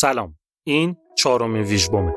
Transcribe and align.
سلام. 0.00 0.34
این 0.66 0.96
چهارمین 1.16 1.62
ویژبومه. 1.62 2.14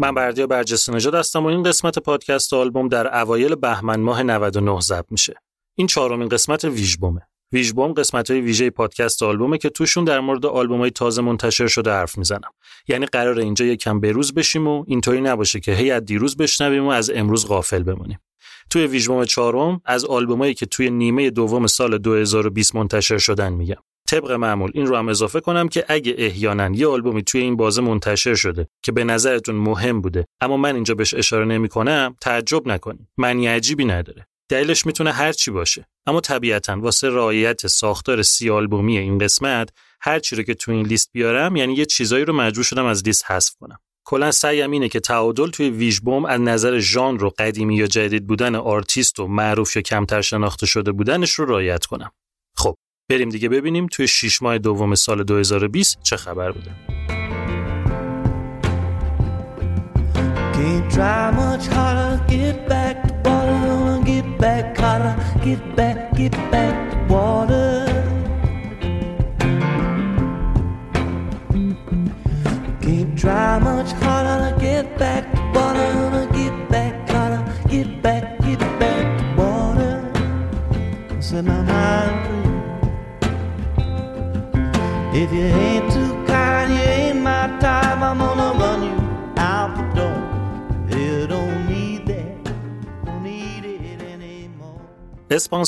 من 0.00 0.14
بردیا 0.14 0.46
برجسته 0.46 0.92
نژاد 0.92 1.14
هستم 1.14 1.44
و 1.44 1.46
این 1.46 1.62
قسمت 1.62 1.98
پادکست 1.98 2.52
آلبوم 2.52 2.88
در 2.88 3.20
اوایل 3.20 3.54
بهمن 3.54 4.00
ماه 4.00 4.22
99 4.22 4.80
ضبط 4.80 5.06
میشه. 5.10 5.34
این 5.78 5.86
چهارمین 5.86 6.28
قسمت 6.28 6.64
ویژبومه. 6.64 7.20
ویژبوم 7.52 7.92
قسمت 7.92 8.30
های 8.30 8.40
ویژه 8.40 8.70
پادکست 8.70 9.22
آلبومه 9.22 9.58
که 9.58 9.68
توشون 9.70 10.04
در 10.04 10.20
مورد 10.20 10.46
آلبوم 10.46 10.80
های 10.80 10.90
تازه 10.90 11.22
منتشر 11.22 11.66
شده 11.66 11.90
حرف 11.90 12.18
می‌زنم. 12.18 12.50
یعنی 12.88 13.06
قرار 13.06 13.38
اینجا 13.38 13.64
یکم 13.64 14.00
بروز 14.00 14.34
بشیم 14.34 14.66
و 14.66 14.84
اینطوری 14.86 15.20
نباشه 15.20 15.60
که 15.60 15.72
هی 15.72 15.90
از 15.90 16.04
دیروز 16.04 16.36
بشنویم 16.36 16.86
و 16.86 16.90
از 16.90 17.10
امروز 17.10 17.46
غافل 17.48 17.82
بمونیم. 17.82 18.18
توی 18.70 18.86
ویژبوم 18.86 19.24
چهارم 19.24 19.80
از 19.84 20.04
آلبومایی 20.04 20.54
که 20.54 20.66
توی 20.66 20.90
نیمه 20.90 21.30
دوم 21.30 21.66
سال 21.66 21.98
2020 21.98 22.74
منتشر 22.74 23.18
شدن 23.18 23.52
میگم. 23.52 23.82
طبق 24.10 24.30
معمول. 24.30 24.70
این 24.74 24.86
رو 24.86 24.96
هم 24.96 25.08
اضافه 25.08 25.40
کنم 25.40 25.68
که 25.68 25.84
اگه 25.88 26.14
احیانا 26.18 26.70
یه 26.74 26.86
آلبومی 26.86 27.22
توی 27.22 27.40
این 27.40 27.56
بازه 27.56 27.82
منتشر 27.82 28.34
شده 28.34 28.68
که 28.82 28.92
به 28.92 29.04
نظرتون 29.04 29.54
مهم 29.54 30.00
بوده 30.00 30.26
اما 30.40 30.56
من 30.56 30.74
اینجا 30.74 30.94
بهش 30.94 31.14
اشاره 31.14 31.44
نمی 31.44 31.68
کنم 31.68 32.16
تعجب 32.20 32.68
نکنید. 32.68 33.08
معنی 33.18 33.46
عجیبی 33.46 33.84
نداره. 33.84 34.26
دلیلش 34.48 34.86
می‌تونه 34.86 35.12
هر 35.12 35.32
چی 35.32 35.50
باشه. 35.50 35.86
اما 36.06 36.20
طبیعتا 36.20 36.80
واسه 36.80 37.08
رعایت 37.08 37.66
ساختار 37.66 38.22
سی 38.22 38.50
آلبومی 38.50 38.98
این 38.98 39.18
قسمت 39.18 39.68
هر 40.00 40.18
چی 40.18 40.36
رو 40.36 40.42
که 40.42 40.54
تو 40.54 40.72
این 40.72 40.86
لیست 40.86 41.10
بیارم 41.12 41.56
یعنی 41.56 41.74
یه 41.74 41.86
چیزایی 41.86 42.24
رو 42.24 42.32
مجبور 42.32 42.64
شدم 42.64 42.84
از 42.84 43.02
لیست 43.06 43.30
حذف 43.30 43.54
کنم. 43.60 43.78
کلا 44.04 44.30
سعیم 44.30 44.70
اینه 44.70 44.88
که 44.88 45.00
تعادل 45.00 45.50
توی 45.50 45.70
ویژبوم 45.70 46.24
از 46.24 46.40
نظر 46.40 46.78
ژانر 46.78 47.24
و 47.24 47.30
قدیمی 47.38 47.76
یا 47.76 47.86
جدید 47.86 48.26
بودن 48.26 48.54
آرتیست 48.54 49.20
و 49.20 49.26
معروف 49.26 49.76
یا 49.76 49.82
کمتر 49.82 50.20
شناخته 50.20 50.66
شده 50.66 50.92
بودنش 50.92 51.32
رو 51.32 51.44
رعایت 51.44 51.86
کنم. 51.86 52.10
خب 52.56 52.76
بریم 53.10 53.28
دیگه 53.28 53.48
ببینیم 53.48 53.86
توی 53.86 54.08
6 54.08 54.42
ماه 54.42 54.58
دوم 54.58 54.94
سال 54.94 55.22
2020 55.24 55.98
چه 56.02 56.16
خبر 56.16 56.52
بوده 56.52 56.70
Can't 60.54 60.86
try 60.94 61.30
much 61.40 61.66
harder, 61.74 62.14
get 62.32 62.56
back 62.72 62.96
to 63.08 63.12
water, 63.24 63.96
get 64.10 64.28
back 64.42 64.66
hotter, 64.80 65.14
get 65.44 65.62
back, 65.76 65.98
get 66.18 66.36
back 66.52 66.76
to 66.90 66.96
water. 67.12 67.59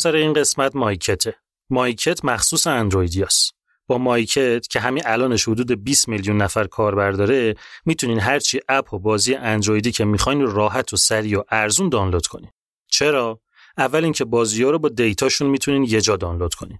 اسپانسر 0.02 0.18
این 0.18 0.32
قسمت 0.32 0.76
مایکته. 0.76 1.34
مایکت 1.70 2.24
مخصوص 2.24 2.66
اندرویدیاست. 2.66 3.54
با 3.86 3.98
مایکت 3.98 4.68
که 4.68 4.80
همین 4.80 5.02
الانش 5.06 5.48
حدود 5.48 5.84
20 5.84 6.08
میلیون 6.08 6.36
نفر 6.36 6.64
کاربر 6.64 7.10
داره 7.12 7.54
می‌تونین 7.84 8.20
هرچی 8.20 8.60
اپ 8.68 8.94
و 8.94 8.98
بازی 8.98 9.34
اندرویدی 9.34 9.92
که 9.92 10.04
می‌خواین 10.04 10.40
رو 10.40 10.52
راحت 10.52 10.92
و 10.92 10.96
سریع 10.96 11.38
و 11.38 11.42
ارزون 11.50 11.88
دانلود 11.88 12.26
کنین. 12.26 12.50
چرا؟ 12.90 13.40
اول 13.78 14.04
اینکه 14.04 14.24
بازی 14.24 14.62
ها 14.62 14.70
رو 14.70 14.78
با 14.78 14.88
دیتاشون 14.88 15.48
می‌تونین 15.48 15.82
یه 15.82 16.00
جا 16.00 16.16
دانلود 16.16 16.54
کنین. 16.54 16.78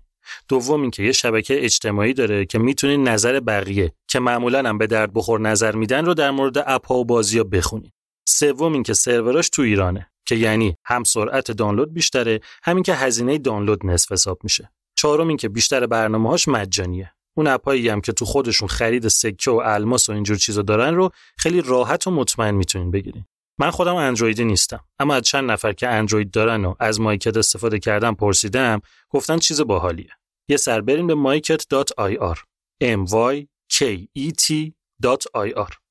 دوم 0.49 0.83
اینکه 0.83 1.03
یه 1.03 1.13
شبکه 1.13 1.65
اجتماعی 1.65 2.15
داره 2.15 2.47
که 2.47 2.59
می‌تونین 2.59 3.09
نظر 3.09 3.41
بقیه 3.41 3.93
که 4.09 4.21
معمولا 4.21 4.69
هم 4.69 4.79
به 4.79 4.87
درد 4.87 5.13
بخور 5.13 5.41
نظر 5.41 5.75
میدن 5.75 6.07
رو 6.07 6.15
در 6.15 6.31
مورد 6.31 6.59
اپ 6.67 6.87
ها 6.87 6.95
و 6.95 7.05
بازی 7.05 7.39
ها 7.39 7.45
بخونین. 7.45 7.93
سوم 8.29 8.73
اینکه 8.73 8.95
سروراش 8.95 9.49
تو 9.49 9.63
ایرانه 9.63 10.12
که 10.27 10.35
یعنی 10.35 10.77
هم 10.85 11.05
سرعت 11.05 11.51
دانلود 11.51 11.95
بیشتره 11.95 12.41
همین 12.63 12.83
که 12.83 12.95
هزینه 12.95 13.39
دانلود 13.39 13.87
نصف 13.87 14.13
حساب 14.13 14.39
میشه. 14.45 14.73
چهارم 14.95 15.29
اینکه 15.29 15.49
بیشتر 15.49 15.87
برنامه‌هاش 15.87 16.49
مجانیه. 16.49 17.13
اون 17.37 17.47
اپایی 17.47 17.89
هم 17.89 18.01
که 18.01 18.13
تو 18.13 18.25
خودشون 18.25 18.69
خرید 18.69 19.09
سکه 19.09 19.51
و 19.51 19.63
الماس 19.65 20.09
و 20.09 20.13
اینجور 20.13 20.37
چیزا 20.37 20.63
دارن 20.63 20.95
رو 20.95 21.11
خیلی 21.39 21.61
راحت 21.61 22.07
و 22.07 22.11
مطمئن 22.11 22.55
می‌تونین 22.55 22.91
بگیرین. 22.91 23.25
من 23.59 23.71
خودم 23.71 23.95
اندرویدی 23.95 24.45
نیستم 24.45 24.85
اما 24.99 25.15
از 25.15 25.23
چند 25.23 25.51
نفر 25.51 25.73
که 25.73 25.89
اندروید 25.89 26.31
دارن 26.31 26.65
و 26.65 26.75
از 26.81 27.01
مایکت 27.01 27.37
استفاده 27.37 27.79
کردم 27.79 28.15
پرسیدم 28.15 28.81
گفتن 29.11 29.39
چیز 29.39 29.61
باحالیه. 29.61 30.11
یه 30.49 30.57
سر 30.57 30.81
بریم 30.81 31.07
به 31.07 31.15
myket.ir 31.15 32.39
m 32.85 33.11
y 33.11 33.47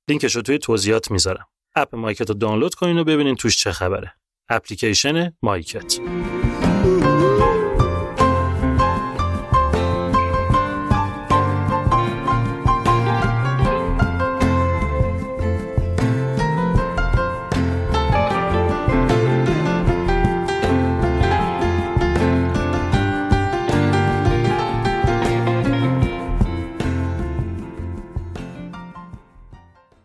لینکش 0.08 0.36
رو 0.36 0.42
توی 0.42 0.58
توضیحات 0.58 1.12
می‌ذارم. 1.12 1.48
اپ 1.76 1.96
مایکت 1.96 2.30
رو 2.30 2.36
دانلود 2.36 2.76
کنین 2.76 2.98
و 2.98 3.04
ببینین 3.04 3.36
توش 3.36 3.58
چه 3.58 3.72
خبره. 3.72 4.14
اپلیکیشن 4.52 5.34
مایکت 5.42 6.00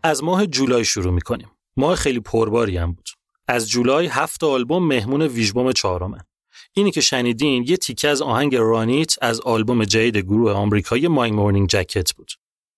از 0.03 0.25
ماه 0.25 0.47
جولای 0.47 0.85
شروع 0.85 1.13
می‌کنیم. 1.13 1.49
ماه 1.77 1.95
خیلی 1.95 2.21
پرباری 2.21 2.77
هم 2.77 2.93
بود. 2.93 3.09
از 3.49 3.69
جولای 3.69 4.07
هفت 4.07 4.45
آلبوم 4.45 4.87
مهمون 4.87 5.23
ویژبوم 5.23 5.73
چهارمن. 5.73 6.21
اینی 6.75 6.91
که 6.91 7.01
شنیدین 7.01 7.65
یه 7.69 7.77
تیکه 7.77 8.09
از 8.09 8.23
آهنگ 8.23 8.57
رانیت 8.57 9.15
از 9.23 9.41
آلبوم 9.41 9.85
جدید 9.85 10.17
گروه 10.17 10.53
آمریکایی 10.53 11.09
مای 11.09 11.31
مورنینگ 11.31 11.69
جکت 11.69 12.13
بود. 12.13 12.33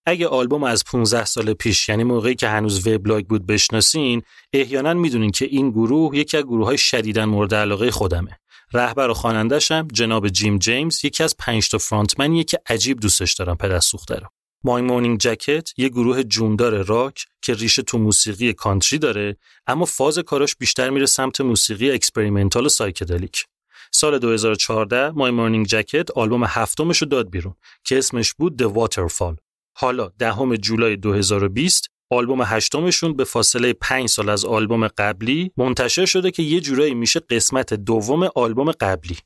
اگه 0.07 0.27
آلبوم 0.27 0.65
از 0.65 0.85
15 0.85 1.25
سال 1.25 1.53
پیش 1.53 1.89
یعنی 1.89 2.05
موقعی 2.05 2.35
که 2.35 2.49
هنوز 2.49 2.87
وبلاگ 2.87 3.27
بود 3.27 3.47
بشناسین 3.47 4.23
احیانا 4.53 4.95
می‌دونین 4.95 5.31
که 5.31 5.45
این 5.45 5.71
گروه 5.71 6.17
یکی 6.17 6.37
از 6.37 6.45
گروه 6.45 6.67
های 6.67 6.79
شدیدن 6.79 7.25
مورد 7.25 7.55
علاقه 7.55 7.91
خودمه 7.91 8.39
رهبر 8.73 9.11
و 9.11 9.15
خواننده‌شم 9.15 9.89
جناب 9.93 10.29
جیم 10.29 10.59
جیمز 10.59 11.05
یکی 11.05 11.23
از 11.23 11.37
پنج 11.37 11.71
تا 11.71 11.79
فرانتمنیه 11.79 12.45
که 12.45 12.59
عجیب 12.67 13.01
دوستش 13.01 13.35
دارم 13.35 13.57
پدر 13.57 13.81
سوخته 13.81 14.15
رو 14.15 14.29
My 14.65 14.83
Morning 14.83 15.19
Jacket 15.19 15.71
یه 15.77 15.89
گروه 15.89 16.23
جوندار 16.23 16.83
راک 16.83 17.27
که 17.43 17.55
ریشه 17.55 17.83
تو 17.83 17.99
موسیقی 17.99 18.53
کانتری 18.53 18.99
داره 18.99 19.37
اما 19.67 19.85
فاز 19.85 20.19
کاراش 20.19 20.57
بیشتر 20.57 20.91
میره 20.91 21.07
سمت 21.07 21.41
موسیقی 21.41 21.91
experimental 21.91 22.67
و 22.67 22.69
psychedelic. 22.69 23.45
سال 23.93 24.19
2014 24.19 25.11
My 25.11 25.31
Morning 25.31 25.67
Jacket 25.67 26.11
آلبوم 26.11 26.45
هفتمش 26.45 27.03
رو 27.03 27.09
داد 27.09 27.31
بیرون 27.31 27.55
که 27.85 27.99
اسمش 27.99 28.35
بود 28.35 28.63
The 28.63 28.77
Waterfall. 28.77 29.37
حالا 29.77 30.11
دهم 30.19 30.57
جولای 30.57 30.97
2020 30.97 31.91
آلبوم 32.11 32.43
هشتمشون 32.43 33.17
به 33.17 33.25
فاصله 33.25 33.73
5 33.73 34.09
سال 34.09 34.29
از 34.29 34.45
آلبوم 34.45 34.89
قبلی 34.89 35.53
منتشر 35.57 36.07
شده 36.07 36.31
که 36.31 36.43
یه 36.43 36.61
جورایی 36.61 36.95
میشه 36.95 37.21
قسمت 37.21 37.75
دوم 37.75 38.29
آلبوم 38.35 38.73
قبلی. 38.73 39.17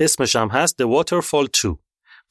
اسمش 0.00 0.36
هم 0.36 0.48
هست 0.48 0.82
The 0.82 0.86
Waterfall 0.86 1.48
2 1.62 1.78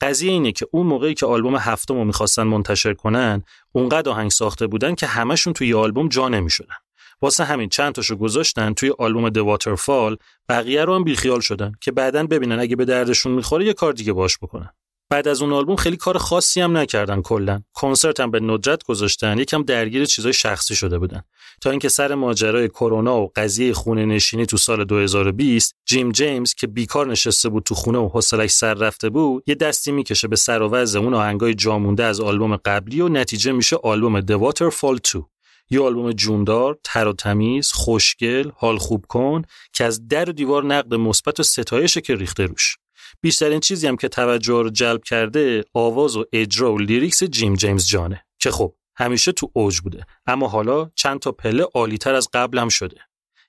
قضیه 0.01 0.31
اینه 0.31 0.51
که 0.51 0.68
اون 0.72 0.88
موقعی 0.88 1.13
که 1.13 1.25
آلبوم 1.25 1.56
هفتم 1.56 1.94
رو 1.94 2.04
می‌خواستن 2.04 2.44
منتشر 2.44 2.94
کنن 2.94 3.44
اونقدر 3.72 4.10
آهنگ 4.10 4.31
ساخته 4.31 4.68
بودن 4.68 4.96
که 4.96 5.07
همشون 5.07 5.54
توی 5.54 5.74
آلبوم 5.74 6.07
جا 6.07 6.30
نمی‌شدن. 6.30 6.75
واسه 7.22 7.44
همین 7.44 7.69
چند 7.69 7.94
تاشو 7.94 8.16
گذاشتن 8.16 8.74
توی 8.74 8.94
آلبوم 9.00 9.30
The 9.30 9.57
Waterfall 9.57 10.18
بقیه 10.50 10.86
رو 10.86 10.96
هم 10.96 11.04
بیخیال 11.04 11.40
شدن 11.40 11.72
که 11.81 11.92
بعدا 11.92 12.24
ببینن 12.24 12.60
اگه 12.60 12.75
به 12.75 12.86
دردشون 12.86 13.31
می‌خوره 13.31 13.66
یه 13.66 13.74
کار 13.74 13.94
دیگه 13.94 14.13
باش 14.13 14.38
بکنن. 14.38 14.74
بعد 15.12 15.28
از 15.28 15.42
اون 15.42 15.54
آلبوم 15.54 15.76
خیلی 15.76 15.98
کار 15.98 16.18
خاصی 16.18 16.62
هم 16.62 16.78
نکردن 16.78 17.22
کلا. 17.22 17.62
کنسرت 17.74 18.20
هم 18.20 18.32
به 18.32 18.40
ندرت 18.40 18.84
گذاشتن 18.84 19.38
یکم 19.38 19.64
درگیر 19.64 20.06
چیزای 20.06 20.34
شخصی 20.34 20.76
شده 20.76 21.00
بودن. 21.00 21.22
تا 21.62 21.70
اینکه 21.70 21.90
سر 21.90 22.16
ماجرای 22.16 22.68
کرونا 22.68 23.22
و 23.22 23.32
قضیه 23.36 23.74
خونه 23.74 24.06
نشینی 24.06 24.46
تو 24.46 24.58
سال 24.58 24.84
2020 24.84 25.76
جیم 25.86 26.12
جیمز 26.12 26.54
که 26.54 26.68
بیکار 26.68 27.08
نشسته 27.08 27.50
بود 27.50 27.64
تو 27.64 27.76
خونه 27.76 27.98
و 27.98 28.10
حوصلش 28.10 28.52
سر 28.52 28.74
رفته 28.74 29.10
بود 29.10 29.44
یه 29.48 29.56
دستی 29.56 29.92
می‌کشه 29.92 30.28
به 30.28 30.36
سر 30.36 30.62
و 30.62 30.70
وضع 30.70 31.00
اون 31.00 31.14
آهنگای 31.14 31.54
جامونده 31.54 32.04
از 32.04 32.20
آلبوم 32.20 32.56
قبلی 32.56 33.02
و 33.02 33.10
نتیجه 33.10 33.52
میشه 33.52 33.76
آلبوم 33.84 34.22
The 34.22 34.54
Waterfall 34.54 35.12
2 35.14 35.30
یه 35.70 35.82
آلبوم 35.82 36.12
جوندار، 36.12 36.78
تر 36.84 37.08
و 37.08 37.14
تمیز، 37.14 37.72
خوشگل، 37.72 38.52
حال 38.56 38.78
خوب 38.78 39.06
کن 39.10 39.42
که 39.74 39.84
از 39.84 40.08
در 40.08 40.30
و 40.30 40.34
دیوار 40.34 40.66
نقد 40.66 40.94
مثبت 40.94 41.40
و 41.40 41.44
ستایشه 41.44 42.02
که 42.02 42.16
ریخته 42.16 42.46
روش. 42.46 42.78
بیشترین 43.21 43.60
چیزی 43.60 43.88
هم 43.88 43.95
که 43.95 44.07
توجه 44.07 44.54
رو 44.54 44.69
جلب 44.69 45.04
کرده 45.04 45.63
آواز 45.74 46.18
و 46.18 46.25
اجرا 46.33 46.74
و 46.74 46.77
lyrics 46.78 47.24
جیم 47.24 47.56
جیمز 47.56 47.88
جانه 47.88 48.25
که 48.39 48.51
خب 48.51 48.75
همیشه 48.95 49.31
تو 49.31 49.51
اوج 49.54 49.80
بوده 49.80 50.06
اما 50.25 50.48
حالا 50.48 50.92
چند 50.95 51.19
تا 51.19 51.31
پله 51.31 51.63
عالیتر 51.75 52.16
از 52.16 52.30
قبل 52.33 52.57
هم 52.57 52.69
شده. 52.69 52.98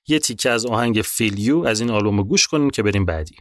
یه 0.07 0.19
تیکه 0.19 0.49
از 0.49 0.65
آهنگ 0.65 1.01
Feel 1.05 1.39
You 1.39 1.65
از 1.65 1.81
این 1.81 1.89
آلبوم 1.89 2.23
گوش 2.23 2.47
کنین 2.47 2.69
که 2.69 2.83
بریم 2.83 3.05
بعدی. 3.05 3.35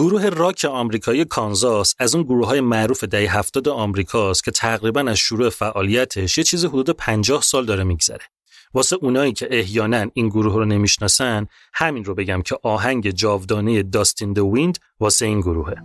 گروه 0.00 0.28
راک 0.28 0.66
آمریکایی 0.70 1.24
کانزاس 1.24 1.94
از 1.98 2.14
اون 2.14 2.24
گروه 2.24 2.46
های 2.46 2.60
معروف 2.60 3.04
دهه 3.04 3.38
70 3.38 3.68
آمریکاست 3.68 4.44
که 4.44 4.50
تقریبا 4.50 5.00
از 5.00 5.16
شروع 5.16 5.48
فعالیتش 5.48 6.38
یه 6.38 6.44
چیز 6.44 6.64
حدود 6.64 6.90
50 6.90 7.42
سال 7.42 7.66
داره 7.66 7.84
میگذره. 7.84 8.24
واسه 8.74 8.96
اونایی 9.00 9.32
که 9.32 9.48
احیانا 9.50 10.06
این 10.14 10.28
گروه 10.28 10.54
رو 10.54 10.64
نمی‌شناسن 10.64 11.46
همین 11.74 12.04
رو 12.04 12.14
بگم 12.14 12.42
که 12.42 12.58
آهنگ 12.62 13.10
جاودانه 13.10 13.82
داستین 13.82 14.32
د 14.32 14.38
ویند 14.38 14.78
واسه 15.00 15.26
این 15.26 15.40
گروهه. 15.40 15.76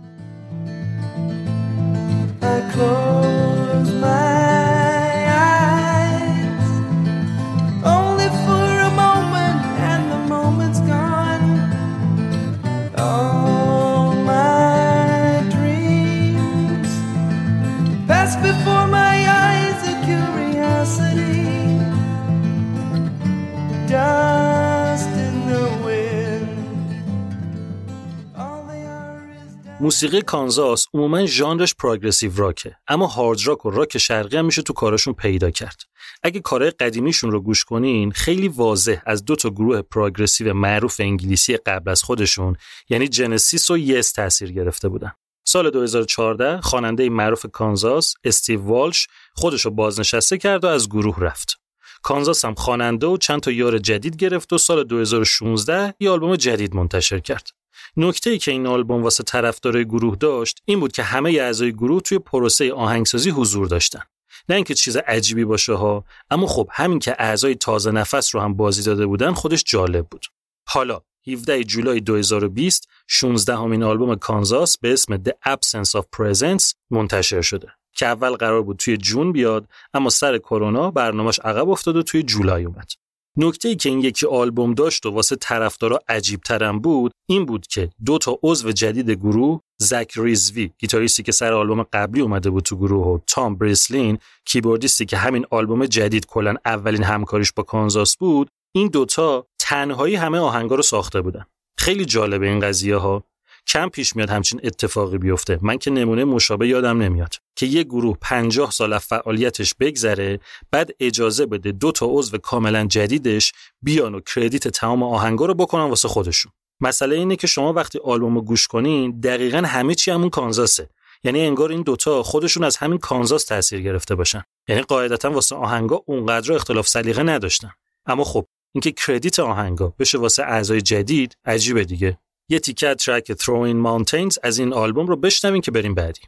موسیقی 29.80 30.22
کانزاس 30.22 30.86
عموما 30.94 31.26
ژانرش 31.26 31.74
progressive 31.74 32.30
rock 32.36 32.68
ه 32.68 32.76
اما 32.88 33.06
hard 33.06 33.38
rock 33.44 33.66
و 33.66 33.70
راک 33.70 33.98
شرقی 33.98 34.36
هم 34.36 34.44
میشه 34.44 34.62
تو 34.62 34.72
کارشون 34.72 35.14
پیدا 35.14 35.50
کرد. 35.50 35.82
اگه 36.22 36.40
کارهای 36.40 36.70
قدیمیشون 36.70 37.30
رو 37.30 37.40
گوش 37.40 37.64
کنین 37.64 38.10
خیلی 38.10 38.48
واضح 38.48 38.96
از 39.06 39.24
دو 39.24 39.36
تا 39.36 39.50
گروه 39.50 39.82
progressive 39.82 40.54
معروف 40.54 41.00
انگلیسی 41.00 41.56
قبل 41.56 41.90
از 41.90 42.02
خودشون 42.02 42.56
یعنی 42.88 43.08
Genesis 43.08 43.70
و 43.70 43.78
Yes 43.78 44.12
تاثیر 44.12 44.52
گرفته 44.52 44.88
بودن. 44.88 45.12
سال 45.44 45.70
2014 45.70 46.60
خواننده 46.60 47.08
معروف 47.08 47.46
کانزاس 47.52 48.14
استیو 48.24 48.60
والش 48.62 49.06
خودش 49.34 49.64
رو 49.64 49.70
بازنشسته 49.70 50.38
کرد 50.38 50.64
و 50.64 50.66
از 50.66 50.88
گروه 50.88 51.20
رفت. 51.20 51.60
کانزاس 52.02 52.44
هم 52.44 52.54
خواننده 52.54 53.06
و 53.06 53.16
چند 53.16 53.40
تا 53.40 53.50
یار 53.50 53.78
جدید 53.78 54.16
گرفت 54.16 54.52
و 54.52 54.58
سال 54.58 54.84
2016 54.84 55.94
یه 56.00 56.10
آلبوم 56.10 56.36
جدید 56.36 56.74
منتشر 56.74 57.18
کرد. 57.18 57.48
نکته 57.96 58.30
ای 58.30 58.38
که 58.38 58.50
این 58.50 58.66
آلبوم 58.66 59.02
واسه 59.02 59.24
طرفدارای 59.24 59.84
گروه 59.84 60.16
داشت 60.16 60.62
این 60.64 60.80
بود 60.80 60.92
که 60.92 61.02
همه 61.02 61.30
اعضای 61.30 61.72
گروه 61.72 62.00
توی 62.00 62.18
پروسه 62.18 62.72
آهنگسازی 62.72 63.30
حضور 63.30 63.66
داشتن. 63.66 64.02
نه 64.48 64.56
اینکه 64.56 64.74
چیز 64.74 64.96
عجیبی 64.96 65.44
باشه 65.44 65.72
ها 65.72 66.04
اما 66.30 66.46
خب 66.46 66.68
همین 66.72 66.98
که 66.98 67.16
اعضای 67.18 67.54
تازه 67.54 67.90
نفس 67.90 68.34
رو 68.34 68.40
هم 68.40 68.54
بازی 68.54 68.82
داده 68.82 69.06
بودن 69.06 69.32
خودش 69.32 69.64
جالب 69.66 70.06
بود. 70.06 70.26
حالا 70.68 71.00
17 71.26 71.64
جولای 71.64 72.00
2020 72.00 72.88
16 73.06 73.56
همین 73.56 73.82
آلبوم 73.82 74.14
کانزاس 74.14 74.78
به 74.78 74.92
اسم 74.92 75.16
The 75.16 75.32
Absence 75.48 75.90
of 75.90 76.04
Presence 76.16 76.74
منتشر 76.90 77.42
شده 77.42 77.68
که 77.92 78.06
اول 78.06 78.30
قرار 78.30 78.62
بود 78.62 78.76
توی 78.76 78.96
جون 78.96 79.32
بیاد 79.32 79.68
اما 79.94 80.10
سر 80.10 80.38
کرونا 80.38 80.90
برنامهش 80.90 81.40
عقب 81.44 81.68
افتاد 81.68 81.96
و 81.96 82.02
توی 82.02 82.22
جولای 82.22 82.64
اومد. 82.64 82.90
نکته 83.36 83.68
ای 83.68 83.76
که 83.76 83.88
این 83.88 84.00
یکی 84.00 84.26
آلبوم 84.26 84.74
داشت 84.74 85.06
و 85.06 85.10
واسه 85.10 85.36
طرفدارا 85.36 86.00
عجیب 86.08 86.40
ترم 86.40 86.80
بود 86.80 87.12
این 87.28 87.46
بود 87.46 87.66
که 87.66 87.90
دو 88.04 88.18
تا 88.18 88.38
عضو 88.42 88.72
جدید 88.72 89.10
گروه 89.10 89.60
زک 89.78 90.12
ریزوی 90.16 90.70
گیتاریستی 90.78 91.22
که 91.22 91.32
سر 91.32 91.52
آلبوم 91.52 91.82
قبلی 91.92 92.20
اومده 92.20 92.50
بود 92.50 92.64
تو 92.64 92.76
گروه 92.76 93.06
و 93.06 93.18
تام 93.26 93.56
بریسلین 93.56 94.18
کیبوردیستی 94.44 95.04
که 95.04 95.16
همین 95.16 95.46
آلبوم 95.50 95.86
جدید 95.86 96.26
کلا 96.26 96.54
اولین 96.64 97.02
همکاریش 97.02 97.52
با 97.52 97.62
کانزاس 97.62 98.16
بود 98.16 98.48
این 98.74 98.88
دوتا 98.88 99.46
تنهایی 99.58 100.14
همه 100.14 100.38
آهنگا 100.38 100.74
رو 100.74 100.82
ساخته 100.82 101.20
بودن. 101.20 101.46
خیلی 101.78 102.04
جالبه 102.04 102.46
این 102.48 102.60
قضیه 102.60 102.96
ها 102.96 103.24
کم 103.66 103.88
پیش 103.88 104.16
میاد 104.16 104.30
همچین 104.30 104.60
اتفاقی 104.64 105.18
بیفته. 105.18 105.58
من 105.62 105.78
که 105.78 105.90
نمونه 105.90 106.24
مشابه 106.24 106.68
یادم 106.68 107.02
نمیاد. 107.02 107.34
که 107.56 107.66
یه 107.66 107.82
گروه 107.82 108.16
50 108.20 108.70
سال 108.70 108.92
از 108.92 109.04
فعالیتش 109.04 109.74
بگذره 109.80 110.40
بعد 110.70 110.90
اجازه 111.00 111.46
بده 111.46 111.72
دو 111.72 111.92
تا 111.92 112.06
عضو 112.06 112.38
کاملا 112.38 112.84
جدیدش 112.86 113.52
بیان 113.82 114.14
و 114.14 114.20
کردیت 114.20 114.68
تمام 114.68 115.02
آهنگا 115.02 115.46
رو 115.46 115.54
بکنن 115.54 115.84
واسه 115.84 116.08
خودشون. 116.08 116.52
مسئله 116.80 117.16
اینه 117.16 117.36
که 117.36 117.46
شما 117.46 117.72
وقتی 117.72 117.98
آلبوم 118.04 118.34
رو 118.34 118.42
گوش 118.42 118.66
کنین 118.66 119.20
دقیقا 119.20 119.58
همه 119.58 119.94
چی 119.94 120.10
همون 120.10 120.30
کانزاسه. 120.30 120.88
یعنی 121.24 121.40
انگار 121.40 121.70
این 121.70 121.82
دوتا 121.82 122.22
خودشون 122.22 122.64
از 122.64 122.76
همین 122.76 122.98
کانزاس 122.98 123.44
تاثیر 123.44 123.80
گرفته 123.80 124.14
باشن. 124.14 124.42
یعنی 124.68 124.82
قاعدتا 124.82 125.30
واسه 125.30 125.56
آهنگا 125.56 126.02
اونقدر 126.06 126.52
اختلاف 126.52 126.88
سلیقه 126.88 127.22
نداشتن. 127.22 127.70
اما 128.06 128.24
خب 128.24 128.46
اینکه 128.74 128.92
کردیت 128.92 129.40
آهنگا 129.40 129.94
بشه 129.98 130.18
واسه 130.18 130.42
اعضای 130.42 130.80
جدید 130.80 131.36
عجیبه 131.44 131.84
دیگه. 131.84 132.18
یه 132.48 132.58
تیکه 132.58 132.94
ترک 132.94 133.32
Throwing 133.32 133.86
Mountains 133.86 134.38
از 134.42 134.58
این 134.58 134.72
آلبوم 134.72 135.06
رو 135.06 135.16
بشنویم 135.16 135.60
که 135.60 135.70
بریم 135.70 135.94
بعدی. 135.94 136.20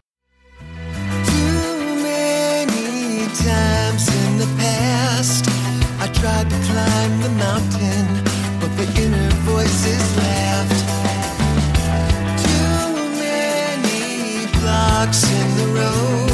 In 15.40 15.56
the 15.56 15.66
road 15.78 16.27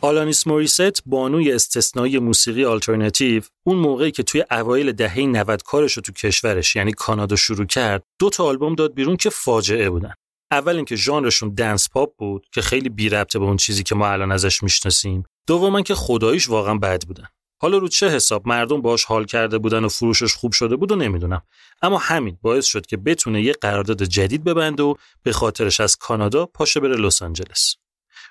آلانیس 0.00 0.46
موریست 0.46 1.02
بانوی 1.06 1.52
استثنایی 1.52 2.18
موسیقی 2.18 2.64
آلترناتیو 2.64 3.42
اون 3.66 3.76
موقعی 3.76 4.10
که 4.10 4.22
توی 4.22 4.44
اوایل 4.50 4.92
دهه 4.92 5.20
90 5.20 5.62
کارش 5.62 5.92
رو 5.92 6.02
تو 6.02 6.12
کشورش 6.12 6.76
یعنی 6.76 6.92
کانادا 6.92 7.36
شروع 7.36 7.66
کرد 7.66 8.02
دو 8.18 8.30
تا 8.30 8.44
آلبوم 8.44 8.74
داد 8.74 8.94
بیرون 8.94 9.16
که 9.16 9.30
فاجعه 9.30 9.90
بودن. 9.90 10.14
اول 10.50 10.76
اینکه 10.76 10.96
ژانرشون 10.96 11.54
dance 11.54 11.88
pop 11.88 12.16
بود 12.18 12.46
که 12.52 12.62
خیلی 12.62 12.88
بی 12.88 13.08
ربطه 13.08 13.38
به 13.38 13.44
اون 13.44 13.56
چیزی 13.56 13.82
که 13.82 13.94
ما 13.94 14.08
الان 14.08 14.32
ازش 14.32 14.62
می‌شناسیم. 14.62 15.22
دوما 15.46 15.82
که 15.82 15.94
خداییش 15.94 16.48
واقعا 16.48 16.74
بد 16.74 17.04
بودن. 17.04 17.26
حالا 17.60 17.78
رو 17.78 17.88
چه 17.88 18.08
حساب 18.08 18.48
مردم 18.48 18.82
باش 18.82 19.04
حال 19.04 19.24
کرده 19.24 19.58
بودن 19.58 19.84
و 19.84 19.88
فروشش 19.88 20.34
خوب 20.34 20.52
شده 20.52 20.76
بود 20.76 20.92
و 20.92 20.96
نمی‌دونم. 20.96 21.42
اما 21.82 21.98
همین 21.98 22.38
باعث 22.42 22.66
شد 22.66 22.86
که 22.86 22.96
بتونه 22.96 23.42
یه 23.42 23.52
قرارداد 23.52 24.02
جدید 24.02 24.44
ببنده 24.44 24.82
و 24.82 24.94
به 25.22 25.32
خاطرش 25.32 25.80
از 25.80 25.96
کانادا 25.96 26.46
پاشه 26.46 26.80
بره 26.80 26.96
لس 26.96 27.22
آنجلس. 27.22 27.74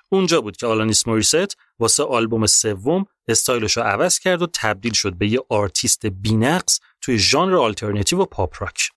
اونجا 0.08 0.40
بود 0.40 0.56
که 0.56 0.66
آلانیس 0.66 1.06
موریست 1.08 1.56
واسه 1.78 2.02
آلبوم 2.02 2.46
سوم 2.46 3.06
استایلش 3.28 3.76
رو 3.76 3.82
عوض 3.82 4.18
کرد 4.18 4.42
و 4.42 4.46
تبدیل 4.54 4.92
شد 4.92 5.14
به 5.14 5.28
یه 5.28 5.40
آرتیست 5.48 6.06
بینقص 6.06 6.80
توی 7.00 7.18
ژانر 7.18 7.56
آلترناتیو 7.56 8.18
و 8.18 8.24
pop 8.24 8.62
rock. 8.62 8.90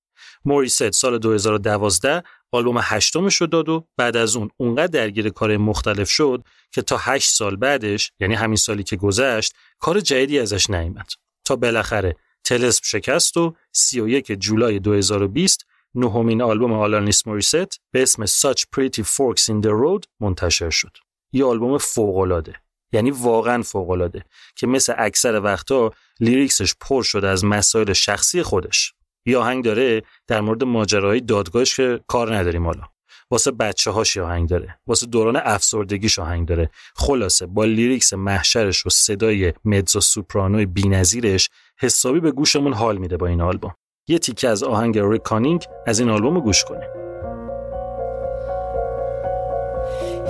موریست 0.45 0.91
سال 0.91 1.17
2012 1.17 2.23
آلبوم 2.51 2.79
هشتمش 2.81 3.35
رو 3.35 3.47
داد 3.47 3.69
و 3.69 3.87
بعد 3.97 4.17
از 4.17 4.35
اون 4.35 4.49
اونقدر 4.57 4.87
درگیر 4.87 5.29
کار 5.29 5.57
مختلف 5.57 6.09
شد 6.09 6.43
که 6.71 6.81
تا 6.81 6.97
هشت 6.99 7.29
سال 7.29 7.55
بعدش 7.55 8.11
یعنی 8.19 8.33
همین 8.33 8.55
سالی 8.55 8.83
که 8.83 8.95
گذشت 8.95 9.53
کار 9.79 9.99
جدیدی 9.99 10.39
ازش 10.39 10.69
نیامد 10.69 11.07
تا 11.45 11.55
بالاخره 11.55 12.15
تلسپ 12.43 12.83
شکست 12.85 13.37
و 13.37 13.55
31 13.71 14.31
جولای 14.31 14.79
2020 14.79 15.65
نهمین 15.95 16.41
آلبوم 16.41 16.73
آلانیس 16.73 17.27
موریست 17.27 17.81
به 17.91 18.01
اسم 18.01 18.25
Such 18.25 18.61
Pretty 18.75 19.03
Forks 19.03 19.43
in 19.43 19.63
the 19.65 19.71
Road 19.83 20.05
منتشر 20.19 20.69
شد. 20.69 20.97
یه 21.33 21.45
آلبوم 21.45 21.77
فوق‌العاده. 21.77 22.55
یعنی 22.93 23.11
واقعا 23.11 23.61
فوق‌العاده 23.61 24.25
که 24.55 24.67
مثل 24.67 24.93
اکثر 24.97 25.39
وقتا 25.39 25.91
lyrics 26.19 26.61
ش 26.61 26.75
پر 26.81 27.03
شده 27.03 27.27
از 27.27 27.45
مسائل 27.45 27.93
شخصی 27.93 28.43
خودش. 28.43 28.93
یه 29.25 29.37
آهنگ 29.37 29.63
داره 29.63 30.01
در 30.27 30.41
مورد 30.41 30.63
ماجراهای 30.63 31.19
دادگاهش 31.19 31.75
که 31.75 31.99
کار 32.07 32.35
نداریم 32.35 32.65
حالا. 32.65 32.83
واسه 33.31 33.51
بچه 33.51 33.91
هاش 33.91 34.17
آهنگ 34.17 34.49
داره 34.49 34.79
واسه 34.87 35.05
دوران 35.05 35.35
افسردگیش 35.35 36.19
آهنگ 36.19 36.47
داره 36.47 36.69
خلاصه 36.95 37.45
با 37.45 37.65
lyrics 37.65 38.13
محشرش 38.13 38.85
و 38.85 38.89
صدای 38.89 39.53
متزو 39.65 39.99
سوپرانوی 39.99 40.65
بی‌نظیرش 40.65 41.49
حسابی 41.79 42.19
به 42.19 42.31
گوشمون 42.31 42.73
حال 42.73 42.97
میده 42.97 43.17
با 43.17 43.27
این 43.27 43.41
آلبوم 43.41 43.75
یه 44.07 44.19
تیکه 44.19 44.49
از 44.49 44.63
آهنگ 44.63 44.99
Reckoning 44.99 45.65
از 45.87 45.99
این 45.99 46.09
آلبوم 46.09 46.35
رو 46.35 46.41
گوش 46.41 46.63
کنیم 46.63 46.89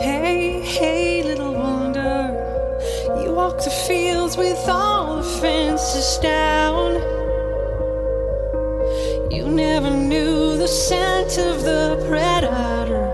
Hey, 0.07 0.61
hey, 0.77 1.23
little 1.29 1.53
wonder. 1.63 2.19
You 3.21 3.29
walk 3.39 3.57
the 3.67 3.75
fields 3.87 4.35
with 4.43 4.63
all 4.67 5.17
the 5.21 5.27
fences 5.41 6.11
down. 6.33 6.89
You 9.35 9.43
never 9.65 9.91
knew 10.09 10.57
the 10.63 10.71
scent 10.85 11.33
of 11.49 11.55
the 11.69 11.83
predator. 12.07 13.07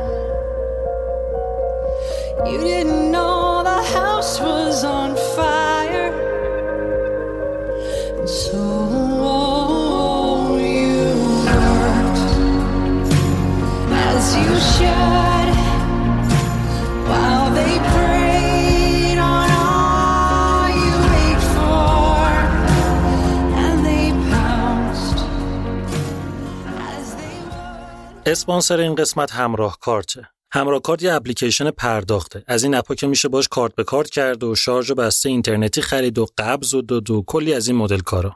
You 2.50 2.58
didn't 2.70 3.12
know 3.16 3.64
the 3.72 3.82
house 3.98 4.34
was 4.40 4.78
on 4.98 5.10
fire. 5.36 6.12
And 8.20 8.30
so 8.30 9.57
اسپانسر 28.27 28.79
این 28.79 28.96
قسمت 28.96 29.32
همراه 29.32 29.77
کارته. 29.82 30.29
همراه 30.51 30.82
کارت 30.82 31.03
یه 31.03 31.13
اپلیکیشن 31.13 31.72
پرداخته. 31.72 32.44
از 32.48 32.63
این 32.63 32.75
اپا 32.75 32.96
که 32.96 33.08
میشه 33.08 33.27
باش 33.27 33.48
کارت 33.48 33.75
به 33.75 33.84
کارت 33.84 34.10
کرد 34.10 34.44
و 34.44 34.56
شارژ 34.56 34.91
و 34.91 34.96
بسته 34.96 35.29
اینترنتی 35.29 35.82
خرید 35.82 36.17
و 36.17 36.27
قبض 36.38 36.74
و 36.74 36.82
داد 36.82 37.10
و 37.10 37.24
کلی 37.27 37.53
از 37.53 37.67
این 37.67 37.77
مدل 37.77 38.00
کارا. 38.00 38.36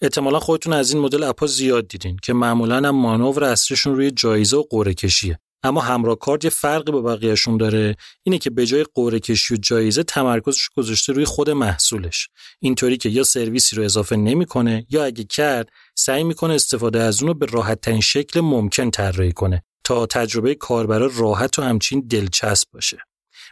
احتمالا 0.00 0.38
خودتون 0.38 0.72
از 0.72 0.92
این 0.92 1.02
مدل 1.02 1.22
اپا 1.22 1.46
زیاد 1.46 1.88
دیدین 1.88 2.16
که 2.22 2.32
معمولا 2.32 2.76
هم 2.76 2.90
مانور 2.90 3.44
اصلیشون 3.44 3.94
روی 3.94 4.10
جایزه 4.10 4.56
و 4.56 4.64
قرعه 4.70 4.94
کشیه. 4.94 5.38
اما 5.62 5.80
همراه 5.80 6.16
کارت 6.16 6.44
یه 6.44 6.50
فرقی 6.50 6.92
با 6.92 7.02
بقیهشون 7.02 7.56
داره 7.56 7.96
اینه 8.22 8.38
که 8.38 8.50
به 8.50 8.66
جای 8.66 8.86
قرعه 8.94 9.20
کشی 9.20 9.54
و 9.54 9.56
جایزه 9.56 10.02
تمرکزش 10.02 10.68
گذاشته 10.76 11.12
روی 11.12 11.24
خود 11.24 11.50
محصولش. 11.50 12.28
اینطوری 12.60 12.96
که 12.96 13.08
یا 13.08 13.24
سرویسی 13.24 13.76
رو 13.76 13.84
اضافه 13.84 14.16
نمی‌کنه 14.16 14.86
یا 14.90 15.04
اگه 15.04 15.24
کرد 15.24 15.68
سعی 15.94 16.24
می‌کنه 16.24 16.54
استفاده 16.54 17.02
از 17.02 17.22
اون 17.22 17.28
رو 17.28 17.34
به 17.34 17.46
راحت 17.46 18.00
شکل 18.00 18.40
ممکن 18.40 18.90
طراحی 18.90 19.32
کنه 19.32 19.62
تا 19.84 20.06
تجربه 20.06 20.54
کاربرا 20.54 21.10
راحت 21.16 21.58
و 21.58 21.62
همچین 21.62 22.00
دلچسب 22.00 22.68
باشه. 22.72 22.98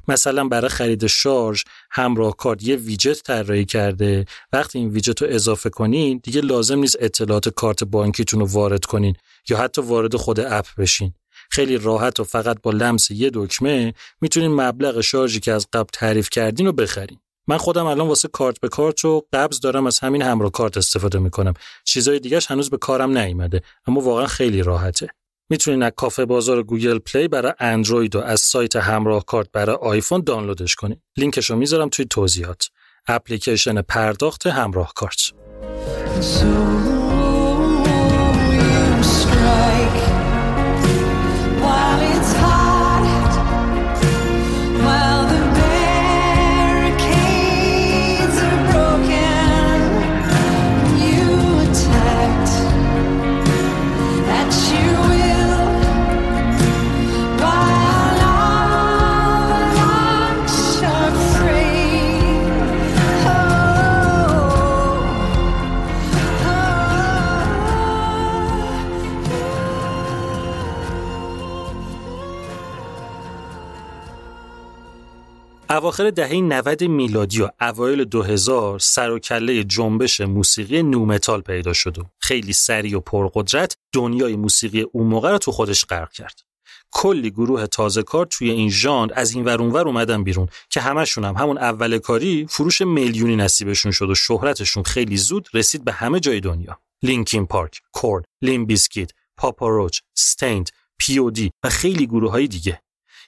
مثلا 0.09 0.49
برای 0.49 0.69
خرید 0.69 1.07
شارژ 1.07 1.63
همراه 1.91 2.37
کارت 2.37 2.63
یه 2.63 2.77
ویجت 2.77 3.23
طراحی 3.23 3.65
کرده. 3.65 4.25
وقتی 4.53 4.79
این 4.79 4.89
ویجت 4.89 5.23
رو 5.23 5.29
اضافه 5.31 5.71
کنین 5.71 6.21
دیگه 6.23 6.41
لازم 6.41 6.79
نیست 6.79 6.97
اطلاعات 7.01 7.49
کارت 7.49 7.85
بانکیتون 7.85 8.41
رو 8.41 8.47
وارد 8.47 8.85
کنین 8.85 9.15
یا 9.49 9.57
حتی 9.57 9.83
وارد 9.83 10.17
خود 10.17 10.41
اپ 10.41 10.67
بشین. 10.79 11.13
خیلی 11.51 11.79
راحت 11.79 12.21
و 12.21 12.25
فقط 12.25 12.57
با 12.63 12.71
لمس 12.71 13.11
یه 13.11 13.31
دکمه 13.35 13.95
می‌تونین 14.21 14.55
مبلغ 14.61 15.01
شارژی 15.01 15.41
که 15.41 15.53
از 15.53 15.67
قبل 15.73 15.89
تعریف 15.93 16.31
کردین 16.31 16.67
رو 16.67 16.73
بخرین. 16.73 17.19
من 17.49 17.57
خودم 17.57 17.87
الان 17.87 18.09
واسه 18.09 18.29
کارت 18.29 18.61
به 18.61 18.69
کارت 18.69 19.05
و 19.05 19.23
قبض 19.33 19.61
دارم 19.61 19.87
از 19.87 19.99
همین 19.99 20.23
همراه 20.23 20.51
کارت 20.53 20.77
استفاده 20.77 21.19
می‌کنم. 21.19 21.55
چیزای 21.85 22.21
دیگهش 22.21 22.51
هنوز 22.51 22.71
به 22.71 22.77
کارم 22.77 23.19
نیومده 23.19 23.63
اما 23.87 24.01
واقعا 24.01 24.27
خیلی 24.27 24.63
راحته. 24.63 25.09
می‌تونین 25.51 25.83
از 25.83 25.93
کافه 25.97 26.25
بازار 26.25 26.63
Google 26.63 26.99
Play 26.99 27.29
برای 27.29 27.53
اندروید 27.59 28.17
و 28.17 28.21
از 28.21 28.41
سایت 28.41 28.77
همراه 28.77 29.25
کارت 29.25 29.49
برای 29.53 29.77
آیفون 29.77 30.23
دانلودش 30.27 30.75
کنین. 30.75 31.01
لینکش 31.17 31.51
رو 31.51 31.57
می‌ذارم 31.57 31.89
توی 31.89 32.05
توضیحات. 32.05 32.69
اپلیکیشن 33.09 33.83
پرداخت 33.83 34.47
همراه 34.47 34.93
کارت. 34.97 35.33
اواخر 75.71 76.11
دهه 76.11 76.35
90 76.35 76.85
میلادی 76.85 77.43
و 77.43 77.51
اوایل 77.61 78.05
2000 78.05 78.79
سر 78.79 79.11
و 79.11 79.19
کله 79.19 79.65
جنبش 79.65 80.21
موسیقی 80.21 80.83
nu 80.83 80.99
metal 80.99 81.41
پیدا 81.41 81.73
شد 81.73 81.99
و 81.99 82.05
خیلی 82.19 82.53
سریع 82.53 82.97
و 82.97 83.01
پرقدرت 83.01 83.77
دنیای 83.93 84.37
موسیقی 84.37 84.81
اون 84.93 85.07
موقع 85.07 85.31
رو 85.31 85.39
تو 85.39 85.53
خودش 85.53 85.85
غرق 85.85 86.13
کرد. 86.13 86.41
کلی 86.93 87.31
گروه 87.31 87.67
تازه 87.67 88.03
کار 88.03 88.27
توی 88.27 88.51
این 88.51 88.71
ژانر 88.71 89.13
از 89.17 89.35
این 89.35 89.45
ور 89.45 89.63
اونور 89.63 89.87
اومدن 89.87 90.25
بیرون 90.25 90.49
که 90.71 90.81
همشون 90.81 91.25
هم 91.25 91.35
همون 91.35 91.59
اول 91.59 91.99
کاری 91.99 92.47
فروش 92.51 92.81
میلیونی 92.83 93.37
نصیبشون 93.37 93.93
شد 93.93 94.11
و 94.11 94.15
شهرتشون 94.15 94.83
خیلی 94.83 95.17
زود 95.17 95.49
رسید 95.55 95.85
به 95.85 95.93
همه 95.93 96.21
جای 96.21 96.41
دنیا 96.41 96.79
Linkin 97.03 97.47
Park، 97.47 97.81
Korn، 97.93 98.25
Limp 98.43 98.67
Bizkit، 98.67 99.11
Papa 99.37 99.62
Roach، 99.62 100.01
Staind، 100.15 100.71
P.O.D. 100.99 101.51
و 101.65 101.69
خیلی 101.69 102.07
گروه 102.07 102.31
های 102.31 102.49
دیگه 102.49 102.81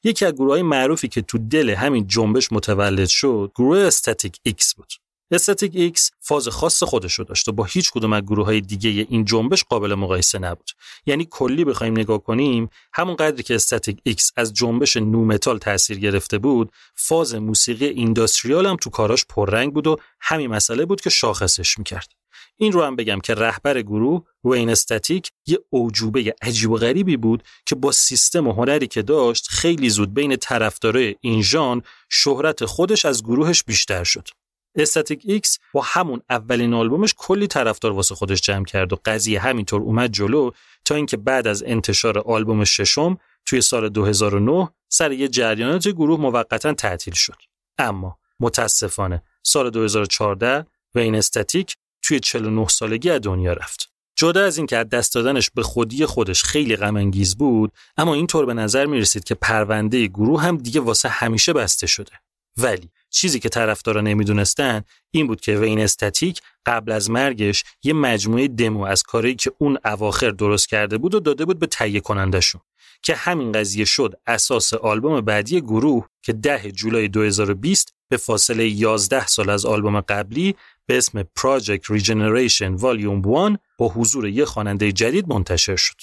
یکی 0.04 0.24
از 0.24 0.32
گروه 0.32 0.52
های 0.52 0.62
معروفی 0.62 1.08
که 1.08 1.22
تو 1.22 1.38
دل 1.38 1.70
همین 1.70 2.06
جنبش 2.06 2.52
متولد 2.52 3.08
شد 3.08 3.52
گروه 3.54 3.78
Static-X 3.78 4.74
بود. 4.74 4.92
Static-X 5.30 6.10
فاز 6.20 6.48
خاص 6.48 6.82
خودش 6.82 7.14
رو 7.14 7.24
داشت 7.24 7.48
و 7.48 7.52
با 7.52 7.64
هیچ 7.64 7.90
کدوم 7.90 8.12
از 8.12 8.22
گروه 8.22 8.46
های 8.46 8.60
دیگه 8.60 9.06
این 9.10 9.24
جنبش 9.24 9.64
قابل 9.64 9.94
مقایسه 9.94 10.38
نبود. 10.38 10.70
یعنی 11.06 11.28
کلی 11.30 11.64
بخوایم 11.64 11.92
نگاه 11.92 12.18
کنیم 12.18 12.70
همون 12.92 13.16
قدری 13.16 13.42
که 13.42 13.54
Static-X 13.54 14.32
از 14.36 14.54
جنبش 14.54 14.96
nu 14.96 15.24
metal 15.24 15.58
تاثیر 15.58 15.98
گرفته 15.98 16.38
بود 16.38 16.72
فاز 16.94 17.34
موسیقی 17.34 17.86
industrial 17.86 18.66
هم 18.66 18.76
تو 18.76 18.90
کاراش 18.90 19.24
پررنگ 19.28 19.74
بود 19.74 19.86
و 19.86 19.96
همین 20.20 20.50
مسئله 20.50 20.84
بود 20.86 21.00
که 21.00 21.10
شاخصش 21.10 21.78
می‌کرد. 21.78 22.17
این 22.56 22.72
رو 22.72 22.82
هم 22.82 22.96
بگم 22.96 23.20
که 23.20 23.34
رهبر 23.34 23.82
گروه 23.82 24.24
وین 24.44 24.70
استاتیک 24.70 25.30
یه 25.46 25.58
اعجوبه 25.70 26.34
عجیب 26.42 26.70
و 26.70 26.76
غریبی 26.76 27.16
بود 27.16 27.42
که 27.66 27.74
با 27.74 27.92
سیستم 27.92 28.46
و 28.46 28.52
هنری 28.52 28.86
که 28.86 29.02
داشت 29.02 29.48
خیلی 29.48 29.90
زود 29.90 30.14
بین 30.14 30.36
طرفدارای 30.36 31.14
این 31.20 31.42
ژان 31.42 31.82
شهرت 32.10 32.64
خودش 32.64 33.04
از 33.04 33.22
گروهش 33.22 33.64
بیشتر 33.64 34.04
شد. 34.04 34.28
Static-X 34.74 35.58
با 35.72 35.82
همون 35.84 36.22
اولین 36.30 36.74
آلبومش 36.74 37.14
کلی 37.16 37.46
طرفدار 37.46 37.92
واسه 37.92 38.14
خودش 38.14 38.40
جمع 38.40 38.64
کرد 38.64 38.92
و 38.92 38.96
قضیه 39.04 39.40
همینطور 39.40 39.82
اومد 39.82 40.12
جلو 40.12 40.50
تا 40.84 40.94
اینکه 40.94 41.16
بعد 41.16 41.46
از 41.46 41.62
انتشار 41.62 42.18
آلبوم 42.18 42.64
ششم 42.64 43.18
توی 43.46 43.60
سال 43.60 43.88
2009 43.88 44.68
سر 44.88 45.12
یه 45.12 45.28
جریانات 45.28 45.88
گروه 45.88 46.20
موقتا 46.20 46.72
تعطیل 46.74 47.14
شد. 47.14 47.36
اما 47.78 48.18
متاسفانه 48.40 49.22
سال 49.42 49.70
2014 49.70 50.66
وین 50.94 51.14
استاتیک 51.14 51.76
توی 52.08 52.20
49 52.20 52.68
سالگی 52.68 53.10
از 53.10 53.20
دنیا 53.20 53.52
رفت. 53.52 53.92
جدا 54.16 54.44
از 54.44 54.56
اینکه 54.56 54.76
از 54.76 54.88
دست 54.88 55.14
دادنش 55.14 55.50
به 55.54 55.62
خودی 55.62 56.06
خودش 56.06 56.42
خیلی 56.42 56.76
غم 56.76 57.10
بود 57.38 57.72
اما 57.96 58.14
اینطور 58.14 58.46
به 58.46 58.54
نظر 58.54 58.86
می 58.86 58.98
رسید 58.98 59.24
که 59.24 59.34
پرونده 59.34 60.06
گروه 60.06 60.42
هم 60.42 60.56
دیگه 60.56 60.80
واسه 60.80 61.08
همیشه 61.08 61.52
بسته 61.52 61.86
شده 61.86 62.12
ولی 62.56 62.90
چیزی 63.10 63.40
که 63.40 63.48
طرفدارا 63.48 64.00
نمی‌دونستن 64.00 64.82
این 65.10 65.26
بود 65.26 65.40
که 65.40 65.58
وین 65.58 65.80
استاتیک 65.80 66.40
قبل 66.66 66.92
از 66.92 67.10
مرگش 67.10 67.64
یه 67.82 67.92
مجموعه 67.92 68.48
دمو 68.48 68.84
از 68.84 69.02
کاری 69.02 69.34
که 69.34 69.52
اون 69.58 69.78
اواخر 69.84 70.30
درست 70.30 70.68
کرده 70.68 70.98
بود 70.98 71.14
و 71.14 71.20
داده 71.20 71.44
بود 71.44 71.58
به 71.58 71.66
تهیه 71.66 72.00
کنندشون 72.00 72.60
که 73.02 73.14
همین 73.14 73.52
قضیه 73.52 73.84
شد 73.84 74.14
اساس 74.26 74.74
آلبوم 74.74 75.20
بعدی 75.20 75.60
گروه 75.60 76.08
که 76.22 76.32
10 76.32 76.70
جولای 76.70 77.08
2020 77.08 77.94
به 78.08 78.16
فاصله 78.16 78.68
11 78.68 79.26
سال 79.26 79.50
از 79.50 79.66
آلبوم 79.66 80.00
قبلی 80.00 80.54
به 80.86 80.98
اسم 80.98 81.22
Project 81.22 81.84
Regeneration 81.84 82.80
Volume 82.80 83.26
1 83.52 83.58
با 83.78 83.88
حضور 83.88 84.26
یک 84.28 84.44
خواننده 84.44 84.92
جدید 84.92 85.28
منتشر 85.28 85.76
شد. 85.76 85.96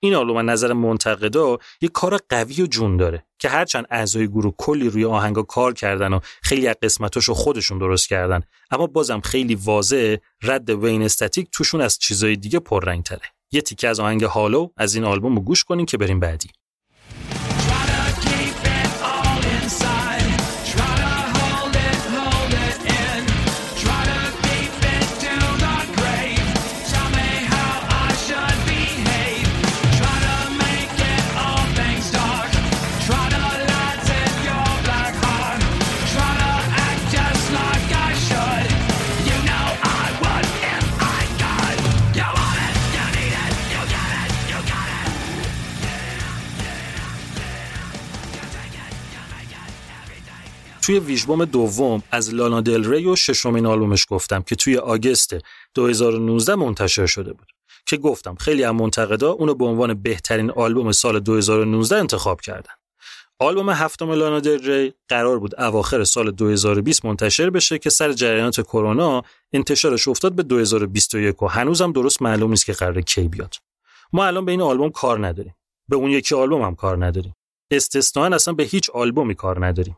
این 0.00 0.14
آلبوم 0.14 0.50
نظر 0.50 0.72
منتقدا 0.72 1.58
یک 1.80 1.92
کار 1.92 2.18
قوی 2.28 2.62
و 2.62 2.66
جون 2.66 2.96
داره 2.96 3.26
که 3.38 3.48
هرچند 3.48 3.86
اعضای 3.90 4.28
گروه 4.28 4.54
کلی 4.58 4.88
روی 4.88 5.04
آهنگا 5.04 5.42
کار 5.42 5.74
کردن 5.74 6.12
و 6.12 6.20
خیلی 6.42 6.68
از 6.68 6.76
قسمتاشو 6.82 7.34
خودشون 7.34 7.78
درست 7.78 8.08
کردن 8.08 8.40
اما 8.70 8.86
بازم 8.86 9.20
خیلی 9.20 9.54
واضح 9.54 10.16
رد 10.42 10.70
وین 10.70 11.02
استاتیک 11.02 11.48
توشون 11.52 11.80
از 11.80 11.98
چیزای 11.98 12.36
دیگه 12.36 12.58
پررنگ 12.58 13.02
تره 13.02 13.20
یه 13.52 13.60
تیکه 13.60 13.88
از 13.88 14.00
آهنگ 14.00 14.24
هالو 14.24 14.68
از 14.76 14.94
این 14.94 15.04
آلبوم 15.04 15.34
رو 15.34 15.42
گوش 15.42 15.64
کنین 15.64 15.86
که 15.86 15.96
بریم 15.96 16.20
بعدی 16.20 16.48
توی 50.86 50.98
ویژبوم 50.98 51.44
دوم 51.44 52.02
از 52.10 52.34
لانا 52.34 52.60
دل 52.60 52.90
ری 52.90 53.06
و 53.06 53.16
ششمین 53.16 53.66
آلبومش 53.66 54.06
گفتم 54.08 54.42
که 54.42 54.56
توی 54.56 54.76
آگست 54.76 55.36
2019 55.74 56.54
منتشر 56.54 57.06
شده 57.06 57.32
بود 57.32 57.46
که 57.86 57.96
گفتم 57.96 58.34
خیلی 58.34 58.64
از 58.64 58.74
منتقدا 58.74 59.30
اونو 59.30 59.54
به 59.54 59.64
عنوان 59.64 59.94
بهترین 59.94 60.50
آلبوم 60.50 60.92
سال 60.92 61.20
2019 61.20 61.96
انتخاب 61.96 62.40
کردن. 62.40 62.72
آلبوم 63.38 63.70
هفتم 63.70 64.10
لانا 64.10 64.40
دل 64.40 64.70
ری 64.70 64.94
قرار 65.08 65.38
بود 65.38 65.60
اواخر 65.60 66.04
سال 66.04 66.30
2020 66.30 67.04
منتشر 67.04 67.50
بشه 67.50 67.78
که 67.78 67.90
سر 67.90 68.12
جریانات 68.12 68.60
کرونا 68.60 69.22
انتشارش 69.52 70.08
افتاد 70.08 70.32
به 70.32 70.42
2021 70.42 71.42
و 71.42 71.46
هنوزم 71.46 71.92
درست 71.92 72.22
معلوم 72.22 72.50
نیست 72.50 72.66
که 72.66 72.72
قرار 72.72 73.00
کی 73.00 73.28
بیاد. 73.28 73.54
ما 74.12 74.26
الان 74.26 74.44
به 74.44 74.52
این 74.52 74.62
آلبوم 74.62 74.90
کار 74.90 75.26
نداریم. 75.26 75.54
به 75.88 75.96
اون 75.96 76.10
یکی 76.10 76.34
آلبوم 76.34 76.62
هم 76.62 76.74
کار 76.74 77.06
نداریم. 77.06 77.34
استثنا 77.70 78.24
اصلا 78.24 78.54
به 78.54 78.62
هیچ 78.62 78.90
آلبومی 78.90 79.34
کار 79.34 79.66
نداریم. 79.66 79.96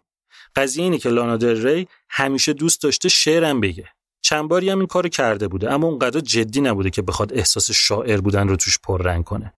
قضیه 0.56 0.84
اینه 0.84 0.98
که 0.98 1.08
لانا 1.08 1.36
دل 1.36 1.66
ری 1.66 1.88
همیشه 2.10 2.52
دوست 2.52 2.82
داشته 2.82 3.08
شعرم 3.08 3.60
بگه. 3.60 3.88
چند 4.22 4.48
باری 4.48 4.70
هم 4.70 4.78
این 4.78 4.86
کارو 4.86 5.08
کرده 5.08 5.48
بوده 5.48 5.72
اما 5.72 5.86
اونقدر 5.86 6.20
جدی 6.20 6.60
نبوده 6.60 6.90
که 6.90 7.02
بخواد 7.02 7.32
احساس 7.32 7.70
شاعر 7.70 8.20
بودن 8.20 8.48
رو 8.48 8.56
توش 8.56 8.78
پررنگ 8.78 9.24
کنه. 9.24 9.54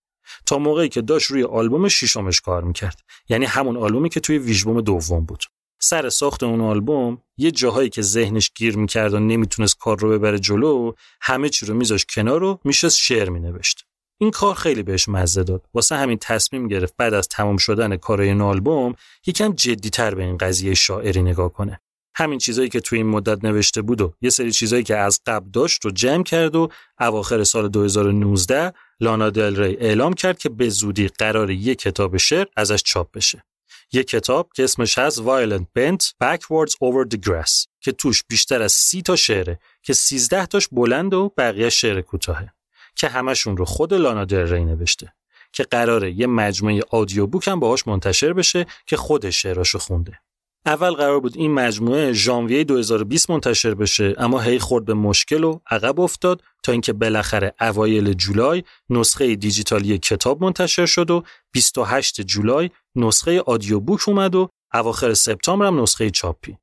تا 0.46 0.58
موقعی 0.58 0.88
که 0.88 1.02
داشت 1.02 1.30
روی 1.30 1.42
آلبوم 1.44 1.88
ششمش 1.88 2.40
کار 2.40 2.64
می‌کرد. 2.64 3.00
یعنی 3.28 3.44
همون 3.44 3.76
آلبومی 3.76 4.08
که 4.08 4.20
توی 4.20 4.38
ویژبوم 4.38 4.80
دوم 4.80 5.24
بود. 5.24 5.44
سر 5.82 6.08
ساخت 6.08 6.42
اون 6.42 6.60
آلبوم 6.60 7.22
یه 7.36 7.50
جاهایی 7.50 7.88
که 7.88 8.02
ذهنش 8.02 8.50
گیر 8.56 8.76
می‌کرد 8.76 9.14
و 9.14 9.18
نمی‌تونست 9.18 9.78
کار 9.78 9.98
رو 9.98 10.10
ببره 10.10 10.38
جلو 10.38 10.92
همه 11.20 11.48
چی 11.48 11.66
رو 11.66 11.74
میذاش 11.74 12.06
کنار 12.06 12.42
و 12.42 12.60
میشه 12.64 12.88
شعر 12.88 13.28
مینوشت. 13.28 13.86
این 14.22 14.30
کار 14.30 14.54
خیلی 14.54 14.82
بهش 14.82 15.08
مزه 15.08 15.42
داد. 15.42 15.62
واسه 15.74 15.96
همین 15.96 16.18
تصمیم 16.20 16.68
گرفت 16.68 16.94
بعد 16.96 17.14
از 17.14 17.28
تمام 17.28 17.56
شدن 17.56 17.96
کارای 17.96 18.28
این 18.28 18.40
آلبوم 18.40 18.94
یکم 19.26 19.52
جدیتر 19.52 20.14
به 20.14 20.22
این 20.22 20.36
قضیه 20.36 20.74
شاعری 20.74 21.22
نگاه 21.22 21.52
کنه. 21.52 21.80
همین 22.14 22.38
چیزایی 22.38 22.68
که 22.68 22.80
توی 22.80 22.98
این 22.98 23.06
مدت 23.06 23.44
نوشته 23.44 23.82
بود 23.82 24.00
و 24.00 24.12
یه 24.20 24.30
سری 24.30 24.52
چیزایی 24.52 24.82
که 24.82 24.96
از 24.96 25.20
قبل 25.26 25.50
داشت 25.50 25.84
رو 25.84 25.90
جمع 25.90 26.22
کرد 26.22 26.56
و 26.56 26.68
اواخر 27.00 27.44
سال 27.44 27.68
2019 27.68 28.72
لانا 29.00 29.30
دل 29.30 29.56
ری 29.56 29.76
اعلام 29.76 30.14
کرد 30.14 30.38
که 30.38 30.48
به 30.48 30.68
زودی 30.68 31.08
قرار 31.08 31.50
یک 31.50 31.78
کتاب 31.78 32.16
شعر 32.16 32.46
ازش 32.56 32.82
چاپ 32.82 33.10
بشه. 33.12 33.44
یک 33.92 34.06
کتاب 34.06 34.50
که 34.54 34.64
اسمش 34.64 34.98
هست 34.98 35.22
Violent 35.22 35.64
Bent 35.78 36.04
Backwards 36.24 36.72
Over 36.72 37.14
the 37.14 37.18
Grass 37.26 37.66
که 37.80 37.92
توش 37.92 38.22
بیشتر 38.28 38.62
از 38.62 38.72
سی 38.72 39.02
تا 39.02 39.16
شعره 39.16 39.60
که 39.82 39.92
13 39.92 40.46
تاش 40.46 40.68
بلند 40.72 41.14
و 41.14 41.32
بقیه 41.36 41.70
شعر 41.70 42.00
کوتاهه. 42.00 42.59
که 42.96 43.08
همشون 43.08 43.56
رو 43.56 43.64
خود 43.64 43.94
لانا 43.94 44.24
در 44.24 44.44
ری 44.44 44.64
نوشته 44.64 45.12
که 45.52 45.62
قراره 45.62 46.12
یه 46.12 46.26
مجموعه 46.26 46.82
آدیو 46.90 47.26
بوک 47.26 47.48
هم 47.48 47.60
باهاش 47.60 47.86
منتشر 47.86 48.32
بشه 48.32 48.66
که 48.86 48.96
خودش 48.96 49.42
شعراشو 49.42 49.78
خونده. 49.78 50.18
اول 50.66 50.90
قرار 50.90 51.20
بود 51.20 51.36
این 51.36 51.54
مجموعه 51.54 52.12
ژانویه 52.12 52.64
2020 52.64 53.30
منتشر 53.30 53.74
بشه 53.74 54.14
اما 54.18 54.40
هی 54.40 54.58
خورد 54.58 54.84
به 54.84 54.94
مشکل 54.94 55.44
و 55.44 55.60
عقب 55.70 56.00
افتاد 56.00 56.42
تا 56.62 56.72
اینکه 56.72 56.92
بالاخره 56.92 57.52
اوایل 57.60 58.12
جولای 58.12 58.62
نسخه 58.90 59.36
دیجیتالی 59.36 59.98
کتاب 59.98 60.44
منتشر 60.44 60.86
شد 60.86 61.10
و 61.10 61.22
28 61.52 62.20
جولای 62.20 62.70
نسخه 62.96 63.40
آدیو 63.40 63.80
بوک 63.80 64.08
اومد 64.08 64.34
و 64.34 64.48
اواخر 64.74 65.14
سپتامبر 65.14 65.66
هم 65.66 65.82
نسخه 65.82 66.10
چاپی. 66.10 66.56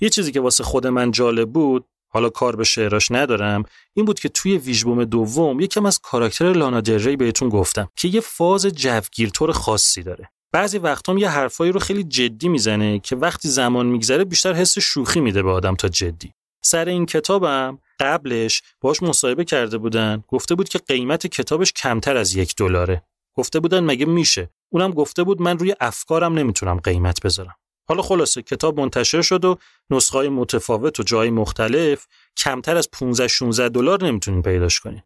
یه 0.00 0.08
چیزی 0.08 0.32
که 0.32 0.40
واسه 0.40 0.64
خود 0.64 0.86
من 0.86 1.10
جالب 1.10 1.52
بود 1.52 1.86
حالا 2.08 2.28
کار 2.28 2.56
به 2.56 2.64
شعراش 2.64 3.10
ندارم 3.10 3.62
این 3.94 4.04
بود 4.04 4.20
که 4.20 4.28
توی 4.28 4.58
ویژبوم 4.58 5.04
دوم 5.04 5.60
یکم 5.60 5.86
از 5.86 5.98
کاراکتر 5.98 6.52
لانا 6.52 6.80
دری 6.80 7.16
بهتون 7.16 7.48
گفتم 7.48 7.88
که 7.96 8.08
یه 8.08 8.20
فاز 8.20 8.66
جوگیرطور 8.66 9.52
خاصی 9.52 10.02
داره. 10.02 10.30
بعضی 10.52 10.78
وقتا 10.78 11.14
یه 11.14 11.28
حرفایی 11.28 11.72
رو 11.72 11.80
خیلی 11.80 12.04
جدی 12.04 12.48
می‌زنه 12.48 12.98
که 12.98 13.16
وقتی 13.16 13.48
زمان 13.48 13.86
میگذره 13.86 14.24
بیشتر 14.24 14.52
حس 14.52 14.78
شوخی 14.78 15.20
میده 15.20 15.42
به 15.42 15.50
آدم 15.50 15.74
تا 15.74 15.88
جدی. 15.88 16.32
سر 16.62 16.88
این 16.88 17.06
کتابم 17.06 17.78
قبلش 18.00 18.62
باش 18.80 19.02
مصاحبه 19.02 19.44
کرده 19.44 19.78
بودن 19.78 20.24
گفته 20.28 20.54
بود 20.54 20.68
که 20.68 20.78
قیمت 20.78 21.26
کتابش 21.26 21.72
کمتر 21.72 22.16
از 22.16 22.34
یک 22.34 22.54
دلاره. 22.56 23.02
گفته 23.34 23.60
بودن 23.60 23.80
مگه 23.80 24.06
میشه؟ 24.06 24.50
اونم 24.72 24.90
گفته 24.90 25.22
بود 25.22 25.42
من 25.42 25.58
روی 25.58 25.74
افکارم 25.80 26.38
نمی‌تونم 26.38 26.76
قیمت 26.76 27.20
بذارم. 27.22 27.54
حالا 27.88 28.02
خلاصه 28.02 28.42
کتاب 28.42 28.80
منتشر 28.80 29.22
شد 29.22 29.44
و 29.44 29.56
نسخه 29.90 30.28
متفاوت 30.28 31.00
و 31.00 31.02
جای 31.02 31.30
مختلف 31.30 32.06
کمتر 32.36 32.76
از 32.76 32.90
15 32.90 33.28
16 33.28 33.68
دلار 33.68 34.04
نمی‌تونین 34.04 34.42
پیداش 34.42 34.80
کنین. 34.80 35.02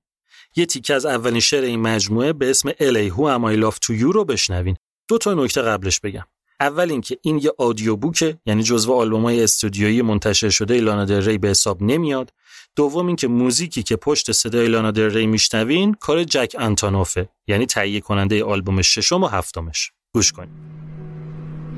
یه 0.57 0.67
تیکه 0.67 0.95
از 0.95 1.07
اولین 1.07 1.41
شعر 1.41 1.63
این 1.63 1.81
مجموعه 1.81 2.33
به 2.33 2.51
اسم 2.51 2.71
الی 2.81 3.09
هو 3.09 3.23
ام 3.23 3.45
آی 3.45 3.57
لاف 3.57 3.79
تو 3.79 3.95
یو 3.95 4.13
رو 4.13 4.25
بشنوین. 4.25 4.77
دو 5.09 5.19
تا 5.19 5.35
نکته 5.35 5.63
قبلش 5.63 6.01
بگم 6.01 6.25
اول 6.61 6.91
اینکه 6.91 7.19
این 7.23 7.39
یه 7.39 7.53
آدیو 7.59 7.97
بوکه 7.97 8.39
یعنی 8.47 8.63
جزو 8.63 8.93
آلبومای 8.93 9.45
استودیویی 9.45 10.03
منتشر 10.03 10.51
شده 10.51 10.81
لانا 10.81 11.05
دل 11.05 11.25
ری 11.25 11.39
به 11.39 11.49
حساب 11.49 11.83
نمیاد 11.83 12.33
دوم 12.77 13.07
اینکه 13.07 13.29
موزیکی 13.29 13.83
که 13.83 13.97
پشت 13.97 14.33
صدای 14.33 14.69
لانا 14.69 14.91
دل 14.91 15.11
ری 15.11 15.27
میشنوین 15.27 15.95
کار 15.95 16.25
جک 16.25 16.57
انتانوفه 16.59 17.29
یعنی 17.47 17.67
تهیه 17.67 18.01
کننده 18.01 18.45
آلبوم 18.45 18.83
ششم 18.83 19.23
و 19.23 19.27
هفتمش 19.27 19.93
گوش 20.15 20.33
کنید 20.33 20.82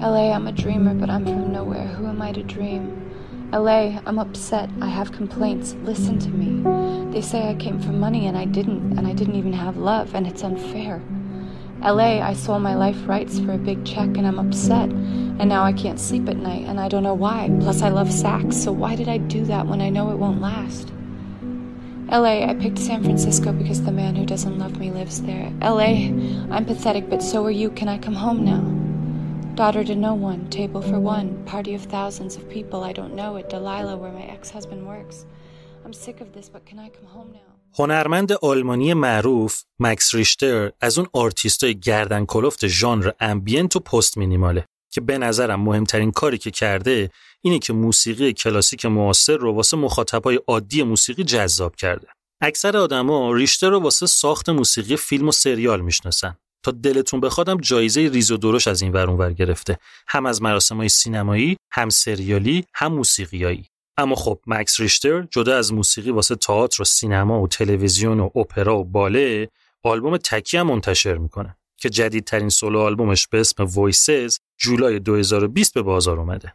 LA, 0.00 0.32
I'm 0.32 0.46
a 0.46 0.52
dreamer, 0.52 0.94
but 0.94 1.08
I'm 1.08 1.24
from 1.24 1.52
nowhere. 1.52 1.86
Who 1.86 2.06
am 2.06 2.20
I 2.20 2.32
to 2.32 2.42
dream? 2.42 3.00
LA, 3.52 4.00
I'm 4.04 4.18
upset. 4.18 4.68
I 4.80 4.88
have 4.88 5.12
complaints. 5.12 5.74
Listen 5.84 6.18
to 6.18 6.28
me. 6.28 7.12
They 7.12 7.20
say 7.20 7.48
I 7.48 7.54
came 7.54 7.80
for 7.80 7.92
money 7.92 8.26
and 8.26 8.36
I 8.36 8.44
didn't, 8.44 8.98
and 8.98 9.06
I 9.06 9.12
didn't 9.12 9.36
even 9.36 9.52
have 9.52 9.76
love, 9.76 10.14
and 10.14 10.26
it's 10.26 10.42
unfair. 10.42 11.00
LA, 11.80 12.20
I 12.20 12.32
sold 12.32 12.62
my 12.62 12.74
life 12.74 13.06
rights 13.06 13.38
for 13.38 13.52
a 13.52 13.58
big 13.58 13.84
check 13.84 14.16
and 14.16 14.26
I'm 14.26 14.38
upset. 14.38 14.88
And 14.90 15.48
now 15.48 15.64
I 15.64 15.72
can't 15.72 16.00
sleep 16.00 16.28
at 16.28 16.36
night 16.36 16.66
and 16.66 16.80
I 16.80 16.88
don't 16.88 17.02
know 17.02 17.14
why. 17.14 17.50
Plus, 17.60 17.82
I 17.82 17.90
love 17.90 18.10
sax, 18.10 18.56
so 18.56 18.72
why 18.72 18.96
did 18.96 19.08
I 19.08 19.18
do 19.18 19.44
that 19.44 19.66
when 19.66 19.82
I 19.82 19.90
know 19.90 20.10
it 20.10 20.16
won't 20.16 20.40
last? 20.40 20.90
LA, 22.10 22.48
I 22.48 22.54
picked 22.54 22.78
San 22.78 23.02
Francisco 23.02 23.52
because 23.52 23.82
the 23.82 23.92
man 23.92 24.16
who 24.16 24.24
doesn't 24.24 24.58
love 24.58 24.78
me 24.78 24.90
lives 24.90 25.22
there. 25.22 25.52
LA, 25.60 26.08
I'm 26.54 26.64
pathetic, 26.64 27.10
but 27.10 27.22
so 27.22 27.44
are 27.44 27.50
you. 27.50 27.70
Can 27.70 27.88
I 27.88 27.98
come 27.98 28.14
home 28.14 28.44
now? 28.44 28.62
Daughter 29.62 29.84
to 29.84 29.94
no 29.94 30.14
one, 30.14 30.40
table 30.50 30.82
for 30.82 30.98
one, 30.98 31.28
party 31.52 31.74
of 31.78 31.82
thousands 31.96 32.34
of 32.38 32.42
people. 32.56 32.78
I 32.90 32.92
don't 32.92 33.14
know 33.20 33.36
at 33.40 33.48
Delilah, 33.48 33.96
where 33.96 34.14
my 34.20 34.26
ex 34.36 34.50
husband 34.50 34.82
works. 34.84 35.26
I'm 35.84 35.92
sick 35.92 36.20
of 36.20 36.28
this, 36.34 36.48
but 36.54 36.62
can 36.66 36.78
I 36.80 36.88
come 36.88 37.06
home 37.06 37.30
now? 37.32 37.50
هنرمند 37.78 38.32
آلمانی 38.32 38.94
معروف 38.94 39.62
مکس 39.78 40.14
ریشتر 40.14 40.70
از 40.80 40.98
اون 40.98 41.08
آرتیستای 41.12 41.80
گردن 41.80 42.24
کلفت 42.24 42.66
ژانر 42.66 43.10
ambient 43.20 43.76
و 43.76 43.80
post 43.80 44.18
minimal 44.18 44.58
ه 44.59 44.64
که 44.90 45.00
به 45.00 45.18
نظرم 45.18 45.60
مهمترین 45.60 46.10
کاری 46.10 46.38
که 46.38 46.50
کرده 46.50 47.10
اینه 47.40 47.58
که 47.58 47.72
موسیقی 47.72 48.32
کلاسیک 48.32 48.86
معاصر 48.86 49.36
رو 49.36 49.52
واسه 49.52 49.76
مخاطبای 49.76 50.40
عادی 50.46 50.82
موسیقی 50.82 51.24
جذاب 51.24 51.76
کرده. 51.76 52.08
اکثر 52.40 52.76
آدما 52.76 53.32
ریشتر 53.32 53.70
رو 53.70 53.80
واسه 53.80 54.06
ساخت 54.06 54.48
موسیقی 54.48 54.96
فیلم 54.96 55.28
و 55.28 55.32
سریال 55.32 55.80
می‌شناسن. 55.80 56.36
تا 56.64 56.70
دلتون 56.70 57.20
بخوادم 57.20 57.60
جایزه 57.60 58.08
ریز 58.08 58.30
و 58.30 58.36
درشت 58.36 58.68
از 58.68 58.82
این 58.82 58.92
ور 58.92 59.10
ور 59.10 59.32
گرفته. 59.32 59.78
هم 60.08 60.26
از 60.26 60.42
مراسمای 60.42 60.88
سینمایی، 60.88 61.56
هم 61.72 61.88
سریالی، 61.88 62.64
هم 62.74 62.92
موسیقیایی. 62.92 63.66
اما 63.96 64.14
خب 64.14 64.40
مکس 64.46 64.80
ریشتر 64.80 65.22
جدا 65.30 65.56
از 65.56 65.72
موسیقی 65.72 66.10
واسه 66.10 66.34
تئاتر 66.34 66.82
و 66.82 66.84
سینما 66.84 67.42
و 67.42 67.48
تلویزیون 67.48 68.20
و 68.20 68.30
اپرا 68.34 68.78
و 68.78 68.84
باله 68.84 69.48
آلبوم 69.82 70.16
تکی 70.16 70.56
هم 70.56 70.66
منتشر 70.66 71.16
می‌کنه 71.18 71.56
که 71.76 71.90
جدیدترین 71.90 72.48
سولو 72.48 72.80
آلبومش 72.80 73.28
به 73.28 73.40
اسم 73.40 73.64
Voices 73.64 74.38
جولای 74.58 74.98
2020 74.98 75.74
به 75.74 75.82
بازار 75.82 76.18
اومده 76.18 76.54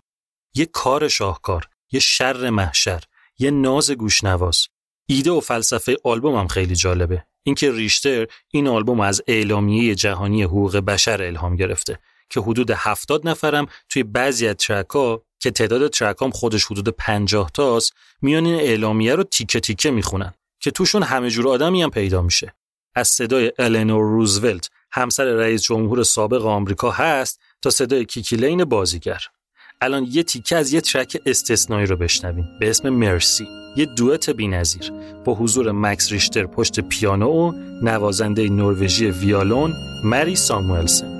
یه 0.55 0.65
کار 0.65 1.07
شاهکار 1.07 1.69
یه 1.91 1.99
شر 1.99 2.49
محشر 2.49 3.03
یه 3.39 3.51
ناز 3.51 3.91
گوشنواز 3.91 4.67
ایده 5.05 5.31
و 5.31 5.39
فلسفه 5.39 5.97
آلبوم 6.03 6.35
هم 6.35 6.47
خیلی 6.47 6.75
جالبه 6.75 7.25
اینکه 7.49 7.71
ریشتر 7.71 8.27
این 8.51 8.67
آلبوم 8.67 8.99
از 8.99 9.21
اعلامیه 9.27 9.95
جهانی 9.95 10.43
حقوق 10.43 10.77
بشر 10.77 11.23
الهام 11.23 11.55
گرفته 11.55 11.99
که 12.29 12.39
حدود 12.39 12.71
70 12.71 13.27
نفرم 13.27 13.65
توی 13.89 14.03
بعضی 14.03 14.47
از 14.47 14.55
ترکا 14.55 15.21
که 15.39 15.51
تعداد 15.51 15.87
ترکام 15.87 16.31
خودش 16.31 16.65
حدود 16.65 16.89
50 16.89 17.51
تاست 17.53 17.93
میان 18.21 18.45
این 18.45 18.55
اعلامیه 18.55 19.15
رو 19.15 19.23
تیکه 19.23 19.59
تیکه 19.59 19.91
می‌خونن 19.91 20.33
که 20.59 20.71
توشون 20.71 21.03
همه 21.03 21.29
جور 21.29 21.47
آدمی 21.47 21.81
هم 21.81 21.89
پیدا 21.89 22.21
میشه. 22.21 22.53
از 22.95 23.07
صدای 23.07 23.51
النور 23.59 24.03
روزولت 24.03 24.69
همسر 24.91 25.25
رئیس 25.25 25.61
جمهور 25.63 26.03
سابق 26.03 26.45
آمریکا 26.45 26.91
هست 26.91 27.39
تا 27.61 27.69
صدای 27.69 28.05
کیکی 28.05 28.35
لین 28.35 28.63
بازیگر. 28.63 29.21
الان 29.81 30.07
یه 30.09 30.23
تیکه 30.23 30.55
از 30.55 30.73
یه 30.73 30.81
ترک 30.81 31.21
استثنایی 31.25 31.85
رو 31.85 31.95
بشنویم. 31.95 32.49
به 32.59 32.69
اسم 32.69 32.89
مرسی. 32.89 33.47
یه 33.75 33.85
دوئت 33.85 34.29
بی‌نظیر. 34.29 34.91
با 35.25 35.35
حضور 35.35 35.71
مکس 35.71 36.11
ریشتر 36.11 36.45
پشت 36.45 36.79
پیانو 36.79 37.29
و 37.29 37.51
نوازنده 37.81 38.49
نروژی 38.49 39.05
ویالون 39.05 39.73
مری 40.03 40.35
ساموئلسن. 40.35 41.18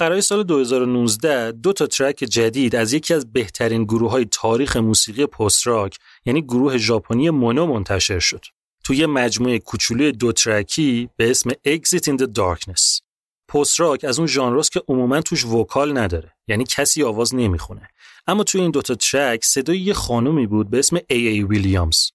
آخرای 0.00 0.20
سال 0.20 0.42
2019 0.42 1.52
دو 1.52 1.72
تا 1.72 1.86
ترک 1.86 2.16
جدید 2.16 2.76
از 2.76 2.92
یکی 2.92 3.14
از 3.14 3.32
بهترین 3.32 3.84
گروه 3.84 4.10
های 4.10 4.24
تاریخ 4.24 4.76
موسیقی 4.76 5.26
post 5.26 5.66
rock 5.66 5.98
یعنی 6.24 6.42
گروه 6.42 6.78
ژاپنی 6.78 7.30
Mono 7.30 7.66
منتشر 7.66 8.18
شد. 8.18 8.44
توی 8.84 9.06
مجموعه 9.06 9.58
کوچولوی 9.58 10.12
دو 10.12 10.32
ترکی 10.32 11.08
به 11.16 11.30
اسم 11.30 11.50
Exit 11.50 12.04
in 12.04 12.16
the 12.22 12.26
Darkness. 12.38 13.00
post 13.48 13.80
rock 13.80 14.04
از 14.04 14.18
اون 14.18 14.28
ژانراست 14.28 14.72
که 14.72 14.82
عموما 14.88 15.20
توش 15.20 15.46
vocal 15.46 15.98
نداره 15.98 16.32
یعنی 16.48 16.64
کسی 16.64 17.02
آواز 17.02 17.34
نمی‌خونه 17.34 17.88
اما 18.26 18.44
توی 18.44 18.60
این 18.60 18.70
دوتا 18.70 18.94
ترک 18.94 19.44
صدای 19.44 19.78
یه 19.78 19.92
خانومی 19.92 20.46
بود 20.46 20.70
به 20.70 20.78
اسم 20.78 20.98
A.A. 21.08 21.28
Williams 21.28 22.10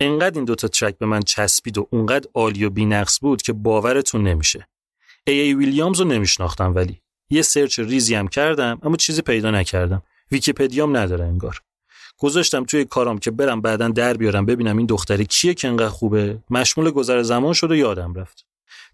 انقدر 0.00 0.34
این 0.34 0.44
دوتا 0.44 0.68
ترک 0.68 0.98
به 0.98 1.06
من 1.06 1.22
چسبید 1.22 1.78
و 1.78 1.88
اونقدر 1.90 2.28
عالی 2.34 2.64
و 2.64 2.70
بینقص 2.70 3.18
بود 3.20 3.42
که 3.42 3.52
باورتون 3.52 4.22
نمیشه 4.22 4.68
A.A. 5.26 5.40
Williams 5.40 6.00
رو 6.00 6.06
نمیشناختم 6.06 6.74
ولی 6.74 7.00
یه 7.30 7.42
search 7.42 7.78
ریزی 7.78 8.14
هم 8.14 8.28
کردم 8.28 8.78
اما 8.82 8.96
چیزی 8.96 9.22
پیدا 9.22 9.50
نکردم. 9.50 10.02
ویکیپدیام 10.32 10.96
نداره 10.96 11.24
انگار. 11.24 11.60
گذاشتم 12.18 12.64
توی 12.64 12.84
کارام 12.84 13.18
که 13.18 13.30
برم 13.30 13.60
بعدا 13.60 13.88
در 13.88 14.14
بیارم 14.14 14.46
ببینم 14.46 14.76
این 14.76 14.86
دختری 14.86 15.24
کیه 15.24 15.54
که 15.54 15.68
انقدر 15.68 15.88
خوبه. 15.88 16.38
مشمول 16.50 16.90
گذر 16.90 17.22
زمان 17.22 17.52
شد 17.52 17.70
و 17.70 17.74
یادم 17.74 18.14
رفت. 18.14 18.46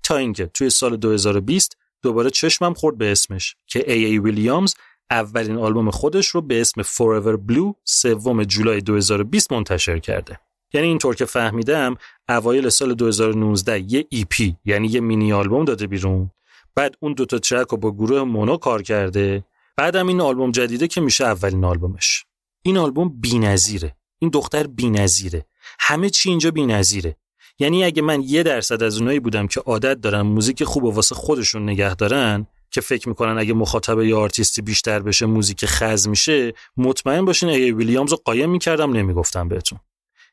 تا 0.03 0.16
اینکه 0.16 0.47
توی 0.47 0.71
سال 0.71 0.97
2020 0.97 1.77
دوباره 2.03 2.31
چشمم 2.31 2.75
خورد 2.75 2.99
به 2.99 3.12
اسمش 3.12 3.57
که 3.66 3.92
A.A. 3.92 4.05
Williams 4.05 4.75
اولین 5.11 5.59
آلبوم 5.59 5.90
خودش 5.90 6.27
رو 6.27 6.40
به 6.40 6.61
اسم 6.61 6.83
Forever 6.83 7.38
Blue 7.51 7.75
سوم 7.85 8.45
جولای 8.45 8.81
2020 8.81 9.53
منتشر 9.53 9.99
کرده. 9.99 10.38
یعنی 10.75 10.87
اینطور 10.87 11.14
که 11.14 11.25
فهمیدم 11.25 11.97
اوایل 12.29 12.68
سال 12.68 12.95
2019 12.95 13.92
یه 13.92 14.07
EP 14.31 14.57
یعنی 14.64 14.88
یه 14.88 15.01
مینی 15.01 15.33
آلبوم 15.33 15.64
داده 15.64 15.87
بیرون. 15.87 16.31
بعد 16.74 16.96
اون 17.00 17.12
دوتا 17.12 17.38
ترک 17.38 17.66
رو 17.66 17.76
با 17.76 17.92
گروه 17.92 18.22
Mono 18.22 18.57
کار 18.56 18.82
کرده. 18.82 19.44
بعدم 19.76 20.08
این 20.08 20.20
آلبوم 20.20 20.50
جدیده 20.50 20.88
که 20.88 21.00
میشه 21.00 21.24
اولین 21.24 21.64
آلبومش. 21.64 22.24
این 22.62 22.78
آلبوم 22.78 23.20
بی‌نظیره. 23.20 23.96
این 24.18 24.30
دختر 24.30 24.66
بی‌نظیره. 24.66 25.46
همه 25.80 26.11
چی 26.11 26.28
اینجا 26.28 26.50
بی‌نظیره. 26.50 27.16
یعنی 27.58 27.85
اگه 27.85 28.02
من 28.02 28.22
یه 28.22 28.42
درصد 28.42 28.82
از 28.82 28.98
اونایی 28.98 29.20
بودم 29.20 29.46
که 29.46 29.61
عادت 29.61 30.00
دارن 30.00 30.20
موزیک 30.20 30.64
خوب 30.64 30.85
و 30.85 30.90
واسه 30.90 31.14
خودشون 31.14 31.62
نگه 31.62 31.94
دارن 31.94 32.46
که 32.70 32.80
فکر 32.80 33.08
می‌کنن 33.08 33.38
اگه 33.38 33.54
مخاطب 33.54 34.00
یا 34.00 34.18
آرتیستی 34.18 34.62
بیشتر 34.62 35.00
بشه 35.00 35.26
موزیک 35.26 35.66
خز 35.66 36.08
میشه 36.08 36.52
مطمئن 36.76 37.24
باشین 37.24 37.48
A.A. 37.48 37.72
Williams 37.72 38.11
رو 38.11 38.18
قایم 38.24 38.50
می‌کردم 38.50 38.92
نمی‌گفتم 38.92 39.48
بهتون. 39.48 39.78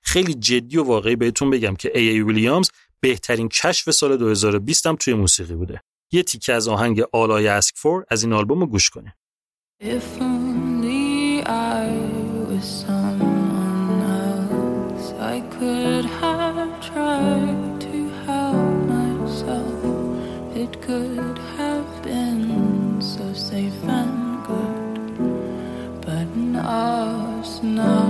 خیلی 0.02 0.34
جدی 0.34 0.78
و 0.78 0.84
واقعی 0.84 1.15
بهتون 1.15 1.49
بگم 1.49 1.75
که 1.75 1.91
ای, 1.95 2.10
ای 2.10 2.21
ویلیامز 2.21 2.69
بهترین 2.99 3.49
کشف 3.49 3.91
سال 3.91 4.17
2020 4.17 4.88
هم 4.88 4.95
توی 4.95 5.13
موسیقی 5.13 5.54
بوده. 5.54 5.82
یه 6.12 6.24
تیکه 6.24 6.54
از 6.54 6.67
آهنگ 6.67 7.02
Ask 7.02 7.76
For 7.78 8.06
از 8.10 8.24
این 8.24 8.34
آلبوم 8.34 8.60
رو 8.60 8.65
گوش 8.65 8.89
کنیم 8.89 9.13
If 9.82 10.19
only 10.19 11.41
I 11.45 11.88
was 12.50 12.65
someone 12.86 14.02
else, 14.26 15.08
I 15.34 15.38
could 15.56 16.06
have 16.22 16.72
tried 16.91 17.72
to 17.88 17.98
help 18.28 18.76
myself. 18.95 19.80
It 20.63 20.74
could 20.88 21.38
have 21.58 21.89
been 22.10 22.45
so 23.15 23.26
safe 23.50 23.82
and 24.00 24.17
good, 24.50 24.98
but 26.06 26.28
enough's 26.45 27.54
enough, 27.63 28.09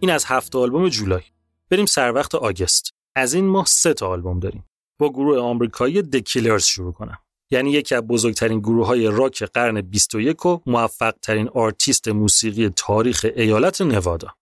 این 0.00 0.10
از 0.10 0.24
هفت 0.24 0.56
آلبوم 0.56 0.88
جولای. 0.88 1.22
بریم 1.70 1.86
سر 1.86 2.12
وقت 2.12 2.34
August. 2.34 2.94
از 3.14 3.34
این 3.34 3.46
ماه 3.46 3.66
سه 3.66 3.94
تا 3.94 4.08
آلبوم 4.08 4.40
داریم. 4.40 4.64
با 4.98 5.08
گروه 5.10 5.38
آمریکایی 5.38 6.02
The 6.02 6.21
Killers 6.21 6.64
شروع 6.64 6.92
کنم. 6.92 7.18
یعنی 7.50 7.70
یکی 7.70 7.94
از 7.94 8.02
بزرگترین 8.02 8.60
گروه 8.60 8.86
های 8.86 9.06
راک 9.06 9.42
قرن 9.42 9.80
21 9.80 10.46
و 10.46 10.60
موفق 10.66 11.14
ترین 11.22 11.48
آرتیست 11.48 12.08
موسیقی 12.08 12.68
تاریخ 12.68 13.26
ایالت 13.36 13.80
نوادا. 13.80 14.34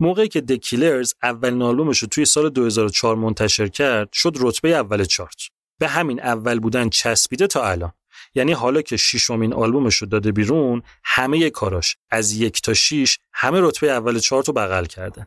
موقعی 0.00 0.28
که 0.28 0.40
The 0.40 0.62
Killers 0.62 1.14
اولین 1.22 1.62
آلبومش 1.62 1.98
رو 1.98 2.08
توی 2.08 2.24
سال 2.24 2.50
2004 2.50 3.16
منتشر 3.16 3.68
کرد 3.68 4.08
شد 4.12 4.36
رتبه 4.40 4.68
اول 4.68 5.04
چارت. 5.04 5.42
به 5.78 5.88
همین 5.88 6.20
اول 6.20 6.58
بودن 6.60 6.88
چسبیده 6.88 7.46
تا 7.46 7.64
الان. 7.64 7.92
یعنی 8.38 8.52
حالا 8.52 8.82
که 8.82 8.96
ششمین 8.96 9.52
آلبومش 9.52 9.96
رو 9.96 10.06
داده 10.06 10.32
بیرون 10.32 10.82
همه 11.04 11.50
کاراش 11.50 11.96
از 12.10 12.32
یک 12.32 12.62
تا 12.62 12.74
شیش 12.74 13.18
همه 13.32 13.60
رتبه 13.60 13.90
اول 13.90 14.18
چارت 14.18 14.48
رو 14.48 14.54
بغل 14.54 14.84
کردن. 14.84 15.26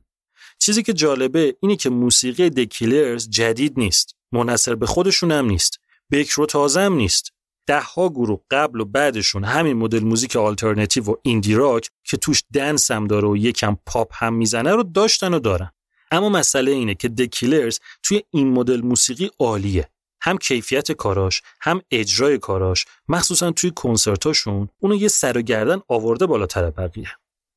چیزی 0.60 0.84
که 0.84 0.94
جالبه 0.94 1.56
اینه 1.62 1.76
که 1.76 1.90
موسیقی 1.90 2.50
دکیلرز 2.50 3.30
جدید 3.30 3.74
نیست. 3.80 4.16
منصر 4.32 4.76
به 4.76 4.86
خودشون 4.86 5.32
هم 5.32 5.46
نیست. 5.46 5.80
بکر 6.12 6.42
و 6.42 6.46
تازه 6.46 6.82
هم 6.82 6.94
نیست. 6.94 7.34
ده 7.66 7.80
ها 7.80 8.10
گروه 8.10 8.42
قبل 8.52 8.80
و 8.80 8.86
بعدشون 8.86 9.44
همین 9.44 9.78
مدل 9.78 10.04
موزیک 10.04 10.36
آلترنتیو 10.36 11.04
و 11.04 11.16
ایندی 11.24 11.56
راک 11.56 11.90
که 12.04 12.18
توش 12.18 12.44
دنس 12.54 12.92
هم 12.92 13.08
داره 13.08 13.28
و 13.28 13.38
یکم 13.38 13.78
پاپ 13.86 14.24
هم 14.24 14.34
می‌زنه 14.34 14.72
رو 14.72 14.84
داشتن 14.84 15.34
و 15.34 15.40
دارن. 15.40 15.72
اما 16.12 16.30
مسئله 16.30 16.72
اینه 16.72 16.96
که 16.96 17.10
دکیلرز 17.10 17.80
توی 18.04 18.24
این 18.30 18.50
مدل 18.54 18.82
موسیقی 18.82 19.30
عالیه. 19.40 19.90
هم 20.22 20.38
کیفیت 20.38 20.92
کاراش 20.92 21.42
هم 21.62 21.82
اجرای 21.92 22.38
کاراش 22.38 22.86
مخصوصا 23.08 23.52
توی 23.52 23.72
کنسرتاشون 23.76 24.70
اونو 24.80 24.96
یه 24.96 25.08
سر 25.08 25.38
و 25.38 25.42
گردن 25.42 25.82
آورده 25.88 26.26
بالاتر 26.26 26.70
بقیه. 26.70 27.08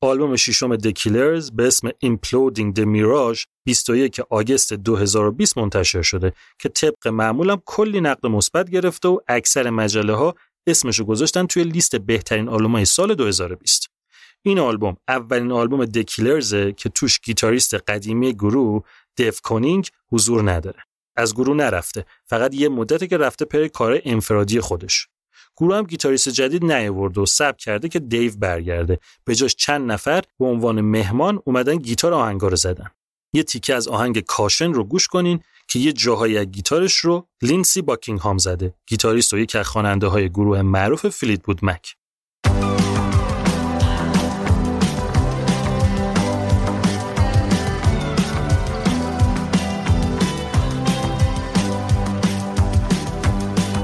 آلبوم 0.01 0.35
ششم 0.35 0.75
دکیلرز 0.75 1.51
به 1.51 1.67
اسم 1.67 1.89
Imploding 1.89 2.77
the 2.77 2.85
Mirage 2.85 3.45
21 3.65 4.19
آگست 4.29 4.73
2020 4.73 5.57
منتشر 5.57 6.01
شده 6.01 6.33
که 6.59 6.69
طبق 6.69 7.07
معمولم 7.07 7.61
کلی 7.65 8.01
نقد 8.01 8.25
مثبت 8.27 8.69
گرفته 8.69 9.07
و 9.07 9.19
اکثر 9.27 9.69
مجله 9.69 10.13
ها 10.13 10.35
اسمشو 10.67 11.05
گذاشتن 11.05 11.45
توی 11.45 11.63
لیست 11.63 11.95
بهترین 11.95 12.49
آلبومای 12.49 12.85
سال 12.85 13.15
2020 13.15 13.89
این 14.41 14.59
آلبوم 14.59 14.97
اولین 15.07 15.51
آلبوم 15.51 15.85
دکیلرزه 15.85 16.71
که 16.71 16.89
توش 16.89 17.19
گیتاریست 17.19 17.73
قدیمی 17.73 18.33
گروه 18.33 18.83
دف 19.17 19.41
کونینگ 19.41 19.89
حضور 20.11 20.51
نداره. 20.51 20.83
از 21.17 21.33
گروه 21.33 21.55
نرفته. 21.55 22.05
فقط 22.25 22.55
یه 22.55 22.69
مدته 22.69 23.07
که 23.07 23.17
رفته 23.17 23.45
پر 23.45 23.67
کار 23.67 24.01
انفرادی 24.05 24.59
خودش. 24.59 25.07
گروه 25.57 25.75
هم 25.75 25.83
گیتاریست 25.83 26.29
جدید 26.29 26.65
نیاورد 26.65 27.17
و 27.17 27.25
صبر 27.25 27.57
کرده 27.57 27.89
که 27.89 27.99
دیو 27.99 28.31
برگرده. 28.37 28.99
به 29.25 29.35
جاش 29.35 29.55
چند 29.55 29.91
نفر 29.91 30.21
به 30.39 30.45
عنوان 30.45 30.81
مهمان 30.81 31.41
اومدن 31.45 31.75
گیتار 31.75 32.13
آهنگا 32.13 32.47
رو 32.47 32.55
زدن. 32.55 32.91
یه 33.33 33.43
تیکه 33.43 33.75
از 33.75 33.87
آهنگ 33.87 34.19
Caution 34.19 34.73
رو 34.73 34.83
گوش 34.83 35.07
کنین 35.07 35.39
که 35.67 35.79
یه 35.79 35.93
جاهایی 35.93 36.37
از 36.37 36.45
گیتارش 36.45 36.97
رو 36.97 37.27
لیندسی 37.41 37.81
باکینگهام 37.81 38.37
زده. 38.37 38.73
گیتاریست 38.87 39.33
و 39.33 39.37
یکی 39.37 39.57
از 39.57 39.67
خواننده 39.67 40.07
های 40.07 40.29
گروه 40.29 40.61
معروف 40.61 41.09
Fleetwood 41.09 41.43
Mac. 41.43 41.95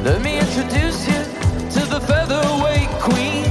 Let 0.04 0.24
me 0.24 0.40
introduce 0.40 1.08
you 1.08 1.22
to 1.76 1.86
the 1.86 2.02
featherweight 2.02 2.90
queen. 3.06 3.46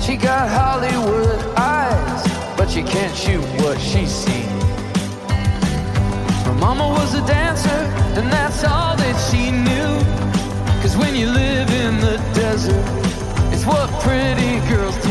She 0.00 0.16
got 0.16 0.48
Hollywood 0.48 1.38
eyes, 1.56 2.22
but 2.56 2.68
she 2.68 2.82
can't 2.82 3.16
shoot 3.16 3.44
what 3.62 3.78
she's 3.80 4.10
seen. 4.10 4.48
Her 6.46 6.54
mama 6.54 6.88
was 6.88 7.14
a 7.14 7.24
dancer, 7.24 7.82
and 8.18 8.26
that's 8.32 8.64
all 8.64 8.96
that 8.96 9.16
she 9.30 9.52
knew. 9.52 10.82
Cause 10.82 10.96
when 10.96 11.14
you 11.14 11.30
live 11.30 11.70
in 11.70 12.00
the 12.00 12.16
desert, 12.34 12.84
it's 13.52 13.64
what 13.64 13.88
pretty 14.02 14.58
girls 14.68 14.96
do. 15.06 15.07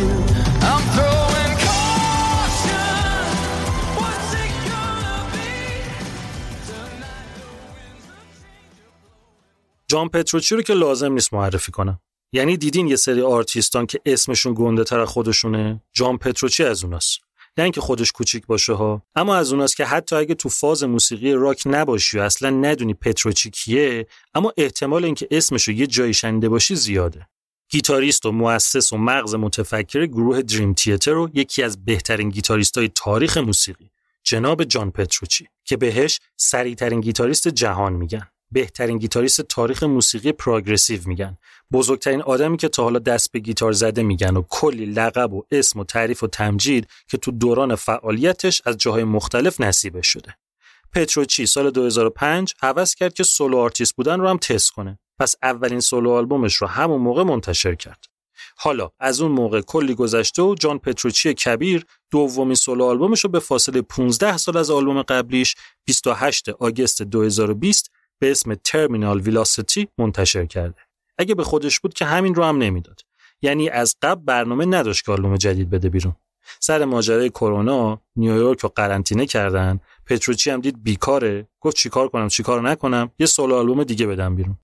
جان 9.90 10.10
پتروچی 10.10 10.56
رو 10.56 10.62
که 10.62 10.74
لازم 10.74 11.14
نیست 11.14 11.34
معرفی 11.34 11.72
کنم. 11.72 12.00
یعنی 12.32 12.58
دیدین 12.58 12.88
یه 12.88 12.96
سری 12.96 13.22
آرتیستان 13.22 13.86
که 13.86 14.00
اسمشون 14.06 14.54
گنده 14.58 14.84
تر 14.84 15.06
خودشونه؟ 15.06 15.82
جان 15.94 16.18
پتروچی 16.18 16.64
از 16.64 16.84
اوناست. 16.84 17.20
نه 17.58 17.64
اینکه 17.64 17.82
خودش 17.82 18.12
کوچیک 18.12 18.46
باشه 18.46 18.74
ها. 18.74 19.02
اما 19.16 19.36
از 19.36 19.52
اوناست 19.52 19.78
که 19.78 19.86
حتی 19.86 20.16
اگه 20.16 20.36
تو 20.36 20.50
فاز 20.50 20.84
موسیقی 20.84 21.34
راک 21.34 21.64
نباشی 21.66 22.20
و 22.20 22.22
اصلا 22.22 22.50
ندونی 22.50 22.94
پتروچی 22.94 23.50
کیه 23.50 24.08
اما 24.34 24.54
احتمال 24.58 25.06
اینکه 25.06 25.28
اسمشو 25.32 25.72
یه 25.72 25.88
جایی 25.88 26.14
شنیده 26.14 26.50
باشی 26.50 26.76
زیاده. 26.76 27.28
گیتاریست 27.70 28.26
و 28.26 28.32
مؤسس 28.32 28.94
و 28.94 28.98
مغز 28.98 29.36
متفکر 29.36 30.06
گروه 30.06 30.42
Dream 30.42 30.74
Theater 30.74 31.16
و 31.18 31.30
یکی 31.34 31.64
از 31.64 31.86
بهترین 31.86 32.30
گیتاریستای 32.30 32.90
تاریخ 32.96 33.38
موسیقی 33.38 33.92
جناب 34.24 34.64
جان 34.64 34.92
پتروچی 34.92 35.48
که 35.66 35.78
بهش 35.78 36.20
سریعترین 36.38 37.02
گیتاریست 37.02 37.48
جهان 37.48 37.94
میگن. 37.94 38.28
بهترین 38.52 38.98
گیتاریست 38.98 39.42
تاریخ 39.42 39.84
موسیقی 39.84 40.32
progressive 40.32 41.02
میگن. 41.06 41.38
بزرگترین 41.72 42.22
آدمی 42.22 42.58
که 42.58 42.70
تا 42.70 42.84
حالا 42.84 43.00
دست 43.00 43.32
به 43.32 43.40
گیتار 43.40 43.72
زده 43.72 44.04
میگن 44.04 44.38
و 44.38 44.44
کلی 44.50 44.86
لقب 44.86 45.34
و 45.34 45.44
اسم 45.52 45.80
و 45.80 45.84
تعریف 45.84 46.24
و 46.24 46.28
تمجید 46.28 46.88
که 47.08 47.18
تو 47.18 47.32
دوران 47.32 47.76
فعالیتش 47.76 48.62
از 48.66 48.78
جاهای 48.78 49.04
مختلف 49.04 49.62
نصیبش 49.62 50.08
شده. 50.08 50.36
پتروچی 50.94 51.46
سال 51.46 51.72
2005 51.72 52.54
هوس 52.62 52.96
کرد 52.96 53.14
که 53.14 53.24
solo 53.24 53.58
artist 53.58 53.96
بودن 53.96 54.20
رو 54.20 54.28
هم 54.28 54.38
تست 54.38 54.72
کنه. 54.72 55.00
پس 55.20 55.36
اولین 55.44 55.80
سولو 55.80 56.12
آلبومش 56.12 56.56
رو 56.56 56.68
همون 56.68 57.02
موقع 57.02 57.24
منتشر 57.24 57.76
کرد. 57.76 58.06
حالا 58.58 58.92
از 59.00 59.22
اون 59.22 59.32
موقع 59.32 59.62
کلی 59.62 59.96
گذشته 59.96 60.42
و 60.42 60.56
جان 60.56 60.80
پتروچی 60.80 61.34
کبیر 61.34 61.86
دومین 62.12 62.56
سولو 62.56 62.86
آلبومش 62.86 63.24
رو 63.24 63.30
به 63.30 63.40
فاصله 63.40 63.82
15 63.82 64.38
سال 64.38 64.58
از 64.58 64.72
آلبوم 64.72 65.02
قبلیش 65.02 65.56
28 65.86 66.50
آگوست 66.50 67.02
2020 67.02 67.92
به 68.20 68.32
اسم 68.32 68.56
Terminal 68.56 69.22
Velocity 69.22 69.88
منتشر 69.98 70.46
کرده. 70.46 70.82
اگه 71.18 71.36
به 71.36 71.44
خودش 71.44 71.80
بود 71.80 71.94
که 71.94 72.06
همین 72.06 72.36
رو 72.36 72.44
هم 72.44 72.58
نمی‌داد. 72.58 73.02
یعنی 73.42 73.70
از 73.70 73.96
قبل 74.02 74.22
برنامه 74.26 74.66
نداشت 74.66 75.06
که 75.06 75.12
آلبوم 75.12 75.36
جدید 75.36 75.70
بده 75.70 75.90
بیرون. 75.90 76.16
سر 76.60 76.86
ماجرای 76.86 77.30
کرونا 77.30 78.02
نیویورک 78.16 78.60
رو 78.60 78.70
قرنطینه 78.70 79.26
کردن. 79.26 79.80
پتروچی 80.06 80.50
هم 80.50 80.62
دید 80.62 80.84
بیکاره، 80.84 81.48
گفت 81.62 81.76
چیکار 81.76 82.08
کنم 82.08 82.28
چیکار 82.28 82.70
نکنم، 82.70 83.12
یه 83.20 83.26
سولو 83.26 83.56
آلبوم 83.56 83.84
دیگه 83.84 84.08
بدم 84.08 84.36
بیرون. 84.36 84.58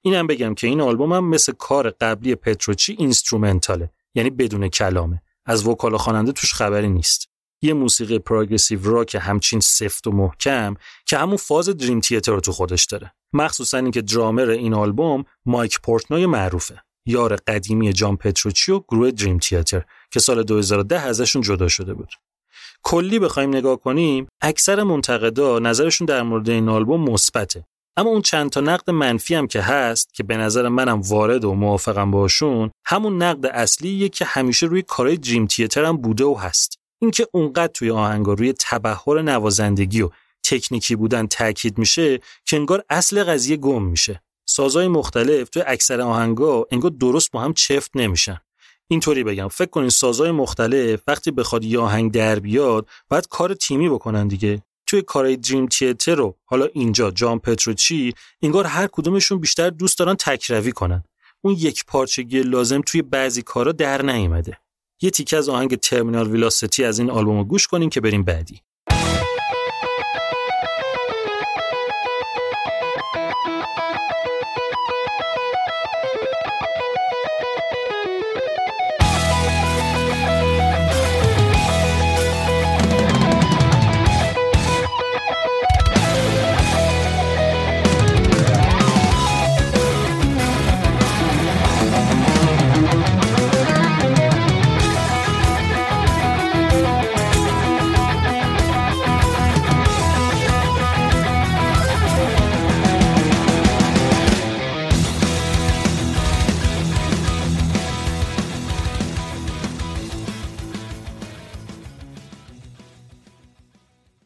اینم 0.00 0.26
بگم 0.26 0.54
که 0.54 0.66
این 0.66 0.80
آلبوم 0.80 1.12
هم 1.12 1.24
مثل 1.24 1.52
کار 1.52 1.90
قبلی 1.90 2.34
پتروچی 2.34 2.96
instrumental 2.98 3.77
ه، 3.77 3.90
یعنی 4.14 4.30
بدون 4.30 4.68
کلامه. 4.68 5.22
از 5.46 5.66
vocal 5.66 5.96
خواننده 5.96 6.32
توش 6.32 6.54
خبری 6.54 6.88
نیست. 6.88 7.28
یه 7.62 7.72
موسیقی 7.72 8.18
progressive 8.18 8.90
rock 8.90 9.16
همچین 9.20 9.60
سفت 9.60 10.06
و 10.06 10.12
محکم 10.12 10.74
که 11.06 11.18
همون 11.18 11.36
فاز 11.36 11.68
دریم 11.68 12.00
تیتر 12.00 12.32
رو 12.32 12.40
تو 12.40 12.52
خودش 12.52 12.84
داره. 12.84 13.12
مخصوصا 13.32 13.78
اینکه 13.78 14.02
درامر 14.02 14.50
این 14.50 14.74
آلبوم 14.74 15.24
مایک 15.46 15.80
پورتنوی 15.80 16.26
معروفه. 16.26 16.82
یار 17.06 17.36
قدیمی 17.36 17.92
جان 17.92 18.16
پتروچی 18.16 18.72
گروه 18.88 19.10
دریم 19.10 19.38
تیتر 19.38 19.82
که 20.10 20.20
سال 20.20 20.42
2010 20.42 21.00
ازشون 21.00 21.42
جدا 21.42 21.68
شده 21.68 21.94
بود. 21.94 22.10
کلی 22.82 23.18
بخوایم 23.18 23.56
نگاه 23.56 23.76
کنیم 23.76 24.26
اکثر 24.40 24.82
منتقدا 24.82 25.58
نظرشون 25.58 26.04
در 26.06 26.22
مورد 26.22 26.50
این 26.50 26.68
آلبوم 26.68 27.10
مثبته. 27.10 27.64
اما 27.96 28.10
اون 28.10 28.22
چند 28.22 28.50
تا 28.50 28.60
نقد 28.60 28.90
منفی 28.90 29.34
هم 29.34 29.46
که 29.46 29.60
هست 29.60 30.14
که 30.14 30.22
به 30.22 30.36
نظر 30.36 30.68
منم 30.68 31.00
وارد 31.00 31.44
و 31.44 31.54
موافقم 31.54 32.10
باشون 32.10 32.70
همون 32.86 33.22
نقد 33.22 33.46
اصلیه 33.46 34.08
که 34.08 34.24
همیشه 34.24 34.66
روی 34.66 34.82
کارهای 34.82 35.16
دریم 35.16 35.46
تیتر 35.46 35.84
هم 35.84 35.96
بوده 35.96 36.24
و 36.24 36.34
هست. 36.34 36.81
اینکه 37.02 37.26
اونقدر 37.32 37.72
توی 37.72 37.90
آهنگا 37.90 38.32
روی 38.32 38.54
تبهر 38.60 39.22
نوازندگی 39.22 40.02
و 40.02 40.10
تکنیکی 40.42 40.96
بودن 40.96 41.26
تاکید 41.26 41.78
میشه 41.78 42.20
که 42.44 42.56
انگار 42.56 42.84
اصل 42.90 43.24
قضیه 43.24 43.56
گم 43.56 43.82
میشه. 43.82 44.22
سازهای 44.48 44.88
مختلف 44.88 45.48
توی 45.48 45.62
اکثر 45.66 46.00
آهنگا 46.00 46.66
انگار 46.70 46.90
درست 46.90 47.30
با 47.30 47.40
هم 47.40 47.52
چفت 47.52 47.90
نمیشن. 47.94 48.40
اینطوری 48.88 49.24
بگم 49.24 49.48
فکر 49.48 49.70
کنین 49.70 49.88
سازهای 49.88 50.30
مختلف 50.30 51.00
وقتی 51.06 51.30
بخواد 51.30 51.64
یه 51.64 51.78
آهنگ 51.78 52.12
در 52.12 52.38
بیاد 52.38 52.88
باید 53.08 53.28
کار 53.28 53.54
تیمی 53.54 53.88
بکنن 53.88 54.28
دیگه. 54.28 54.62
توی 54.86 55.02
کارهای 55.02 55.36
دریم 55.36 55.66
تیتر 55.66 56.14
رو 56.14 56.36
حالا 56.44 56.68
اینجا 56.72 57.10
جان 57.10 57.38
پتروچی 57.38 58.14
انگار 58.42 58.66
هر 58.66 58.88
کدومشون 58.92 59.38
بیشتر 59.38 59.70
دوست 59.70 59.98
دارن 59.98 60.14
تکروی 60.14 60.72
کنن. 60.72 61.04
اون 61.40 61.54
یک 61.58 61.84
پارچگی 61.86 62.42
لازم 62.42 62.80
توی 62.80 63.02
بعضی 63.02 63.42
کارا 63.42 63.72
در 63.72 64.02
نیومده. 64.02 64.58
یه 65.02 65.10
تیکه 65.10 65.36
از 65.36 65.48
آهنگ 65.48 65.76
ترمینال 65.76 66.30
ویلاسیتی 66.30 66.84
از 66.84 66.98
این 66.98 67.10
آلبوم 67.10 67.38
رو 67.38 67.44
گوش 67.44 67.66
کنیم 67.66 67.90
که 67.90 68.00
بریم 68.00 68.22
بعدی. 68.22 68.60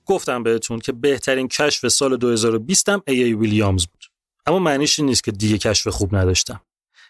گفتم 0.07 0.42
بهتون 0.42 0.79
که 0.79 0.92
بهترین 0.92 1.49
کشف 1.49 1.88
سال 1.88 2.16
2020 2.16 2.88
هم 2.88 3.03
ای, 3.07 3.23
ای 3.23 3.35
ویلیامز 3.35 3.87
بود. 3.87 4.05
اما 4.47 4.59
معنیش 4.59 4.99
نیست 4.99 5.25
که 5.25 5.33
دیگه 5.33 5.59
کشف 5.59 5.88
خوب 5.88 6.16
نداشتم. 6.16 6.61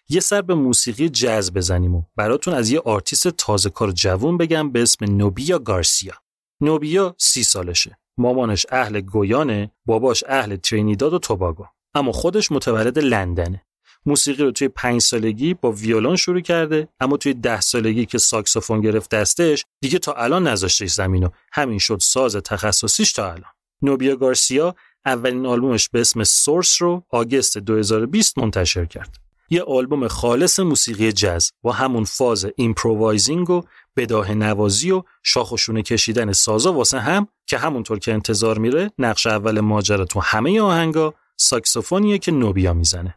یه 0.08 0.20
سر 0.20 0.42
به 0.42 0.54
موسیقی 0.54 1.08
جز 1.08 1.52
بزنیم 1.52 1.94
و 1.94 2.02
براتون 2.16 2.54
از 2.54 2.70
یه 2.70 2.80
آرتیست 2.80 3.28
تازه 3.28 3.70
کار 3.70 3.90
جوون 3.92 4.36
بگم 4.36 4.72
به 4.72 4.82
اسم 4.82 5.04
نوبیا 5.04 5.58
گارسیا. 5.58 6.14
نوبیا 6.60 7.14
سی 7.18 7.42
سالشه. 7.42 7.98
مامانش 8.18 8.66
اهل 8.70 9.00
گویانه 9.00 9.70
باباش 9.86 10.24
اهل 10.28 10.56
ترینیداد 10.56 11.12
و 11.12 11.18
توباگو. 11.18 11.66
اما 11.94 12.12
خودش 12.12 12.52
متولد 12.52 12.98
لندنه. 12.98 13.66
موسیقی 14.06 14.42
رو 14.42 14.50
توی 14.50 14.68
پنج 14.68 15.00
سالگی 15.00 15.54
با 15.54 15.72
ویولون 15.72 16.16
شروع 16.16 16.40
کرده 16.40 16.88
اما 17.00 17.16
توی 17.16 17.34
ده 17.34 17.60
سالگی 17.60 18.06
که 18.06 18.18
ساکسوفون 18.18 18.80
گرفت 18.80 19.10
دستش 19.10 19.64
دیگه 19.80 19.98
تا 19.98 20.12
الان 20.12 20.46
نذاشتش 20.46 20.90
زمین 20.90 21.24
و 21.24 21.28
همین 21.52 21.78
شد 21.78 21.98
ساز 22.00 22.36
تخصصیش 22.36 23.12
تا 23.12 23.26
الان. 23.26 23.50
نوبیا 23.82 24.16
گارسیا 24.16 24.74
اولین 25.06 25.46
آلبومش 25.46 25.88
به 25.88 26.00
اسم 26.00 26.24
Source 26.24 26.82
رو 26.82 27.04
آگست 27.10 27.58
2020 27.58 28.38
منتشر 28.38 28.84
کرد. 28.84 29.16
یه 29.50 29.62
آلبوم 29.62 30.08
خالص 30.08 30.60
موسیقی 30.60 31.12
جز 31.12 31.50
با 31.62 31.72
همون 31.72 32.04
فاز 32.04 32.46
improvising 32.56 33.50
و 33.50 33.62
بداهه 33.96 34.34
نوازی 34.34 34.90
و 34.90 35.02
شاخ 35.22 35.46
و 35.46 35.52
شونه 35.52 35.82
کشیدن 35.82 36.32
سازا 36.32 36.72
واسه 36.72 36.98
هم 36.98 37.28
که 37.46 37.58
همونطور 37.58 37.98
که 37.98 38.12
انتظار 38.12 38.58
میره 38.58 38.90
نقش 38.98 39.26
اول 39.26 39.60
ماجرا 39.60 40.04
تو 40.04 40.20
همه 40.20 40.60
آهنگا 40.60 41.14
ساکسوفونیه 41.36 42.18
که 42.18 42.32
نوبیا 42.32 42.74
می‌زنه. 42.74 43.14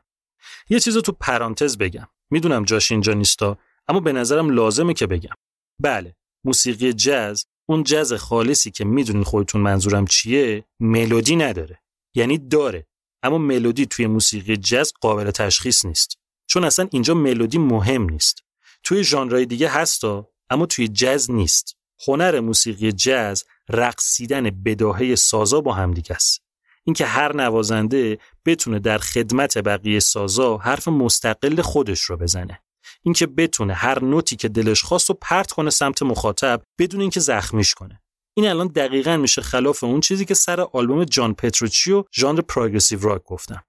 یه 0.69 0.79
چیز 0.79 0.97
تو 0.97 1.11
پرانتز 1.11 1.77
بگم. 1.77 2.07
می‌دونم 2.31 2.63
جاش 2.63 2.91
اینجا 2.91 3.13
نیستا 3.13 3.57
اما 3.87 3.99
به 3.99 4.13
نظرم 4.13 4.49
لازمه 4.49 4.93
که 4.93 5.07
بگم. 5.07 5.35
بله 5.79 6.15
موسیقی 6.45 6.93
جز 6.93 7.43
اون 7.65 7.83
جز 7.83 8.13
خالصی 8.13 8.71
که 8.71 8.85
می‌دونین 8.85 9.23
خودتون 9.23 9.61
منظورم 9.61 10.07
چیه 10.07 10.65
ملودی 10.79 11.35
نداره. 11.35 11.81
یعنی 12.15 12.37
داره 12.37 12.87
اما 13.23 13.37
ملودی 13.37 13.85
توی 13.85 14.07
موسیقی 14.07 14.57
جز 14.57 14.93
قابل 15.01 15.31
تشخیص 15.31 15.85
نیست. 15.85 16.17
چون 16.47 16.63
اصلا 16.63 16.87
اینجا 16.91 17.13
ملودی 17.13 17.57
مهم 17.57 18.09
نیست. 18.09 18.43
توی 18.83 19.03
ژانرهای 19.03 19.45
دیگه 19.45 19.69
هستا 19.69 20.29
اما 20.49 20.65
توی 20.65 20.87
جز 20.87 21.31
نیست. 21.31 21.75
هنر 22.07 22.39
موسیقی 22.39 22.91
جز 22.91 23.43
رقصیدن 23.69 24.49
بداهه 24.49 25.15
سازا 25.15 25.61
با 25.61 25.73
همدیگه 25.73 26.15
است. 26.15 26.41
اینکه 26.83 27.05
هر 27.05 27.35
نوازنده 27.35 28.17
بتونه 28.45 28.79
در 28.79 28.97
خدمت 28.97 29.57
بقیه 29.57 29.99
سازا 29.99 30.57
حرف 30.57 30.87
مستقل 30.87 31.61
خودش 31.61 32.01
رو 32.01 32.17
بزنه. 32.17 32.61
اینکه 33.03 33.27
بتونه 33.27 33.73
هر 33.73 34.03
نوتی 34.03 34.35
که 34.35 34.47
دلش 34.47 34.83
خواست 34.83 35.09
رو 35.09 35.17
پرت 35.21 35.51
کنه 35.51 35.69
سمت 35.69 36.03
مخاطب 36.03 36.61
بدون 36.79 37.01
اینکه 37.01 37.19
زخمیش 37.19 37.73
کنه. 37.73 38.01
این 38.33 38.47
الان 38.47 38.67
دقیقا 38.67 39.17
میشه 39.17 39.41
خلاف 39.41 39.83
اون 39.83 39.99
چیزی 39.99 40.25
که 40.25 40.33
سر 40.33 40.61
آلبوم 40.61 41.03
جان 41.03 41.33
پتروچی 41.33 41.91
و 41.91 42.03
ژانر 42.15 42.41
progressive 42.41 42.99
rock 43.01 43.23
گفتم. 43.23 43.63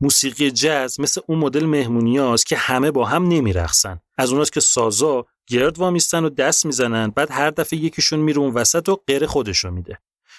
موسیقی 0.00 0.50
جز 0.50 1.00
مثل 1.00 1.20
اون 1.26 1.38
مدل 1.38 1.64
مهمونیاست 1.64 2.46
که 2.46 2.56
همه 2.56 2.90
با 2.90 3.04
هم 3.04 3.28
نمیرقصن. 3.28 4.00
از 4.18 4.32
اوناست 4.32 4.52
که 4.52 4.60
سازا 4.60 5.26
گرد 5.46 5.78
وامیستن 5.78 6.24
و 6.24 6.28
دست 6.28 6.66
می‌زنن 6.66 7.10
بعد 7.10 7.30
هر 7.30 7.50
دفعه 7.50 7.78
یکیشون 7.78 8.18
میره 8.18 8.38
اون 8.38 8.54
وسط 8.54 8.88
و 8.88 8.96
قر 9.06 9.26
خودش 9.26 9.58
رو 9.64 9.70
میده. 9.70 9.98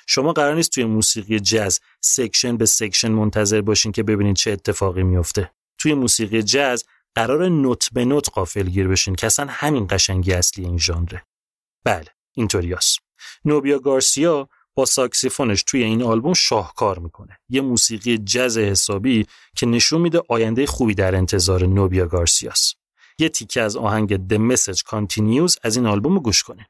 شما 0.10 0.34
قرار 0.34 0.56
نیست 0.56 0.72
توی 0.72 0.86
موسیقی 0.86 1.40
جز 1.40 1.80
section 2.02 2.58
به 2.58 2.66
section 2.66 3.12
منتظر 3.12 3.62
باشین 3.62 3.92
که 3.92 4.04
ببینید 4.04 4.36
چه 4.36 4.52
اتفاقی 4.52 5.04
میفته. 5.04 5.52
توی 5.78 5.94
موسیقی 5.94 6.44
جز 6.44 6.84
قرار 7.16 7.50
نوت 7.50 7.90
به 7.94 8.06
نوت 8.06 8.30
قافل 8.30 8.70
گیر 8.70 8.88
بشین 8.88 9.16
که 9.16 9.28
اصلا 9.28 9.48
همین 9.50 9.88
قشنگی 9.90 10.34
اصلی 10.34 10.66
این 10.66 10.78
ژانره. 10.78 11.24
بله 11.84 12.08
اینطوریاست 12.34 13.00
نوبیا 13.46 13.80
گارسیا 13.80 14.50
با 14.76 14.86
ساکسیفونش 14.86 15.64
توی 15.64 15.84
این 15.84 16.04
آلبوم 16.04 16.34
شاهکار 16.34 17.00
می‌کنه. 17.00 17.40
یه 17.50 17.62
موسیقی 17.62 18.18
جز 18.18 18.58
حسابی 18.58 19.28
که 19.56 19.66
نشون 19.66 20.02
میده 20.02 20.22
آینده 20.30 20.66
خوبی 20.66 20.96
در 20.96 21.16
انتظار 21.16 21.66
نوبیا 21.66 22.08
گارسیاست. 22.08 22.76
یه 23.20 23.30
تیکه 23.30 23.62
از 23.62 23.78
آهنگ 23.78 24.28
The 24.28 24.52
Message 24.52 24.80
Continues 24.80 25.56
از 25.64 25.76
این 25.76 25.86
آلبوم 25.86 26.20
گوش 26.20 26.44
کنه 26.44 26.70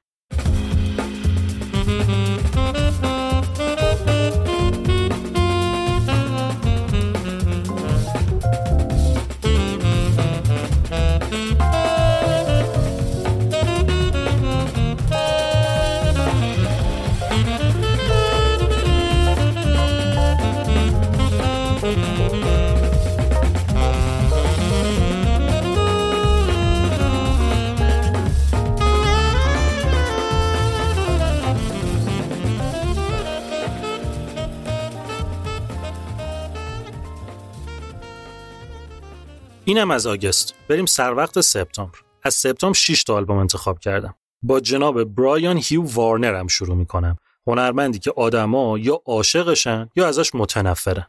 اینم 39.67 39.91
از 39.91 40.08
آگست. 40.08 40.53
بریم 40.67 40.86
سر 40.86 41.13
وقت 41.13 41.41
سپتامبر. 41.41 41.99
از 42.23 42.34
سپتامبر 42.34 42.77
6 42.77 43.03
تا 43.03 43.15
آلبوم 43.15 43.38
انتخاب 43.38 43.80
کردم. 43.80 44.15
با 44.41 44.60
جناب 44.60 45.03
برایان 45.03 45.60
هیو 45.63 45.82
وارنر 45.82 46.36
هم 46.36 46.47
شروع 46.47 46.75
می‌کنم. 46.75 47.17
هنرمندی 47.47 47.99
که 47.99 48.13
آدما 48.15 48.77
یا 48.77 49.01
عاشقشن 49.06 49.89
یا 49.95 50.08
ازش 50.08 50.36
متنفرن. 50.36 51.08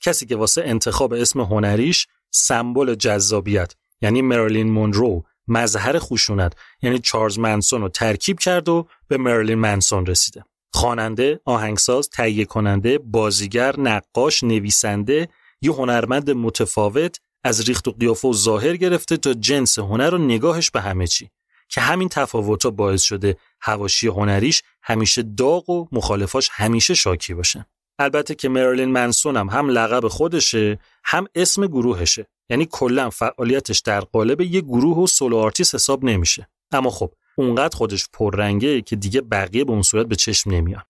کسی 0.00 0.26
که 0.26 0.36
واسه 0.36 0.62
انتخاب 0.66 1.12
اسم 1.12 1.40
هنریش 1.40 2.06
سمبل 2.30 2.94
جذابیت 2.94 3.74
یعنی 4.02 4.22
مرلین 4.22 4.70
مونرو 4.70 5.24
مظهر 5.48 5.98
خشونت 5.98 6.52
یعنی 6.82 6.98
چارلز 6.98 7.38
منسون 7.38 7.80
رو 7.80 7.88
ترکیب 7.88 8.38
کرد 8.38 8.68
و 8.68 8.86
به 9.08 9.16
مرلین 9.16 9.58
منسون 9.58 10.06
رسیده. 10.06 10.44
خواننده، 10.72 11.40
آهنگساز، 11.44 12.08
تهیه 12.08 12.44
کننده، 12.44 12.98
بازیگر، 12.98 13.80
نقاش، 13.80 14.42
نویسنده، 14.42 15.28
یه 15.62 15.72
هنرمند 15.72 16.30
متفاوت 16.30 17.20
از 17.44 17.68
ریخت 17.68 17.88
و 17.88 17.92
قیافه 17.92 18.28
و 18.28 18.32
ظاهر 18.32 18.76
گرفته 18.76 19.16
تا 19.16 19.34
جنس 19.34 19.78
هنر 19.78 20.14
و 20.14 20.18
نگاهش 20.18 20.70
به 20.70 20.80
همه 20.80 21.06
چی. 21.06 21.30
که 21.68 21.80
همین 21.80 22.08
تفاوت‌ها 22.08 22.70
باعث 22.70 23.02
شده 23.02 23.36
حواشی 23.60 24.06
هنریش 24.06 24.62
همیشه 24.82 25.22
داغ 25.22 25.70
و 25.70 25.86
مخالفاش 25.92 26.48
همیشه 26.52 26.94
شاکی 26.94 27.34
باشن 27.34 27.64
البته 27.98 28.34
که 28.34 28.48
مرلین 28.48 28.88
منسون 28.88 29.36
هم 29.36 29.48
هم 29.48 29.68
لقب 29.68 30.08
خودشه 30.08 30.78
هم 31.04 31.26
اسم 31.34 31.66
گروهشه. 31.66 32.26
یعنی 32.50 32.68
کلا 32.70 33.10
فعالیتش 33.10 33.80
در 33.80 34.00
قالب 34.00 34.40
یه 34.40 34.60
گروه 34.60 34.98
و 34.98 35.06
solo 35.06 35.36
artist 35.36 35.74
حساب 35.74 36.04
نمیشه. 36.04 36.48
اما 36.72 36.90
خب 36.90 37.12
اونقدر 37.36 37.76
خودش 37.76 38.06
پررنگه 38.12 38.82
که 38.82 38.96
دیگه 38.96 39.20
بقیه 39.20 39.64
به 39.64 39.72
اون 39.72 39.82
صورت 39.82 40.06
به 40.06 40.16
چشم 40.16 40.50
نمیان. 40.50 40.82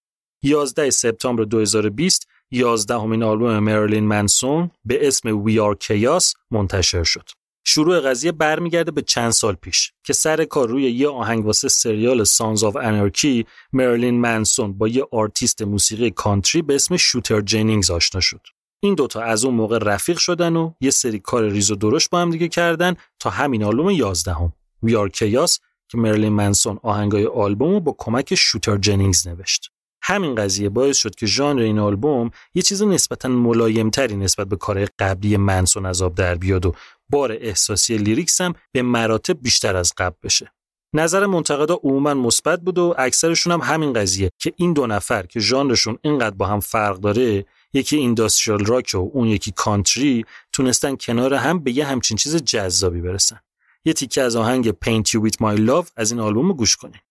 11 0.43 0.91
سپتامبر 0.91 1.45
2020 1.45 2.29
یازدهمین 2.55 3.23
آلبوم 3.23 3.59
مرلین 3.59 4.05
منسون 4.05 4.71
به 4.85 5.09
اسم 5.09 5.45
We 5.45 5.61
Are 5.61 5.75
Chaos 5.75 6.35
منتشر 6.51 7.05
شد. 7.05 7.29
شروع 7.67 8.01
قضیه 8.01 8.33
برمیگرده 8.33 8.91
به 8.91 9.03
چند 9.03 9.31
سال 9.31 9.55
پیش 9.55 9.93
که 10.05 10.13
سر 10.13 10.45
کار 10.45 10.69
روی 10.69 10.83
یه 10.83 11.09
آهنگ 11.09 11.47
واسه 11.47 11.69
سریال 11.69 12.25
Sons 12.25 12.65
of 12.65 12.77
Anarchy 12.77 13.47
مرلین 13.73 14.21
منسون 14.21 14.73
با 14.73 14.89
یه 14.89 15.05
آرتیست 15.13 15.63
موسیقی 15.63 16.11
country 16.11 16.63
به 16.63 16.75
اسم 16.75 16.97
شوتر 16.97 17.41
جنینگز 17.41 17.91
آشنا 17.91 18.21
شد. 18.21 18.47
این 18.81 18.95
دوتا 18.95 19.23
از 19.23 19.45
اون 19.45 19.55
موقع 19.55 19.79
رفیق 19.79 20.19
شدن 20.19 20.57
و 20.57 20.73
یه 20.81 20.91
سری 20.91 21.19
کار 21.19 21.49
ریز 21.49 21.71
و 21.71 21.75
درشت 21.75 22.11
با 22.11 22.21
هم 22.21 22.31
دیگه 22.31 22.49
کردن 22.49 22.95
تا 23.19 23.31
همین 23.31 23.65
آلبوم 23.65 23.91
یازدهم 23.91 24.53
We 24.83 24.97
Are 24.97 25.09
Chaos 25.09 25.61
که 25.89 25.99
مرلین 25.99 26.33
منسون 26.33 26.79
آهنگای 26.83 27.27
آلبوم 27.27 27.71
رو 27.71 27.81
با 27.81 27.95
کمک 27.99 28.35
شوتر 28.35 28.77
جنینگز 28.77 29.29
نوشت. 29.29 29.74
همین 30.07 30.35
قضیه 30.35 30.69
باعث 30.69 30.97
شد 30.97 31.15
که 31.15 31.27
ژانر 31.27 31.63
این 31.63 31.79
آلبوم 31.79 32.31
یه 32.55 32.63
چیز 32.63 32.83
نسبتا 32.83 33.29
ملایمتری 33.29 34.17
نسبت 34.17 34.47
به 34.47 34.57
کار 34.57 34.87
قبلی 34.99 35.37
منسون 35.37 35.87
از 35.87 35.96
آب 35.96 36.15
در 36.15 36.35
بیاد 36.35 36.67
و 36.67 36.75
بار 37.11 37.33
احساسی 37.33 37.99
lyrics 37.99 38.41
هم 38.41 38.55
به 38.73 38.83
مراتب 38.83 39.43
بیشتر 39.43 39.77
از 39.77 39.93
قبل 39.99 40.17
بشه. 40.23 40.53
نظر 40.95 41.27
منتقدا 41.27 41.75
عموما 41.75 42.15
مثبت 42.15 42.61
بود 42.61 42.79
و 42.79 42.95
اکثرشون 42.99 43.53
هم 43.53 43.61
همین 43.61 43.93
قضیه 43.93 44.31
که 44.39 44.53
این 44.57 44.73
دو 44.73 44.87
نفر 44.87 45.27
که 45.27 45.41
ژانرشون 45.41 45.99
اینقدر 46.03 46.37
با 46.37 46.47
هم 46.47 46.61
فرق 46.61 46.97
داره 46.97 47.45
یکی 47.73 47.97
industrial 47.97 48.65
rock 48.65 48.91
و 48.95 49.11
اون 49.13 49.29
یکی 49.29 49.53
country 49.53 50.25
تونستن 50.53 50.97
کنار 50.97 51.35
هم 51.35 51.59
به 51.59 51.73
یه 51.73 51.85
همچین 51.85 52.17
چیز 52.17 52.37
جذابی 52.37 53.01
برسن. 53.01 53.41
یه 53.85 53.93
تیکه 53.93 54.23
از 54.23 54.37
آهنگ 54.37 54.71
Paint 54.71 55.09
You 55.09 55.29
With 55.29 55.37
My 55.37 55.69
Love 55.69 55.89
از 55.97 56.11
این 56.11 56.21
آلبوم 56.21 56.53
گوش 56.53 56.77
کنید. 56.77 57.04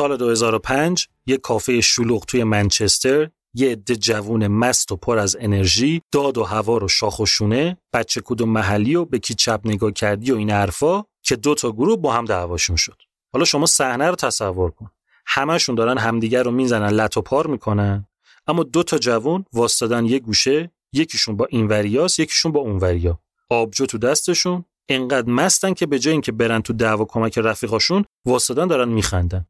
سال 0.00 0.16
2005 0.16 1.08
یه 1.26 1.36
کافه 1.36 1.80
شلوغ 1.80 2.24
توی 2.24 2.44
منچستر 2.44 3.30
یه 3.54 3.72
عده 3.72 3.96
جوون 3.96 4.46
مست 4.46 4.92
و 4.92 4.96
پر 4.96 5.18
از 5.18 5.36
انرژی 5.40 6.02
داد 6.12 6.38
و 6.38 6.44
هوا 6.44 6.78
رو 6.78 6.88
شاخ 6.88 7.20
و 7.20 7.26
شونه 7.26 7.76
بچه 7.92 8.20
کدوم 8.20 8.48
محلی 8.48 8.94
و 8.94 9.04
به 9.04 9.18
کی 9.18 9.34
چپ 9.34 9.60
نگاه 9.64 9.92
کردی 9.92 10.32
و 10.32 10.36
این 10.36 10.50
حرفا 10.50 11.04
که 11.22 11.36
دو 11.36 11.54
تا 11.54 11.72
گروه 11.72 11.96
با 11.96 12.12
هم 12.12 12.24
دعواشون 12.24 12.76
شد. 12.76 13.02
حالا 13.32 13.44
شما 13.44 13.66
صحنه 13.66 14.08
رو 14.08 14.14
تصور 14.14 14.70
کن. 14.70 14.90
همشون 15.26 15.74
دارن 15.74 15.98
همدیگر 15.98 16.42
رو 16.42 16.50
می‌زنن 16.50 16.88
لط 16.88 17.16
و 17.16 17.22
پار 17.22 17.46
می‌کنن. 17.46 18.06
اما 18.46 18.62
دو 18.62 18.82
تا 18.82 18.98
جوون 18.98 19.44
واسطادن 19.52 20.04
یه 20.04 20.18
گوشه 20.18 20.70
یکیشون 20.92 21.36
با 21.36 21.46
این 21.50 21.66
وریاس 21.66 22.18
یکیشون 22.18 22.52
با 22.52 22.60
اون 22.60 22.76
وریا 22.76 23.20
آبجو 23.50 23.86
تو 23.86 23.98
دستشون 23.98 24.64
انقدر 24.88 25.30
مستن 25.30 25.74
که 25.74 25.86
به 25.86 25.98
جای 25.98 26.12
اینکه 26.12 26.32
برن 26.32 26.60
تو 26.60 26.72
دعوا 26.72 27.04
کمک 27.04 27.38
رفیقاشون 27.38 28.04
واسطادن 28.26 28.66
دارن 28.66 28.88
میخندن. 28.88 29.46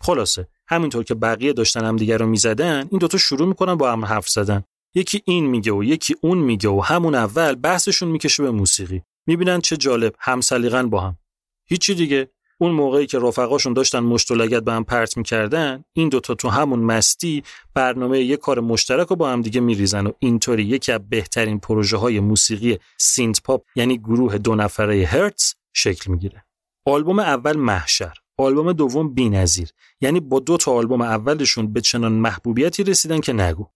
خلاصه 0.00 0.48
همینطور 0.68 1.04
که 1.04 1.14
بقیه 1.14 1.52
داشتن 1.52 1.84
هم 1.84 1.96
دیگر 1.96 2.18
رو 2.18 2.26
می‌زدن 2.26 2.88
این 2.90 2.98
دوتا 2.98 3.18
شروع 3.18 3.48
می‌کنن 3.48 3.74
با 3.74 3.92
هم 3.92 4.04
حرف 4.04 4.28
زدن. 4.28 4.64
یکی 4.94 5.22
این 5.24 5.46
میگه 5.46 5.72
و 5.72 5.84
یکی 5.84 6.16
اون 6.20 6.38
میگه 6.38 6.68
و 6.68 6.80
همون 6.80 7.14
اول 7.14 7.54
بحثشون 7.54 8.08
می‌کشه 8.08 8.42
به 8.42 8.50
موسیقی. 8.50 9.02
می‌بینن 9.26 9.60
چه 9.60 9.76
جالب 9.76 10.14
هم‌سلیقن 10.18 10.90
با 10.90 11.00
هم. 11.00 11.18
هیچی 11.66 11.94
دیگه. 11.94 12.30
اون 12.60 12.72
موقعی 12.72 13.06
که 13.06 13.18
رفقاشون 13.18 13.72
داشتن 13.72 13.98
مشت 13.98 14.30
و 14.30 14.34
لگد 14.34 14.62
به 14.62 14.72
هم 14.72 14.84
پرت 14.84 15.16
می‌کردن 15.16 15.84
این 15.92 16.08
دوتا 16.08 16.34
تو 16.34 16.48
همون 16.48 16.78
مستی 16.78 17.42
برنامه 17.74 18.20
یه 18.20 18.36
کار 18.36 18.60
مشترک 18.60 19.06
رو 19.06 19.16
با 19.16 19.30
هم 19.30 19.42
دیگه 19.42 19.60
میریزن 19.60 20.06
و 20.06 20.12
اینطوری 20.18 20.64
یکی 20.64 20.92
از 20.92 21.08
بهترین 21.08 21.60
پروژه 21.60 21.96
های 21.96 22.20
موسیقی 22.20 22.78
synth 22.96 23.42
pop 23.42 23.64
یعنی 23.76 23.98
گروه 23.98 24.38
دو 24.38 24.54
نفره 24.54 25.06
Hurts 25.06 25.54
شکل 25.72 26.10
می‌گیره. 26.10 26.44
آلبوم 26.86 27.18
اول 27.18 27.56
محشر. 27.56 28.14
آلبوم 28.38 28.72
دوم 28.72 29.14
بی‌نظیر. 29.14 29.70
یعنی 30.00 30.20
با 30.20 30.38
دو 30.38 30.56
تا 30.56 30.72
آلبوم 30.72 31.00
اولشون 31.00 31.72
به 31.72 31.80
چنان 31.80 32.12
محبوبیتی 32.12 32.84
رسیدن 32.84 33.20
که 33.20 33.32
نگو. 33.32 33.66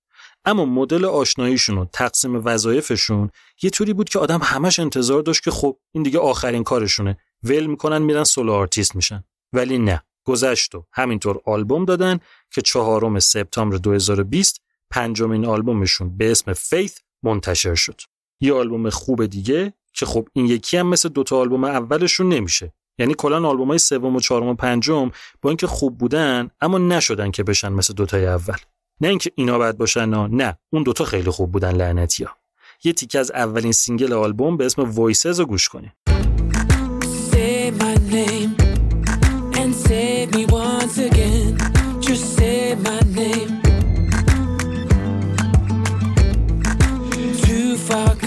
اما 0.44 0.64
مدل 0.64 1.04
آشناییشون 1.04 1.78
و 1.78 1.84
تقسیم 1.92 2.46
وظایفشون 2.46 3.30
یه 3.62 3.70
طوری 3.70 3.92
بود 3.92 4.08
که 4.08 4.18
آدم 4.18 4.40
همش 4.42 4.78
انتظار 4.78 5.22
داشت 5.22 5.44
که 5.44 5.50
خب 5.50 5.78
این 5.92 6.02
دیگه 6.02 6.18
آخرین 6.18 6.64
کارشونه. 6.64 7.18
ول 7.42 7.66
می‌کنن 7.66 7.98
میرن 7.98 8.24
solo 8.24 8.52
artist 8.52 8.96
میشن. 8.96 9.24
ولی 9.52 9.78
نه. 9.78 10.02
گذشت 10.24 10.74
و 10.74 10.86
همینطور 10.92 11.40
آلبوم 11.46 11.84
دادن 11.84 12.18
که 12.50 12.62
چهارم 12.62 13.18
سپتامبر 13.18 13.76
2020 13.76 14.60
پنجمین 14.90 15.46
آلبومشون 15.46 16.16
به 16.16 16.30
اسم 16.30 16.52
Faith 16.52 16.98
منتشر 17.22 17.74
شد. 17.74 18.00
یه 18.40 18.54
آلبوم 18.54 18.90
خوب 18.90 19.26
دیگه 19.26 19.72
که 19.92 20.06
خب 20.06 20.28
این 20.32 20.46
یکی 20.46 20.76
هم 20.76 20.86
مثل 20.86 21.08
دوتا 21.08 21.36
آلبوم 21.36 21.64
اولشون 21.64 22.28
نمیشه. 22.28 22.72
یعنی 22.98 23.14
کلا 23.18 23.48
آلبوم 23.48 23.68
های 23.68 23.78
سوم 23.78 24.16
و 24.16 24.20
چهارم 24.20 24.46
و 24.46 24.54
پنجم 24.54 25.10
با 25.42 25.50
اینکه 25.50 25.66
خوب 25.66 25.98
بودن 25.98 26.50
اما 26.60 26.78
نشدن 26.78 27.30
که 27.30 27.42
بشن 27.42 27.72
مثل 27.72 27.94
دوتای 27.94 28.26
اول. 28.26 28.56
نه 29.00 29.08
اینکه 29.08 29.30
اینا 29.34 29.58
بد 29.58 29.76
باشن 29.76 30.08
نه, 30.28 30.58
اون 30.72 30.82
دوتا 30.82 31.04
خیلی 31.04 31.30
خوب 31.30 31.52
بودن 31.52 31.72
لعنتیا 31.72 32.36
یه 32.84 32.92
تیکه 32.92 33.18
از 33.18 33.30
اولین 33.30 33.72
single 33.72 34.12
آلبوم 34.12 34.56
به 34.56 34.66
اسم 34.66 34.82
Voices 34.82 35.40
رو 35.40 35.46
گوش 35.46 35.68
کنیم. 35.68 35.92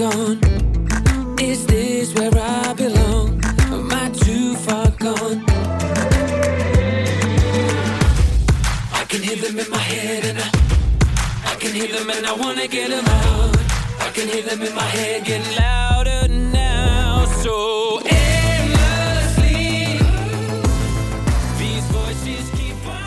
Hear 0.05 0.44
and 12.26 12.34
I 12.34 12.43
wanna 12.43 12.67
get 12.67 12.89
them 12.89 13.07
out. 13.21 13.55
I 14.05 14.09
can 14.15 14.28
hear 14.34 14.43
them 14.49 14.61
in 14.67 14.73
my 14.82 14.89
head 14.95 15.26
getting 15.26 15.55
louder 15.63 16.21
now. 16.63 17.26
So 17.43 17.55
keep 22.57 22.88
on. 22.88 23.05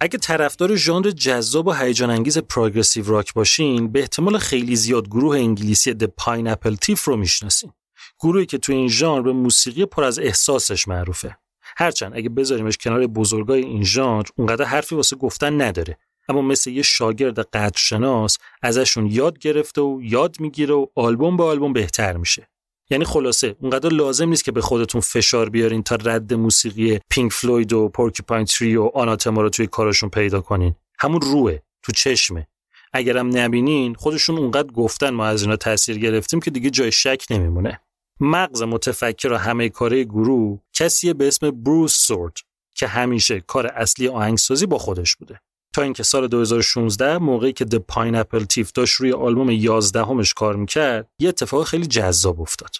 اگه 0.00 0.18
طرفدار 0.18 0.76
ژانر 0.76 1.10
جذاب 1.10 1.66
و 1.66 1.72
هیجان 1.72 2.10
انگیز 2.10 2.38
progressive 2.38 3.10
rock 3.10 3.34
باشین 3.34 3.92
به 3.92 4.00
احتمال 4.00 4.38
خیلی 4.38 4.76
زیاد 4.76 5.08
گروه 5.08 5.36
انگلیسی 5.36 5.94
The 5.94 6.04
Pineapple 6.04 6.74
Thief 6.74 7.04
رو 7.04 7.16
می‌شناسین 7.16 7.72
گروهی 8.20 8.46
که 8.46 8.58
تو 8.58 8.72
این 8.72 8.88
ژانر 8.88 9.22
به 9.22 9.32
موسیقی 9.32 9.86
پر 9.86 10.04
از 10.04 10.18
احساسش 10.18 10.88
معروفه 10.88 11.36
هرچند 11.76 12.12
اگه 12.14 12.28
بذاریمش 12.28 12.76
کنار 12.76 13.06
بزرگای 13.06 13.62
این 13.62 13.84
ژانر 13.84 14.24
اونقدر 14.36 14.64
حرفی 14.64 14.94
واسه 14.94 15.16
گفتن 15.16 15.60
نداره. 15.60 15.98
اما 16.28 16.42
مثل 16.42 16.70
یه 16.70 16.82
شاگرد 16.82 17.40
قدرشناس 17.40 18.38
ازشون 18.62 19.06
یاد 19.06 19.38
گرفته 19.38 19.80
و 19.80 20.00
یاد 20.02 20.36
می‌گیره 20.40 20.74
و 20.74 20.86
آلبوم 20.94 21.36
به 21.36 21.44
آلبوم 21.44 21.72
بهتر 21.72 22.16
میشه. 22.16 22.48
یعنی 22.90 23.04
خلاصه 23.04 23.56
اونقدر 23.60 23.88
لازم 23.88 24.28
نیست 24.28 24.44
که 24.44 24.52
به 24.52 24.60
خودتون 24.60 25.00
فشار 25.00 25.48
بیارین 25.48 25.82
تا 25.82 25.94
رد 25.94 26.34
موسیقی 26.34 27.00
پینک 27.10 27.32
فلوید 27.32 27.72
و 27.72 27.88
Porcupine 27.88 28.44
Tree 28.44 28.76
و 28.76 28.90
آناتما 28.94 29.42
رو 29.42 29.48
توی 29.48 29.66
کارشون 29.66 30.10
پیدا 30.10 30.40
کنین. 30.40 30.74
همون 30.98 31.20
روئه 31.20 31.58
تو 31.82 31.92
چشمه. 31.92 32.46
اگرم 32.92 33.36
نبینین 33.36 33.94
خودشون 33.94 34.38
اونقدر 34.38 34.72
گفتن 34.72 35.10
ما 35.10 35.26
از 35.26 35.42
اینا 35.42 35.56
تاثیر 35.56 35.98
گرفتیم 35.98 36.40
که 36.40 36.50
دیگه 36.50 36.70
جای 36.70 36.92
شک 36.92 37.24
نمیمونه. 37.30 37.80
مغز 38.20 38.62
متفکر 38.62 39.32
و 39.32 39.36
همه 39.36 39.68
کاره 39.68 40.04
گروه 40.04 40.60
کسیه 40.72 41.14
به 41.14 41.28
اسم 41.28 41.50
بروس 41.50 41.94
سورد 41.94 42.36
که 42.74 42.86
همیشه 42.86 43.40
کار 43.40 43.66
اصلی 43.66 44.08
آهنگسازی 44.08 44.66
با 44.66 44.78
خودش 44.78 45.16
بوده. 45.16 45.40
تا 45.74 45.82
اینکه 45.82 46.02
سال 46.02 46.28
2016 46.28 47.18
موقعی 47.18 47.52
که 47.52 47.64
د 47.64 47.76
پاینپل 47.76 48.44
تیف 48.44 48.72
داشت 48.72 48.94
روی 48.94 49.12
آلبوم 49.12 49.50
11 49.50 50.04
همش 50.04 50.34
کار 50.34 50.56
می‌کرد 50.56 51.08
یه 51.18 51.28
اتفاق 51.28 51.64
خیلی 51.64 51.86
جذاب 51.86 52.40
افتاد. 52.40 52.70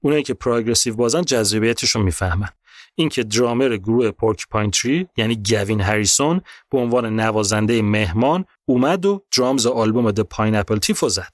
اونایی 0.00 0.22
که 0.22 0.34
پروگرسیو 0.34 0.94
بازن 0.94 1.22
جذابیتش 1.22 1.90
رو 1.90 2.02
می‌فهمن. 2.02 2.48
اینکه 2.94 3.22
درامر 3.22 3.76
گروه 3.76 4.10
پورکپاین 4.10 4.70
تری 4.70 5.08
یعنی 5.16 5.36
گوین 5.36 5.80
هریسون 5.80 6.40
به 6.70 6.78
عنوان 6.78 7.20
نوازنده 7.20 7.82
مهمان 7.82 8.44
اومد 8.68 9.06
و 9.06 9.24
drums 9.36 9.66
آلبوم 9.66 10.10
The 10.10 10.20
Pineapple 10.20 10.78
Thief 10.78 11.04
زد. 11.04 11.32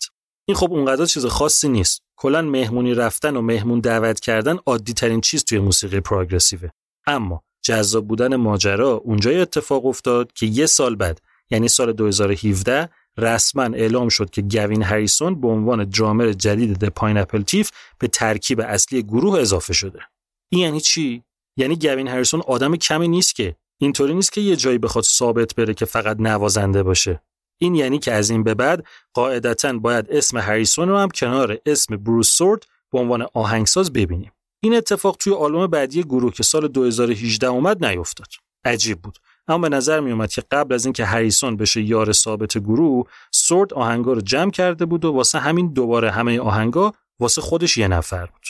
این 0.48 0.56
خب 0.56 0.72
اونقدر 0.72 1.06
چیز 1.06 1.26
خاصی 1.26 1.68
نیست. 1.68 2.02
کلا 2.22 2.42
مهمونی 2.42 2.94
رفتن 2.94 3.36
و 3.36 3.40
مهمون 3.42 3.80
دعوت 3.80 4.20
کردن 4.20 4.58
عادی 4.66 4.92
ترین 4.92 5.20
چیز 5.20 5.44
توی 5.44 5.58
موسیقی 5.58 6.00
progressive 6.00 6.58
ه. 6.58 6.68
اما 7.06 7.42
جذاب 7.62 8.08
بودن 8.08 8.36
ماجرا 8.36 8.90
اونجای 8.90 9.40
اتفاق 9.40 9.86
افتاد 9.86 10.32
که 10.32 10.46
یه 10.46 10.66
سال 10.66 10.96
بعد 10.96 11.20
یعنی 11.50 11.68
سال 11.68 11.92
2017 11.92 12.88
رسما 13.18 13.62
اعلام 13.62 14.08
شد 14.08 14.30
که 14.30 14.42
گوین 14.42 14.82
هریسون 14.82 15.40
به 15.40 15.48
عنوان 15.48 15.84
درامر 15.84 16.32
جدید 16.32 16.78
The 16.78 16.88
Pineapple 16.88 17.42
Thief 17.42 17.70
به 17.98 18.08
ترکیب 18.08 18.60
اصلی 18.60 19.02
گروه 19.02 19.40
اضافه 19.40 19.72
شده. 19.72 20.00
این 20.48 20.60
یعنی 20.60 20.80
چی؟ 20.80 21.22
یعنی 21.56 21.76
گوین 21.76 22.08
هریسون 22.08 22.40
آدم 22.40 22.76
کمی 22.76 23.08
نیست 23.08 23.34
که 23.34 23.56
اینطوری 23.78 24.14
نیست 24.14 24.32
که 24.32 24.40
یه 24.40 24.56
جایی 24.56 24.78
بخواد 24.78 25.04
ثابت 25.04 25.54
بره 25.54 25.74
که 25.74 25.84
فقط 25.84 26.16
نوازنده 26.20 26.82
باشه. 26.82 27.20
این 27.62 27.74
یعنی 27.74 27.98
که 27.98 28.12
از 28.12 28.30
این 28.30 28.42
به 28.42 28.54
بعد 28.54 28.86
قاعدتا 29.14 29.72
باید 29.72 30.06
اسم 30.10 30.38
هریسون 30.38 30.88
رو 30.88 30.98
هم 30.98 31.08
کنار 31.08 31.58
اسم 31.66 31.96
بروس 31.96 32.28
سورد 32.28 32.66
به 32.92 32.98
عنوان 32.98 33.26
آهنگساز 33.34 33.92
ببینیم. 33.92 34.32
این 34.62 34.74
اتفاق 34.74 35.16
توی 35.16 35.32
آلبوم 35.32 35.66
بعدی 35.66 36.02
گروه 36.02 36.32
که 36.32 36.42
سال 36.42 36.68
2018 36.68 37.46
اومد 37.46 37.84
نیفتاد. 37.84 38.26
عجیب 38.64 39.02
بود. 39.02 39.18
اما 39.48 39.58
به 39.58 39.68
نظر 39.68 40.00
می 40.00 40.10
اومد 40.10 40.30
که 40.30 40.42
قبل 40.50 40.74
از 40.74 40.84
اینکه 40.86 41.04
هریسون 41.04 41.56
بشه 41.56 41.82
یار 41.82 42.12
ثابت 42.12 42.58
گروه 42.58 43.06
سورد 43.30 43.74
آهنگا 43.74 44.12
رو 44.12 44.20
جمع 44.20 44.50
کرده 44.50 44.86
بود 44.86 45.04
و 45.04 45.12
واسه 45.12 45.38
همین 45.38 45.72
دوباره 45.72 46.10
همه 46.10 46.40
آهنگا 46.40 46.92
واسه 47.20 47.40
خودش 47.40 47.76
یه 47.76 47.88
نفر 47.88 48.26
بود. 48.26 48.44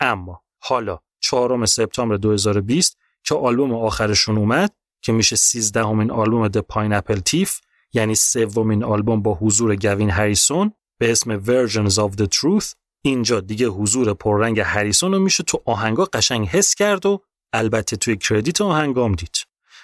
اما 0.00 0.42
حالا 0.62 0.98
4 1.20 1.66
سپتامبر 1.66 2.16
2020 2.16 2.98
که 3.24 3.34
آلبوم 3.34 3.74
آخرشون 3.74 4.38
اومد 4.38 4.72
که 5.02 5.12
میشه 5.12 5.36
13 5.36 5.84
همین 5.84 6.10
آلبوم 6.10 6.48
The 6.48 6.58
Pineapple 6.58 7.18
Thief 7.18 7.60
یعنی 7.96 8.14
سومین 8.14 8.84
آلبوم 8.84 9.22
با 9.22 9.34
حضور 9.34 9.76
گوین 9.76 10.10
هریسون 10.10 10.72
به 10.98 11.12
اسم 11.12 11.40
Versions 11.40 11.92
of 11.92 12.16
the 12.20 12.26
Truth 12.26 12.72
اینجا 13.04 13.40
دیگه 13.40 13.66
حضور 13.66 14.14
پررنگ 14.14 14.60
هریسون 14.60 15.12
رو 15.12 15.18
میشه 15.18 15.42
تو 15.42 15.62
آهنگا 15.64 16.04
قشنگ 16.04 16.48
حس 16.48 16.74
کرد 16.74 17.06
و 17.06 17.22
البته 17.52 17.96
توی 17.96 18.16
credit 18.16 18.60
آهنگام 18.60 19.14
دید. 19.14 19.36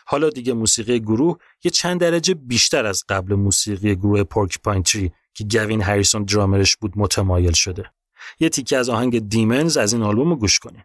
حالا 0.07 0.31
دیگه 0.31 0.53
موسیقی 0.53 1.01
گروه 1.01 1.39
یه 1.65 1.71
چند 1.71 2.01
درجه 2.01 2.35
بیشتر 2.35 2.87
از 2.87 3.05
قبل 3.09 3.35
موسیقی 3.35 3.97
گروه 3.97 4.23
Porcupine 4.23 4.83
Tree 4.83 5.13
که 5.35 5.45
گوین 5.45 5.83
هریسون 5.83 6.25
درامرش 6.25 6.77
بود 6.77 6.93
متمایل 6.97 7.53
شده. 7.53 7.91
یه 8.41 8.49
تیکه 8.49 8.77
از 8.77 8.89
آهنگ 8.89 9.29
دیمنز 9.29 9.77
از 9.77 9.93
این 9.93 10.03
آلبوم 10.03 10.31
رو 10.31 10.37
گوش 10.37 10.59
کنیم. 10.59 10.85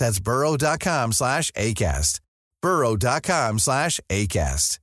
That's 0.00 0.18
burrow.com 0.28 1.12
slash 1.20 1.46
ACAST. 1.66 2.14
burrow.com 2.62 3.52
slash 3.58 4.00
ACAST. 4.10 4.80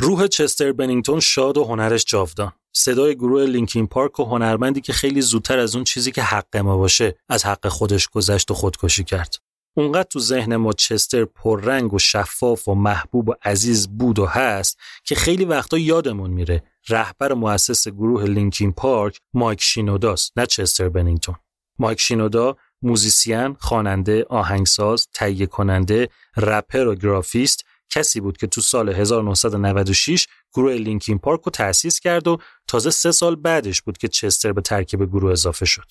روح 0.00 0.26
چستر 0.26 0.72
بنینگتون 0.72 1.20
شاد 1.20 1.58
و 1.58 1.64
هنرش 1.64 2.04
جاودان 2.04 2.52
صدای 2.72 3.14
گروه 3.16 3.44
لینکین 3.44 3.86
پارک 3.86 4.20
و 4.20 4.24
هنرمندی 4.24 4.80
که 4.80 4.92
خیلی 4.92 5.20
زودتر 5.20 5.58
از 5.58 5.74
اون 5.74 5.84
چیزی 5.84 6.12
که 6.12 6.22
حق 6.22 6.56
ما 6.56 6.76
باشه 6.76 7.14
از 7.28 7.44
حق 7.46 7.68
خودش 7.68 8.08
گذشت 8.08 8.50
و 8.50 8.54
خودکشی 8.54 9.04
کرد 9.04 9.36
اونقدر 9.76 10.08
تو 10.10 10.20
ذهن 10.20 10.56
ما 10.56 10.72
چستر 10.72 11.24
پررنگ 11.24 11.94
و 11.94 11.98
شفاف 11.98 12.68
و 12.68 12.74
محبوب 12.74 13.28
و 13.28 13.34
عزیز 13.44 13.88
بود 13.88 14.18
و 14.18 14.26
هست 14.26 14.78
که 15.04 15.14
خیلی 15.14 15.44
وقتا 15.44 15.78
یادمون 15.78 16.30
میره 16.30 16.62
رهبر 16.88 17.34
مؤسس 17.34 17.88
گروه 17.88 18.24
لینکین 18.24 18.72
پارک 18.72 19.20
مایک 19.34 19.60
شینوداست 19.60 20.32
نه 20.36 20.46
چستر 20.46 20.88
بنینگتون 20.88 21.34
مایک 21.78 22.00
شینودا 22.00 22.56
موزیسین، 22.82 23.56
خواننده، 23.58 24.26
آهنگساز، 24.28 25.08
تهیه 25.14 25.46
کننده، 25.46 26.08
رپر 26.36 26.86
و 26.86 26.94
گرافیست 26.94 27.64
کسی 27.90 28.20
بود 28.20 28.36
که 28.36 28.46
تو 28.46 28.60
سال 28.60 28.88
1996 28.88 30.26
گروه 30.54 30.72
Linkin 30.72 31.18
Park 31.18 31.40
رو 31.40 31.50
تأسیس 31.50 32.00
کرد 32.00 32.28
و 32.28 32.38
تازه 32.66 32.90
سه 32.90 33.12
سال 33.12 33.36
بعدش 33.36 33.82
بود 33.82 33.98
که 33.98 34.08
چستر 34.08 34.52
به 34.52 34.60
ترکیب 34.60 35.04
گروه 35.04 35.32
اضافه 35.32 35.66
شد. 35.66 35.86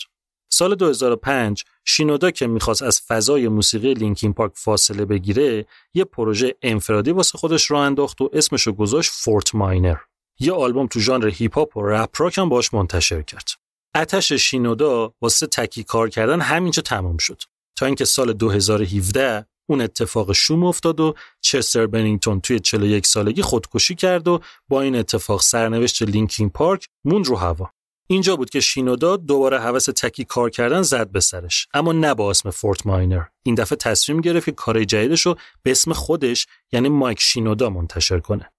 سال 0.50 0.76
2005 0.76 1.64
شینودا 1.86 2.32
که 2.32 2.48
می‌خواست 2.48 2.82
از 2.82 3.02
فضای 3.02 3.48
موسیقی 3.48 3.94
Linkin 3.94 4.34
Park 4.34 4.52
فاصله 4.56 5.06
بگیره 5.06 5.66
یه 5.94 6.04
پروژه 6.04 6.56
انفرادی 6.62 7.12
واسه 7.12 7.38
خودش 7.38 7.72
راه 7.72 7.82
انداخت 7.82 8.22
و 8.22 8.30
اسمشو 8.34 8.72
گذاشت 8.72 9.12
Fort 9.14 9.56
Minor. 9.56 9.98
یه 10.40 10.54
آلبوم 10.54 10.88
تو 10.88 11.00
ژانر 11.00 11.28
هیپ 11.28 11.56
هاپ 11.56 11.78
و 11.78 11.82
رپ 11.82 12.10
راک 12.18 12.38
هم 12.38 12.50
باش 12.50 12.74
منتشر 12.74 13.22
کرد. 13.22 13.50
اتش 13.96 14.34
شینودا 14.34 15.14
واسه 15.22 15.48
تکی 15.48 15.84
کار 15.84 16.10
کردن 16.10 16.42
همینجا 16.42 16.82
تمام 16.82 17.18
شد 17.18 17.42
تا 17.78 17.86
اینکه 17.86 18.06
سال 18.06 18.34
2017 18.34 19.46
اون 19.70 19.82
اتفاق 19.82 20.34
شوم 20.34 20.64
افتاد 20.64 21.00
و 21.00 21.14
چستر 21.42 21.88
بنینگتون 21.88 22.42
توی 22.42 22.60
41 22.60 23.08
سالگی 23.08 23.42
خودکشی 23.42 23.96
کرد 23.96 24.28
و 24.28 24.40
با 24.68 24.82
این 24.82 24.96
اتفاق 24.96 25.42
سرنوشت 25.42 26.02
لینکین 26.02 26.50
پارک 26.50 26.88
موند 27.06 27.28
رو 27.28 27.36
هوا. 27.36 27.72
اینجا 28.10 28.36
بود 28.36 28.50
که 28.50 28.60
شینودا 28.60 29.18
دوباره 29.18 29.60
هوس 29.60 29.86
تکی 29.86 30.26
کار 30.26 30.50
کردن 30.50 30.82
زد 30.82 31.12
به 31.12 31.20
سرش 31.20 31.68
اما 31.74 31.94
نه 31.94 32.14
با 32.14 32.30
اسم 32.30 32.50
فورت 32.50 32.88
ماینر 32.88 33.24
این 33.44 33.56
دفعه 33.56 33.76
تصمیم 33.76 34.22
گرفت 34.22 34.46
که 34.46 34.52
کار 34.52 34.84
جدیدش 34.84 35.22
رو 35.22 35.36
به 35.64 35.72
اسم 35.72 35.94
خودش 35.94 36.48
یعنی 36.72 36.90
مایک 36.90 37.20
شینودا 37.22 37.70
منتشر 37.70 38.20
کنه 38.20 38.52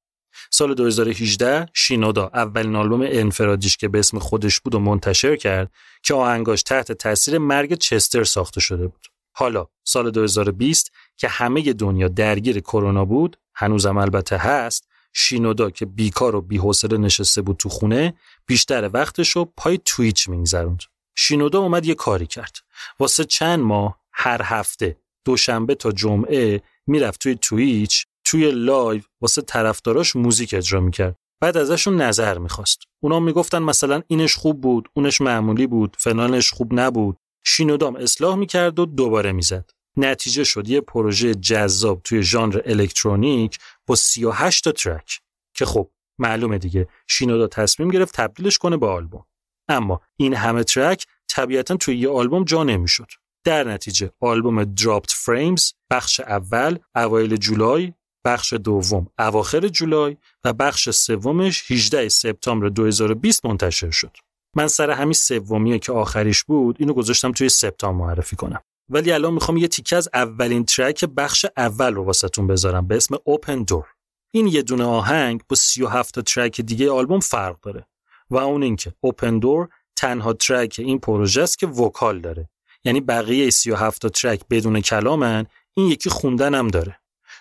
سال 0.50 0.74
2018 0.74 1.66
شینودا 1.74 2.30
اولین 2.34 2.76
آلبوم 2.76 3.00
انفرادیش 3.04 3.76
که 3.76 3.88
به 3.88 3.98
اسم 3.98 4.18
خودش 4.18 4.60
بود 4.60 4.74
و 4.74 4.78
منتشر 4.78 5.36
کرد 5.36 5.72
که 6.02 6.14
آهنگاش 6.14 6.62
تحت 6.62 6.92
تاثیر 6.92 7.38
مرگ 7.38 7.74
چستر 7.74 8.24
ساخته 8.24 8.60
شده 8.60 8.86
بود. 8.86 9.06
حالا 9.32 9.66
سال 9.84 10.10
2020 10.10 10.92
که 11.16 11.28
همه 11.28 11.72
دنیا 11.72 12.08
درگیر 12.08 12.60
کرونا 12.60 13.04
بود 13.04 13.36
هنوزم 13.54 13.96
البته 13.96 14.36
هست 14.36 14.88
شینودا 15.12 15.70
که 15.70 15.86
بیکار 15.86 16.34
و 16.34 16.40
بی‌حوصله 16.40 16.98
نشسته 16.98 17.42
بود 17.42 17.56
تو 17.56 17.68
خونه 17.68 18.14
بیشتر 18.46 18.90
وقتش 18.92 19.30
رو 19.30 19.52
پای 19.56 19.78
Twitch 19.84 20.28
میگذروند. 20.28 20.82
شینودا 21.14 21.58
اومد 21.58 21.86
یه 21.86 21.94
کاری 21.94 22.26
کرد. 22.26 22.56
واسه 22.98 23.24
چند 23.24 23.60
ماه 23.60 23.98
هر 24.12 24.40
هفته 24.44 24.96
دوشنبه 25.24 25.74
تا 25.74 25.92
جمعه 25.92 26.62
می‌رفت 26.86 27.20
توی 27.20 27.34
Twitch 27.34 28.06
توی 28.30 28.50
live 28.50 29.02
واسه 29.20 29.42
طرفداراش 29.42 30.16
موزیک 30.16 30.54
اجرا 30.54 30.80
می‌کرد. 30.80 31.16
بعد 31.40 31.56
ازشون 31.56 32.02
نظر 32.02 32.38
می‌خواست. 32.38 32.78
اونا 33.02 33.20
می‌گفتن 33.20 33.58
مثلا 33.58 34.02
اینش 34.06 34.36
خوب 34.36 34.60
بود 34.60 34.88
اونش 34.94 35.20
معمولی 35.20 35.66
بود 35.66 35.96
فلانش 35.98 36.50
خوب 36.50 36.80
نبود. 36.80 37.16
شینودام 37.46 37.96
اصلاح 37.96 38.34
می‌کرد 38.34 38.78
و 38.78 38.86
دوباره 38.86 39.32
می‌زد. 39.32 39.70
نتیجه 39.96 40.44
شد 40.44 40.68
یه 40.68 40.80
پروژه 40.80 41.34
جذاب 41.34 42.00
توی 42.04 42.22
ژانر 42.22 42.60
الکترونیک 42.64 43.58
با 43.86 43.94
38 43.94 44.64
تا 44.64 44.72
ترک. 44.72 45.20
که 45.54 45.64
خب 45.64 45.90
معلومه 46.18 46.58
دیگه. 46.58 46.88
شینودا 47.06 47.46
تصمیم 47.46 47.88
گرفت 47.90 48.16
تبدیلش 48.16 48.58
کنه 48.58 48.76
به 48.76 48.86
آلبوم. 48.86 49.24
اما 49.68 50.00
این 50.16 50.34
همه 50.34 50.64
ترک 50.64 51.06
طبیعتا 51.28 51.76
توی 51.76 51.98
یه 51.98 52.08
آلبوم 52.08 52.44
جا 52.44 52.64
نمی‌شد. 52.64 53.08
در 53.44 53.64
نتیجه 53.64 54.10
آلبوم 54.20 54.64
دراپت 54.64 55.10
فریمز 55.10 55.72
بخش 55.90 56.20
اول 56.20 56.78
اوایل 56.94 57.36
جولای 57.36 57.92
بخش 58.28 58.52
دوم 58.52 59.06
اواخر 59.18 59.68
جولای 59.68 60.16
و 60.44 60.52
بخش 60.52 60.90
سومش 60.90 61.72
18 61.72 62.08
سپتامبر 62.08 62.68
2020 62.68 63.46
منتشر 63.46 63.90
شد. 63.90 64.16
من 64.56 64.68
سر 64.68 64.90
همین 64.90 65.12
سومیه 65.12 65.78
که 65.78 65.92
آخریش 65.92 66.44
بود 66.44 66.76
اینو 66.78 66.92
گذاشتم 66.92 67.32
توی 67.32 67.48
سپتامبر 67.48 68.06
معرفی 68.06 68.36
کنم. 68.36 68.60
ولی 68.88 69.12
الان 69.12 69.34
می‌خوام 69.34 69.56
یه 69.56 69.68
تیکه 69.68 69.96
از 69.96 70.08
اولین 70.14 70.64
track 70.64 71.04
بخش 71.04 71.46
اول 71.56 71.94
رو 71.94 72.04
واسهتون 72.04 72.46
بذارم 72.46 72.86
به 72.86 72.96
اسم 72.96 73.16
Open 73.24 73.62
Door 73.62 73.86
این 74.30 74.46
یه 74.46 74.62
دونه 74.62 74.84
آهنگ 74.84 75.42
با 75.48 75.56
37 75.56 76.14
تا 76.14 76.22
track 76.22 76.60
دیگه 76.60 76.90
آلبوم 76.90 77.20
فرق 77.20 77.60
داره. 77.60 77.86
و 78.30 78.36
اون 78.36 78.62
اینکه 78.62 78.92
Open 79.00 79.38
Door 79.38 79.68
تنها 79.96 80.32
track 80.32 80.76
این 80.78 80.98
پروژه 80.98 81.42
است 81.42 81.58
که 81.58 81.66
vocal 81.66 82.20
داره. 82.20 82.48
یعنی 82.84 83.00
بقیه 83.00 83.50
37 83.50 84.02
تا 84.02 84.08
track 84.08 84.40
بدون 84.50 84.80
کلامن 84.80 85.46
این 85.74 85.88
یکی 85.88 86.10
خوندن 86.10 86.54
هم 86.54 86.68
داره. 86.68 87.00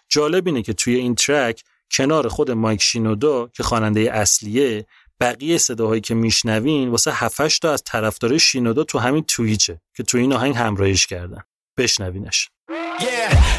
جالب 0.10 0.48
اینه 0.48 0.62
که 0.62 0.74
توی 0.74 0.96
این 0.96 1.16
track 1.16 1.64
کنار 1.92 2.28
خود 2.28 2.52
مایک 2.52 2.82
شینودا 2.82 3.48
که 3.48 3.64
خواننده 3.64 4.00
اصلیه 4.14 4.86
بقیه 5.20 5.58
صداهایی 5.58 6.02
که 6.02 6.16
میشنوین 6.16 6.90
واسه 6.90 7.12
7 7.12 7.62
تا 7.62 7.72
از 7.74 7.84
طرفدار 7.84 8.38
شینودا 8.38 8.84
تو 8.84 9.00
همین 9.00 9.24
توییچه 9.24 9.82
که 9.96 10.04
تو 10.04 10.18
این 10.18 10.34
آهنگ 10.34 10.56
همراهیش 10.56 11.08
کردن. 11.08 11.42
بشنوینش. 11.78 12.50
Yeah, 13.00 13.58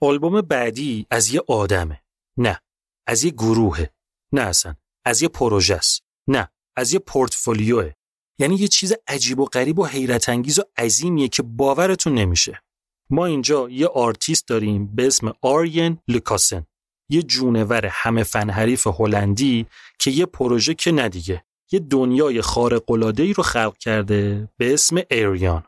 آلبوم 0.00 0.40
بعدی 0.40 1.06
از 1.10 1.34
یه 1.34 1.42
آدمه. 1.48 2.02
نه 2.36 2.60
از 3.06 3.24
یه 3.24 3.30
گروهه. 3.30 3.90
نه 4.32 4.40
اصلا 4.40 4.74
از 5.04 5.22
یه 5.22 5.28
پروژه 5.28 5.74
است. 5.74 6.02
نه 6.28 6.48
از 6.76 6.92
یه 6.92 6.98
پورتفولیوه. 6.98 7.92
یعنی 8.38 8.54
یه 8.54 8.68
چیز 8.68 8.92
عجیب 9.06 9.40
و 9.40 9.44
غریب 9.44 9.78
و 9.78 9.86
حیرت 9.86 10.28
انگیز 10.28 10.58
و 10.58 10.62
عظیمیه 10.76 11.28
که 11.28 11.42
باورتون 11.42 12.14
نمیشه. 12.14 12.62
ما 13.10 13.26
اینجا 13.26 13.68
یه 13.70 13.86
آرتیست 13.86 14.48
داریم 14.48 14.94
به 14.94 15.06
اسم 15.06 15.32
آرین 15.42 15.98
لوکاسن. 16.08 16.66
یه 17.10 17.22
جونور 17.22 17.86
همه 17.86 18.22
فن 18.22 18.50
حریف 18.50 18.86
هلندی 18.86 19.66
که 19.98 20.10
یه 20.10 20.26
پروژه 20.26 20.74
که 20.74 20.92
نه 20.92 21.09
دیگه 21.09 21.44
یه 21.72 21.80
دنیای 21.80 22.40
خارق 22.40 22.90
ای 23.18 23.32
رو 23.32 23.42
خلق 23.42 23.78
کرده 23.78 24.48
به 24.56 24.74
اسم 24.74 24.96
Ayreon 25.10 25.64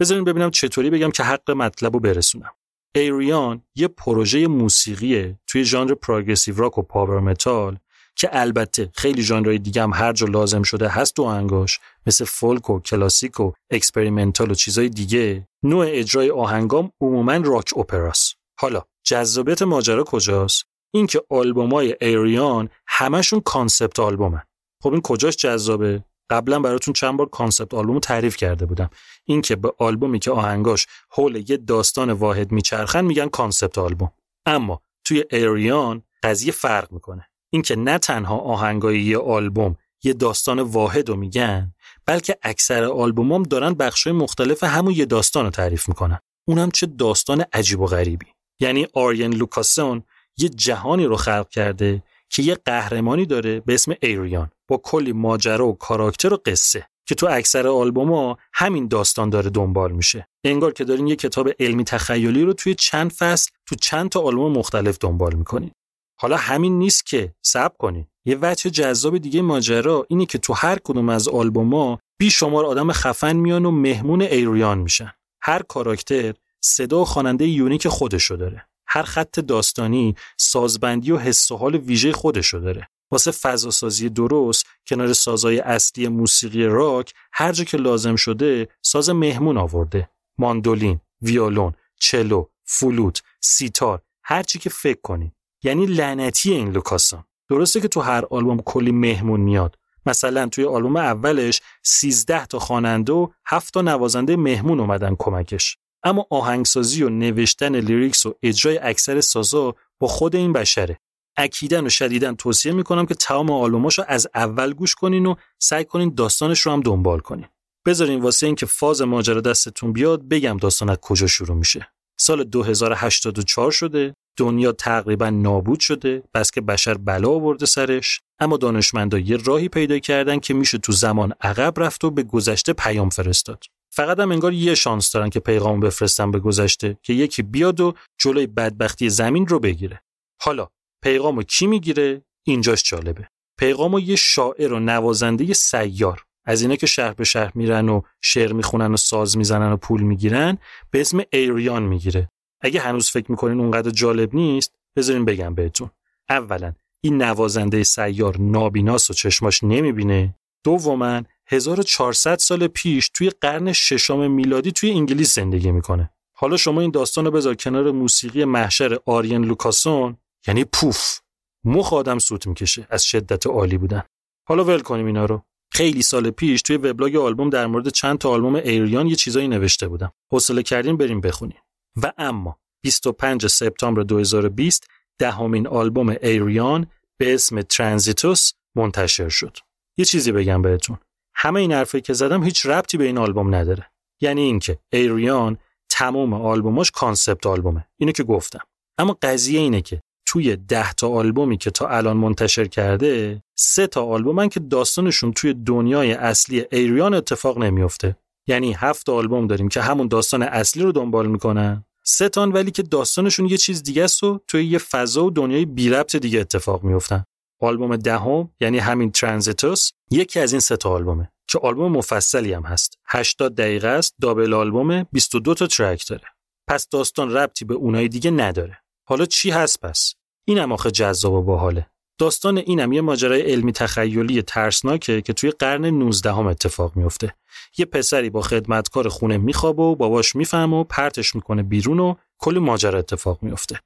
بذارین 0.00 0.24
ببینم 0.24 0.50
چطوری 0.50 0.90
بگم 0.90 1.10
که 1.10 1.22
حق 1.22 1.50
مطلب 1.50 1.94
رو 1.94 2.00
برسونم. 2.00 2.52
Ayreon 2.96 3.62
یه 3.74 3.88
پروژه 3.88 4.46
موسیقیه 4.46 5.38
توی 5.46 5.64
ژانر 5.64 5.94
progressive 5.94 6.56
rock 6.56 6.78
و 6.78 6.82
power 6.82 7.20
metal 7.20 7.78
که 8.16 8.28
البته 8.32 8.90
خیلی 8.94 9.22
ژانرهای 9.22 9.58
دیگه 9.58 9.82
هم 9.82 9.92
هر 9.94 10.12
جا 10.12 10.26
لازم 10.26 10.62
شده 10.62 10.88
هست 10.88 11.18
تو 11.18 11.22
آهنگاش 11.22 11.80
مثل 12.06 12.24
فولک 12.24 12.70
و 12.70 12.80
کلاسیک 12.80 13.40
و 13.40 13.52
experimental 13.70 14.50
و 14.50 14.54
چیزای 14.54 14.88
دیگه. 14.88 15.48
نوع 15.62 15.86
اجرای 15.88 16.30
آهنگام 16.30 16.92
عموما 17.00 17.36
rock 17.36 17.70
opera 17.74 18.24
س 18.24 18.34
حالا 18.60 18.82
جذابیت 19.04 19.62
ماجرا 19.62 20.04
کجاست؟ 20.04 20.64
اینکه 20.94 21.22
آلبومای 21.30 21.96
Ayreon 22.00 22.68
همشون 22.86 23.40
concept 23.40 24.00
album 24.00 24.30
ن. 24.30 24.42
خب 24.82 24.92
این 24.92 25.02
کجاش 25.02 25.36
جذابه؟ 25.36 26.04
قبلا 26.30 26.60
براتون 26.60 26.94
چند 26.94 27.16
بار 27.16 27.28
concept 27.28 27.74
album 27.74 27.98
تعریف 27.98 28.36
کرده 28.36 28.66
بودم. 28.66 28.90
اینکه 29.24 29.56
به 29.56 29.72
آلبومی 29.78 30.18
که 30.18 30.30
آهنگاش 30.30 30.86
حول 31.10 31.50
یه 31.50 31.56
داستان 31.56 32.10
واحد 32.10 32.52
میچرخن 32.52 33.04
میگن 33.04 33.28
concept 33.28 33.78
album. 33.78 34.12
اما 34.46 34.80
توی 35.04 35.24
Ayreon 35.30 36.02
قضیه 36.22 36.52
فرق 36.52 36.92
می‌کنه. 36.92 37.28
اینکه 37.50 37.76
نه 37.76 37.98
تنها 37.98 38.38
آهنگای 38.38 39.00
یه 39.00 39.18
آلبوم 39.18 39.76
یه 40.02 40.12
داستان 40.12 40.60
واحد 40.60 41.10
میگن 41.10 41.74
بلکه 42.06 42.38
اکثر 42.42 42.84
آلبومام 42.84 43.42
دارن 43.42 43.74
بخشای 43.74 44.12
مختلف 44.12 44.64
همون 44.64 44.94
یه 44.94 45.04
داستان 45.04 45.44
رو 45.44 45.50
تعریف 45.50 45.88
می‌کنن. 45.88 46.18
اونم 46.48 46.70
چه 46.70 46.86
داستان 46.86 47.44
عجیب 47.52 47.80
و 47.80 47.86
غریبی. 47.86 48.26
یعنی 48.60 48.86
آرین 48.94 49.34
لوکاسن 49.34 50.02
یه 50.36 50.48
جهانی 50.48 51.04
رو 51.04 51.16
خلق 51.16 51.48
کرده 51.48 52.02
که 52.30 52.42
یه 52.42 52.54
قهرمانی 52.54 53.26
داره 53.26 53.60
به 53.60 53.74
اسم 53.74 53.94
ایریان 54.02 54.50
با 54.68 54.76
کلی 54.76 55.12
ماجرا 55.12 55.66
و 55.66 55.78
کاراکتر 55.78 56.32
و 56.32 56.38
قصه 56.46 56.86
که 57.06 57.14
تو 57.14 57.26
اکثر 57.30 57.66
آلبوما 57.68 58.38
همین 58.54 58.88
داستان 58.88 59.30
داره 59.30 59.50
دنبال 59.50 59.92
میشه. 59.92 60.28
انگار 60.44 60.72
که 60.72 60.84
دارین 60.84 61.06
یه 61.06 61.16
کتاب 61.16 61.48
علمی 61.60 61.84
تخیلی 61.84 62.42
رو 62.42 62.52
توی 62.52 62.74
چند 62.74 63.12
فصل 63.12 63.50
تو 63.66 63.76
چند 63.76 64.08
تا 64.08 64.20
آلبوم 64.20 64.52
مختلف 64.52 64.98
دنبال 65.00 65.34
می‌کنین. 65.34 65.70
حالا 66.18 66.36
همین 66.36 66.78
نیست 66.78 67.06
که 67.06 67.34
صبر 67.42 67.74
کنین. 67.78 68.06
یه 68.24 68.38
وجه 68.42 68.70
جذاب 68.70 69.18
دیگه 69.18 69.42
ماجرا 69.42 70.06
اینه 70.08 70.26
که 70.26 70.38
تو 70.38 70.52
هر 70.52 70.78
کدوم 70.84 71.08
از 71.08 71.28
آلبوما 71.28 71.98
بی 72.18 72.30
شمار 72.30 72.66
آدم 72.66 72.92
خفن 72.92 73.36
میان 73.36 73.64
و 73.64 73.70
مهمون 73.70 74.22
ایریان 74.22 74.78
میشن. 74.78 75.12
هر 75.42 75.62
کاراکتر 75.62 76.34
صدا 76.60 77.00
و 77.00 77.04
خواننده 77.04 77.46
یونیک 77.46 77.88
خودشو 77.88 78.36
داره. 78.36 78.66
هر 78.96 79.02
خط 79.02 79.40
داستانی 79.40 80.14
سازبندی 80.36 81.12
و 81.12 81.18
حس 81.18 81.50
و 81.50 81.56
حال 81.56 81.76
ویژه 81.76 82.12
خودشو 82.12 82.58
داره. 82.58 82.88
واسه 83.10 83.30
فضا 83.30 83.70
سازی 83.70 84.08
درست 84.08 84.66
کنار 84.86 85.12
سازای 85.12 85.58
اصلی 85.58 86.08
موسیقی 86.08 86.64
راک 86.64 87.14
هر 87.32 87.52
جا 87.52 87.64
که 87.64 87.76
لازم 87.76 88.16
شده 88.16 88.68
ساز 88.82 89.10
مهمون 89.10 89.58
آورده. 89.58 90.10
ماندولین، 90.38 91.00
ویولون، 91.22 91.74
چلو، 92.00 92.44
فلوت، 92.64 93.22
سیتار 93.40 94.02
هر 94.24 94.42
چی 94.42 94.58
که 94.58 94.70
فکر 94.70 95.00
کنین 95.02 95.32
یعنی 95.62 95.86
لعنتی 95.86 96.52
این 96.52 96.72
لوکاسان 96.72 97.24
درسته 97.50 97.80
که 97.80 97.88
تو 97.88 98.00
هر 98.00 98.24
آلبوم 98.30 98.62
کلی 98.62 98.92
مهمون 98.92 99.40
میاد. 99.40 99.78
مثلا 100.06 100.48
توی 100.48 100.64
آلبوم 100.64 100.96
اولش 100.96 101.60
13 101.82 102.46
تا 102.46 102.58
خواننده 102.58 103.12
و 103.12 103.28
7 103.46 103.74
تا 103.74 103.82
نوازنده 103.82 104.36
مهمون 104.36 104.80
اومدن 104.80 105.16
کمکش. 105.18 105.78
اما 106.06 106.26
آهنگسازی 106.30 107.02
و 107.02 107.08
نوشتن 107.08 107.76
لیریکس 107.76 108.26
و 108.26 108.34
اجرای 108.42 108.78
اکثر 108.78 109.20
سازا 109.20 109.74
با 110.00 110.06
خود 110.06 110.36
این 110.36 110.52
بشره. 110.52 111.00
اکیدن 111.36 111.86
و 111.86 111.88
شدیدن 111.88 112.34
توصیه 112.34 112.72
می‌کنم 112.72 113.06
که 113.06 113.14
تمام 113.14 113.50
آلبوماشو 113.50 114.02
از 114.08 114.26
اول 114.34 114.72
گوش 114.72 114.94
کنین 114.94 115.26
و 115.26 115.34
سعی 115.58 115.84
کنین 115.84 116.14
داستانش 116.14 116.60
رو 116.60 116.72
هم 116.72 116.80
دنبال 116.80 117.20
کنین. 117.20 117.46
بذارین 117.86 118.20
واسه 118.20 118.46
اینکه 118.46 118.66
فاز 118.66 119.02
ماجرا 119.02 119.40
دستتون 119.40 119.92
بیاد 119.92 120.28
بگم 120.28 120.56
داستان 120.56 120.90
از 120.90 120.96
کجا 120.96 121.26
شروع 121.26 121.56
میشه. 121.56 121.88
سال 122.20 122.44
2084 122.44 123.70
شده 123.70 124.14
دنیا 124.36 124.72
تقریبا 124.72 125.30
نابود 125.30 125.80
شده 125.80 126.22
بس 126.34 126.50
که 126.50 126.60
بشر 126.60 126.94
بلا 126.94 127.28
آورده 127.28 127.66
سرش. 127.66 128.20
اما 128.40 128.56
دانشمندا 128.56 129.18
یه 129.18 129.36
راهی 129.36 129.68
پیدا 129.68 129.98
کردن 129.98 130.38
که 130.38 130.54
میشه 130.54 130.78
تو 130.78 130.92
زمان 130.92 131.32
عقب 131.40 131.80
رفت 131.80 132.04
و 132.04 132.10
به 132.10 132.22
گذشته 132.22 132.72
پیام 132.72 133.08
فرستاد. 133.08 133.64
فقط 133.90 134.20
هم 134.20 134.32
انگار 134.32 134.52
یه 134.52 134.74
شانس 134.74 135.12
دارن 135.12 135.30
که 135.30 135.40
پیغام 135.40 135.80
بفرستن 135.80 136.30
به 136.30 136.38
گذشته 136.38 136.98
که 137.02 137.12
یکی 137.12 137.42
بیاد 137.42 137.80
و 137.80 137.94
جلوی 138.18 138.46
بدبختی 138.46 139.10
زمین 139.10 139.46
رو 139.46 139.58
بگیره. 139.60 140.02
حالا 140.42 140.68
پیغامو 141.02 141.42
کی 141.42 141.66
می‌گیره؟ 141.66 142.22
اینجاش 142.46 142.82
جالبه. 142.82 143.28
پیغامو 143.58 144.00
یه 144.00 144.16
شاعر 144.16 144.72
و 144.72 144.80
نوازنده 144.80 145.54
سیار 145.54 146.22
از 146.44 146.62
اینا 146.62 146.76
که 146.76 146.86
شهر 146.86 147.12
به 147.12 147.24
شهر 147.24 147.52
میرن 147.54 147.88
و 147.88 148.02
شعر 148.22 148.52
می‌خونن 148.52 148.92
و 148.92 148.96
ساز 148.96 149.36
می‌زنن 149.36 149.72
و 149.72 149.76
پول 149.76 150.02
می‌گیرن 150.02 150.58
به 150.90 151.00
اسم 151.00 151.22
ایریان 151.32 151.82
می‌گیره. 151.82 152.30
اگه 152.60 152.80
هنوز 152.80 153.10
فکر 153.10 153.30
می‌کنین 153.30 153.60
اونقدر 153.60 153.90
جالب 153.90 154.34
نیست 154.34 154.74
بذارین 154.96 155.24
بگم 155.24 155.54
بهتون. 155.54 155.90
اولا 156.28 156.72
این 157.00 157.22
نوازنده 157.22 157.82
سیار 157.82 158.36
نابیناس 158.38 159.10
و 159.10 159.14
چشماش 159.14 159.64
نمی‌بینه. 159.64 160.34
دوما 160.64 161.22
1400 161.46 162.38
سال 162.38 162.66
پیش 162.66 163.10
توی 163.14 163.30
قرن 163.30 163.72
ششم 163.72 164.30
میلادی 164.30 164.72
توی 164.72 164.90
انگلیس 164.90 165.34
زندگی 165.34 165.70
می‌کنه. 165.70 166.10
حالا 166.32 166.56
شما 166.56 166.80
این 166.80 166.90
داستان 166.90 167.24
رو 167.24 167.30
بذار 167.30 167.54
کنار 167.54 167.90
موسیقی 167.90 168.44
محشر 168.44 168.98
آرین 169.06 169.44
لوکاسون 169.44 170.16
یعنی 170.46 170.64
پوف. 170.64 171.18
مخ 171.64 171.92
آدم 171.92 172.18
سوت 172.18 172.46
می‌کشه 172.46 172.86
از 172.90 173.04
شدت 173.04 173.46
عالی 173.46 173.78
بودن. 173.78 174.02
حالا 174.48 174.64
ول 174.64 174.80
کنیم 174.80 175.06
اینا 175.06 175.24
رو. 175.24 175.42
خیلی 175.72 176.02
سال 176.02 176.30
پیش 176.30 176.62
توی 176.62 176.76
وبلاگ 176.76 177.16
آلبوم 177.16 177.50
در 177.50 177.66
مورد 177.66 177.88
چند 177.88 178.18
تا 178.18 178.30
آلبوم 178.30 178.54
ایریان 178.54 179.06
یه 179.06 179.14
چیزایی 179.14 179.48
نوشته 179.48 179.88
بودم. 179.88 180.12
حوصله 180.32 180.62
کردین 180.62 180.96
بریم 180.96 181.20
بخونیم. 181.20 181.58
و 182.02 182.12
اما 182.18 182.58
25 182.82 183.46
سپتامبر 183.46 184.02
2020 184.02 184.86
دهمین 185.18 185.66
آلبوم 185.66 186.08
ایریان 186.08 186.86
به 187.18 187.34
اسم 187.34 187.62
Transitus 187.62 188.52
منتشر 188.74 189.28
شد. 189.28 189.56
یه 189.96 190.04
چیزی 190.04 190.32
بگم 190.32 190.62
بهتون. 190.62 190.98
همه 191.36 191.60
این 191.60 191.72
حرفایی 191.72 192.02
که 192.02 192.12
زدم 192.12 192.44
هیچ 192.44 192.66
ربطی 192.66 192.96
به 192.96 193.04
این 193.04 193.18
آلبوم 193.18 193.54
نداره. 193.54 193.86
یعنی 194.20 194.40
اینکه 194.40 194.78
Ayreon 194.92 195.58
تمام 195.88 196.34
آلبوماش 196.34 196.90
concept 196.90 197.46
album 197.46 197.75
ه. 197.75 197.86
اینو 197.96 198.12
که 198.12 198.22
گفتم. 198.22 198.60
اما 198.98 199.18
قضیه 199.22 199.60
اینه 199.60 199.82
که 199.82 200.02
توی 200.26 200.56
ده 200.56 200.92
تا 200.92 201.08
آلبومی 201.08 201.56
که 201.56 201.70
تا 201.70 201.88
الان 201.88 202.16
منتشر 202.16 202.64
کرده 202.64 203.42
سه 203.58 203.86
تا 203.86 204.04
آلبومن 204.04 204.48
که 204.48 204.60
داستانشون 204.60 205.32
توی 205.32 205.54
دنیای 205.54 206.12
اصلی 206.12 206.64
Ayreon 206.72 207.14
اتفاق 207.14 207.58
نمیفته. 207.58 208.16
یعنی 208.46 208.72
هفت 208.72 209.08
آلبوم 209.08 209.46
داریم 209.46 209.68
که 209.68 209.80
همون 209.80 210.08
داستان 210.08 210.42
اصلی 210.42 210.82
رو 210.82 210.92
دنبال 210.92 211.26
می‌کنن. 211.26 211.84
سه 212.04 212.28
تان 212.28 212.52
ولی 212.52 212.70
که 212.70 212.82
داستانشون 212.82 213.46
یه 213.46 213.56
چیز 213.56 213.82
دیگه 213.82 214.04
است 214.04 214.24
و 214.24 214.40
توی 214.46 214.64
یه 214.64 214.78
فضا 214.78 215.24
و 215.24 215.30
دنیای 215.30 215.64
بی 215.64 215.90
ربط 215.90 216.16
دیگه 216.16 216.40
اتفاق 216.40 216.84
میفتن 216.84 217.24
آلبوم 217.60 217.96
دهم 217.96 218.50
یعنی 218.60 218.78
همین 218.78 219.10
ترانزیتوس 219.10 219.90
یکی 220.10 220.40
از 220.40 220.52
این 220.52 220.60
سه 220.60 220.76
تا 220.76 220.90
آلبومه. 220.90 221.30
که 221.48 221.58
آلبوم 221.58 221.92
مفصلی 221.92 222.52
هم 222.52 222.62
هست. 222.62 222.98
80 223.06 223.54
دقیقه 223.54 223.88
است 223.88 224.14
دابل 224.20 224.54
آلبوم 224.54 225.02
22 225.02 225.54
تا 225.54 225.66
ترک 225.66 226.08
داره. 226.08 226.24
پس 226.68 226.88
داستان 226.88 227.32
ربطی 227.32 227.64
به 227.64 227.74
اونای 227.74 228.08
دیگه 228.08 228.30
نداره. 228.30 228.78
حالا 229.08 229.24
چی 229.24 229.50
هست 229.50 229.80
پس؟ 229.80 230.14
اینم 230.44 230.72
آخه 230.72 230.90
جذاب 230.90 231.32
و 231.32 231.42
باحاله. 231.42 231.86
داستان 232.18 232.58
اینم 232.58 232.92
یه 232.92 233.00
ماجرای 233.00 233.40
علمی 233.40 233.72
تخیلی 233.72 234.42
ترسناکه 234.42 235.22
که 235.22 235.32
توی 235.32 235.50
قرن 235.50 235.84
19 235.84 236.32
هم 236.32 236.46
اتفاق 236.46 236.96
میفته. 236.96 237.34
یه 237.78 237.84
پسری 237.84 238.30
با 238.30 238.42
خدمتکار 238.42 239.08
خونه 239.08 239.38
میخوابه 239.38 239.82
و 239.82 239.94
باباش 239.94 240.36
می‌فهمه 240.36 240.76
و 240.76 240.84
پرتش 240.84 241.34
می‌کنه 241.34 241.62
بیرون 241.62 242.00
و 242.00 242.14
کلی 242.38 242.58
ماجرا 242.58 242.98
اتفاق 242.98 243.38
میفته. 243.42 243.80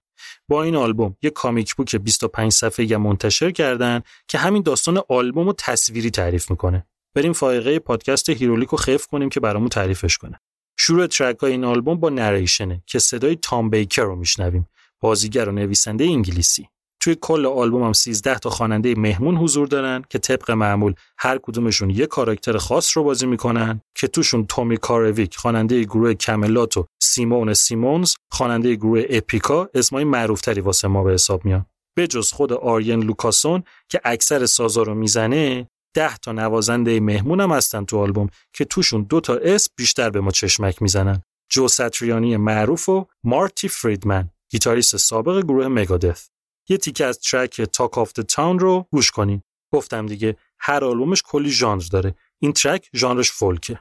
با 0.49 0.63
این 0.63 0.77
آلبوم 0.77 1.17
یه 1.23 1.31
comic 1.31 1.75
book 1.75 1.97
25 1.97 2.53
صفحه‌ای 2.53 2.97
منتشر 2.97 3.51
کردن 3.51 4.03
که 4.29 4.39
همین 4.39 4.63
داستان 4.63 5.03
آلبوم 5.09 5.47
رو 5.47 5.55
تصویری 5.59 6.11
تعریف 6.11 6.51
می‌کنه. 6.51 6.87
بریم 7.15 7.33
یقه 7.33 7.79
پادکست 7.79 8.31
هیرولیکو 8.31 8.77
خفت 8.77 9.07
کنیم 9.07 9.29
که 9.29 9.41
برامون 9.41 9.69
تعریف 9.69 10.17
کنه. 10.17 10.41
شروع 10.79 11.07
track 11.07 11.39
های 11.39 11.53
این 11.53 11.65
آلبوم 11.65 12.01
با 12.01 12.09
narration 12.09 12.76
ه 12.76 12.83
که 12.87 12.99
صدای 12.99 13.37
تام 13.37 13.71
بیکر 13.71 14.03
رو 14.03 14.17
میشنویم. 14.17 14.69
بازیگر 15.01 15.49
و 15.49 15.53
نویسنده 15.53 16.05
انگلیسی. 16.05 16.69
توی 17.01 17.17
کل 17.21 17.47
آلبوم 17.47 17.83
هم 17.83 17.93
13 17.93 18.39
تا 18.39 18.51
خواننده 18.51 18.95
مهمون 18.95 19.37
حضور 19.37 19.67
دارن 19.67 20.05
که 20.11 20.19
طبق 20.19 20.51
معمول 20.51 20.95
هر 21.19 21.39
کدومشون 21.39 21.91
یه 21.91 22.07
کاراکتر 22.07 22.59
خاص 22.59 22.97
رو 22.97 23.05
بازی 23.05 23.27
می‌کنن 23.27 23.81
که 23.95 24.07
توشون 24.09 24.47
تومی 24.47 24.77
کارویک 24.77 25.37
خواننده 25.37 25.85
گروه 25.85 26.15
Kamelot 26.15 26.77
و 26.77 26.87
سیمون 27.03 27.55
سیمونز 27.55 28.15
خواننده 28.31 28.75
گروه 28.75 29.05
Epica 29.11 29.69
اسمای 29.75 30.05
معروفتری 30.05 30.61
واسه 30.61 30.89
ما 30.89 31.03
به 31.05 31.13
حساب 31.13 31.45
میان. 31.45 31.67
به 31.97 32.07
جز 32.07 32.33
خود 32.33 32.53
آرین 32.53 33.03
لوکاسن 33.03 33.63
که 33.89 34.01
اکثر 34.05 34.47
سازا 34.47 34.83
رو 34.83 34.95
می‌زنه 34.95 35.69
ده 35.95 36.17
تا 36.17 36.33
نوازنده 36.33 37.01
مهمون 37.01 37.41
هم 37.41 37.53
هستن 37.53 37.85
تو 37.85 37.99
آلبوم 37.99 38.29
که 38.53 38.65
توشون 38.65 39.03
دو 39.03 39.21
تا 39.21 39.35
اسم 39.35 39.71
بیشتر 39.77 40.11
به 40.11 40.21
ما 40.21 40.31
چشمک 40.31 40.83
می‌زنن. 40.83 41.23
جو 41.51 41.69
ستریانیِ 41.69 42.37
معروف 42.37 42.89
و 42.89 43.07
مارتی 43.25 43.69
فریدمن 43.69 44.31
گیتاریست 44.51 44.97
سابق 44.97 45.43
گروه 45.43 45.69
Megadeth. 45.69 46.29
یه 46.71 46.77
تیکه 46.77 47.05
از 47.05 47.19
track 47.19 47.61
Talk 47.61 47.99
of 47.99 48.13
the 48.13 48.21
Town 48.21 48.59
رو 48.59 48.87
گوش 48.93 49.11
کنین 49.11 49.43
گفتم 49.73 50.07
دیگه 50.07 50.37
هر 50.59 50.85
آلبومش 50.85 51.23
کلی 51.23 51.51
ژانر 51.51 51.83
داره 51.91 52.15
این 52.39 52.53
track 52.53 52.91
ژانرش 52.95 53.31
فولکه 53.31 53.79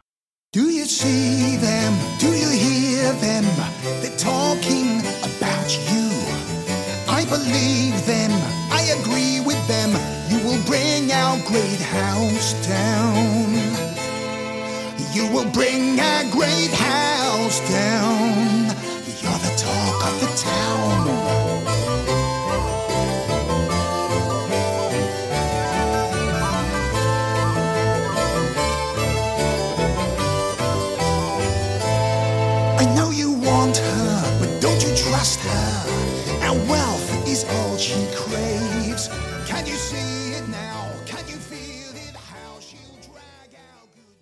Do 0.57 0.65
you 0.77 0.85
see 0.99 1.57
them? 1.67 1.91
Do 2.23 2.29
you 2.43 2.51
hear 2.65 3.07
them? 3.25 3.45
They're 4.01 4.21
talking 4.33 4.89
about 5.29 5.69
you. 5.89 6.07
I 7.19 7.21
believe 7.35 7.97
them. 8.13 8.31
I 8.79 8.81
agree 8.97 9.37
with 9.49 9.63
them. 9.73 9.91
You 10.31 10.39
will 10.47 10.63
bring 10.71 11.03
our 11.23 11.37
great 11.51 11.81
house 11.99 12.49
down. 12.75 13.49
You 15.15 15.25
will 15.33 15.49
bring 15.59 15.83
our 16.11 16.23
great 16.37 16.73
house 16.89 17.59
down. 17.79 18.18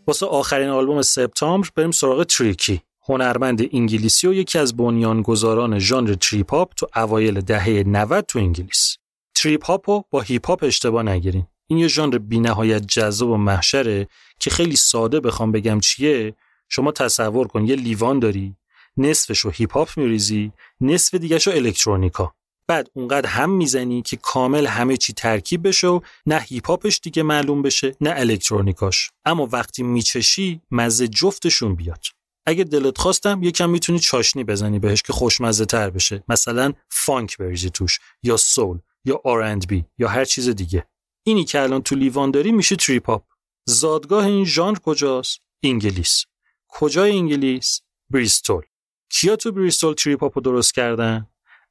واسه 0.07 0.25
آخرین 0.25 0.69
آلبوم 0.69 1.01
سپتامبر 1.01 1.69
بریم 1.75 1.91
سراغ 1.91 2.23
تریکی 2.23 2.81
هنرمند 3.07 3.61
انگلیسی 3.73 4.27
و 4.27 4.33
یکی 4.33 4.59
از 4.59 4.77
بنیانگذاران 4.77 5.79
ژانر 5.79 6.13
trip 6.13 6.53
hop 6.53 6.73
تو 6.73 6.87
اوایل 6.95 7.41
دهه 7.41 7.83
90 7.87 8.25
تو 8.25 8.39
انگلیس. 8.39 8.97
trip 9.35 9.65
hop 9.65 9.89
رو 9.89 10.03
با 10.11 10.21
هیپ 10.21 10.47
هاپ 10.47 10.63
اشتباه 10.63 11.03
نگیرین. 11.03 11.47
این 11.67 11.79
یه 11.79 11.87
ژانر 11.87 12.17
بی‌نهایت 12.17 12.87
جذاب 12.87 13.29
و 13.29 13.37
محشره 13.37 14.07
که 14.39 14.49
خیلی 14.49 14.75
ساده 14.75 15.19
بخوام 15.19 15.51
بگم 15.51 15.79
چیه 15.79 16.35
شما 16.69 16.91
تصور 16.91 17.47
کن 17.47 17.65
یه 17.65 17.75
لیوان 17.75 18.19
داری 18.19 18.55
نصفش 18.97 19.39
رو 19.39 19.51
هیپ 19.51 19.73
هاپ 19.73 19.89
میریزی 19.97 20.51
نصف 20.81 21.15
دیگهش 21.15 21.47
رو 21.47 21.53
electronica 21.53 22.33
بعد 22.67 22.89
اونقدر 22.93 23.29
هم 23.29 23.49
می‌زنی 23.49 24.01
که 24.01 24.17
کامل 24.17 24.65
همه 24.67 24.97
چی 24.97 25.13
ترکیب 25.13 25.67
بشه 25.67 25.87
و 25.87 25.99
نه 26.25 26.39
هیپ 26.39 26.67
هاپش 26.67 26.99
دیگه 27.03 27.23
معلوم 27.23 27.61
بشه 27.61 27.95
نه 28.01 28.13
electronica 28.15 28.91
ش. 28.91 29.11
اما 29.25 29.49
وقتی 29.51 29.83
میچشی 29.83 30.61
مزه 30.71 31.07
جفتشون 31.07 31.75
بیاد. 31.75 32.03
اگه 32.45 32.63
دلت 32.63 32.97
خواستم 32.97 33.43
یکم 33.43 33.69
می‌تونی 33.69 33.99
چاشنی 33.99 34.43
بزنی 34.43 34.79
بهش 34.79 35.01
که 35.01 35.13
خوشمزه 35.13 35.65
تر 35.65 35.89
بشه. 35.89 36.23
مثلا 36.29 36.73
فانک 36.89 37.37
بریزی 37.37 37.69
توش 37.69 37.99
یا 38.23 38.37
soul 38.37 38.79
یا 39.05 39.21
R&B 39.69 39.85
یا 39.97 40.07
هر 40.07 40.25
چیز 40.25 40.49
دیگه. 40.49 40.87
اینی 41.23 41.43
که 41.43 41.61
الان 41.61 41.81
تو 41.81 41.95
لیوان 41.95 42.31
داری 42.31 42.51
میشه 42.51 42.75
trip 42.75 43.09
hop. 43.09 43.23
زادگاه 43.65 44.25
این 44.25 44.45
ژانر 44.45 44.79
کجاست؟ 44.79 45.39
انگلیس. 45.63 46.25
کجای 46.67 47.11
انگلیس؟ 47.11 47.81
بریستول. 48.09 48.63
کیا 49.09 49.35
تو 49.35 49.51
بریستول 49.51 49.93
trip 49.93 50.23
hop 50.23 50.37
و 50.37 50.41
درست 50.41 50.73
کردن؟ 50.73 51.27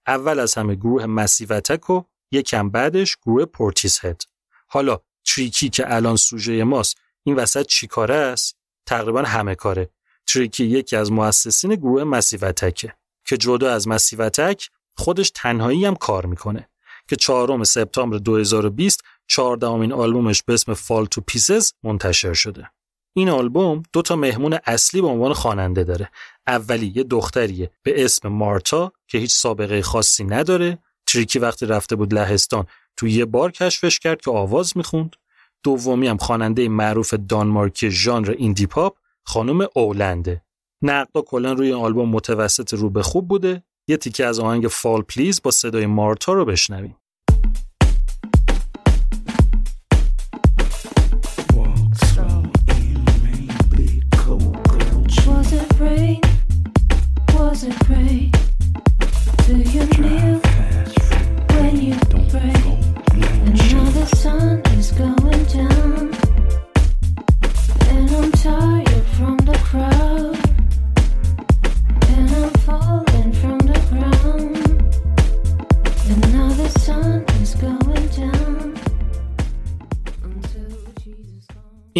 اول 0.07 0.39
از 0.39 0.55
همه 0.55 0.75
گروه 0.75 1.07
Massive 1.07 1.52
Attack 1.52 1.91
و 1.91 2.03
یکم 2.33 2.71
بعدش 2.71 3.17
گروه 3.17 3.45
Portishead 3.45 4.23
حالا 4.67 4.99
تریکی 5.25 5.69
که 5.69 5.95
الان 5.95 6.17
سوژه 6.17 6.65
ماست 6.65 6.97
این 7.23 7.37
وسط 7.37 7.67
چی 7.67 7.87
کاره 7.87 8.15
است؟ 8.15 8.57
تقریبا 8.87 9.23
همه 9.23 9.55
کاره. 9.55 9.91
تریکی 10.27 10.65
یکی 10.65 10.97
از 10.97 11.13
مؤسسین 11.13 11.75
گروه 11.75 12.05
Massive 12.05 12.50
Attack 12.50 12.88
ه 12.88 12.95
که 13.25 13.37
جدا 13.37 13.73
از 13.73 13.89
Massive 13.89 14.33
Attack 14.33 14.71
خودش 14.97 15.31
تنهایی 15.35 15.87
هم 15.87 15.95
کار 15.95 16.27
می‌کنه 16.27 16.69
که 17.09 17.17
چهارم 17.17 17.65
سپتامبر 17.65 18.19
2020 18.19 19.01
چهاردهمین 19.27 19.93
آلبومش 19.93 20.43
به 20.43 20.55
اسم 20.55 20.75
Fall 20.75 21.07
to 21.07 21.21
Pieces 21.21 21.73
منتشر 21.83 22.33
شده. 22.33 22.71
این 23.19 23.29
آلبوم 23.29 23.83
دو 23.93 24.03
تا 24.03 24.17
مهمون 24.17 24.59
اصلی 24.67 25.01
به 25.01 25.07
عنوان 25.07 25.33
خواننده 25.33 25.85
داره. 25.85 26.11
اولی 26.47 26.93
یه 26.97 27.03
دختریه 27.03 27.71
به 27.83 28.05
اسم 28.05 28.29
مارتا 28.29 28.93
که 29.09 29.19
هیچ 29.19 29.33
سابقه 29.33 29.83
خاصی 29.83 30.25
نداره. 30.25 30.79
تریکی 31.07 31.39
وقتی 31.39 31.67
رفته 31.67 31.97
بود 31.97 32.15
لهستان 32.15 32.67
تو 32.97 33.09
یه 33.09 33.25
بار 33.25 33.51
کشفش 33.51 33.99
کرد 33.99 34.21
که 34.21 34.31
آواز 34.31 34.77
می‌خوند. 34.77 35.17
دومی 35.63 36.09
هم 36.09 36.17
خواننده 36.17 36.69
معروف 36.69 37.15
دانمارکی 37.15 37.91
ژانر 37.91 38.35
indie 38.39 38.67
pop 38.67 38.97
خانم 39.25 39.67
Oh 39.75 39.92
Land 39.92 40.26
ه. 40.26 40.43
نقدا 40.83 41.23
کلا 41.23 41.53
روی 41.53 41.73
آلبوم 41.73 42.09
متوسط 42.09 42.75
رو 42.75 42.91
به 42.91 43.03
خوب 43.03 43.29
بوده. 43.29 43.63
یه 43.89 43.97
تیکه 43.97 44.27
از 44.27 44.41
آهنگ 44.41 44.67
Fall 44.67 45.03
Please 45.03 45.43
با 45.43 45.51
صدای 45.51 45.87
مارتا 45.87 46.33
رو 46.33 46.45
بشنویم. 46.45 46.97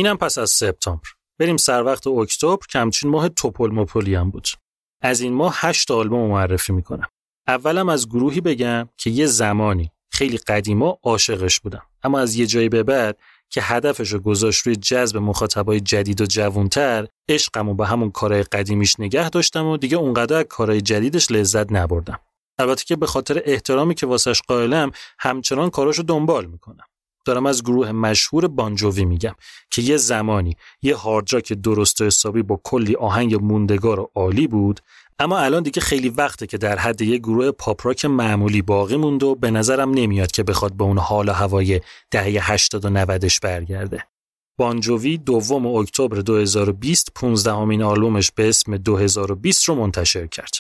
اینم 0.07 0.17
پس 0.17 0.39
از 0.39 0.51
سپتامبر. 0.51 1.09
بریم 1.39 1.57
سر 1.57 1.83
وقت 1.83 2.07
اکتبر 2.07 2.67
که 2.71 2.79
همچین 2.79 3.11
ماه 3.11 3.29
توپل 3.29 3.71
مپلی 3.71 4.15
هم 4.15 4.31
بود. 4.31 4.49
از 5.03 5.21
این 5.21 5.33
ماه 5.33 5.55
هشت 5.57 5.91
آلبوم 5.91 6.31
معرفی 6.31 6.73
می‌کنم. 6.73 7.09
اولم 7.49 7.89
از 7.89 8.09
گروهی 8.09 8.41
بگم 8.41 8.89
که 8.97 9.11
یه 9.11 9.27
زمانی 9.27 9.91
خیلی 10.11 10.39
قدیما 10.39 10.99
عاشقش 11.03 11.61
بودم. 11.61 11.83
اما 12.03 12.19
از 12.19 12.37
یه 12.37 12.47
جایی 12.47 12.69
به 12.69 12.83
بعد 12.83 13.19
که 13.51 13.63
هدفش 13.63 14.13
رو 14.13 14.19
گذاشت 14.19 14.67
روی 14.67 14.77
جذب 14.77 15.17
مخاطبای 15.17 15.81
جدید 15.81 16.21
و 16.21 16.27
جوونتر 16.27 17.09
عشقم 17.29 17.69
و 17.69 17.75
به 17.75 17.87
همون 17.87 18.11
کارهای 18.11 18.43
قدیمیش 18.43 19.01
نگه 19.01 19.31
داشتم 19.31 19.67
و 19.67 19.77
دیگه 19.77 19.97
اونقدر 19.97 20.43
کارهای 20.43 20.81
جدیدش 20.81 21.31
لذت 21.31 21.73
نبردم. 21.73 22.21
البته 22.59 22.85
که 22.85 22.97
به 22.97 23.07
خاطر 23.07 23.43
احترامی 23.45 23.95
که 23.95 24.07
واسش 24.07 24.41
قائلم 24.49 24.91
همچنان 25.19 25.71
کاراشو 25.71 26.03
دنبال 26.03 26.47
می‌کنم. 26.47 26.85
دارم 27.27 27.47
از 27.47 27.63
گروه 27.63 27.93
مشهور 27.93 28.49
بانجووی 28.49 29.05
میگم 29.05 29.35
که 29.71 29.83
یه 29.83 29.97
زمانی 29.97 30.57
یه 30.83 30.97
هاردراک 30.97 31.53
درست 31.53 32.01
و 32.01 32.05
حسابی 32.05 32.43
با 32.43 32.61
کلی 32.65 32.97
آهنگ 32.97 33.35
موندگار 33.35 34.01
و 34.01 34.11
عالی 34.15 34.47
بود 34.47 34.81
اما 35.19 35.39
الان 35.39 35.63
دیگه 35.63 35.81
خیلی 35.81 36.09
وقته 36.09 36.47
که 36.47 36.59
در 36.59 36.79
حد 36.79 37.03
یه 37.03 37.19
گروه 37.19 37.51
پاپراک 37.51 38.05
معمولی 38.05 38.63
باقی 38.63 38.97
موند 38.97 39.23
و 39.23 39.35
به 39.35 39.51
نظرم 39.51 39.91
نمیاد 39.91 40.31
که 40.31 40.43
بخواد 40.43 40.73
به 40.73 40.85
اون 40.85 40.99
حال 40.99 41.29
و 41.29 41.33
هوای 41.33 41.81
دهه 42.11 42.53
80 42.53 42.85
و 42.85 42.91
90 42.91 43.25
برگرده. 43.43 44.05
بانجووی 44.59 45.19
دوم 45.19 45.67
اکتبر 45.67 46.17
2020 46.17 47.13
15 47.15 47.53
همین 47.53 47.83
آلبومش 47.83 48.31
به 48.31 48.49
اسم 48.49 48.77
2020 48.77 49.69
رو 49.69 49.75
منتشر 49.75 50.27
کرد. 50.27 50.55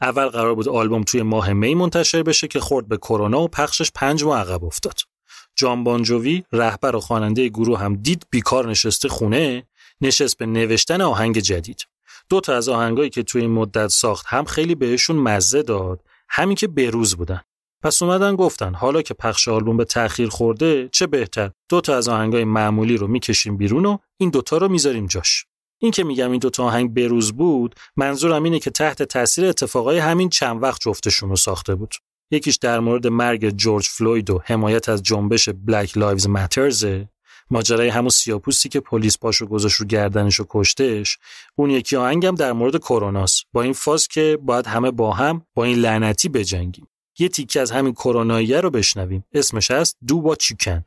اول 0.00 0.28
قرار 0.28 0.54
بود 0.54 0.68
آلبوم 0.68 1.02
توی 1.02 1.22
ماه 1.22 1.52
می 1.52 1.74
منتشر 1.74 2.22
بشه 2.22 2.48
که 2.48 2.60
خورد 2.60 2.88
به 2.88 2.96
کرونا 2.96 3.40
و 3.40 3.48
پخشش 3.48 3.90
پنج 3.94 4.24
ماه 4.24 4.40
عقب 4.40 4.64
افتاد. 4.64 4.94
جان 5.56 5.84
بانجووی 5.84 6.42
رهبر 6.52 6.96
و 6.96 7.00
خواننده 7.00 7.48
گروه 7.48 7.78
هم 7.78 7.94
دید 7.94 8.26
بیکار 8.30 8.70
نشسته 8.70 9.08
خونه 9.08 9.66
نشست 10.00 10.38
به 10.38 10.46
نوشتن 10.46 11.00
آهنگ 11.00 11.38
جدید. 11.38 11.86
دو 12.28 12.40
تا 12.40 12.54
از 12.54 12.68
آهنگایی 12.68 13.10
که 13.10 13.22
توی 13.22 13.40
این 13.40 13.50
مدت 13.50 13.88
ساخت 13.88 14.26
هم 14.28 14.44
خیلی 14.44 14.74
بهشون 14.74 15.16
مزه 15.16 15.62
داد 15.62 16.00
همین 16.28 16.56
که 16.56 16.68
بروز 16.68 17.16
بودن. 17.16 17.40
پس 17.82 18.02
اومدن 18.02 18.36
گفتن 18.36 18.74
حالا 18.74 19.02
که 19.02 19.14
پخش 19.14 19.48
آلبوم 19.48 19.76
به 19.76 19.84
تأخیر 19.84 20.28
خورده 20.28 20.88
چه 20.92 21.06
بهتر؟ 21.06 21.50
دو 21.68 21.80
تا 21.80 21.96
از 21.96 22.08
آهنگای 22.08 22.44
معمولی 22.44 22.96
رو 22.96 23.06
می‌کشیم 23.06 23.56
بیرون 23.56 23.86
و 23.86 23.98
این 24.16 24.30
دوتا 24.30 24.56
رو 24.56 24.68
می‌ذاریم 24.68 25.06
جاش. 25.06 25.44
این 25.78 25.92
که 25.92 26.04
میگم 26.04 26.30
این 26.30 26.40
دوتا 26.40 26.64
آهنگ 26.64 26.94
بروز 26.94 27.32
بود 27.32 27.74
منظورم 27.96 28.42
اینه 28.42 28.58
که 28.58 28.70
تحت 28.70 29.02
تاثیر 29.02 29.46
اتفاقای 29.46 29.98
همین 29.98 30.28
چند 30.28 30.62
وقت 30.62 30.80
جفتشون 30.80 31.28
رو 31.28 31.36
ساخته 31.36 31.74
بود. 31.74 31.94
یکیش 32.30 32.56
در 32.56 32.80
مورد 32.80 33.06
مرگ 33.06 33.50
جورج 33.50 33.88
فلوید 33.88 34.30
و 34.30 34.42
حمایت 34.44 34.88
از 34.88 35.02
جنبش 35.02 35.48
Black 35.48 35.98
Lives 35.98 36.28
Matter 36.28 36.97
ه 36.97 37.08
ماجرای 37.50 37.88
همون 37.88 38.08
سیاپوستی 38.08 38.68
که 38.68 38.80
پلیس 38.80 39.18
پاشو 39.18 39.46
گذاشت 39.46 39.80
رو 39.80 39.86
گردنش 39.86 40.40
و 40.40 40.46
کشتش 40.48 41.18
اون 41.54 41.70
یکی 41.70 41.96
آهنگم 41.96 42.34
در 42.34 42.52
مورد 42.52 42.78
کروناست. 42.78 43.42
با 43.52 43.62
این 43.62 43.72
فاز 43.72 44.08
که 44.08 44.38
باید 44.42 44.66
همه 44.66 44.90
با 44.90 45.12
هم 45.12 45.46
با 45.54 45.64
این 45.64 45.78
لعنتی 45.78 46.28
بجنگیم. 46.28 46.88
یه 47.18 47.28
تیکه 47.28 47.60
از 47.60 47.70
همین 47.70 47.92
کروناییه 47.92 48.60
رو 48.60 48.70
بشنویم. 48.70 49.24
اسمش 49.32 49.70
هست 49.70 49.96
Do 50.06 50.20
What 50.20 50.34
You 50.34 50.59
Can 50.59 50.84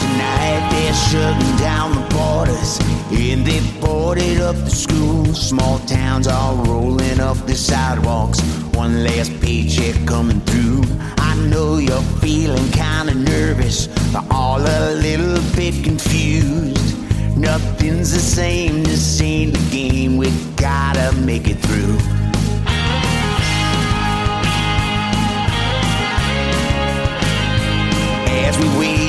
Tonight 0.00 0.68
they're 0.70 0.94
shutting 0.94 1.56
down 1.56 1.94
the 1.94 2.14
borders 2.14 2.78
and 3.10 3.46
they 3.46 3.60
boarded 3.80 4.40
up 4.40 4.56
the 4.56 4.70
schools. 4.70 5.48
Small 5.48 5.78
towns 5.80 6.26
are 6.26 6.54
rolling 6.64 7.20
up 7.20 7.38
the 7.46 7.54
sidewalks. 7.54 8.40
One 8.74 9.04
last 9.04 9.32
paycheck 9.40 10.06
coming 10.06 10.40
through. 10.40 10.82
I 11.18 11.34
know 11.50 11.78
you're 11.78 12.08
feeling 12.20 12.70
kinda 12.72 13.14
nervous, 13.14 13.88
but 14.12 14.24
all 14.30 14.60
a 14.60 14.94
little 14.94 15.40
bit 15.54 15.82
confused. 15.82 16.94
Nothing's 17.36 18.12
the 18.12 18.20
same, 18.20 18.82
this 18.82 19.20
ain't 19.20 19.54
the 19.54 19.70
game. 19.70 20.16
We 20.16 20.30
gotta 20.56 21.12
make 21.12 21.48
it 21.48 21.58
through. 21.60 21.98
As 28.46 28.56
we 28.58 28.68
wave 28.78 29.05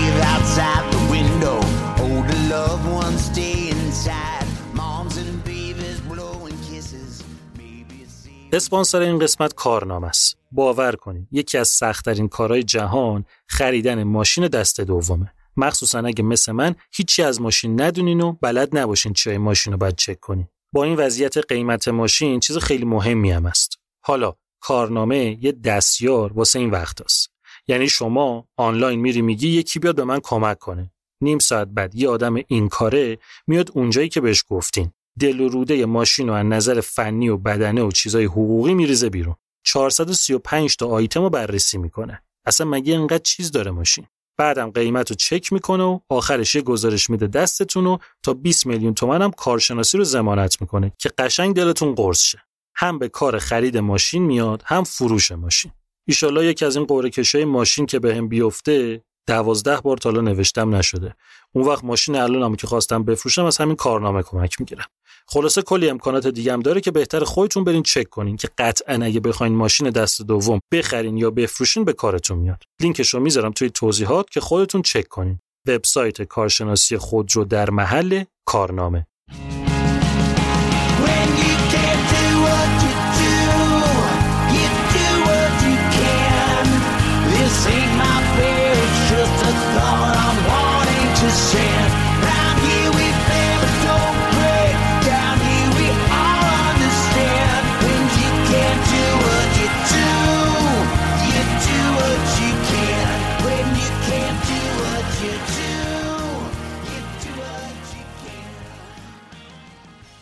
اسپانسر 8.53 8.99
این 8.99 9.19
قسمت 9.19 9.53
کارنامه 9.53 10.07
است. 10.07 10.37
باور 10.51 10.95
کنید 10.95 11.27
یکی 11.31 11.57
از 11.57 11.67
سختترین 11.67 12.27
کارهای 12.27 12.63
جهان 12.63 13.25
خریدن 13.47 14.03
ماشین 14.03 14.47
دست 14.47 14.81
دومه. 14.81 15.33
مخصوصا 15.57 15.99
اگه 15.99 16.23
مثل 16.23 16.51
من 16.51 16.75
هیچی 16.91 17.23
از 17.23 17.41
ماشین 17.41 17.81
ندونین 17.81 18.21
و 18.21 18.31
بلد 18.41 18.77
نباشین 18.77 19.13
چای 19.13 19.37
ماشین 19.37 19.73
رو 19.73 19.79
باید 19.79 19.95
چک 19.95 20.19
کنین. 20.19 20.47
با 20.73 20.83
این 20.83 20.95
وضعیت 20.95 21.37
قیمت 21.37 21.87
ماشین 21.87 22.39
چیز 22.39 22.57
خیلی 22.57 22.85
مهمی 22.85 23.31
هم 23.31 23.45
است. 23.45 23.79
حالا 24.01 24.33
کارنامه 24.59 25.37
یه 25.41 25.51
دستیار 25.51 26.33
واسه 26.33 26.59
این 26.59 26.69
وقت 26.69 27.01
است. 27.01 27.36
یعنی 27.67 27.89
شما 27.89 28.47
آنلاین 28.57 28.99
میری 28.99 29.21
میگی 29.21 29.47
یکی 29.47 29.79
بیاد 29.79 29.95
به 29.95 30.03
من 30.03 30.19
کمک 30.23 30.59
کنه. 30.59 30.91
نیم 31.21 31.39
ساعت 31.39 31.67
بعد 31.67 31.95
یه 31.95 32.09
آدم 32.09 32.35
این 32.47 32.69
کاره 32.69 33.17
میاد 33.47 33.71
اونجایی 33.73 34.09
که 34.09 34.21
بهش 34.21 34.43
گفتین. 34.49 34.91
دل 35.19 35.39
و 35.39 35.49
روده 35.49 35.85
ماشین 35.85 36.27
رو 36.27 36.33
از 36.33 36.45
نظر 36.45 36.81
فنی 36.81 37.29
و 37.29 37.37
بدنه 37.37 37.81
و 37.81 37.91
چیزای 37.91 38.25
حقوقی 38.25 38.73
میریزه 38.73 39.09
بیرون. 39.09 39.35
435 39.63 40.75
تا 40.75 40.87
آیتم 40.87 41.21
رو 41.21 41.29
بررسی 41.29 41.77
می‌کنه. 41.77 42.21
اصلا 42.45 42.67
مگه 42.67 42.93
اینقدر 42.93 43.23
چیز 43.23 43.51
داره 43.51 43.71
ماشین؟ 43.71 44.05
بعدم 44.37 44.71
قیمت 44.71 45.09
رو 45.09 45.15
چک 45.15 45.53
می‌کنه 45.53 45.83
و 45.83 45.99
آخرش 46.09 46.55
یه 46.55 46.61
گزارش 46.61 47.09
میده 47.09 47.27
دستتون 47.27 47.85
و 47.87 47.97
تا 48.23 48.33
20 48.33 48.65
میلیون 48.65 48.93
تومن 48.93 49.21
هم 49.21 49.31
کارشناسی 49.31 49.97
رو 49.97 50.03
ضمانت 50.03 50.61
می‌کنه 50.61 50.91
که 50.97 51.09
قشنگ 51.17 51.55
دلتون 51.55 51.95
قرص 51.95 52.23
شه. 52.23 52.41
هم 52.75 52.99
به 52.99 53.09
کار 53.09 53.39
خرید 53.39 53.77
ماشین 53.77 54.23
میاد 54.23 54.63
هم 54.65 54.83
فروش 54.83 55.31
ماشین. 55.31 55.71
ایشالله 56.07 56.45
یکی 56.45 56.65
از 56.65 56.75
این 56.75 56.85
قوره 56.85 57.09
کشای 57.09 57.45
ماشین 57.45 57.85
که 57.85 57.99
بهم 57.99 58.21
به 58.21 58.27
بیفته 58.27 59.01
دوازده 59.27 59.81
بار 59.81 59.97
تالا 59.97 60.21
نوشتم 60.21 60.75
نشده. 60.75 61.15
اون 61.51 61.67
وقت 61.67 61.83
ماشین 61.83 62.15
الانم 62.15 62.55
که 62.55 62.67
خواستم 62.67 63.03
بفروشم 63.03 63.45
از 63.45 63.57
همین 63.57 63.75
کارنامه 63.75 64.23
کمک 64.23 64.59
می‌گیرم. 64.59 64.85
خلاصه 65.27 65.61
کلی 65.61 65.89
امکانات 65.89 66.27
دیگه 66.27 66.53
هم 66.53 66.59
داره 66.59 66.81
که 66.81 66.91
بهتر 66.91 67.23
خودتون 67.23 67.63
برین 67.63 67.83
چک 67.83 68.09
کنین 68.09 68.37
که 68.37 68.49
قطعا 68.57 69.05
اگه 69.05 69.19
بخواین 69.19 69.55
ماشین 69.55 69.89
دست 69.89 70.21
دوم 70.21 70.59
بخرین 70.71 71.17
یا 71.17 71.31
بفروشین 71.31 71.85
به 71.85 71.93
کارتون 71.93 72.37
میاد. 72.37 72.63
لینکش 72.81 73.13
رو 73.13 73.19
می‌ذارم 73.19 73.51
توی 73.51 73.69
توضیحات 73.69 74.29
که 74.29 74.39
خودتون 74.39 74.81
چک 74.81 75.07
کنین. 75.07 75.39
وبسایت 75.67 76.21
کارشناسی 76.21 76.97
خودرو 76.97 77.45
در 77.45 77.69
محل 77.69 78.23
کارنامه. 78.45 79.07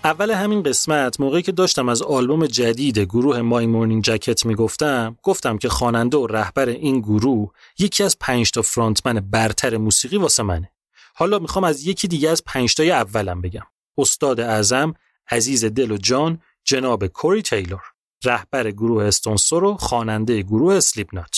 اول 0.05 0.31
همین 0.31 0.63
قسمت 0.63 1.19
موقعی 1.19 1.41
که 1.41 1.51
داشتم 1.51 1.89
از 1.89 2.01
آلبوم 2.01 2.45
جدید 2.45 2.99
گروه 2.99 3.41
مای 3.41 3.65
مورنینگ 3.65 4.03
جکت 4.03 4.45
می‌گفتم 4.45 5.17
گفتم 5.23 5.57
که 5.57 5.69
خواننده 5.69 6.17
و 6.17 6.27
رهبر 6.27 6.69
این 6.69 6.99
گروه 6.99 7.51
یکی 7.79 8.03
از 8.03 8.19
پنج 8.19 8.51
تا 8.51 8.61
فرانتمن 8.61 9.19
برتر 9.19 9.77
موسیقی 9.77 10.17
واسه 10.17 10.43
منه. 10.43 10.71
حالا 11.15 11.39
می‌خوام 11.39 11.63
از 11.63 11.87
یکی 11.87 12.07
دیگه 12.07 12.29
از 12.29 12.43
پنج 12.45 12.75
تای 12.75 12.91
اولم 12.91 13.41
بگم. 13.41 13.65
استاد 13.97 14.39
اعظم 14.39 14.93
عزیز 15.31 15.65
دل 15.65 15.91
و 15.91 15.97
جان 15.97 16.41
جناب 16.63 17.07
کوری 17.07 17.41
تیلور 17.41 17.83
رهبر 18.23 18.71
گروه 18.71 19.03
استونسور 19.03 19.63
و 19.63 19.77
خواننده 19.77 20.41
گروه 20.41 20.73
اسلیپنات 20.75 21.37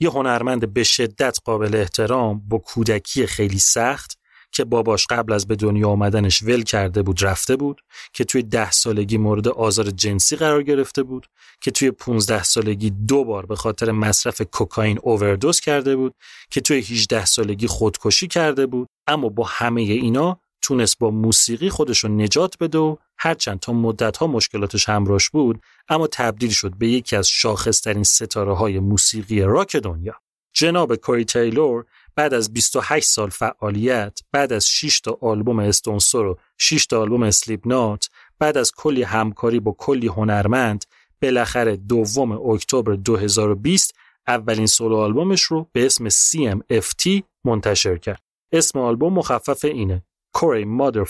یه 0.00 0.10
هنرمند 0.10 0.74
به 0.74 0.82
شدت 0.82 1.38
قابل 1.44 1.74
احترام 1.74 2.48
با 2.48 2.58
کودکی 2.58 3.26
خیلی 3.26 3.58
سخت 3.58 4.15
که 4.56 4.64
باباش 4.64 5.06
قبل 5.06 5.32
از 5.32 5.46
به 5.46 5.56
دنیا 5.56 5.88
آمدنش 5.88 6.42
ول 6.42 6.62
کرده 6.62 7.02
بود 7.02 7.24
رفته 7.24 7.56
بود 7.56 7.80
که 8.12 8.24
توی 8.24 8.42
ده 8.42 8.70
سالگی 8.70 9.18
مورد 9.18 9.48
آزار 9.48 9.90
جنسی 9.90 10.36
قرار 10.36 10.62
گرفته 10.62 11.02
بود 11.02 11.26
که 11.60 11.70
توی 11.70 11.90
15 11.90 12.42
سالگی 12.42 12.90
دو 12.90 13.24
بار 13.24 13.46
به 13.46 13.56
خاطر 13.56 13.90
مصرف 13.90 14.42
کوکائین 14.42 14.98
اووردوز 15.02 15.60
کرده 15.60 15.96
بود 15.96 16.14
که 16.50 16.60
توی 16.60 16.78
18 16.78 17.24
سالگی 17.24 17.66
خودکشی 17.66 18.26
کرده 18.26 18.66
بود. 18.66 18.88
اما 19.06 19.28
با 19.28 19.44
همه 19.44 19.80
اینا 19.80 20.40
تونست 20.62 20.98
با 20.98 21.10
موسیقی 21.10 21.70
خودش 21.70 21.98
رو 21.98 22.10
نجات 22.10 22.58
بده 22.60 22.78
و 22.78 22.96
هرچند 23.18 23.60
تا 23.60 23.72
مدتها 23.72 24.26
مشکلاتش 24.26 24.88
همراش 24.88 25.30
بود 25.30 25.60
اما 25.88 26.06
تبدیل 26.06 26.50
شد 26.50 26.74
به 26.78 26.88
یکی 26.88 27.16
از 27.16 27.28
شاخصترین 27.28 28.02
ستاره 28.02 28.54
های 28.54 28.78
موسیقی 28.78 29.40
راک 29.40 29.76
دنیا 29.76 30.14
جناب 30.52 30.94
کوری 30.94 31.24
تیلور 31.24 31.84
بعد 32.16 32.34
از 32.34 32.52
28 32.52 33.08
سال 33.08 33.30
فعالیت 33.30 34.18
بعد 34.32 34.52
از 34.52 34.68
6 34.68 35.00
تا 35.00 35.18
آلبوم 35.20 35.58
Stone 35.58 35.96
Sour 35.96 36.26
و 36.26 36.38
6 36.58 36.86
تا 36.86 37.00
آلبوم 37.00 37.22
Slipknot 37.22 38.08
بعد 38.38 38.58
از 38.58 38.72
کلی 38.72 39.02
همکاری 39.02 39.60
با 39.60 39.76
کلی 39.78 40.06
هنرمند 40.06 40.84
بالاخره 41.22 41.76
دوم 41.76 42.32
اکتبر 42.32 42.94
2020 42.94 43.94
اولین 44.28 44.66
سولو 44.66 44.96
آلبومش 44.96 45.42
رو 45.42 45.68
به 45.72 45.86
اسم 45.86 46.08
CMFT 46.08 47.22
منتشر 47.44 47.96
کرد. 47.96 48.22
اسم 48.52 48.78
آلبوم 48.78 49.12
مخفف 49.12 49.64
اینه 49.64 50.02
کوری 50.34 50.64
Mother 50.64 51.04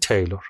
تیلور. 0.00 0.44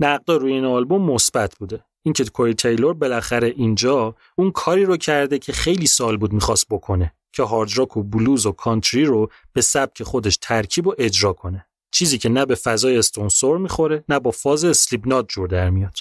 نقدا 0.00 0.36
روی 0.36 0.52
این 0.52 0.64
آلبوم 0.64 1.10
مثبت 1.10 1.58
بوده. 1.58 1.84
اینکه 2.02 2.24
کوری 2.24 2.54
تیلور 2.54 2.94
بالاخره 2.94 3.48
اینجا 3.56 4.14
اون 4.36 4.50
کاری 4.50 4.84
رو 4.84 4.96
کرده 4.96 5.38
که 5.38 5.52
خیلی 5.52 5.86
سال 5.86 6.16
بود 6.16 6.32
می‌خواست 6.32 6.66
بکنه. 6.70 7.12
که 7.32 7.42
hard 7.42 7.78
rock 7.78 7.96
و 7.96 8.02
بلوز 8.02 8.46
و 8.46 8.52
کانتری 8.52 9.04
رو 9.04 9.30
به 9.52 9.60
سبک 9.60 10.02
خودش 10.02 10.38
ترکیب 10.40 10.86
و 10.86 10.94
اجرا 10.98 11.32
کنه. 11.32 11.66
چیزی 11.90 12.18
که 12.18 12.28
نه 12.28 12.46
به 12.46 12.54
فضای 12.54 12.98
Stone 12.98 13.31
Sour 13.31 13.58
می‌خوره 13.58 14.04
نه 14.08 14.18
با 14.18 14.30
فاز 14.30 14.64
Slipknot 14.64 15.28
جور 15.28 15.48
در 15.48 15.70
میاد. 15.70 15.98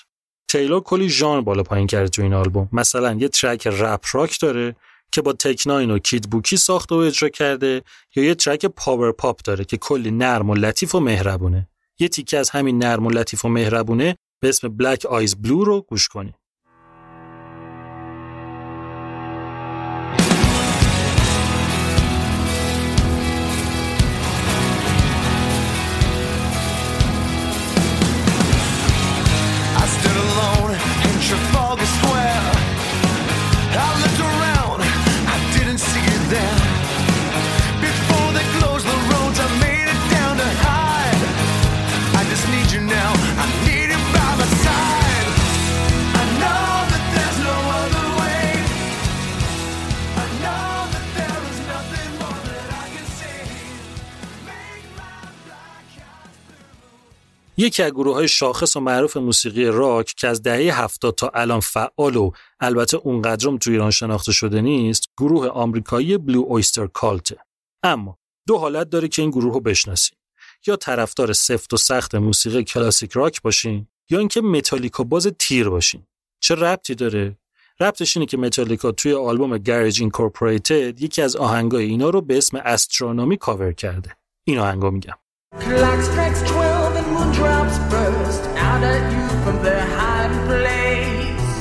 تیلور 0.47 0.81
کلی 0.81 1.09
ژانر 1.09 1.41
بالا 1.41 1.63
پایین 1.63 1.87
کرده 1.87 2.09
تو 2.09 2.21
این 2.21 2.33
آلبوم. 2.33 2.69
مثلا 2.71 3.13
یه 3.13 3.27
track 3.27 3.67
rap 3.67 4.05
rock 4.11 4.39
داره 4.39 4.75
که 5.11 5.21
با 5.21 5.33
Tech 5.33 5.62
N9ne 5.62 5.91
و 5.91 5.99
Kid 5.99 6.29
Bookie 6.29 6.57
ساخته 6.57 6.95
و 6.95 6.97
اجرا 6.97 7.29
کرده 7.29 7.81
یا 8.15 8.23
یه 8.23 8.35
track 8.35 8.65
power 8.65 9.11
pop 9.11 9.41
داره 9.43 9.65
که 9.65 9.77
کلی 9.77 10.11
نرم 10.11 10.49
و 10.49 10.55
لطیف 10.55 10.95
و 10.95 10.99
مهربونه. 10.99 11.69
یه 11.99 12.07
تیکه 12.07 12.37
از 12.37 12.49
همین 12.49 12.77
نرم 12.83 13.05
و 13.05 13.09
لطیف 13.09 13.45
و 13.45 13.49
مهربونه 13.49 14.17
به 14.39 14.49
اسم 14.49 14.67
Black 14.67 15.05
Eyes 15.05 15.35
Blue 15.35 15.63
رو 15.63 15.81
گوش 15.81 16.07
کنید. 16.07 16.35
یکی 57.61 57.83
از 57.83 57.91
گروه 57.91 58.13
های 58.13 58.27
شاخص 58.27 58.75
و 58.75 58.79
معروف 58.79 59.17
موسیقی 59.17 59.65
راک 59.65 60.13
که 60.17 60.27
از 60.27 60.43
دهه 60.43 60.81
70 60.81 61.15
تا 61.15 61.31
الان 61.33 61.59
فعال 61.59 62.15
و 62.15 62.31
البته 62.59 62.97
اونقدرم 62.97 63.57
تو 63.57 63.71
ایران 63.71 63.91
شناخته 63.91 64.31
شده 64.31 64.61
نیست 64.61 65.09
گروه 65.17 65.47
آمریکایی 65.47 66.17
Blue 66.17 66.43
Öyster 66.47 66.87
Cult 66.87 67.27
ه 67.27 67.37
اما 67.83 68.17
دو 68.47 68.57
حالت 68.57 68.89
داره 68.89 69.07
که 69.07 69.21
این 69.21 69.31
گروه 69.31 69.53
رو 69.53 69.59
بشناسین 69.59 70.17
یا 70.67 70.75
طرفدار 70.75 71.33
سفت 71.33 71.73
و 71.73 71.77
سخت 71.77 72.15
موسیقی 72.15 72.63
کلاسیک 72.63 73.11
راک 73.11 73.41
باشین 73.41 73.87
یا 74.09 74.19
اینکه 74.19 74.41
متالیکا 74.41 75.03
باز 75.03 75.27
تیر 75.39 75.69
باشین. 75.69 76.03
چه 76.39 76.55
ربطی 76.55 76.95
داره؟ 76.95 77.37
ربطش 77.79 78.17
اینه 78.17 78.25
که 78.25 78.37
متالیکا 78.37 78.91
توی 78.91 79.13
آلبوم 79.13 79.57
Garage 79.57 80.01
Incorporated 80.01 81.01
یکی 81.01 81.21
از 81.21 81.35
آهنگای 81.35 81.85
اینا 81.85 82.09
رو 82.09 82.21
به 82.21 82.37
اسم 82.37 82.57
Astronomy 82.57 83.37
cover 83.37 83.71
کرده. 83.71 84.17
این 84.43 84.59
آهنگا 84.59 84.89
میگم. 84.89 85.15
Moondrops 87.21 87.77
burst 87.91 88.43
out 88.57 88.81
at 88.83 89.03
you 89.13 89.25
from 89.43 89.61
their 89.61 89.85
hiding 89.95 90.41
place. 90.49 91.51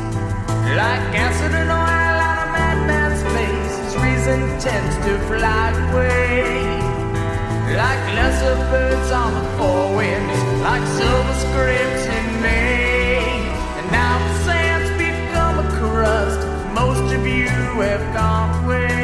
Like 0.81 1.05
acid 1.13 1.53
and 1.53 1.69
oil 1.69 2.19
on 2.29 2.37
a 2.41 2.49
madman's 2.57 3.21
face, 3.35 3.75
his 3.85 3.95
reason 4.01 4.41
tends 4.59 4.97
to 5.05 5.13
fly 5.29 5.69
away. 5.85 6.57
Like 7.77 8.03
lesser 8.17 8.57
birds 8.73 9.11
on 9.11 9.35
the 9.35 9.45
four 9.59 9.97
winds, 9.97 10.41
like 10.65 10.87
silver 10.97 11.37
scrapes 11.45 12.05
in 12.07 12.27
May. 12.41 13.21
And 13.79 13.87
now 13.93 14.17
the 14.29 14.35
sand's 14.47 14.91
become 14.97 15.59
a 15.59 15.69
crust, 15.77 16.41
most 16.73 17.13
of 17.13 17.27
you 17.27 17.49
have 17.85 18.15
gone 18.15 18.65
away. 18.65 19.00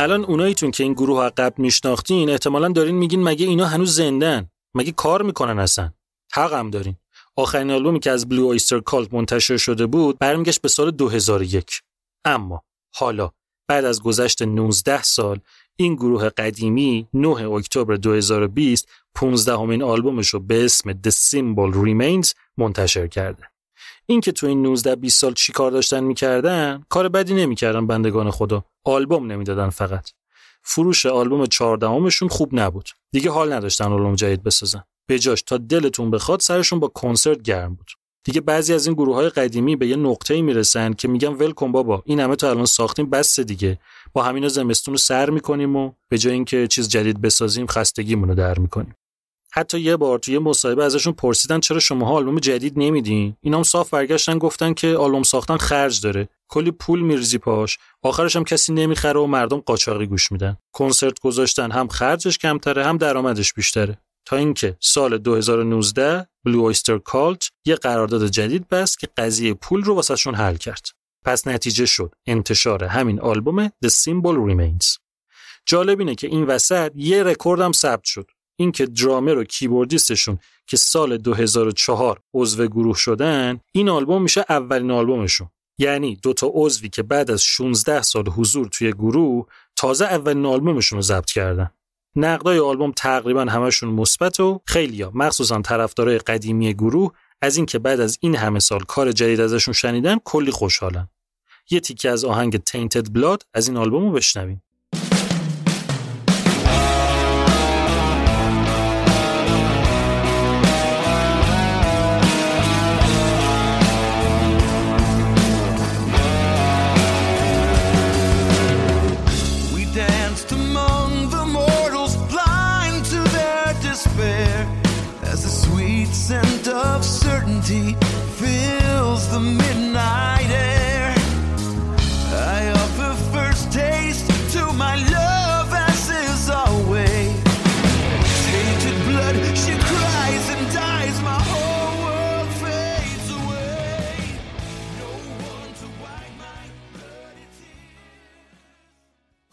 الان 0.00 0.24
اوناییتون 0.24 0.70
که 0.70 0.84
این 0.84 0.92
گروه 0.92 1.24
عقب 1.24 1.58
میشناختین 1.58 2.30
احتمالا 2.30 2.68
دارین 2.68 2.94
میگین 2.94 3.22
مگه 3.22 3.46
اینا 3.46 3.66
هنوز 3.66 3.94
زندن؟ 3.94 4.50
مگه 4.74 4.92
کار 4.92 5.22
می‌کنن 5.22 5.58
اصلا؟ 5.58 5.92
حق 6.32 6.52
هم 6.52 6.70
دارین. 6.70 6.96
آخرین 7.36 7.70
آلبومی 7.70 8.00
که 8.00 8.10
از 8.10 8.28
بلو 8.28 8.48
آیستر 8.48 8.80
کالت 8.80 9.14
منتشر 9.14 9.56
شده 9.56 9.86
بود 9.86 10.18
برمیگشت 10.18 10.60
به 10.62 10.68
سال 10.68 10.90
2001 10.90 11.82
اما 12.24 12.62
حالا 12.94 13.30
بعد 13.68 13.84
از 13.84 14.02
گذشت 14.02 14.42
19 14.42 15.02
سال 15.02 15.40
این 15.76 15.94
گروه 15.94 16.28
قدیمی 16.28 17.08
9 17.14 17.28
اکتبر 17.28 17.96
2020 17.96 18.88
15 19.14 19.52
همین 19.52 19.82
آلبومش 19.82 20.28
رو 20.28 20.40
به 20.40 20.64
اسم 20.64 20.92
The 20.92 21.10
Symbol 21.10 21.74
Remains 21.74 22.32
منتشر 22.56 23.06
کرده. 23.06 23.49
این 24.10 24.20
که 24.20 24.32
تو 24.32 24.46
این 24.46 24.62
19 24.62 24.96
20 24.96 25.20
سال 25.20 25.34
چی 25.34 25.52
کار 25.52 25.70
داشتن 25.70 26.04
می‌کردن 26.04 26.84
کار 26.88 27.08
بدی 27.08 27.34
نمی‌کردن 27.34 27.86
بندگان 27.86 28.30
خدا. 28.30 28.64
آلبوم 28.84 29.32
نمی‌دادن 29.32 29.68
فقط. 29.68 30.08
فروش 30.62 31.06
آلبوم 31.06 31.46
14 31.46 32.10
شون 32.10 32.28
خوب 32.28 32.50
نبود. 32.52 32.88
دیگه 33.12 33.30
حال 33.30 33.52
نداشتن 33.52 33.92
آلبوم 33.92 34.14
جدید 34.14 34.42
بسازن. 34.42 34.82
به 35.08 35.18
جاش 35.18 35.42
تا 35.42 35.56
دلتون 35.56 36.10
بخواد 36.10 36.40
سرشون 36.40 36.80
با 36.80 36.88
کنسرت 36.88 37.42
گرم 37.42 37.74
بود. 37.74 37.90
دیگه 38.24 38.40
بعضی 38.40 38.74
از 38.74 38.86
این 38.86 38.94
گروه 38.94 39.14
های 39.14 39.28
قدیمی 39.28 39.76
به 39.76 39.86
یه 39.86 39.96
نقطه‌ای 39.96 40.42
می‌رسن 40.42 40.92
که 40.92 41.08
میگن 41.08 41.32
ول 41.32 41.52
کن 41.52 41.72
بابا 41.72 42.02
این 42.06 42.20
همه 42.20 42.36
تا 42.36 42.50
الان 42.50 42.66
ساختیم 42.66 43.10
بس 43.10 43.40
دیگه. 43.40 43.78
با 44.12 44.22
همینا 44.22 44.48
زمستون 44.48 44.94
رو 44.94 44.98
سر 44.98 45.30
می‌کنیم 45.30 45.76
و 45.76 45.92
به 46.08 46.18
جای 46.18 46.32
اینکه 46.32 46.66
چیز 46.66 46.88
جدید 46.88 47.20
بسازیم 47.20 47.66
خستگیمون 47.66 48.28
رو 48.28 48.34
در 48.34 48.58
می‌کنیم. 48.58 48.94
حتی 49.52 49.80
یه 49.80 49.96
بار 49.96 50.18
توی 50.18 50.38
مصاحبه 50.38 50.84
ازشون 50.84 51.12
پرسیدن 51.12 51.60
چرا 51.60 51.78
شماها 51.78 52.14
آلبوم 52.14 52.38
جدید 52.38 52.72
نمیدین؟ 52.76 53.36
هم 53.44 53.62
صاف 53.62 53.90
برگشتن 53.90 54.38
گفتن 54.38 54.74
که 54.74 54.96
آلبوم 54.96 55.22
ساختن 55.22 55.56
خرج 55.56 56.00
داره. 56.00 56.28
کلی 56.48 56.70
پول 56.70 57.00
میرزی 57.00 57.38
پاش. 57.38 57.78
آخرش 58.02 58.36
هم 58.36 58.44
کسی 58.44 58.72
نمی‌خره 58.72 59.20
و 59.20 59.26
مردم 59.26 59.60
قاچاقی 59.60 60.06
گوش 60.06 60.32
میدن. 60.32 60.56
کنسرت 60.72 61.20
گذاشتن 61.20 61.70
هم 61.70 61.88
خرجش 61.88 62.38
کمتره 62.38 62.86
هم 62.86 62.96
درآمدش 62.96 63.52
بیشتره. 63.52 63.98
تا 64.26 64.36
اینکه 64.36 64.76
سال 64.80 65.18
2019 65.18 66.26
بلو 66.44 66.58
اویستر 66.58 66.98
کالت 66.98 67.50
یه 67.64 67.74
قرارداد 67.74 68.26
جدید 68.26 68.68
بست 68.68 68.98
که 68.98 69.08
قضیه 69.16 69.54
پول 69.54 69.82
رو 69.82 69.94
واسهشون 69.94 70.34
حل 70.34 70.56
کرد. 70.56 70.86
پس 71.24 71.46
نتیجه 71.46 71.86
شد 71.86 72.14
انتشار 72.26 72.84
همین 72.84 73.20
آلبوم 73.20 73.68
The 73.68 73.88
Symbol 73.88 74.50
Remains. 74.50 74.98
جالب 75.66 75.98
اینه 75.98 76.14
که 76.14 76.26
این 76.26 76.44
وسط 76.44 76.92
یه 76.94 77.22
رکورد 77.22 77.60
هم 77.60 77.72
ثبت 77.72 78.04
شد. 78.04 78.30
اینکه 78.60 78.86
درامر 78.86 79.38
و 79.38 79.44
کیبوردیستشون 79.44 80.38
که 80.66 80.76
سال 80.76 81.16
2004 81.16 82.20
عضو 82.34 82.66
گروه 82.66 82.96
شدن 82.96 83.60
این 83.72 83.88
آلبوم 83.88 84.22
میشه 84.22 84.44
اولین 84.48 84.90
آلبومشون. 84.90 85.50
یعنی 85.78 86.16
دوتا 86.16 86.50
عضوی 86.54 86.88
که 86.88 87.02
بعد 87.02 87.30
از 87.30 87.42
16 87.42 88.02
سال 88.02 88.28
حضور 88.28 88.68
توی 88.68 88.92
گروه 88.92 89.46
تازه 89.76 90.04
اولین 90.04 90.46
آلبومشون 90.46 90.96
رو 90.96 91.02
ضبط 91.02 91.30
کردن. 91.30 91.70
نقدای 92.16 92.58
آلبوم 92.58 92.92
تقریبا 92.96 93.44
همشون 93.44 93.88
مثبت 93.88 94.40
و 94.40 94.60
خیلیا 94.66 95.10
مخصوصا 95.14 95.62
طرفدارای 95.62 96.18
قدیمی 96.18 96.74
گروه 96.74 97.12
از 97.42 97.56
اینکه 97.56 97.78
بعد 97.78 98.00
از 98.00 98.18
این 98.20 98.36
همه 98.36 98.58
سال 98.58 98.80
کار 98.80 99.12
جدید 99.12 99.40
ازشون 99.40 99.74
شنیدن 99.74 100.16
کلی 100.24 100.50
خوشحالن. 100.50 101.08
یه 101.70 101.80
تیکه 101.80 102.10
از 102.10 102.24
آهنگ 102.24 102.56
Tainted 102.56 103.06
Blood 103.18 103.42
از 103.54 103.68
این 103.68 103.76
آلبوم 103.76 104.02
رو 104.04 104.12
بشنویم. 104.12 104.62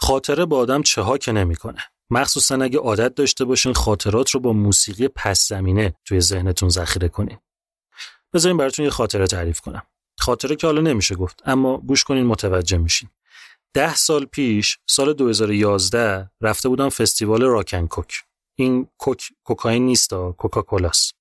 خاطره 0.08 0.45
با 0.45 0.58
آدم 0.58 0.82
چه 0.82 1.01
ها 1.01 1.18
که 1.18 1.32
نمی‌کنه. 1.32 1.84
مخصوصا 2.10 2.55
اگه 2.55 2.80
عادت 2.80 3.16
داشته 3.16 3.45
باشین 3.45 3.74
خاطرات 3.74 4.30
رو 4.30 4.39
با 4.39 4.53
موسیقی 4.53 5.08
پس 5.08 5.47
زمینه 5.47 5.93
توی 6.05 6.22
ذهنتون 6.22 6.70
ذخیره 6.70 7.08
کنین. 7.08 7.38
بذارین 8.34 8.58
براتون 8.58 8.86
یه 8.86 8.91
خاطره 8.91 9.28
تعریف 9.28 9.60
کنم. 9.62 9.82
خاطره 10.20 10.55
که 10.55 10.68
حالا 10.68 10.82
نمیشه 10.82 11.16
گفت 11.16 11.41
اما 11.45 11.78
گوش 11.78 12.03
کنین 12.03 12.26
متوجه 12.26 12.78
میشین. 12.78 13.10
ده 13.74 13.95
سال 13.95 14.26
پیش 14.26 14.80
سال 14.89 15.14
2011 15.14 16.30
رفته 16.41 16.70
بودم 16.70 16.89
فستیوال 16.89 17.41
راکن 17.41 17.88
کوک. 17.88 18.24
این 18.55 18.88
کوک 18.97 19.30
کوکائین 19.43 19.86
نیست 19.86 20.14
کوکاکولاست. 20.14 21.16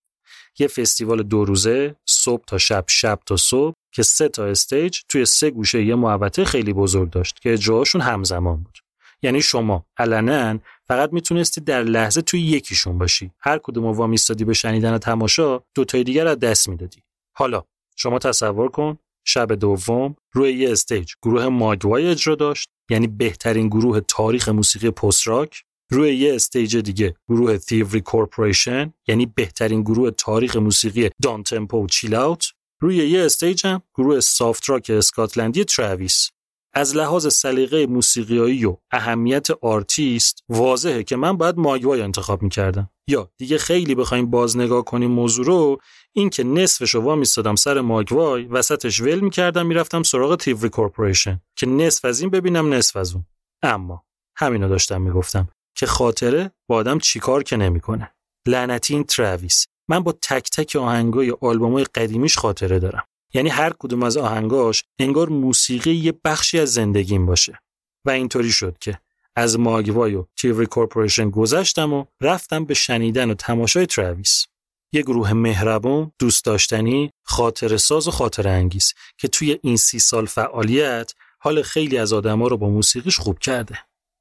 یه 0.59 0.69
فستیوال 0.69 1.23
دو 1.23 1.45
روزه 1.45 1.97
صبح 2.07 2.45
تا 2.45 2.59
شب 2.59 2.85
شب 2.89 3.19
تا 3.27 3.37
صبح. 3.37 3.76
که 3.97 4.03
سه 4.03 4.29
تا 4.29 4.47
استیج 4.47 5.01
توی 5.09 5.25
سه 5.25 5.51
گوشه 5.51 5.85
یه 5.85 5.95
محوطه 5.95 6.45
خیلی 6.45 6.73
بزرگ 6.73 7.11
داشت 7.11 7.41
که 7.41 7.53
اجراهاشون 7.53 8.01
همزمان 8.01 8.57
بود. 8.57 8.79
یعنی 9.23 9.43
شما 9.43 9.87
علنا 9.97 10.59
فقط 10.85 11.13
می‌تونستی 11.13 11.61
در 11.61 11.83
لحظه 11.83 12.23
توی 12.23 12.41
یکیشون 12.41 12.99
باشی. 12.99 13.31
هر 13.41 13.59
کدوم 13.59 13.85
وامیستادی 13.85 14.45
به 14.45 14.55
شنیدن 14.55 14.99
تماشا 14.99 15.61
دوتای 15.75 16.05
دیگه 16.05 16.19
رو 16.19 16.27
از 16.27 16.39
دست 16.39 16.69
می‌دادی. 16.69 17.03
حالا 17.37 17.63
شما 17.97 18.19
تصور 18.19 18.69
کن 18.69 18.99
شب 19.25 19.53
دوم 19.53 20.17
روی 20.33 20.53
یه 20.53 20.73
stage 20.73 21.13
گروه 21.23 21.49
Mogwai 21.49 22.07
اجرا 22.07 22.35
داشت 22.35 22.69
یعنی 22.91 23.07
بهترین 23.07 23.69
گروه 23.69 24.01
تاریخ 24.01 24.49
موسیقی 24.49 24.91
post 24.91 25.29
rock 25.29 25.63
روی 25.91 26.17
یه 26.17 26.35
stage 26.35 26.77
دیگه 26.77 27.15
گروه 27.29 27.59
Thievery 27.59 28.01
Corporation 28.01 28.93
یعنی 29.09 29.27
بهترین 29.27 29.83
گروه 29.83 30.11
تاریخ 30.11 30.57
موسیقی 30.57 31.11
downtempo 31.23 31.85
و 31.85 31.87
chill 31.87 32.15
out 32.15 32.45
روی 32.81 32.97
یه 32.97 33.25
stage 33.25 33.67
هم 33.67 33.83
گروه 33.95 34.21
soft 34.21 34.71
rock 34.71 34.91
اسکاتلندی 34.95 35.65
Travis. 35.65 36.31
از 36.75 36.97
لحاظ 36.97 37.35
سلیقه 37.35 37.87
موسیقیایی 37.87 38.65
و 38.65 38.77
اهمیت 38.91 39.51
آرتیست 39.51 40.45
واضحه 40.49 41.03
که 41.03 41.17
من 41.17 41.37
باید 41.37 41.59
Mogwai 41.59 42.03
انتخاب 42.03 42.43
می‌کردم. 42.43 42.91
یا 43.09 43.31
دیگه 43.39 43.59
خیلی 43.59 43.95
بخوایم 43.95 44.31
باز 44.31 44.57
نگاه 44.57 44.85
کنیم 44.85 45.11
موضوع 45.11 45.47
رو 45.47 45.79
این 46.13 46.31
که 46.31 46.45
نصفش 46.45 46.95
رو 46.95 47.01
وامیستادم 47.01 47.55
سر 47.55 47.81
Mogwai 47.81 48.45
وسطش 48.45 49.01
ول 49.01 49.21
می‌کردم 49.21 49.67
می‌رفتم 49.67 50.03
سراغ 50.03 50.37
Thievery 50.37 50.69
Corporation 50.69 51.41
که 51.59 51.67
نصف 51.67 52.05
از 52.05 52.21
این 52.21 52.31
ببینم 52.31 52.75
نصف 52.75 52.97
از 52.97 53.15
اون. 53.15 53.27
اما 53.63 54.05
همینو 54.37 54.69
داشتم 54.69 55.03
می‌گفتم 55.03 55.49
که 55.77 55.87
خاطره 55.87 56.53
با 56.69 56.77
آدم 56.77 56.99
چیکار 56.99 57.43
که 57.43 57.57
نمی‌کنه. 57.57 58.15
لعنتی 58.49 58.95
این 58.95 59.05
Travis. 59.05 59.67
من 59.89 60.01
با 60.01 60.13
تک 60.23 60.51
تک 60.51 60.77
آهنگای 60.77 61.35
آلبومای 61.41 61.85
قدیمیش 61.85 62.39
خاطره 62.39 62.79
دارم 62.79 63.05
یعنی 63.35 63.49
هر 63.49 63.73
کدوم 63.79 64.03
از 64.03 64.17
آهنگاش 64.17 64.85
انگار 64.99 65.29
موسیقی 65.29 65.95
یه 65.95 66.15
بخشی 66.25 66.61
از 66.61 66.73
زندگیم 66.73 67.27
باشه 67.27 67.59
و 68.05 68.11
اینطوری 68.11 68.51
شد 68.51 68.79
که 68.81 68.99
از 69.37 69.59
Mogwai 69.59 70.15
و 70.15 70.25
Thievery 70.37 70.67
Corporation 70.67 71.31
گذشتم 71.31 71.93
و 71.93 72.05
رفتم 72.21 72.65
به 72.65 72.75
شنیدن 72.75 73.31
و 73.31 73.35
تماشای 73.35 73.87
Travis. 73.87 74.47
یه 74.93 75.03
گروه 75.03 75.33
مهربون، 75.33 76.13
دوست 76.19 76.45
داشتنی، 76.45 77.11
خاطره 77.23 77.77
ساز 77.77 78.09
و 78.09 78.11
خاطره 78.11 78.49
انگیز 78.49 78.95
که 79.19 79.29
توی 79.29 79.59
این 79.63 79.77
سی 79.77 79.99
سال 79.99 80.27
فعالیت 80.27 81.13
حال 81.39 81.63
خیلی 81.63 81.99
از 81.99 82.13
آدما 82.13 82.49
رو 82.49 82.57
با 82.57 82.69
موسیقیش 82.69 83.19
خوب 83.19 83.39
کرده. 83.39 83.79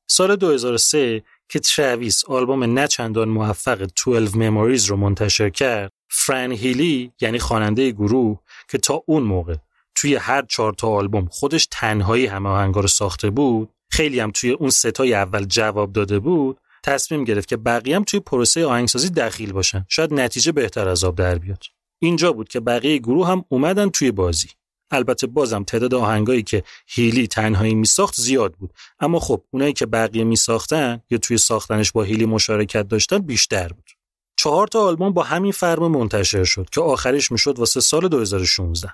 سال 0.08 0.36
2003 0.36 1.24
که 1.50 1.60
Travis 1.60 2.26
آلبوم 2.26 2.64
نه 2.64 2.88
چندان 2.88 3.30
موفق 3.30 3.88
12 4.06 4.38
Memories 4.38 4.86
رو 4.86 4.98
منتشر 4.98 5.50
کرد، 5.50 5.92
فران 6.10 6.52
هیلی 6.52 7.12
یعنی 7.22 7.40
خواننده 7.40 7.92
گروه 7.92 8.40
که 8.70 8.78
تا 8.78 9.04
اون 9.06 9.24
موقع 9.24 9.56
توی 9.96 10.16
هر 10.16 10.42
چهار 10.42 10.74
تا 10.74 10.88
آلبوم 10.88 11.28
خودش 11.32 11.68
تنهایی 11.72 12.26
همه 12.26 12.50
آهنگا 12.50 12.82
رو 12.82 12.88
ساخته 12.88 13.30
بود، 13.30 13.70
خیلی 13.92 14.20
هم 14.20 14.32
توی 14.32 14.52
اون 14.52 14.70
ستای 14.70 15.14
اول 15.14 15.46
جواب 15.46 15.94
داده 15.94 16.20
بود، 16.20 16.58
تصمیم 16.84 17.24
گرفت 17.24 17.48
که 17.48 17.58
بقیه 17.58 18.00
توی 18.00 18.20
پروسه 18.20 18.66
آهنگسازی 18.66 19.10
دخیل 19.10 19.54
باشن. 19.54 19.86
شاید 19.90 20.14
نتیجه 20.14 20.52
بهتر 20.52 20.88
از 20.88 21.04
آب 21.04 21.16
در 21.16 21.38
بیاد. 21.38 21.64
اینجا 22.00 22.34
بود 22.34 22.50
که 22.50 22.60
بقیه 22.60 22.98
گروه 22.98 23.28
هم 23.28 23.46
اومدن 23.50 23.90
توی 23.90 24.12
بازی. 24.12 24.50
البته 24.92 25.28
بازم 25.28 25.64
تعداد 25.64 25.94
آهنگایی 25.94 26.44
که 26.44 26.64
هیلی 26.88 27.28
تنهایی 27.28 27.76
میساخت 27.76 28.16
زیاد 28.16 28.54
بود. 28.54 28.74
اما 29.00 29.20
خب 29.20 29.44
اونایی 29.52 29.74
که 29.74 29.86
بقیه 29.86 30.24
میساختن 30.24 31.02
یا 31.10 31.18
توی 31.18 31.38
ساختنش 31.38 31.92
با 31.92 32.04
هیلی 32.04 32.26
مشارکت 32.26 32.88
داشتن 32.88 33.18
بیشتر 33.18 33.68
بود. 33.68 33.90
چهار 34.38 34.68
تا 34.68 34.82
آلبوم 34.88 35.14
با 35.14 35.24
همین 35.24 35.52
فرم 35.52 35.88
منتشر 35.88 36.44
شد 36.44 36.70
که 36.72 36.82
آخرش 36.82 37.32
می‌شد 37.32 37.60
واسه 37.60 37.80
سال 37.80 38.08
2016 38.08 38.92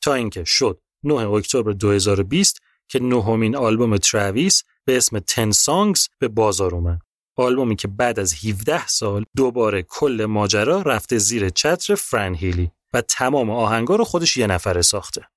تا 0.00 0.14
اینکه 0.14 0.44
شد 0.44 0.80
9 1.04 1.14
اکتبر 1.14 1.72
2020 1.72 2.58
که 2.88 3.00
نهمین 3.00 3.56
آلبوم 3.56 3.96
ترویس 3.96 4.62
به 4.84 4.96
اسم 4.96 5.18
10 5.18 5.50
سانگز 5.50 6.08
به 6.18 6.28
بازار 6.28 6.74
اومد. 6.74 7.00
آلبومی 7.36 7.76
که 7.76 7.88
بعد 7.88 8.20
از 8.20 8.44
17 8.44 8.86
سال 8.86 9.24
دوباره 9.36 9.82
کل 9.82 10.26
ماجرا 10.28 10.82
رفته 10.82 11.18
زیر 11.18 11.48
چتر 11.48 11.94
فران 11.94 12.34
هیلی 12.34 12.70
و 12.92 13.00
تمام 13.00 13.50
آهنگا 13.50 13.96
رو 13.96 14.04
خودش 14.04 14.36
یه 14.36 14.46
نفره 14.46 14.82
ساخته. 14.82 15.28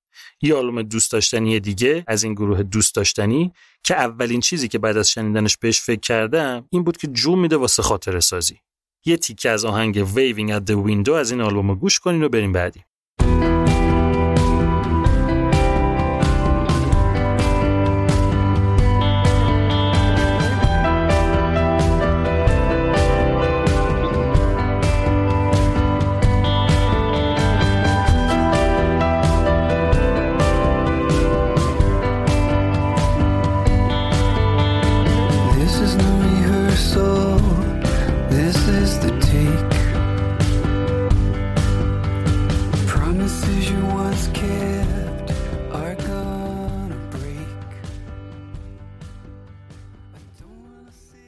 یه 0.42 0.54
آلبوم 0.54 0.82
دوست 0.82 1.12
داشتنی 1.12 1.60
دیگه 1.60 2.04
از 2.06 2.24
این 2.24 2.34
گروه 2.34 2.62
دوست 2.62 2.94
داشتنی 2.94 3.52
که 3.84 3.94
اولین 3.94 4.40
چیزی 4.40 4.68
که 4.68 4.78
بعد 4.78 4.96
از 4.96 5.10
شنیدنش 5.10 5.56
بهش 5.56 5.80
فکر 5.80 6.00
کردم 6.00 6.68
این 6.70 6.84
بود 6.84 6.96
که 6.96 7.06
جو 7.06 7.36
میده 7.36 7.56
واسه 7.56 7.82
خاطر 7.82 8.20
سازی. 8.20 8.60
یه 9.04 9.16
تیکه 9.16 9.50
از 9.50 9.64
آهنگ 9.64 10.04
Waving 10.04 10.50
at 10.50 10.70
the 10.70 10.88
Window 10.88 11.12
از 11.12 11.30
این 11.30 11.40
آلبوم 11.40 11.74
گوش 11.74 11.98
کنین 11.98 12.22
و 12.22 12.28
بریم 12.28 12.52
بعدی. 12.52 12.84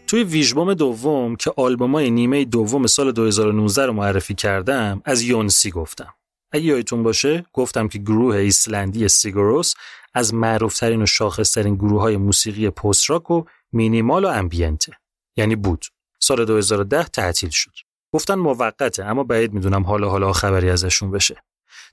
توی 0.08 0.24
ویژبوم 0.24 0.74
دوم 0.74 1.36
که 1.36 1.52
آلبومای 1.56 2.10
نیمه 2.10 2.44
دوم 2.44 2.86
سال 2.86 3.12
2019 3.12 3.86
رو 3.86 3.92
معرفی 3.92 4.34
کردم 4.34 5.02
از 5.04 5.22
یونسی 5.22 5.70
گفتم. 5.70 6.14
اگه 6.52 6.64
یادتون 6.64 7.02
باشه 7.02 7.46
گفتم 7.52 7.88
که 7.88 7.98
گروه 7.98 8.36
ایسلندی 8.36 9.08
سیگوروس 9.08 9.74
از 10.14 10.34
معروفترین 10.34 11.02
و 11.02 11.06
شاخصترین 11.06 11.74
گروه 11.74 12.00
های 12.00 12.16
موسیقی 12.16 12.70
پست 12.70 13.10
راک 13.10 13.30
و 13.30 13.44
مینیمال 13.72 14.24
و 14.24 14.28
امبینته. 14.28 14.92
یعنی 15.36 15.56
بود. 15.56 15.84
سال 16.20 16.44
2010 16.44 17.04
تعطیل 17.04 17.50
شد. 17.50 17.72
گفتن 18.12 18.34
موقته 18.34 19.04
اما 19.04 19.24
بعید 19.24 19.52
می‌دونم 19.52 19.82
حالا 19.82 20.10
حالا 20.10 20.32
خبری 20.32 20.70
ازشون 20.70 21.10
بشه. 21.10 21.42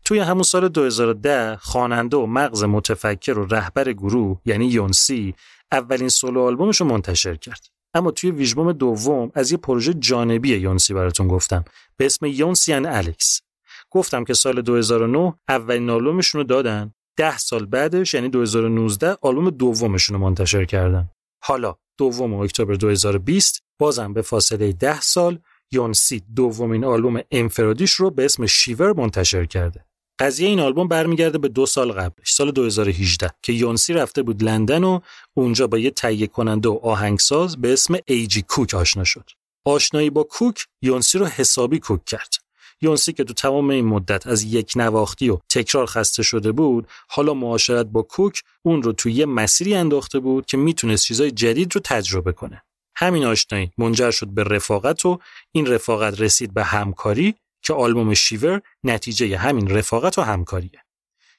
توی 0.06 0.20
همون 0.20 0.44
سال 0.44 0.68
2010 0.68 1.56
خواننده 1.56 2.18
و 2.18 2.26
مغز 2.26 2.64
متفکر 2.64 3.40
و 3.40 3.46
رهبر 3.46 3.94
گروه 3.94 4.38
یعنی 4.46 4.68
یونسی 4.68 5.36
اولین 5.72 6.10
سولو 6.10 6.42
آلبومش 6.42 6.82
رو 6.82 6.88
منتشر 6.88 7.36
کرد. 7.36 7.74
اما 7.96 8.12
توی 8.12 8.32
ویژبوم 8.32 8.72
دوم 8.72 9.32
از 9.36 9.52
یه 9.52 9.58
پروژه 9.58 9.94
جانبی 9.94 10.50
یونسی 10.50 10.94
براتون 10.94 11.28
گفتم. 11.28 11.66
به 11.98 12.06
اسم 12.06 12.26
یونسی 12.26 12.74
ان 12.74 12.86
الکس. 12.86 13.42
گفتم 13.90 14.24
که 14.24 14.34
سال 14.34 14.62
2009 14.62 15.34
اولین 15.50 15.90
آلبومشون 15.90 16.42
رو 16.42 16.48
دادن. 16.48 16.94
ده 17.18 17.38
سال 17.38 17.66
بعدش 17.66 18.14
یعنی 18.14 18.30
2019 18.30 19.18
آلبوم 19.22 19.50
دومشون 19.50 20.18
رو 20.18 20.24
منتشر 20.24 20.66
کردن. 20.66 21.10
حالا 21.44 21.76
دوم 21.98 22.34
اکتبر 22.34 22.74
2020 22.74 23.64
بازم 23.80 24.14
به 24.14 24.22
فاصله 24.22 24.72
ده 24.72 25.02
سال 25.02 25.40
یونسی 25.72 26.24
دومین 26.36 26.86
آلبوم 26.86 27.22
انفرادیش 27.32 27.92
رو 27.92 28.12
به 28.12 28.26
اسم 28.26 28.46
شیور 28.46 28.94
منتشر 28.94 29.46
کرده. 29.46 29.86
قضیه 30.20 30.48
این 30.50 30.60
آلبوم 30.60 30.88
برمیگرده 30.88 31.38
به 31.38 31.48
دو 31.48 31.66
سال 31.66 31.92
قبلش 31.92 32.32
سال 32.32 32.52
2018 32.52 33.32
که 33.42 33.54
یونسی 33.54 33.94
رفته 33.94 34.24
بود 34.24 34.44
لندن 34.44 34.84
و 34.84 35.00
اونجا 35.34 35.68
با 35.68 35.78
یه 35.78 35.92
تهیه 35.92 36.28
کننده 36.28 36.70
و 36.70 36.80
آهنگساز 36.84 37.62
به 37.62 37.74
اسم 37.74 37.98
ایجی 38.06 38.42
کوک 38.42 38.74
آشنا 38.74 39.04
شد. 39.04 39.30
آشنایی 39.66 40.10
با 40.10 40.24
کوک 40.24 40.66
یونسی 40.82 41.18
رو 41.18 41.26
حسابی 41.26 41.80
کوک 41.80 42.06
کرد. 42.06 42.34
یونسی 42.82 43.14
که 43.14 43.24
تو 43.24 43.34
تمام 43.34 43.70
این 43.70 43.86
مدت 43.86 44.28
از 44.28 44.44
یک 44.44 44.74
نواختی 44.76 45.30
و 45.30 45.38
تکرار 45.50 45.86
خسته 45.86 46.24
شده 46.24 46.52
بود 46.52 46.88
حالا 47.08 47.34
معاشرت 47.34 47.86
با 47.86 48.02
کوک 48.02 48.42
اون 48.64 48.84
رو 48.84 48.94
توی 48.94 49.14
یه 49.14 49.26
مسیری 49.26 49.76
انداخته 49.76 50.20
بود 50.20 50.46
که 50.46 50.58
می‌تونست 50.58 51.06
چیزای 51.06 51.32
جدید 51.32 51.76
رو 51.76 51.82
تجربه 51.84 52.32
کنه. 52.32 52.64
همین 52.96 53.26
آشنایی 53.26 53.72
منجر 53.78 54.12
شد 54.12 54.28
به 54.28 54.44
رفاقت 54.44 55.06
و 55.06 55.20
این 55.52 55.66
رفاقت 55.66 56.22
رسید 56.22 56.54
به 56.54 56.64
همکاری 56.64 57.36
که 57.66 57.74
آلبوم 57.74 58.14
شیور 58.14 58.62
نتیجه 58.84 59.38
همین 59.38 59.68
رفاقت 59.68 60.18
و 60.18 60.22
همکاریه. 60.22 60.86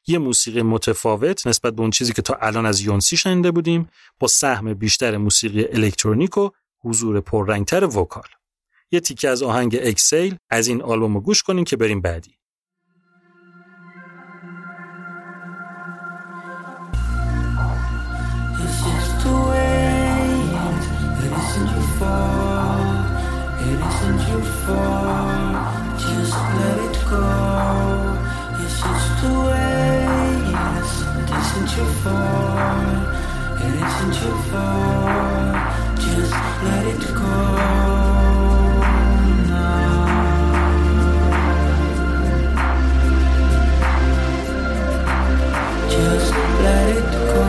یه 0.06 0.18
موسیقی 0.18 0.62
متفاوت 0.62 1.46
نسبت 1.46 1.74
به 1.74 1.80
اون 1.80 1.90
چیزی 1.90 2.12
که 2.12 2.22
تا 2.22 2.34
الان 2.34 2.66
از 2.66 2.80
یونسی 2.80 3.16
شنیده 3.16 3.50
بودیم 3.50 3.88
با 4.18 4.28
سهم 4.28 4.74
بیشتر 4.74 5.16
موسیقی 5.16 5.64
الکترونیک 5.64 6.38
و 6.38 6.50
حضور 6.84 7.20
پررنگتر 7.20 7.84
وکال. 7.84 8.28
یه 8.90 9.00
تیکه 9.00 9.28
از 9.28 9.42
آهنگ 9.42 9.78
اکسیل 9.82 10.36
از 10.50 10.68
این 10.68 10.82
آلبوم 10.82 11.14
رو 11.14 11.20
گوش 11.20 11.42
کنین 11.42 11.64
که 11.64 11.76
بریم 11.76 12.00
بعدی. 12.00 12.36
It. 24.68 25.05
Your 31.76 31.92
fault. 32.02 33.06
It 33.64 33.74
isn't 33.86 34.14
your 34.22 34.36
fault. 34.48 35.56
Just 36.04 36.36
let 36.66 36.84
it 36.92 37.04
go. 37.20 37.34
now. 39.50 40.06
Just 45.94 46.32
let 46.64 46.88
it 46.96 47.10
go. 47.32 47.46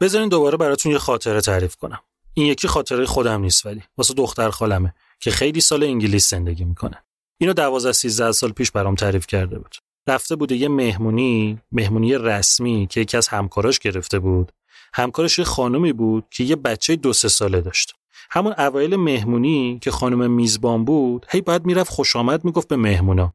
بذارین 0.00 0.28
دوباره 0.28 0.56
براتون 0.56 0.92
یه 0.92 0.98
خاطره 0.98 1.40
تعریف 1.40 1.76
کنم 1.76 1.98
این 2.34 2.46
یکی 2.46 2.68
خاطره 2.68 3.06
خودم 3.06 3.40
نیست 3.40 3.66
ولی 3.66 3.82
واسه 3.98 4.14
دختر 4.14 4.50
خالمه 4.50 4.94
که 5.20 5.30
خیلی 5.30 5.60
سال 5.60 5.84
انگلیس 5.84 6.30
زندگی 6.30 6.64
می‌کنه. 6.64 7.04
اینو 7.38 7.52
12 7.52 7.92
13 7.92 8.32
سال 8.32 8.52
پیش 8.52 8.70
برام 8.70 8.94
تعریف 8.94 9.26
کرده 9.26 9.58
بود. 9.58 9.76
رفته 10.08 10.36
بوده 10.36 10.56
یه 10.56 10.68
مهمونی 10.68 11.58
مهمونی 11.72 12.14
رسمی 12.14 12.86
که 12.90 13.00
یکی 13.00 13.16
از 13.16 13.28
همکاراش 13.28 13.78
گرفته 13.78 14.18
بود. 14.18 14.52
همکارش 14.94 15.38
یه 15.38 15.44
خانومی 15.44 15.92
بود 15.92 16.24
که 16.30 16.44
یه 16.44 16.56
بچه 16.56 16.96
دو 16.96 17.12
سه 17.12 17.28
ساله 17.28 17.60
داشت. 17.60 17.94
همون 18.30 18.54
اوایل 18.58 18.96
مهمونی 18.96 19.78
که 19.82 19.90
خانم 19.90 20.30
میزبان 20.30 20.84
بود 20.84 21.26
هی 21.28 21.40
بعد 21.40 21.66
می‌رفت 21.66 21.90
خوش 21.90 22.16
آمد 22.16 22.44
می‌گفت 22.44 22.68
به 22.68 22.76
مهمونا. 22.76 23.34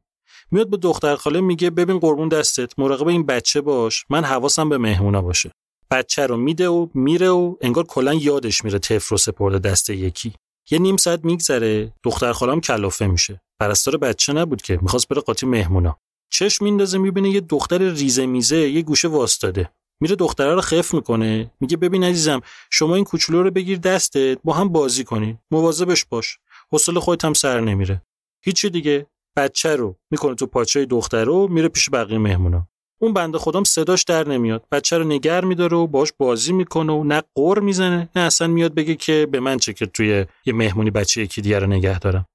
میاد 0.50 0.70
به 0.70 0.76
دختر 0.76 1.16
خاله 1.16 1.40
میگه 1.40 1.70
ببین 1.70 1.98
قربون 1.98 2.28
دستت 2.28 2.78
مراقب 2.78 3.08
این 3.08 3.26
بچه 3.26 3.60
باش 3.60 4.04
من 4.10 4.24
حواسم 4.24 4.68
به 4.68 4.78
مهمونا 4.78 5.22
باشه. 5.22 5.50
بچه 5.90 6.26
رو 6.26 6.36
میده 6.36 6.68
و 6.68 6.86
میره 6.94 7.28
و 7.28 7.56
انگار 7.60 7.84
کلا 7.84 8.14
یادش 8.14 8.64
میره 8.64 8.78
طفل 8.78 9.08
رو 9.10 9.16
سپرده 9.16 9.58
دست 9.58 9.90
یکی. 9.90 10.34
یه 10.70 10.78
نیم 10.78 10.96
ساعت 10.96 11.24
میگذره 11.24 11.92
دختر 12.02 12.32
خالم 12.32 12.60
کلافه 12.60 13.06
میشه. 13.06 13.40
پرستار 13.60 13.96
بچه 13.96 14.32
نبود 14.32 14.62
که 14.62 14.78
می‌خواست 14.82 15.08
بره 15.08 15.20
قاطی 15.20 15.46
مهمونا. 15.46 15.98
چشم 16.30 16.64
میندازه 16.64 16.98
می‌بینه 16.98 17.30
یه 17.30 17.40
دختر 17.40 17.78
ریزه 17.78 18.26
میزه 18.26 18.56
یه 18.56 18.82
گوشه 18.82 19.08
واستاده. 19.08 19.70
میره 20.00 20.16
دختره 20.16 20.54
رو 20.54 20.60
خف 20.60 20.94
می‌کنه 20.94 21.50
میگه 21.60 21.76
ببین 21.76 22.04
عزیزم 22.04 22.40
شما 22.70 22.94
این 22.94 23.04
کوچولو 23.04 23.42
رو 23.42 23.50
بگیر 23.50 23.78
دستت 23.78 24.38
با 24.44 24.52
هم 24.52 24.68
بازی 24.68 25.04
کنین. 25.04 25.38
مواظبش 25.50 26.04
باش. 26.04 26.38
حوصله 26.72 27.00
خودت 27.00 27.24
هم 27.24 27.34
سر 27.34 27.60
نمیره. 27.60 28.02
هیچی 28.44 28.70
دیگه. 28.70 29.06
بچه 29.36 29.76
رو 29.76 29.96
می‌کنه 30.10 30.34
تو 30.34 30.46
پاچه 30.46 30.84
دختر 30.84 31.24
رو 31.24 31.48
میره 31.48 31.68
پیش 31.68 31.90
بقیه 31.90 32.18
مهمونا. 32.18 32.68
اون 32.98 33.12
بنده 33.12 33.38
خودم 33.38 33.64
صداش 33.64 34.02
در 34.02 34.28
نمیاد. 34.28 34.64
بچه 34.72 34.98
رو 34.98 35.04
نگر 35.04 35.44
میداره 35.44 35.76
و 35.76 35.86
باش 35.86 36.12
بازی 36.18 36.52
می‌کنه 36.52 36.92
و 36.92 37.04
نه 37.04 37.22
قر 37.34 37.58
می‌زنه 37.58 38.08
نه 38.16 38.22
اصلا 38.22 38.46
میاد 38.46 38.74
بگه 38.74 38.94
که 38.94 39.28
به 39.30 39.40
من 39.40 39.58
چه 39.58 39.72
که 39.72 39.86
توی 39.86 40.26
یه 40.46 40.52
مهمونی 40.52 40.90
بچه 40.90 41.22
یکی 41.22 41.40
دیگه 41.40 41.58
رو 41.58 41.66
نگه 41.66 41.98
دارم. 41.98 42.26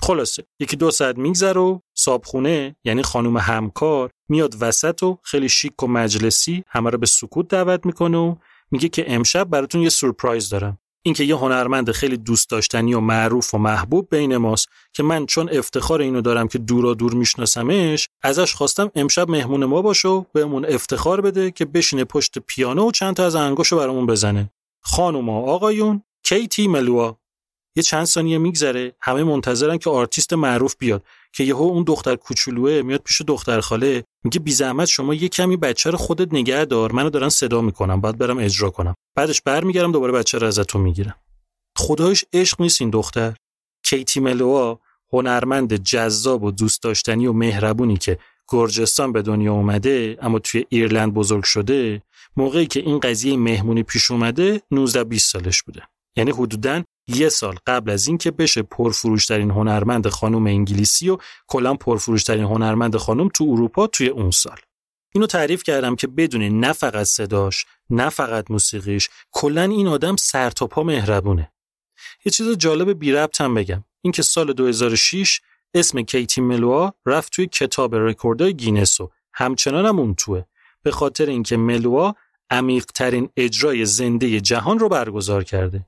خلاصه 0.00 0.44
یکی 0.60 0.76
دو 0.76 0.90
ساعت 0.90 1.18
میگذره 1.18 1.60
و 1.60 1.78
صابخونه 1.94 2.76
یعنی 2.84 3.02
خانم 3.02 3.36
همکار 3.36 4.10
میاد 4.28 4.54
وسط 4.60 5.02
و 5.02 5.18
خیلی 5.22 5.48
شیک 5.48 5.82
و 5.82 5.86
مجلسی 5.86 6.64
همه 6.68 6.90
رو 6.90 6.98
به 6.98 7.06
سکوت 7.06 7.48
دعوت 7.48 7.86
می‌کنه 7.86 8.18
و 8.18 8.34
میگه 8.70 8.88
که 8.88 9.14
امشب 9.14 9.44
براتون 9.44 9.80
یه 9.80 9.88
سورپرایز 9.88 10.48
دارم. 10.48 10.78
اینکه 11.08 11.24
یه 11.24 11.36
هنرمند 11.36 11.90
خیلی 11.90 12.16
دوست 12.16 12.50
داشتنی 12.50 12.94
و 12.94 13.00
معروف 13.00 13.54
و 13.54 13.58
محبوب 13.58 14.08
بین 14.10 14.36
ماست 14.36 14.68
که 14.92 15.02
من 15.02 15.26
چون 15.26 15.48
افتخار 15.52 16.00
اینو 16.00 16.20
دارم 16.20 16.48
که 16.48 16.58
دورا 16.58 16.94
دور 16.94 17.14
میشناسمش 17.14 18.08
ازش 18.22 18.54
خواستم 18.54 18.90
امشب 18.94 19.30
مهمون 19.30 19.64
ما 19.64 19.82
باشه 19.82 20.08
و 20.08 20.24
بهمون 20.32 20.64
افتخار 20.64 21.20
بده 21.20 21.50
که 21.50 21.64
بشینه 21.64 22.04
پشت 22.04 22.38
پیانو 22.38 22.88
و 22.88 22.90
چند 22.90 23.16
تا 23.16 23.26
از 23.26 23.34
انگاشو 23.34 23.76
برامون 23.76 24.06
بزنه. 24.06 24.50
خانم 24.80 25.28
و 25.28 25.46
آقایون 25.46 26.02
کیتی 26.22 26.68
ملوا. 26.68 27.18
یه 27.78 27.82
چند 27.82 28.04
ثانیه 28.04 28.38
میگذره 28.38 28.92
همه 29.00 29.24
منتظرن 29.24 29.78
که 29.78 29.90
آرتیست 29.90 30.32
معروف 30.32 30.76
بیاد 30.78 31.04
که 31.32 31.44
یهو 31.44 31.62
اون 31.62 31.82
دختر 31.82 32.16
کوچولوه 32.16 32.82
میاد 32.82 33.00
پیش 33.00 33.20
دختر 33.20 33.60
خاله 33.60 34.04
میگه 34.24 34.40
بی 34.40 34.52
زحمت 34.52 34.88
شما 34.88 35.14
یه 35.14 35.28
کمی 35.28 35.56
بچه 35.56 35.90
رو 35.90 35.98
خودت 35.98 36.34
نگه 36.34 36.64
دار 36.64 36.92
منو 36.92 37.10
دارن 37.10 37.28
صدا 37.28 37.60
می‌کنن 37.60 38.00
باید 38.00 38.18
برم 38.18 38.38
اجرا 38.38 38.70
کنم. 38.70 38.94
بعدش 39.14 39.42
برمیگردم 39.42 39.92
دوباره 39.92 40.12
بچه 40.12 40.38
رو 40.38 40.46
ازتون 40.46 40.80
می‌گیرم. 40.80 41.14
خدایش 41.76 42.24
عشق 42.32 42.60
نیست 42.60 42.80
این 42.80 42.90
دختر. 42.90 43.36
کیتی 43.82 44.20
ملوا 44.20 44.80
هنرمند 45.12 45.74
جذاب 45.74 46.42
و 46.42 46.50
دوست 46.50 46.82
داشتنی 46.82 47.26
و 47.26 47.32
مهربونی 47.32 47.96
که 47.96 48.18
گرجستان 48.48 49.12
به 49.12 49.22
دنیا 49.22 49.52
اومده 49.52 50.18
اما 50.22 50.38
توی 50.38 50.64
ایرلند 50.68 51.14
بزرگ 51.14 51.44
شده 51.44 52.02
موقعی 52.36 52.66
که 52.66 52.80
این 52.80 52.98
قضیه 52.98 53.36
مهمونی 53.36 53.82
پیش 53.82 54.10
اومده 54.10 54.62
19 54.70 55.04
20 55.04 55.32
سالش 55.32 55.62
بوده. 55.62 55.82
یعنی 56.16 56.30
حدوداً 56.30 56.82
یه 57.08 57.28
سال 57.28 57.56
قبل 57.66 57.90
از 57.90 58.06
اینکه 58.06 58.30
بشه 58.30 58.62
پرفروشترین 58.62 59.50
هنرمند 59.50 60.08
خانم 60.08 60.46
انگلیسی 60.46 61.08
و 61.08 61.18
کلا 61.46 61.74
پرفروشترین 61.74 62.44
هنرمند 62.44 62.96
خانم 62.96 63.28
تو 63.28 63.44
اروپا 63.44 63.86
توی 63.86 64.08
اون 64.08 64.30
سال. 64.30 64.56
اینو 65.14 65.26
تعریف 65.26 65.62
کردم 65.62 65.96
که 65.96 66.06
بدونین 66.06 66.60
نه 66.60 66.72
فقط 66.72 67.06
صداش 67.06 67.66
نه 67.90 68.08
فقط 68.08 68.50
موسیقیش 68.50 69.08
کلا 69.30 69.62
این 69.62 69.88
آدم 69.88 70.16
سر 70.16 70.50
تا 70.50 70.66
پا 70.66 70.82
مهربونه. 70.82 71.52
یه 72.24 72.32
چیز 72.32 72.56
جالب 72.56 72.98
بی 72.98 73.12
ربط 73.12 73.40
هم 73.40 73.54
بگم. 73.54 73.84
اینکه 74.02 74.22
سال 74.22 74.52
2006 74.52 75.40
اسم 75.74 76.02
کیتی 76.02 76.40
ملوا 76.40 76.92
رفت 77.06 77.32
توی 77.32 77.46
کتاب 77.46 77.94
رکوردای 77.94 78.54
گینس 78.54 79.00
و 79.00 79.10
همچنان 79.34 79.86
هم 79.86 79.98
اون 79.98 80.14
توه. 80.14 80.44
به 80.82 80.90
خاطر 80.90 81.26
اینکه 81.26 81.56
ملوا 81.56 82.14
عمیق 82.50 82.84
ترین 82.84 83.28
اجرای 83.36 83.84
زنده 83.84 84.40
جهان 84.40 84.78
رو 84.78 84.88
برگزار 84.88 85.44
کرده. 85.44 85.86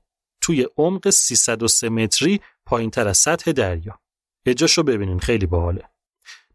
توی 0.51 0.67
عمق 0.77 1.09
303 1.09 1.89
متری 1.89 2.39
پایین 2.65 2.89
تر 2.89 3.07
از 3.07 3.17
سطح 3.17 3.51
دریا. 3.51 3.99
اجاشو 4.45 4.83
ببینین 4.83 5.19
خیلی 5.19 5.45
باحاله. 5.45 5.83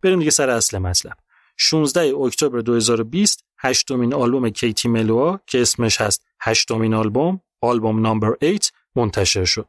بریم 0.03 0.19
دیگه 0.19 0.31
سر 0.31 0.51
اصل 0.51 0.79
مطلب. 0.79 1.17
16 1.57 2.17
اکتبر 2.17 2.61
2020 2.61 3.45
هشتمین 3.59 4.15
آلبوم 4.15 4.51
کیتی 4.51 4.89
ملوا 4.89 5.41
که 5.47 5.63
اسمش 5.63 6.01
هست 6.01 6.27
هشتمین 6.41 6.95
آلبوم 6.95 7.41
آلبوم 7.61 8.01
نامبر 8.01 8.37
8 8.43 8.73
منتشر 8.97 9.45
شد. 9.45 9.69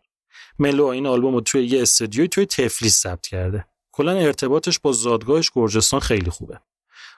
ملوا 0.60 0.92
این 0.92 1.08
آلبوم 1.08 1.34
رو 1.34 1.42
توی 1.42 1.66
یه 1.66 1.82
استودیوی 1.82 2.28
توی 2.28 2.46
تفلیس 2.46 3.00
ثبت 3.00 3.28
کرده. 3.28 3.66
کلا 3.92 4.12
ارتباطش 4.12 4.80
با 4.80 4.92
زادگاهش 4.92 5.52
گرجستان 5.56 6.00
خیلی 6.00 6.30
خوبه. 6.30 6.60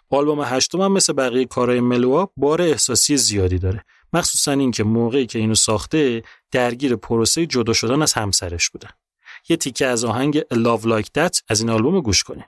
آلبوم 0.10 0.42
هشتم 0.42 0.82
هم 0.82 0.92
مثل 0.92 1.14
بقیه 1.14 1.46
کارهای 1.46 1.80
ملوا 1.80 2.30
بار 2.38 2.62
احساسی 2.62 3.18
زیادی 3.18 3.60
داره 3.60 3.86
مخصوصا 4.14 4.52
اینکه 4.52 4.84
موقعی 4.84 5.26
که 5.26 5.40
اینو 5.40 5.56
ساخته 5.56 6.24
درگیر 6.52 6.96
پروسه 6.96 7.46
جدا 7.46 7.74
شدن 7.74 8.02
از 8.02 8.14
همسرش 8.14 8.70
بوده 8.70 8.88
یه 9.50 9.58
تیکه 9.58 9.86
از 9.88 10.04
آهنگ 10.04 10.40
Love 10.40 10.84
Like 10.84 11.10
That 11.18 11.42
از 11.48 11.62
این 11.62 11.70
آلبوم 11.70 12.02
گوش 12.02 12.24
کنیم 12.24 12.46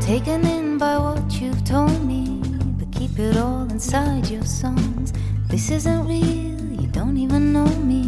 Taken 0.00 0.42
in 0.56 0.76
by 0.78 0.98
what 1.06 1.28
you've 1.40 1.64
told 1.64 2.00
me, 2.12 2.22
but 2.78 2.88
keep 2.96 3.14
it 3.18 3.36
all 3.38 3.64
inside 3.76 4.24
your 4.34 4.44
songs. 4.44 5.08
This 5.48 5.70
isn't 5.70 6.02
real, 6.12 6.60
you 6.80 6.88
don't 6.98 7.16
even 7.16 7.42
know 7.54 7.70
me. 7.92 8.04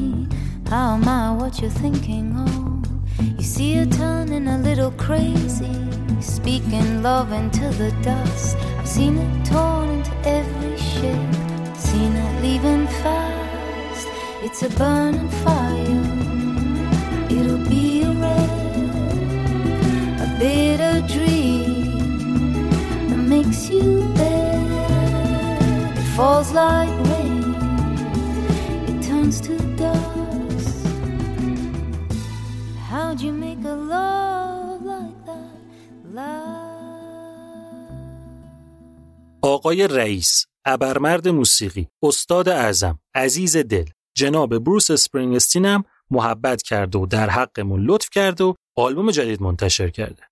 How 0.69 0.87
am 0.97 1.09
I 1.09 1.25
what 1.41 1.53
you're 1.61 1.79
thinking 1.85 2.27
of? 2.37 2.86
You 3.18 3.43
see 3.43 3.76
her 3.76 3.86
turning 3.86 4.48
a 4.48 4.59
little 4.59 4.90
crazy, 4.93 5.72
speaking 6.20 7.02
love 7.02 7.32
into 7.32 7.68
the 7.70 7.90
dust. 8.02 8.56
I've 8.78 8.88
seen 8.88 9.16
it 9.18 9.44
torn 9.47 9.88
into 9.90 10.14
every 10.24 10.76
shape, 10.78 11.34
seen 11.76 12.12
it 12.14 12.43
leaving 12.43 12.86
fast. 13.02 14.09
It's 14.43 14.62
a 14.62 14.68
burning 14.70 15.28
fire, 15.44 16.02
it'll 17.30 17.64
be 17.68 18.02
a 18.02 18.12
wreck, 18.12 18.51
a 20.20 20.36
bitter 20.38 21.01
dream 21.06 22.68
that 23.09 23.18
makes 23.18 23.68
you 23.70 24.02
bad. 24.14 25.98
It 25.98 26.05
falls 26.16 26.52
like 26.52 26.90
rain, 27.09 27.55
it 28.88 29.02
turns 29.02 29.40
to 29.43 29.59
dust. 29.76 30.15
How'd 32.97 33.20
you 33.27 33.32
make 33.47 33.62
a 33.74 33.77
love 33.94 34.81
like 34.93 35.18
that? 35.28 35.56
Love. 36.14 36.66
آقای 39.43 39.89
رئیس 39.89 40.47
ابرمرد 40.64 41.28
موسیقی 41.28 41.89
استاد 42.02 42.48
اعظم 42.48 42.98
عزیز 43.14 43.56
دل 43.56 43.85
جناب 44.14 44.59
بروس 44.59 44.90
اسپرینگستین 44.90 45.85
محبت 46.10 46.62
کرده 46.62 46.98
و 46.98 47.06
در 47.06 47.31
حقمون 47.31 47.85
لطف 47.85 48.10
کرده 48.10 48.44
و 48.44 48.55
آلبوم 48.77 49.10
جدید 49.10 49.43
منتشر 49.43 49.90
کرده 49.90 50.23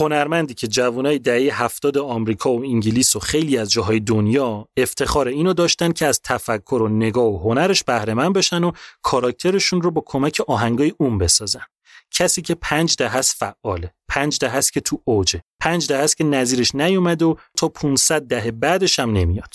هنرمندی 0.00 0.54
که 0.54 0.66
جوانای 0.68 1.18
دهه 1.18 1.62
هفتاد 1.62 1.98
آمریکا 1.98 2.52
و 2.52 2.64
انگلیس 2.64 3.16
و 3.16 3.18
خیلی 3.18 3.58
از 3.58 3.70
جاهای 3.70 4.00
دنیا 4.00 4.68
افتخار 4.76 5.28
اینو 5.28 5.52
داشتن 5.52 5.92
که 5.92 6.06
از 6.06 6.20
تفکر 6.24 6.82
و 6.82 6.88
نگاه 6.88 7.26
و 7.26 7.38
هنرش 7.38 7.84
بهره 7.84 8.14
بشن 8.14 8.64
و 8.64 8.72
کاراکترشون 9.02 9.82
رو 9.82 9.90
با 9.90 10.02
کمک 10.06 10.40
آهنگای 10.48 10.92
اون 10.98 11.18
بسازن 11.18 11.64
کسی 12.10 12.42
که 12.42 12.54
پنج 12.54 12.96
ده 12.96 13.08
هست 13.08 13.36
فعاله. 13.36 13.94
پنج 14.08 14.38
ده 14.38 14.48
هست 14.48 14.72
که 14.72 14.80
تو 14.80 15.02
اوجه. 15.04 15.42
پنج 15.60 15.86
ده 15.86 15.98
هست 15.98 16.16
که 16.16 16.24
نظیرش 16.24 16.74
نیومد 16.74 17.22
و 17.22 17.38
تا 17.56 17.68
500 17.68 18.22
دهه 18.22 18.50
بعدش 18.50 18.98
هم 18.98 19.12
نمیاد. 19.12 19.54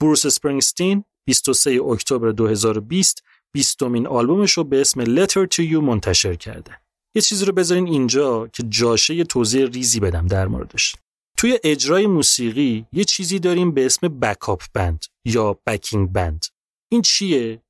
بروس 0.00 0.26
اسپرینگستین 0.26 1.04
23 1.26 1.80
اکتبر 1.82 2.30
2020 2.30 3.22
بیستمین 3.54 4.06
آلبومش 4.06 4.52
رو 4.52 4.64
به 4.64 4.80
اسم 4.80 5.04
Letter 5.04 5.46
to 5.54 5.70
You 5.70 5.82
منتشر 5.82 6.34
کرده. 6.34 6.80
یه 7.14 7.22
چیزی 7.22 7.44
رو 7.44 7.52
بذارین 7.52 7.86
اینجا 7.86 8.46
که 8.46 8.62
جاشه 8.62 9.24
توضیح 9.24 9.66
ریزی 9.66 10.00
بدم 10.00 10.26
در 10.26 10.48
موردش. 10.48 10.96
توی 11.36 11.58
اجرای 11.64 12.06
موسیقی 12.06 12.86
یه 12.92 13.04
چیزی 13.04 13.38
داریم 13.38 13.72
به 13.72 13.86
اسم 13.86 14.08
بکاپ 14.08 14.62
بند 14.74 15.04
یا 15.24 15.58
بکینگ 15.66 16.12
بند 16.12 16.46
این 16.92 17.02
چیه؟ 17.02 17.62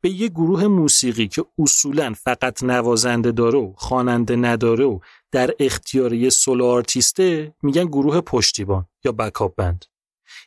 به 0.00 0.10
یه 0.10 0.28
گروه 0.28 0.66
موسیقی 0.66 1.28
که 1.28 1.44
اصولا 1.58 2.14
فقط 2.22 2.62
نوازنده 2.62 3.32
داره 3.32 3.58
و 3.58 3.72
خواننده 3.76 4.36
نداره 4.36 4.84
و 4.84 4.98
در 5.32 5.50
اختیار 5.60 6.12
یه 6.12 6.30
solo 6.30 6.64
artist 6.64 7.41
ه 7.41 7.54
میگن 7.62 7.84
گروه 7.84 8.20
پشتیبان 8.20 8.86
یا 9.04 9.12
backup 9.12 9.54
band. 9.54 9.84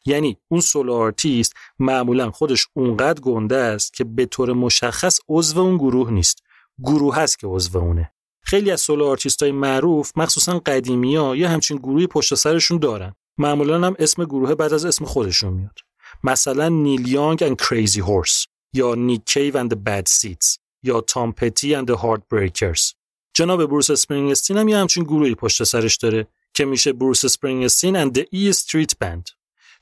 یعنی 0.06 0.38
اون 0.48 0.62
solo 0.62 0.94
artist 0.94 1.54
معمولا 1.80 2.32
خودش 2.32 2.68
اونقدر 2.74 3.22
گنده 3.22 3.56
است 3.56 3.94
که 3.94 4.04
به 4.04 4.26
طور 4.26 4.54
مشخص 4.54 5.20
عضو 5.30 5.60
اون 5.60 5.78
گروه 5.78 6.12
نیست. 6.12 6.44
گروه 6.84 7.16
هست 7.16 7.40
که 7.40 7.48
عضو 7.48 7.78
اونه. 7.78 8.12
خیلی 8.42 8.72
از 8.72 8.82
solo 8.82 9.06
artist 9.06 9.44
های 9.44 9.52
معروف 9.52 10.12
مخصوصا 10.16 10.60
قدیمی 10.60 11.16
ها 11.16 11.36
یه 11.36 11.50
همچین 11.50 11.78
گروهی 11.78 12.08
پشت 12.08 12.36
سرشون 12.36 12.78
دارن. 12.78 13.14
معمولا 13.38 13.88
هم 13.88 13.96
اسم 14.00 14.26
گروه 14.26 14.56
بعد 14.56 14.74
از 14.74 14.86
اسم 14.86 15.06
خودشون 15.06 15.54
میاد. 15.54 15.80
مثلا 16.24 16.70
نیل 16.70 17.08
یانگ 17.08 17.48
and 17.48 17.66
Crazy 17.66 18.02
Horse. 18.02 18.57
یا 18.78 18.96
نیک 18.96 19.26
کیو 19.26 19.70
the 19.70 19.76
Bad 19.88 20.08
Seeds 20.10 20.58
یا 20.84 21.02
تام 21.02 21.32
پتی 21.32 21.76
and 21.76 21.86
the 21.88 21.96
Heartbreakers 21.96 22.94
جناب 23.34 23.66
بروس 23.66 23.90
اسپرینگستین 23.90 24.58
هم 24.58 24.68
یه 24.68 24.78
همچین 24.78 25.04
گروهی 25.04 25.36
پشت 25.36 25.64
سرش 25.64 25.98
داره 25.98 26.28
که 26.54 26.66
میشه 26.66 26.94
بروس 26.94 27.26
اسپرینگستین 27.26 28.14
the 28.14 28.22
E 28.22 28.54
Street 28.54 28.92
Band 29.04 29.38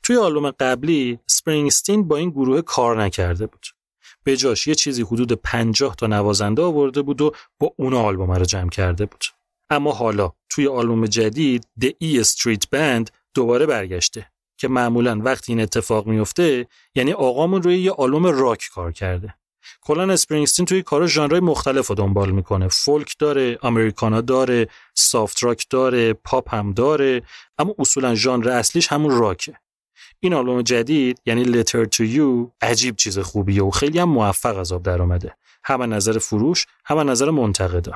توی 0.05 0.17
آلبوم 0.17 0.51
قبلی 0.51 1.19
اسپرینگستین 1.30 2.07
با 2.07 2.17
این 2.17 2.30
گروه 2.30 2.61
کار 2.61 3.03
نکرده 3.03 3.47
بود. 3.47 3.65
به 4.23 4.38
جاش 4.38 4.67
یه 4.67 4.76
چیزی 4.76 5.01
حدود 5.01 5.34
50 5.34 5.95
تا 5.95 6.07
نوازنده 6.07 6.61
آورده 6.61 7.01
بود 7.01 7.22
و 7.22 7.31
با 7.59 7.73
اونا 7.77 8.01
آلبوم 8.01 8.31
رو 8.31 8.45
جمع 8.45 8.69
کرده 8.69 9.05
بود. 9.05 9.23
اما 9.69 9.91
حالا 9.91 10.31
توی 10.49 10.67
آلبوم 10.67 11.05
جدید 11.05 11.67
The 11.81 11.88
E 12.03 12.23
Street 12.23 12.65
Band 12.76 13.09
دوباره 13.34 13.65
برگشته. 13.65 14.31
که 14.65 14.71
معمولا 14.71 15.21
وقتی 15.23 15.51
این 15.51 15.61
اتفاق 15.61 16.07
میفته 16.07 16.67
یعنی 16.95 17.13
آقامون 17.13 17.63
روی 17.63 17.79
یه 17.79 17.91
آلبوم 17.91 18.25
راک 18.25 18.69
کار 18.73 18.91
کرده. 18.91 19.33
کلا 19.81 20.13
اسپرینگستین 20.13 20.65
توی 20.65 20.83
کار 20.83 21.07
ژانرهای 21.07 21.39
مختلف 21.39 21.87
رو 21.87 21.95
دنبال 21.95 22.31
می‌کنه. 22.31 22.67
فولک 22.67 23.15
داره 23.19 23.57
Americana 23.64 24.22
داره 24.21 24.67
soft 24.93 25.43
rock 25.43 25.65
داره 25.69 26.13
پاپ 26.13 26.53
هم 26.53 26.71
داره 26.71 27.21
اما 27.57 27.75
اصولا 27.79 28.15
ژانر 28.15 28.49
اصلیش 28.49 28.87
همون 28.87 29.11
راکه. 29.19 29.53
این 30.19 30.33
آلبوم 30.33 30.61
جدید 30.61 31.21
یعنی 31.25 31.45
Letter 31.45 31.85
to 31.95 32.15
You 32.15 32.51
عجیب 32.61 32.95
چیز 32.95 33.19
خوبیه 33.19 33.63
و 33.63 33.69
خیلی 33.69 33.99
هم 33.99 34.09
موفق 34.09 34.57
از 34.57 34.71
آب 34.71 34.83
در 34.83 35.01
اومده. 35.01 35.37
هم 35.63 35.93
نظر 35.93 36.17
فروش 36.17 36.65
هم 36.85 37.09
نظر 37.09 37.29
منتقدا. 37.29 37.93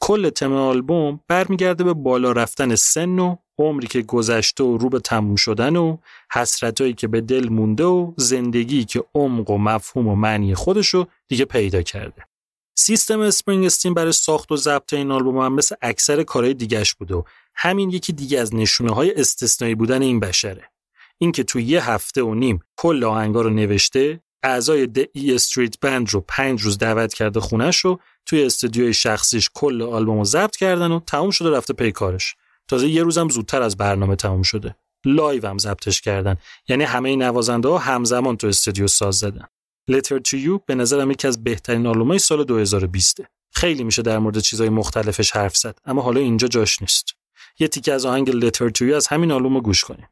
کل 0.00 0.30
تم 0.30 0.52
آلبوم 0.52 1.20
برمیگرده 1.28 1.84
به 1.84 1.94
بالا 1.94 2.32
رفتن 2.32 2.74
سن 2.74 3.18
و 3.18 3.36
عمری 3.60 3.86
که 3.86 4.02
گذشته 4.02 4.64
و 4.64 4.78
رو 4.78 4.88
به 4.88 5.00
تموم 5.00 5.36
شدن 5.36 5.76
و 5.76 5.96
حسرتایی 6.32 6.92
که 6.92 7.08
به 7.08 7.20
دل 7.20 7.48
مونده 7.48 7.84
و 7.84 8.12
زندگی 8.16 8.84
که 8.84 9.04
عمق 9.14 9.50
و 9.50 9.58
مفهوم 9.58 10.08
و 10.08 10.14
معنی 10.14 10.54
خودشو 10.54 11.06
دیگه 11.28 11.44
پیدا 11.44 11.82
کرده. 11.82 12.24
سیستم 12.74 13.20
اسپرینگستین 13.20 13.94
برای 13.94 14.12
ساخت 14.12 14.52
و 14.52 14.56
ضبط 14.56 14.92
این 14.92 15.10
آلبوم 15.10 15.38
هم 15.38 15.54
مثل 15.54 15.74
اکثر 15.82 16.22
کارهای 16.22 16.54
دیگش 16.54 16.94
بوده 16.94 17.14
و 17.14 17.22
همین 17.54 17.90
یکی 17.90 18.12
دیگه 18.12 18.40
از 18.40 18.54
نشونه 18.54 18.94
های 18.94 19.14
استثنایی 19.14 19.74
بودن 19.74 20.02
این 20.02 20.20
بشره. 20.20 20.70
اینکه 21.18 21.44
تو 21.44 21.60
یه 21.60 21.90
هفته 21.90 22.22
و 22.22 22.34
نیم 22.34 22.60
کل 22.76 23.04
آهنگا 23.04 23.42
رو 23.42 23.50
نوشته 23.50 24.20
اعضای 24.42 24.86
د 24.86 24.98
ای 25.12 25.34
استریت 25.34 25.80
بند 25.80 26.10
رو 26.10 26.20
پنج 26.20 26.62
روز 26.62 26.78
دعوت 26.78 27.14
کرده 27.14 27.40
خونش 27.40 27.78
رو 27.78 28.00
توی 28.26 28.44
استودیوی 28.44 28.94
شخصیش 28.94 29.50
کل 29.54 29.82
آلبوم 29.82 30.18
رو 30.18 30.24
ضبط 30.24 30.56
کردن 30.56 30.92
و 30.92 31.00
تموم 31.00 31.30
شده 31.30 31.50
رفته 31.50 31.72
پی 31.72 31.92
کارش 31.92 32.34
تازه 32.70 32.88
یه 32.88 33.02
روزم 33.02 33.28
زودتر 33.28 33.62
از 33.62 33.76
برنامه 33.76 34.16
تموم 34.16 34.42
شده. 34.42 34.76
live 35.04 35.46
هم 35.46 35.58
ضبطش 35.58 36.00
کردن. 36.00 36.36
یعنی 36.68 36.84
همه 36.84 37.16
نوازنده 37.16 37.68
ها 37.68 37.78
همزمان 37.78 38.36
تو 38.36 38.46
استودیو 38.46 38.86
ساز 38.86 39.18
زدن. 39.18 39.44
Letter 39.90 40.18
to 40.28 40.36
You 40.44 40.60
به 40.66 40.74
نظرم 40.74 41.10
یکی 41.10 41.28
از 41.28 41.44
بهترین 41.44 41.86
آلبومای 41.86 42.18
سال 42.18 42.44
2020 42.44 43.20
خیلی 43.52 43.84
میشه 43.84 44.02
در 44.02 44.18
مورد 44.18 44.38
چیزای 44.38 44.68
مختلفش 44.68 45.30
حرف 45.30 45.56
زد 45.56 45.78
اما 45.84 46.02
حالا 46.02 46.20
اینجا 46.20 46.48
جاش 46.48 46.82
نیست. 46.82 47.14
یه 47.58 47.68
تیکه 47.68 47.92
از 47.92 48.04
آهنگ 48.04 48.30
Letter 48.30 48.70
to 48.78 48.80
You 48.80 48.94
از 48.94 49.06
همین 49.06 49.32
آلبوم 49.32 49.60
گوش 49.60 49.84
کنیم. 49.84 50.08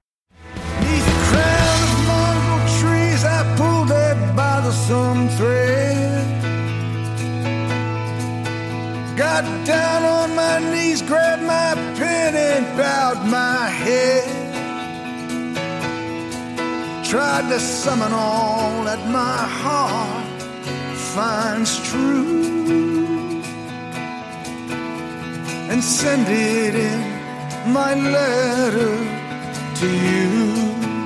Got 9.19 9.45
down 9.67 10.03
on 10.19 10.29
my 10.37 10.57
knees, 10.71 11.03
grabbed 11.03 11.43
my 11.43 11.68
and 12.59 12.77
bowed 12.77 13.25
my 13.25 13.69
head. 13.69 14.27
Tried 17.05 17.49
to 17.51 17.61
summon 17.61 18.13
all 18.13 18.83
that 18.85 19.03
my 19.09 19.39
heart. 19.63 20.43
Finds 21.15 21.73
true. 21.89 23.43
And 25.71 25.81
send 25.85 26.27
it 26.29 26.75
in 26.91 27.01
my 27.73 27.95
letter 27.95 28.95
to 29.81 29.89
you 30.11 30.98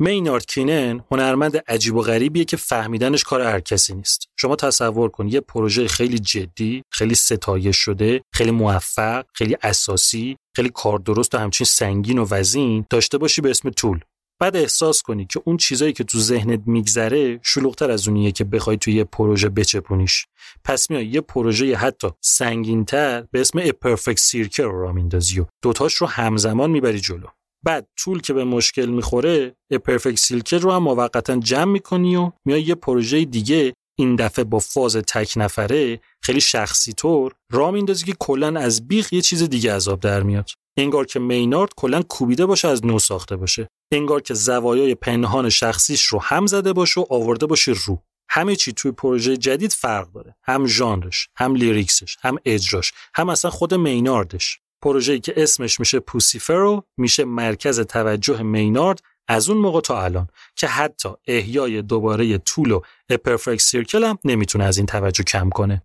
مینارد 0.00 0.46
کینن 0.46 1.04
هنرمند 1.10 1.56
عجیب 1.56 1.94
و 1.94 2.02
غریبیه 2.02 2.44
که 2.44 2.56
فهمیدنش 2.56 3.24
کار 3.24 3.40
هر 3.40 3.60
کسی 3.60 3.94
نیست. 3.94 4.28
شما 4.36 4.56
تصور 4.56 5.08
کن 5.10 5.28
یه 5.28 5.40
پروژه 5.40 5.88
خیلی 5.88 6.18
جدی، 6.18 6.82
خیلی 6.90 7.14
ستایش 7.14 7.76
شده، 7.76 8.22
خیلی 8.34 8.50
موفق، 8.50 9.24
خیلی 9.34 9.56
اساسی، 9.62 10.36
خیلی 10.56 10.70
کار 10.74 10.98
درست 10.98 11.34
و 11.34 11.38
همچین 11.38 11.64
سنگین 11.64 12.18
و 12.18 12.26
وزین 12.30 12.84
داشته 12.90 13.18
باشی 13.18 13.40
به 13.40 13.50
اسم 13.50 13.70
طول. 13.70 14.00
بعد 14.40 14.56
احساس 14.56 15.02
کنی 15.02 15.24
که 15.24 15.40
اون 15.44 15.56
چیزایی 15.56 15.92
که 15.92 16.04
تو 16.04 16.18
ذهنت 16.18 16.60
میگذره 16.66 17.40
شلوغتر 17.42 17.90
از 17.90 18.08
اونیه 18.08 18.32
که 18.32 18.44
بخوای 18.44 18.76
توی 18.76 18.94
یه 18.94 19.04
پروژه 19.04 19.48
بچپونیش. 19.48 20.26
پس 20.64 20.90
میای 20.90 21.06
یه 21.06 21.20
پروژه 21.20 21.76
حتی 21.76 22.08
سنگینتر 22.20 23.24
به 23.30 23.40
اسم 23.40 23.60
Perfect 23.68 24.18
Circle 24.30 24.58
رو 24.58 24.82
را 24.82 24.92
میندازی 24.92 25.40
و 25.40 25.46
دوتاش 25.62 25.94
رو 25.94 26.06
همزمان 26.06 26.70
می‌بری 26.70 27.00
جلو. 27.00 27.26
بعد 27.68 27.88
طول 27.96 28.20
که 28.20 28.32
به 28.32 28.44
مشکل 28.44 28.86
می‌خوره 28.86 29.56
پرفکت 29.84 30.18
سیلکر 30.18 30.58
رو 30.58 30.72
هم 30.72 30.82
موقتا 30.82 31.36
جمع 31.36 31.72
می‌کنی 31.72 32.16
و 32.16 32.32
میای 32.44 32.62
یه 32.62 32.74
پروژه 32.74 33.24
دیگه 33.24 33.72
این 33.98 34.16
دفعه 34.16 34.44
با 34.44 34.58
فاز 34.58 34.96
تک 34.96 35.32
نفره 35.36 36.00
خیلی 36.22 36.40
شخصی 36.40 36.92
طور 36.92 37.32
را 37.52 37.70
میندازی 37.70 38.06
که 38.06 38.14
کلا 38.18 38.60
از 38.60 38.88
بیخ 38.88 39.12
یه 39.12 39.20
چیز 39.20 39.42
دیگه 39.42 39.74
عذاب 39.74 40.00
در 40.00 40.22
میاد. 40.22 40.50
انگار 40.78 41.06
که 41.06 41.18
مینارد 41.18 41.70
کلا 41.76 42.02
کوبیده 42.02 42.46
باشه 42.46 42.68
از 42.68 42.86
نو 42.86 42.98
ساخته 42.98 43.36
باشه. 43.36 43.68
انگار 43.92 44.20
که 44.20 44.34
زوایای 44.34 44.94
پنهان 44.94 45.48
شخصیش 45.48 46.04
رو 46.04 46.18
هم 46.22 46.46
زده 46.46 46.72
باشه 46.72 47.00
و 47.00 47.04
آورده 47.10 47.46
باشه 47.46 47.74
رو. 47.86 48.02
همه 48.30 48.56
چی 48.56 48.72
توی 48.72 48.92
پروژه 48.92 49.36
جدید 49.36 49.72
فرق 49.72 50.12
داره. 50.12 50.36
هم 50.44 50.66
ژانرش 50.66 51.28
هم 51.36 51.54
لیریکسش 51.54 52.16
هم 52.20 52.36
اجراش 52.44 52.92
هم 53.14 53.28
اصلا 53.28 53.50
خود 53.50 53.74
میناردش. 53.74 54.60
پروژه‌ای 54.82 55.20
که 55.20 55.34
اسمش 55.36 55.80
میشه 55.80 56.00
پوسیفرو 56.00 56.84
میشه 56.96 57.24
مرکز 57.24 57.80
توجه 57.80 58.42
مینارد 58.42 59.00
از 59.28 59.50
اون 59.50 59.58
موقع 59.58 59.80
تا 59.80 60.02
الان 60.02 60.28
که 60.56 60.66
حتی 60.66 61.08
احیای 61.26 61.82
دوباره 61.82 62.38
Tool 62.38 62.70
و 62.70 62.80
Perfect 63.24 63.60
Circle 63.60 64.04
هم 64.04 64.18
نمی‌تونه 64.24 64.64
از 64.64 64.76
این 64.76 64.86
توجه 64.86 65.24
کم 65.24 65.50
کنه. 65.50 65.82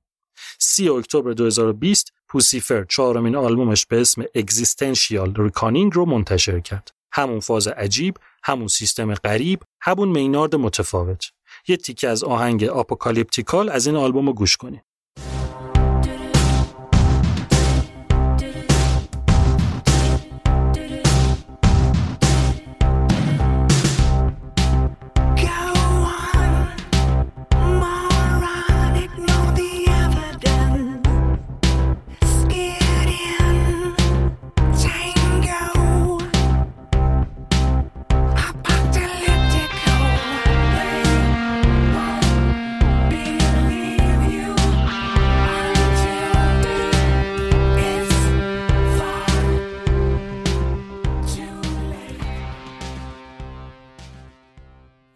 30 0.59 0.89
اکتبر 0.89 1.31
2020 1.31 2.13
Puscifer 2.27 2.83
چهارمین 2.83 3.35
آلبومش 3.35 3.85
به 3.85 4.01
اسم 4.01 4.23
Existential 4.35 5.33
Reckoning 5.37 5.93
رو 5.95 6.05
منتشر 6.05 6.59
کرد. 6.59 6.91
همون 7.11 7.39
فاز 7.39 7.67
عجیب، 7.67 8.17
همون 8.43 8.67
سیستم 8.67 9.13
غریب، 9.13 9.59
همون 9.81 10.09
مینارد 10.09 10.55
متفاوت. 10.55 11.25
یه 11.67 11.77
تیکه 11.77 12.09
از 12.09 12.23
آهنگ 12.23 12.63
Apocalyptical 12.63 13.69
از 13.69 13.87
این 13.87 13.95
آلبوم 13.95 14.27
رو 14.27 14.33
گوش 14.33 14.57
کنید. 14.57 14.83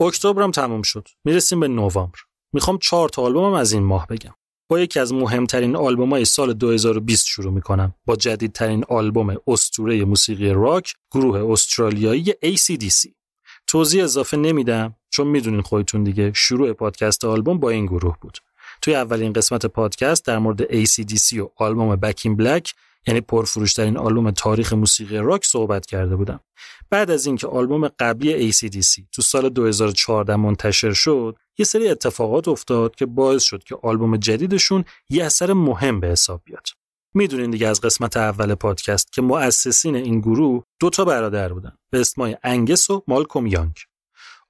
اکتبرم 0.07 0.51
تموم 0.51 0.81
شد. 0.81 1.07
می‌رسیم 1.25 1.59
به 1.59 1.67
نوامبر. 1.67 2.19
می‌خوام 2.53 2.77
چهار 2.77 3.09
تا 3.09 3.21
آلبومم 3.21 3.53
از 3.53 3.71
این 3.71 3.83
ماه 3.83 4.07
بگم. 4.07 4.33
با 4.69 4.79
یکی 4.79 4.99
از 4.99 5.13
مهمترین 5.13 5.75
آلبوم‌های 5.75 6.25
سال 6.25 6.53
2020 6.53 7.25
شروع 7.25 7.53
می‌کنم 7.53 7.95
با 8.05 8.15
جدیدترین 8.15 8.83
آلبوم 8.89 9.35
استوره 9.47 10.05
موسیقی 10.05 10.49
راک 10.49 10.93
گروه 11.11 11.51
استرالیایی 11.51 12.25
ACDC. 12.25 13.09
توضیح 13.67 14.03
اضافه 14.03 14.37
نمیدم 14.37 14.95
چون 15.09 15.27
می‌دونین 15.27 15.61
خودتون 15.61 16.03
دیگه 16.03 16.31
شروع 16.35 16.73
پادکست 16.73 17.25
آلبوم 17.25 17.59
با 17.59 17.69
این 17.69 17.85
گروه 17.85 18.17
بود. 18.21 18.37
توی 18.81 18.95
اولین 18.95 19.33
قسمت 19.33 19.65
پادکست 19.65 20.25
در 20.25 20.37
مورد 20.39 20.85
ACDC 20.85 21.33
و 21.33 21.49
آلبوم 21.57 21.95
بکین 21.95 22.35
بلک 22.35 22.73
یعنی 23.07 23.21
پرفروشترین 23.21 23.97
آلبوم 23.97 24.31
تاریخ 24.31 24.73
موسیقی 24.73 25.17
راک 25.17 25.45
صحبت 25.45 25.85
کرده 25.85 26.15
بودم. 26.15 26.39
بعد 26.89 27.11
از 27.11 27.25
اینکه 27.25 27.47
آلبوم 27.47 27.87
قبلی 27.87 28.51
ACDC 28.51 29.01
تو 29.11 29.21
سال 29.21 29.49
2014 29.49 30.35
منتشر 30.35 30.93
شد، 30.93 31.35
یه 31.57 31.65
سری 31.65 31.89
اتفاقات 31.89 32.47
افتاد 32.47 32.95
که 32.95 33.05
باعث 33.05 33.43
شد 33.43 33.63
که 33.63 33.77
آلبوم 33.83 34.17
جدیدشون 34.17 34.85
یه 35.09 35.25
اثر 35.25 35.53
مهم 35.53 35.99
به 35.99 36.07
حساب 36.07 36.41
بیاد. 36.45 36.67
می‌دونین 37.13 37.51
دیگه 37.51 37.67
از 37.67 37.81
قسمت 37.81 38.17
اول 38.17 38.55
پادکست 38.55 39.13
که 39.13 39.21
مؤسسین 39.21 39.95
این 39.95 40.19
گروه 40.19 40.63
دو 40.79 40.89
تا 40.89 41.05
برادر 41.05 41.53
بودن 41.53 41.71
به 41.89 41.99
اسمای 41.99 42.37
انگس 42.43 42.89
و 42.89 43.03
مالکوم 43.07 43.47
یانگ. 43.47 43.75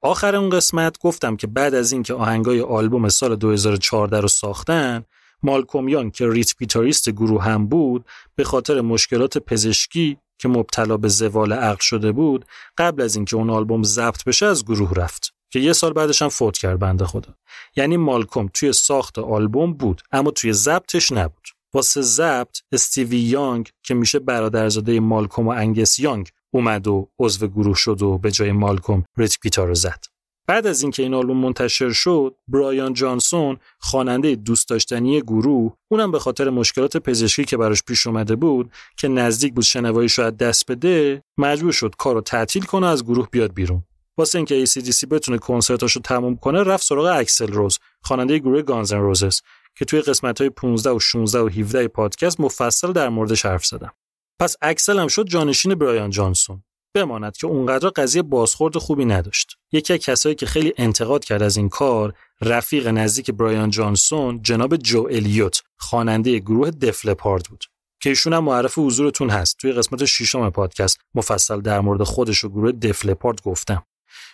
آخر 0.02 0.36
اون 0.36 0.50
قسمت 0.50 1.00
گفتم 1.00 1.36
که 1.36 1.48
بعد 1.48 1.76
از 1.76 1.92
اینکه 1.92 2.14
آهنگای 2.14 2.62
آلبوم 2.62 3.10
سال 3.10 3.36
2014 3.36 4.20
رو 4.20 4.28
ساختن 4.28 5.04
مالکوم 5.44 5.88
یانگ 5.88 6.12
که 6.12 6.30
ریت 6.30 6.58
گیتاریست 6.60 7.10
گروه 7.10 7.44
هم 7.44 7.68
بود 7.68 8.06
به 8.36 8.44
خاطر 8.44 8.82
مشکلات 8.82 9.38
پزشکی 9.38 10.18
که 10.40 10.48
مبتلا 10.48 10.98
به 10.98 11.08
زوال 11.08 11.54
عقل 11.54 11.80
شده 11.80 12.12
بود 12.12 12.46
قبل 12.78 13.02
از 13.02 13.16
اینکه 13.16 13.36
اون 13.36 13.50
آلبوم 13.50 13.84
ضبط 13.84 14.24
بشه 14.24 14.46
از 14.46 14.66
گروه 14.66 14.94
رفت 14.94 15.34
که 15.50 15.60
یه 15.60 15.74
سال 15.74 15.94
بعدش 15.94 16.22
هم 16.22 16.30
فوت 16.30 16.58
کرد 16.58 16.80
بنده 16.80 17.06
خدا. 17.06 17.36
یعنی 17.76 17.98
مالکوم 17.98 18.50
توی 18.54 18.74
ساخت 18.74 19.20
آلبوم 19.20 19.74
بود 19.74 20.02
اما 20.12 20.32
توی 20.32 20.54
ضبطش 20.54 21.12
نبود. 21.12 21.48
واسه 21.74 22.02
ضبط 22.02 22.58
استیوی 22.72 23.18
یانگ 23.18 23.70
که 23.84 23.94
میشه 23.94 24.20
برادرزاده 24.20 25.00
مالکوم 25.00 25.48
و 25.48 25.52
انگس 25.52 26.00
یانگ 26.00 26.30
اومد 26.52 26.88
و 26.88 27.10
عضو 27.20 27.48
گروه 27.48 27.76
شد 27.76 28.02
و 28.02 28.18
به 28.18 28.32
جای 28.32 28.52
مالکوم 28.52 29.04
ریت 29.18 29.42
گیتار 29.42 29.68
رو 29.68 29.76
زد. 29.76 30.06
بعد 30.48 30.68
از 30.68 30.82
اینکه 30.82 31.04
این 31.04 31.14
آلبوم 31.14 31.38
منتشر 31.38 31.92
شد 31.92 32.36
برایان 32.48 32.94
جانسون 32.94 33.58
خواننده 33.80 34.36
دوست 34.36 34.70
داشتنی 34.70 35.22
گروه 35.22 35.74
اونم 35.92 36.12
به 36.12 36.20
خاطر 36.20 36.50
مشکلات 36.50 36.98
پزشکی 36.98 37.46
که 37.46 37.58
براش 37.58 37.84
پیش 37.84 38.08
اومده 38.08 38.36
بود 38.36 38.72
که 38.98 39.08
نزدیک 39.08 39.54
بود 39.54 39.64
شنوایی 39.64 40.10
شاید 40.10 40.38
دست 40.38 40.72
بده 40.72 41.24
مجبور 41.38 41.72
شد 41.72 41.96
کارو 41.98 42.22
تعطیل 42.22 42.64
کنه 42.64 42.88
از 42.88 43.04
گروه 43.04 43.28
بیاد 43.32 43.54
بیرون. 43.54 43.84
واسه 44.18 44.40
اینکه 44.40 44.66
ACDC 44.66 45.08
بتونه 45.08 45.38
کنسرتاشو 45.38 46.00
تموم 46.00 46.36
کنه 46.36 46.64
رفت 46.64 46.84
سراغ 46.84 47.06
اکسل 47.06 47.48
روز 47.48 47.80
خواننده 48.02 48.40
گروه 48.40 48.62
گانزن 48.62 48.98
روزس 48.98 49.42
که 49.76 49.86
توی 49.86 50.02
قسمت 50.02 50.42
های 50.42 50.50
15 50.50 50.90
و 50.90 51.00
16 51.00 51.40
و 51.40 51.48
17 51.48 51.88
پادکست 51.88 52.40
مفصل 52.40 52.92
در 52.92 53.10
موردش 53.10 53.46
حرف 53.46 53.66
زدم. 53.66 53.92
پس 54.40 54.56
اکسل 54.62 55.00
هم 55.00 55.08
شد 55.08 55.26
جانشین 55.28 55.76
برایان 55.76 56.10
جانسون. 56.10 56.64
بماند 56.98 57.38
که 57.38 57.48
اونقدر 57.48 57.90
قضیه 57.90 58.22
بازخورد 58.22 58.78
خوبی 58.78 59.06
نداشت. 59.06 59.58
یکی 59.72 59.94
از 59.94 60.00
کسایی 60.00 60.36
که 60.36 60.46
خیلی 60.46 60.74
انتقاد 60.78 61.26
کرد 61.26 61.44
از 61.44 61.58
این 61.58 61.70
کار 61.70 62.14
رفیق 62.42 62.88
نزدیک 62.88 63.32
برایان 63.32 63.70
جانسون 63.70 64.42
جناب 64.42 64.76
جو 64.76 65.08
الیوت 65.12 65.62
خواننده 65.78 66.40
گروه 66.40 66.72
دفلپارد 66.72 67.46
بود. 67.50 67.64
که 68.00 68.10
ایشون 68.10 68.34
هم 68.34 68.44
معرف 68.44 68.78
حضورتون 68.78 69.30
هست. 69.30 69.58
توی 69.58 69.72
قسمت 69.72 70.06
ششم 70.06 70.50
پادکست 70.50 71.00
مفصل 71.16 71.62
در 71.62 71.80
مورد 71.80 72.04
خودش 72.04 72.44
و 72.44 72.50
گروه 72.50 72.72
دفلپارد 72.72 73.42
گفتم. 73.42 73.84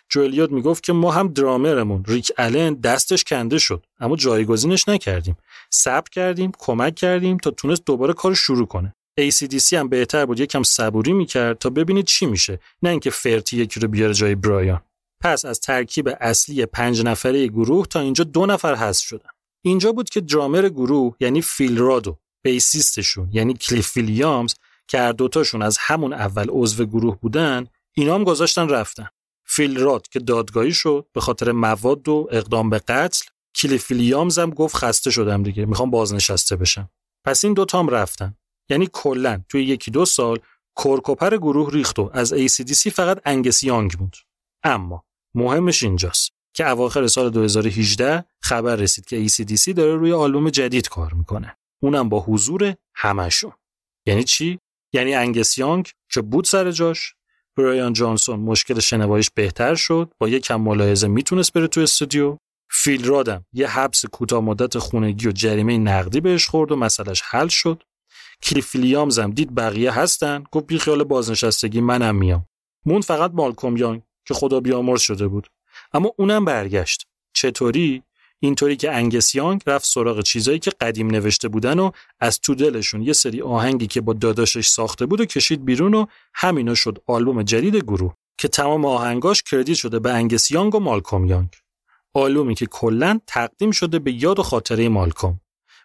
جو 0.09 0.21
الیوت 0.21 0.51
می‌گفت 0.51 0.83
که 0.83 0.93
ما 0.93 1.11
هم 1.11 1.27
درامرمون. 1.27 2.03
ریک 2.07 2.31
الن 2.37 2.73
دستش 2.73 3.23
کنده 3.23 3.57
شد. 3.57 3.85
اما 3.99 4.15
جایگزینش 4.15 4.89
نکردیم. 4.89 5.37
صبر 5.69 6.09
کردیم 6.11 6.51
کمک 6.59 6.95
کردیم 6.95 7.37
تا 7.37 7.51
تونست 7.51 7.85
دوباره 7.85 8.13
کار 8.13 8.33
شروع 8.33 8.67
کنه. 8.67 8.95
ACDC 9.21 9.73
هم 9.73 9.89
بهتر 9.89 10.25
بود. 10.25 10.39
یکم 10.39 10.63
صبوری 10.63 11.13
می‌کرد 11.13 11.57
تا 11.57 11.69
ببینید 11.69 12.05
چی 12.05 12.25
میشه. 12.25 12.59
نه 12.83 12.89
اینکه 12.89 13.09
فرتی 13.09 13.57
یکی 13.57 13.79
رو 13.79 13.87
بیاره 13.87 14.13
جای 14.13 14.35
برایان. 14.35 14.81
پس 15.21 15.45
از 15.45 15.59
ترکیب 15.59 16.09
اصلی 16.21 16.65
پنج 16.65 17.01
نفره 17.01 17.47
گروه 17.47 17.87
تا 17.87 17.99
اینجا 17.99 18.23
دو 18.23 18.45
نفر 18.45 18.75
حذف 18.75 19.05
شدن. 19.05 19.29
اینجا 19.65 19.91
بود 19.91 20.09
که 20.09 20.21
درامر 20.21 20.69
گروه 20.69 21.15
یعنی 21.19 21.41
فیل 21.41 21.77
رادو 21.77 22.17
بیسیستشون 22.43 23.29
یعنی 23.31 23.53
کلیف 23.53 23.97
ویلیامز 23.97 24.55
که 24.87 24.99
هر 24.99 25.11
دوتاشون 25.11 25.61
از 25.61 25.77
همون 25.79 26.13
اول 26.13 26.47
عضو 26.49 26.85
گروه 26.85 27.19
بودن 27.19 27.67
اینا 27.93 28.15
هم 28.15 28.23
گذاشتن 28.23 28.69
رفتن. 28.69 29.07
فیل 29.45 29.79
راد 29.79 30.07
که 30.07 30.19
دادگاهی 30.19 30.73
شد 30.73 31.07
به 31.13 31.21
خاطر 31.21 31.51
مواد 31.51 32.09
و 32.09 32.27
اقدام 32.31 32.69
به 32.69 32.79
قتل 32.79 33.25
کلیف 33.55 33.91
ویلیامز 33.91 34.39
هم 34.39 34.49
گفت 34.49 34.75
خسته 34.75 35.11
شدم 35.11 35.43
دیگه 35.43 35.65
می‌خوام 35.65 35.91
بازنشسته 35.91 36.55
بشم. 36.55 36.89
پس 37.25 37.45
این 37.45 37.53
دوتا 37.53 37.79
هم 37.79 37.87
رفتن. 37.89 38.35
یعنی 38.69 38.89
کلا 38.93 39.43
توی 39.49 39.63
یکی 39.63 39.91
دو 39.91 40.05
سال 40.05 40.39
کورکوپر 40.75 41.37
گروه 41.37 41.71
ریخت 41.71 41.99
و 41.99 42.09
از 42.13 42.33
ACDC 42.33 42.89
فقط 42.89 43.21
انگس 43.25 43.63
یانگ 43.63 43.91
بود. 43.91 44.17
اما 44.63 45.03
مهمش 45.35 45.83
اینجاست 45.83 46.31
که 46.53 46.69
اواخر 46.69 47.07
سال 47.07 47.29
2018 47.29 48.25
خبر 48.39 48.75
رسید 48.75 49.05
که 49.05 49.27
ACDC 49.27 49.73
داره 49.73 49.95
روی 49.95 50.13
آلبوم 50.13 50.49
جدید 50.49 50.89
کار 50.89 51.13
می‌کنه. 51.13 51.57
اونم 51.83 52.09
با 52.09 52.19
حضور 52.19 52.75
همشون 52.95 53.51
یعنی 54.05 54.23
چی؟ 54.23 54.59
یعنی 54.93 55.15
انگس 55.15 55.57
یانگ 55.57 55.89
که 56.09 56.21
بود 56.21 56.45
سر 56.45 56.71
جاش. 56.71 57.15
برایان 57.57 57.93
جانسون 57.93 58.39
مشکل 58.39 58.79
شنواییش 58.79 59.29
بهتر 59.35 59.75
شد. 59.75 60.11
با 60.19 60.29
یه 60.29 60.39
کم 60.39 60.61
ملاحظه 60.61 61.07
می‌تونست 61.07 61.53
بره 61.53 61.67
تو 61.67 61.81
استودیو. 61.81 62.37
فیل 62.71 63.05
رادم 63.05 63.45
یه 63.53 63.67
حبس 63.67 64.05
کوتاه 64.05 64.41
مدت 64.41 64.77
خونگی 64.77 65.27
و 65.27 65.31
جریمه 65.31 65.77
نقدی 65.77 66.21
بهش 66.21 66.47
خورد 66.47 66.71
و 66.71 66.75
مسئلهش 66.75 67.21
حل 67.25 67.47
شد. 67.47 67.83
کلیف 68.43 68.75
هم. 68.75 69.31
دید 69.31 69.55
بقیه 69.55 69.91
هستن؟ 69.91 70.43
گفت 70.51 70.65
بی 70.65 70.79
خیال 70.79 71.03
بازنشستگی 71.03 71.81
منم 71.81 72.15
میام. 72.15 72.45
مون 72.85 73.01
فقط 73.01 73.31
مالکوم 73.33 73.77
یانگ 73.77 74.01
که 74.25 74.33
خدا 74.33 74.59
بیامرز 74.59 75.01
شده 75.01 75.27
بود. 75.27 75.47
اما 75.93 76.13
اونم 76.17 76.45
برگشت. 76.45 77.07
چطوری؟ 77.33 78.03
اینطوری 78.39 78.75
که 78.75 78.91
انگس 78.91 79.35
یانگ 79.35 79.61
رفت 79.67 79.85
سراغ 79.85 80.21
چیزایی 80.21 80.59
که 80.59 80.71
قدیم 80.81 81.07
نوشته 81.07 81.47
بودن 81.47 81.79
و 81.79 81.91
از 82.19 82.39
تو 82.39 82.55
دلشون 82.55 83.01
یه 83.01 83.13
سری 83.13 83.41
آهنگی 83.41 83.87
که 83.87 84.01
با 84.01 84.13
داداشش 84.13 84.67
ساخته 84.67 85.05
بود 85.05 85.21
و 85.21 85.25
کشید 85.25 85.65
بیرون 85.65 85.93
و 85.93 86.05
همینا 86.33 86.75
شد 86.75 87.03
آلبوم 87.07 87.43
جدید 87.43 87.75
گروه 87.75 88.13
که 88.37 88.47
تمام 88.47 88.85
آهنگاش 88.85 89.43
کردیت 89.43 89.77
شده 89.77 89.99
به 89.99 90.13
انگس 90.13 90.51
یانگ 90.51 90.75
و 90.75 90.79
مالکوم 90.79 91.25
یانگ. 91.25 91.49
آلبومی 92.13 92.55
که 92.55 92.65
کلا 92.65 93.19
تقدیم 93.27 93.71
شده 93.71 93.99
به 93.99 94.11
یاد 94.11 94.39
و 94.39 94.43
خاطره 94.43 94.89
مالکوم. 94.89 95.39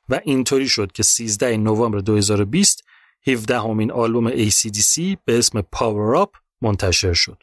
و 0.09 0.21
اینطوری 0.25 0.69
شد 0.69 0.93
که 0.93 1.03
13 1.03 1.57
نوامبر 1.57 1.99
2020 1.99 2.85
17مین 3.27 3.93
آلبوم 3.93 4.31
ACDC 4.31 5.17
به 5.25 5.39
اسم 5.39 5.61
Power 5.61 6.25
Up 6.25 6.39
منتشر 6.61 7.13
شد. 7.13 7.43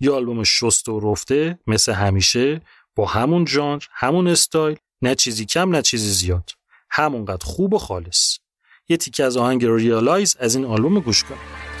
یه 0.00 0.10
آلبوم 0.10 0.42
شسته 0.42 0.88
و 0.88 1.00
رفته 1.00 1.58
مثل 1.66 1.92
همیشه 1.92 2.60
با 2.96 3.06
همون 3.06 3.46
ژانر، 3.46 3.84
همون 3.92 4.28
استایل، 4.28 4.76
نه 5.02 5.14
چیزی 5.14 5.44
کم 5.44 5.70
نه 5.70 5.82
چیزی 5.82 6.10
زیاد. 6.10 6.50
همونقدر 6.90 7.46
خوب 7.46 7.74
و 7.74 7.78
خالص. 7.78 8.38
یه 8.88 8.96
تیکه 8.96 9.24
از 9.24 9.36
آهنگ 9.36 9.64
Realize 9.64 10.36
از 10.40 10.54
این 10.54 10.64
آلبوم 10.64 11.00
گوش 11.00 11.24
کنید. 11.24 11.73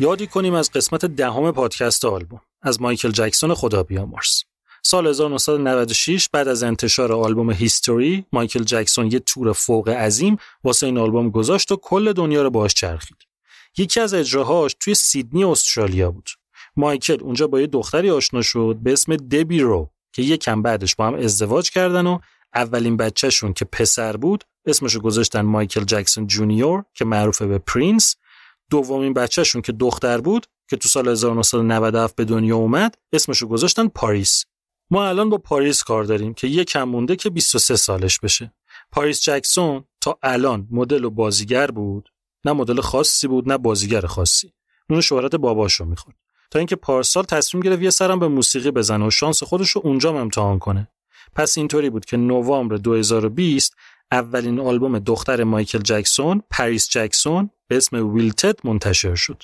یادی 0.00 0.26
کنیم 0.26 0.54
از 0.54 0.70
قسمت 0.72 1.04
دهم 1.04 1.52
پادکست 1.52 2.04
آلبوم 2.04 2.40
از 2.62 2.82
مایکل 2.82 3.10
جکسون 3.10 3.54
خدا 3.54 3.82
بیامرز. 3.82 4.42
سال 4.82 5.06
1996 5.06 6.28
بعد 6.28 6.48
از 6.48 6.62
انتشار 6.62 7.12
آلبوم 7.12 7.50
HIStory 7.50 8.26
مایکل 8.32 8.62
جکسون 8.62 9.12
یه 9.12 9.18
تور 9.18 9.52
فوق 9.52 9.88
عظیم 9.88 10.36
واسه 10.64 10.86
این 10.86 10.98
آلبوم 10.98 11.30
گذاشت 11.30 11.72
و 11.72 11.76
کل 11.76 12.12
دنیا 12.12 12.42
رو 12.42 12.50
باهاش 12.50 12.74
چرخید. 12.74 13.16
یکی 13.78 14.00
از 14.00 14.14
اجراهاش 14.14 14.76
توی 14.80 14.94
سیدنی 14.94 15.44
استرالیا 15.44 16.10
بود. 16.10 16.30
مایکل 16.76 17.22
اونجا 17.22 17.46
با 17.46 17.60
یه 17.60 17.66
دختری 17.66 18.10
آشنا 18.10 18.42
شد 18.42 18.78
به 18.82 18.92
اسم 18.92 19.16
دبی 19.16 19.60
رو 19.60 19.90
که 20.12 20.22
یه 20.22 20.36
کم 20.36 20.62
بعدش 20.62 20.96
با 20.96 21.06
هم 21.06 21.14
ازدواج 21.14 21.70
کردن 21.70 22.06
و 22.06 22.18
اولین 22.54 22.96
بچهشون 22.96 23.52
که 23.52 23.64
پسر 23.64 24.16
بود 24.16 24.44
اسمشو 24.66 25.00
گذاشتن 25.00 25.40
مایکل 25.40 25.84
جکسون 25.84 26.26
جونیور 26.26 26.84
که 26.94 27.04
معروف 27.04 27.42
به 27.42 27.58
پرینس. 27.58 28.16
دومین 28.70 29.14
بچهشون 29.14 29.62
که 29.62 29.72
دختر 29.72 30.20
بود 30.20 30.46
که 30.68 30.76
تو 30.76 30.88
سال 30.88 31.08
1997 31.08 32.16
به 32.16 32.24
دنیا 32.24 32.56
اومد 32.56 32.94
اسمشو 33.12 33.48
گذاشتن 33.48 33.88
پاریس. 33.88 34.44
ما 34.90 35.08
الان 35.08 35.30
با 35.30 35.38
پاریس 35.38 35.82
کار 35.82 36.04
داریم 36.04 36.34
که 36.34 36.46
یه 36.46 36.64
کم 36.64 36.82
مونده 36.82 37.16
که 37.16 37.30
23 37.30 37.76
سالش 37.76 38.18
بشه. 38.18 38.54
پاریس 38.92 39.20
جکسون 39.20 39.84
تا 40.00 40.18
الان 40.22 40.68
مدل 40.70 41.04
و 41.04 41.10
بازیگر 41.10 41.66
بود. 41.66 42.08
نه 42.44 42.52
مدل 42.52 42.80
خاصی 42.80 43.28
بود 43.28 43.48
نه 43.48 43.58
بازیگر 43.58 44.06
خاصی. 44.06 44.52
نون 44.90 45.00
شهرت 45.00 45.36
باباشو 45.36 45.84
می‌خورد. 45.84 46.16
تا 46.50 46.58
اینکه 46.58 46.76
پارسال 46.76 47.24
تصمیم 47.24 47.62
گرفت 47.62 47.82
یه 47.82 47.90
سرم 47.90 48.18
به 48.18 48.28
موسیقی 48.28 48.70
بزنه 48.70 49.06
و 49.06 49.10
شانس 49.10 49.42
خودش 49.42 49.70
رو 49.70 49.82
اونجا 49.84 50.20
امتحان 50.20 50.58
کنه. 50.58 50.88
پس 51.34 51.58
اینطوری 51.58 51.90
بود 51.90 52.04
که 52.04 52.16
نوامبر 52.16 52.76
2020 52.76 53.76
اولین 54.12 54.60
آلبوم 54.60 54.98
دختر 54.98 55.44
مایکل 55.44 55.78
جکسون 55.78 56.42
پریس 56.50 56.88
جکسون 56.88 57.50
به 57.68 57.76
اسم 57.76 58.14
Wilted 58.14 58.66
منتشر 58.66 59.14
شد. 59.14 59.42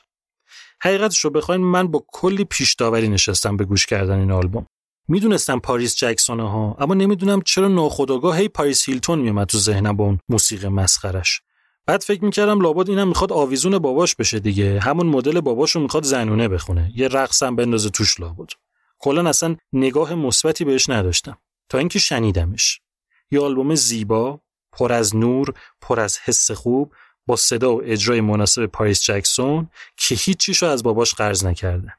حقیقتش 0.80 1.20
رو 1.20 1.30
بخواین 1.30 1.60
من 1.60 1.88
با 1.88 2.04
کلی 2.12 2.44
پیش 2.44 2.74
داوری 2.74 3.08
نشستم 3.08 3.56
به 3.56 3.64
گوش 3.64 3.86
کردن 3.86 4.18
این 4.18 4.30
آلبوم. 4.30 4.66
می‌دونستم 5.08 5.58
پاریس 5.58 5.96
جکسونه 5.96 6.50
ها 6.50 6.76
اما 6.80 6.94
نمی‌دونم 6.94 7.40
چرا 7.42 7.68
ناخودآگاه 7.68 8.38
هی 8.38 8.48
پاریس 8.48 8.88
هیلتون 8.88 9.18
میومد 9.18 9.46
تو 9.46 9.58
ذهنم 9.58 9.96
با 9.96 10.04
اون 10.04 10.18
موسیقی 10.28 10.68
مسخرش 10.68 11.40
بعد 11.86 12.00
فکر 12.02 12.24
می‌کردم 12.24 12.60
لابد 12.60 12.90
اینم 12.90 13.08
می‌خواد 13.08 13.32
آویزون 13.32 13.78
باباش 13.78 14.14
بشه 14.14 14.38
دیگه 14.38 14.80
همون 14.80 15.06
مدل 15.06 15.40
باباشو 15.40 15.80
می‌خواد 15.80 16.04
زنونه 16.04 16.48
بخونه. 16.48 16.92
یه 16.94 17.08
رقصم 17.08 17.56
بندازه 17.56 17.90
توش 17.90 18.20
لابد. 18.20 18.48
کلا 18.98 19.28
اصلا 19.28 19.56
نگاه 19.72 20.14
مثبتی 20.14 20.64
بهش 20.64 20.90
نداشتم. 20.90 21.38
تا 21.68 21.78
اینکه 21.78 21.98
شنیدمش. 21.98 22.80
یه 23.30 23.40
آلبوم 23.40 23.74
زیبا 23.74 24.40
پر 24.76 24.92
از 24.92 25.16
نور 25.16 25.54
پر 25.80 26.00
از 26.00 26.18
حس 26.24 26.50
خوب 26.50 26.92
با 27.26 27.36
صدا 27.36 27.76
و 27.76 27.82
اجرای 27.84 28.20
مناسب 28.20 28.66
پاریس 28.66 29.02
جکسون 29.02 29.68
که 29.96 30.14
هیچیشو 30.14 30.66
از 30.66 30.82
باباش 30.82 31.14
قرض 31.14 31.44
نکرده. 31.44 31.92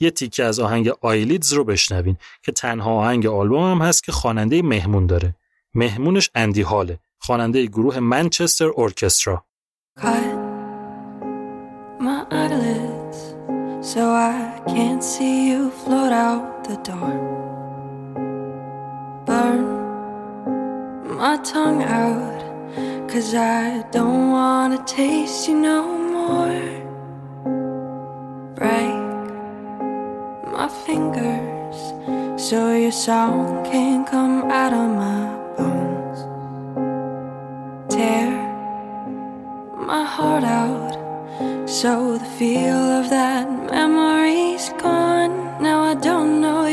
یه 0.00 0.10
تیکه 0.10 0.44
از 0.44 0.60
آهنگ 0.60 0.88
آیلیدز 1.00 1.52
رو 1.52 1.64
بشنوین 1.64 2.16
که 2.42 2.52
تنها 2.52 2.90
آهنگ 2.90 3.26
آلبوم 3.26 3.70
هم 3.70 3.86
هست 3.86 4.04
که 4.04 4.12
خواننده 4.12 4.62
مهمون 4.62 5.06
داره. 5.06 5.34
مهمونش 5.74 6.30
اندی 6.34 6.62
هاله 6.62 6.98
خواننده 7.18 7.66
گروه 7.66 7.98
منچستر 7.98 8.70
ارکسترا. 8.76 9.44
Burn 19.28 19.77
my 21.18 21.36
tongue 21.38 21.82
out 21.82 22.38
cause 23.10 23.34
I 23.34 23.82
don't 23.90 24.30
wanna 24.30 24.80
taste 24.84 25.48
you 25.48 25.56
no 25.58 25.82
more. 26.14 26.62
Break 28.54 29.00
my 30.56 30.68
fingers 30.86 31.78
so 32.40 32.72
your 32.72 32.92
song 32.92 33.64
can't 33.64 34.06
come 34.06 34.44
out 34.44 34.72
of 34.72 34.88
my 35.04 35.24
bones. 35.56 36.20
Tear 37.92 38.30
my 39.74 40.04
heart 40.04 40.44
out 40.44 40.94
so 41.68 42.16
the 42.16 42.30
feel 42.38 42.84
of 43.00 43.10
that 43.10 43.50
memory's 43.72 44.68
gone. 44.80 45.34
Now 45.60 45.82
I 45.82 45.94
don't 45.94 46.40
know 46.40 46.67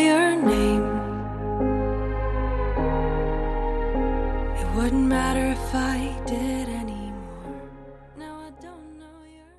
matter 5.36 5.52
if 5.60 5.76
I 5.76 6.00
did 6.32 6.68
anymore. 6.84 7.62
Now 8.18 8.36
I 8.48 8.52
don't 8.66 8.90
know 9.02 9.20
your 9.38 9.52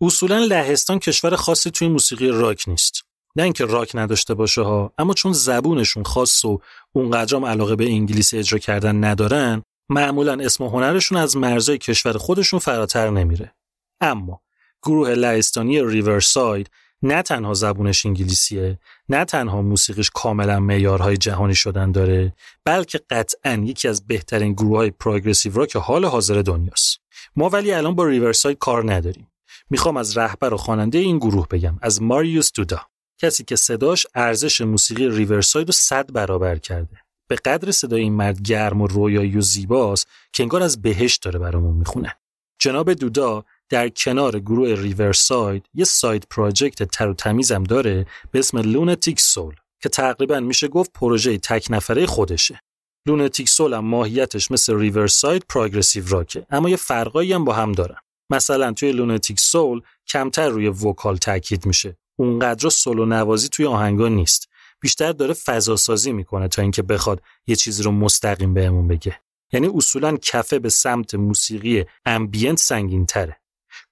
اصولا 0.00 0.38
لهستان 0.38 0.98
کشور 0.98 1.36
خاصی 1.36 1.70
توی 1.70 1.88
موسیقی 1.88 2.28
راک 2.28 2.64
نیست. 2.68 3.04
نه 3.36 3.42
اینکه 3.42 3.64
راک 3.64 3.90
نداشته 3.94 4.34
باشه 4.34 4.62
ها 4.62 4.92
اما 4.98 5.14
چون 5.14 5.32
زبونشون 5.32 6.02
خاص 6.02 6.44
و 6.44 6.58
اونقدرام 6.92 7.44
علاقه 7.44 7.76
به 7.76 7.84
انگلیسی 7.84 8.38
اجرا 8.38 8.58
کردن 8.58 9.04
ندارن 9.04 9.62
معمولا 9.88 10.44
اسم 10.44 10.64
و 10.64 10.68
هنرشون 10.68 11.18
از 11.18 11.36
مرزای 11.36 11.78
کشور 11.78 12.18
خودشون 12.18 12.58
فراتر 12.58 13.10
نمیره. 13.10 13.54
اما 14.00 14.40
گروه 14.82 15.14
لهستانی 15.14 15.82
ریورساید 15.82 16.70
نه 17.04 17.22
تنها 17.22 17.54
زبونش 17.54 18.06
انگلیسیه 18.06 18.78
نه 19.08 19.24
تنها 19.24 19.62
موسیقیش 19.62 20.10
کاملا 20.10 20.60
معیارهای 20.60 21.16
جهانی 21.16 21.54
شدن 21.54 21.92
داره 21.92 22.32
بلکه 22.64 23.00
قطعا 23.10 23.52
یکی 23.52 23.88
از 23.88 24.06
بهترین 24.06 24.52
گروه 24.52 24.76
های 24.76 24.90
progressive 24.90 25.54
rock 25.54 25.76
حال 25.76 26.04
حاضر 26.04 26.42
دنیاست. 26.42 27.00
ما 27.36 27.48
ولی 27.48 27.72
الان 27.72 27.94
با 27.94 28.04
ریورساید 28.04 28.58
کار 28.58 28.92
نداریم. 28.92 29.28
می‌خوام 29.70 29.96
از 29.96 30.18
رهبر 30.18 30.54
و 30.54 30.56
خواننده 30.56 30.98
این 30.98 31.18
گروه 31.18 31.48
بگم 31.48 31.78
از 31.82 32.02
ماریوس 32.02 32.52
دودا. 32.52 32.80
کسی 33.18 33.44
که 33.44 33.56
صداش 33.56 34.06
ارزش 34.14 34.60
موسیقی 34.60 35.08
ریورساید 35.08 35.66
رو 35.68 35.72
صد 35.72 36.12
برابر 36.12 36.56
کرده. 36.56 36.96
به 37.28 37.36
قدری 37.36 37.70
صدای 37.70 38.02
این 38.02 38.12
مرد 38.12 38.42
گرم 38.42 38.80
و 38.80 38.86
رویایی 38.86 39.36
و 39.36 39.40
زیباست 39.40 40.08
که 40.32 40.42
انگار 40.42 40.62
از 40.62 40.82
بهشت 40.82 41.22
داره 41.22 41.38
برامون 41.38 41.76
می‌خونه. 41.76 42.16
جناب 42.58 42.92
دودا 42.92 43.44
در 43.74 43.88
کنار 43.88 44.40
گروه 44.40 44.68
ریورساید 44.68 45.66
یه 45.74 45.84
side 45.84 46.26
project 46.30 46.82
تر 46.82 47.08
و 47.08 47.14
تمیزم 47.14 47.62
داره 47.62 48.06
به 48.30 48.38
اسم 48.38 48.58
Lunatic 48.58 49.20
Soul 49.20 49.54
که 49.82 49.88
تقریبا 49.88 50.40
میشه 50.40 50.68
گفت 50.68 50.92
پروژه 50.92 51.38
تک 51.38 51.66
نفره 51.70 52.06
خودشه. 52.06 52.60
Lunatic 53.06 53.48
Soul 53.48 53.74
هم 53.74 53.84
ماهیتش 53.84 54.50
مثل 54.50 54.78
ریورساید 54.78 55.44
progressive 55.48 56.04
rock 56.08 56.38
ه 56.38 56.46
اما 56.50 56.70
یه 56.70 56.76
فرقایی 56.76 57.32
هم 57.32 57.44
با 57.44 57.52
هم 57.52 57.72
دارن. 57.72 57.96
مثلا 58.30 58.72
توی 58.72 58.92
Lunatic 58.92 59.40
Soul 59.40 59.80
کمتر 60.06 60.48
روی 60.48 60.68
vocal 60.68 61.16
تاکید 61.16 61.66
میشه. 61.66 61.96
اونقدر 62.18 62.68
سولو 62.68 63.06
نوازی 63.06 63.48
توی 63.48 63.66
آهنگا 63.66 64.08
نیست. 64.08 64.48
بیشتر 64.80 65.12
داره 65.12 65.34
فضا 65.34 65.76
سازی 65.76 66.12
می‌کنه 66.12 66.48
تا 66.48 66.62
اینکه 66.62 66.82
بخواد 66.82 67.22
یه 67.46 67.56
چیزی 67.56 67.82
رو 67.82 67.90
مستقیم 67.90 68.54
بهمون 68.54 68.88
بگه. 68.88 69.20
یعنی 69.52 69.70
اصولا 69.74 70.16
کفه 70.16 70.58
به 70.58 70.68
سمت 70.68 71.14
موسیقی 71.14 71.84
ambient 72.04 72.58
سنگین 72.58 73.06
تره 73.06 73.36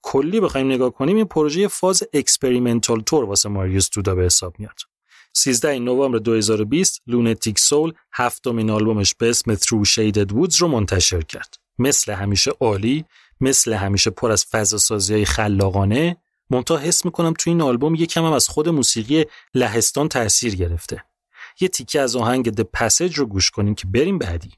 کلی 0.02 0.40
بخوایم 0.40 0.72
نگاه 0.72 0.90
کنیم 0.90 1.16
این 1.16 1.24
پروژه 1.24 1.68
فاز 1.68 2.02
experimental 2.12 3.00
تر 3.00 3.24
واسه 3.24 3.48
ماریوس 3.48 3.90
دودا 3.90 4.14
به 4.14 4.24
حساب 4.24 4.54
میاد. 4.58 4.78
13 5.32 5.78
نوامبر 5.78 6.18
2020 6.18 7.02
Lunatic 7.06 7.58
Soul 7.58 7.92
هفتمین 8.12 8.70
آلبومش 8.70 9.14
به 9.14 9.30
اسم 9.30 9.54
Through 9.54 9.86
Shaded 9.88 10.32
Woods 10.32 10.56
رو 10.56 10.68
منتشر 10.68 11.22
کرد. 11.22 11.54
مثل 11.78 12.12
همیشه 12.12 12.50
عالی 12.60 13.04
مثل 13.40 13.72
همیشه 13.72 14.10
پر 14.10 14.32
از 14.32 14.44
فضا 14.44 14.78
سازی 14.78 15.14
های 15.14 15.24
خلاقانه 15.24 16.16
منتها 16.50 16.76
حس 16.76 17.04
می‌کنم 17.04 17.34
تو 17.38 17.50
این 17.50 17.60
آلبوم 17.60 17.94
یکم 17.94 18.24
هم 18.24 18.32
از 18.32 18.48
خود 18.48 18.68
موسیقی 18.68 19.24
لهستان 19.54 20.08
تاثیر 20.08 20.56
گرفته. 20.56 21.04
یه 21.60 21.68
تیکه 21.68 22.00
از 22.00 22.16
آهنگ 22.16 22.60
The 22.60 22.64
Passage 22.78 23.14
رو 23.14 23.26
گوش 23.26 23.50
کنیم 23.50 23.74
که 23.74 23.86
بریم 23.86 24.18
بعدی. 24.18 24.50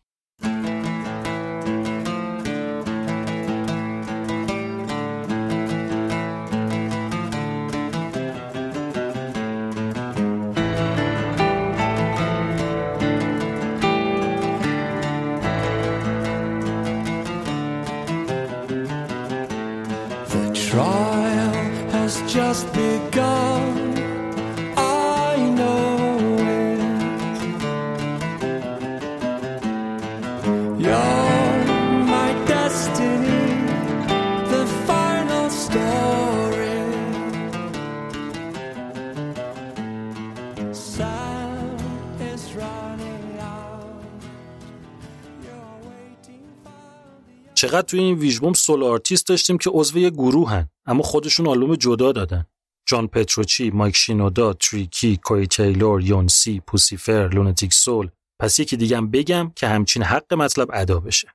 چقدر 47.75 47.87
توی 47.87 48.01
این 48.01 48.19
ویژبوم 48.19 48.53
solo 48.53 48.87
artist 48.87 49.27
داشتیم 49.27 49.59
که 49.59 49.71
عضو 49.71 49.99
یه 49.99 50.11
گروهن 50.11 50.69
اما 50.87 51.03
خودشون 51.03 51.49
آلبوم 51.49 51.75
جدا 51.75 52.13
دادن. 52.13 52.47
جان 52.87 53.09
پتروچی، 53.09 53.71
مایک 53.71 53.97
شینودا، 53.97 54.53
تریکی، 54.53 55.17
کوری 55.17 55.47
تیلور، 55.47 56.03
یونسی، 56.03 56.63
Puscifer، 56.67 57.29
Lunatic 57.29 57.75
Soul. 57.75 58.09
پس 58.41 58.59
یکی 58.59 58.77
دیگم 58.77 59.11
بگم 59.11 59.53
که 59.57 59.69
همچین 59.69 60.03
حق 60.03 60.35
مطلب 60.35 60.69
ادا 60.73 61.01
بشه. 61.01 61.29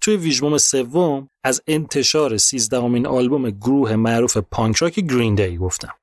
توی 0.00 0.16
ویژبوم 0.16 0.58
سوم 0.58 1.28
از 1.44 1.62
انتشار 1.66 2.36
سیزدهمین 2.36 3.06
آلبوم 3.06 3.50
گروه 3.50 3.96
معروف 3.96 4.36
پانک 4.36 4.76
راک 4.76 4.94
Green 5.00 5.34
Day 5.34 5.56
گفتم. 5.56 5.94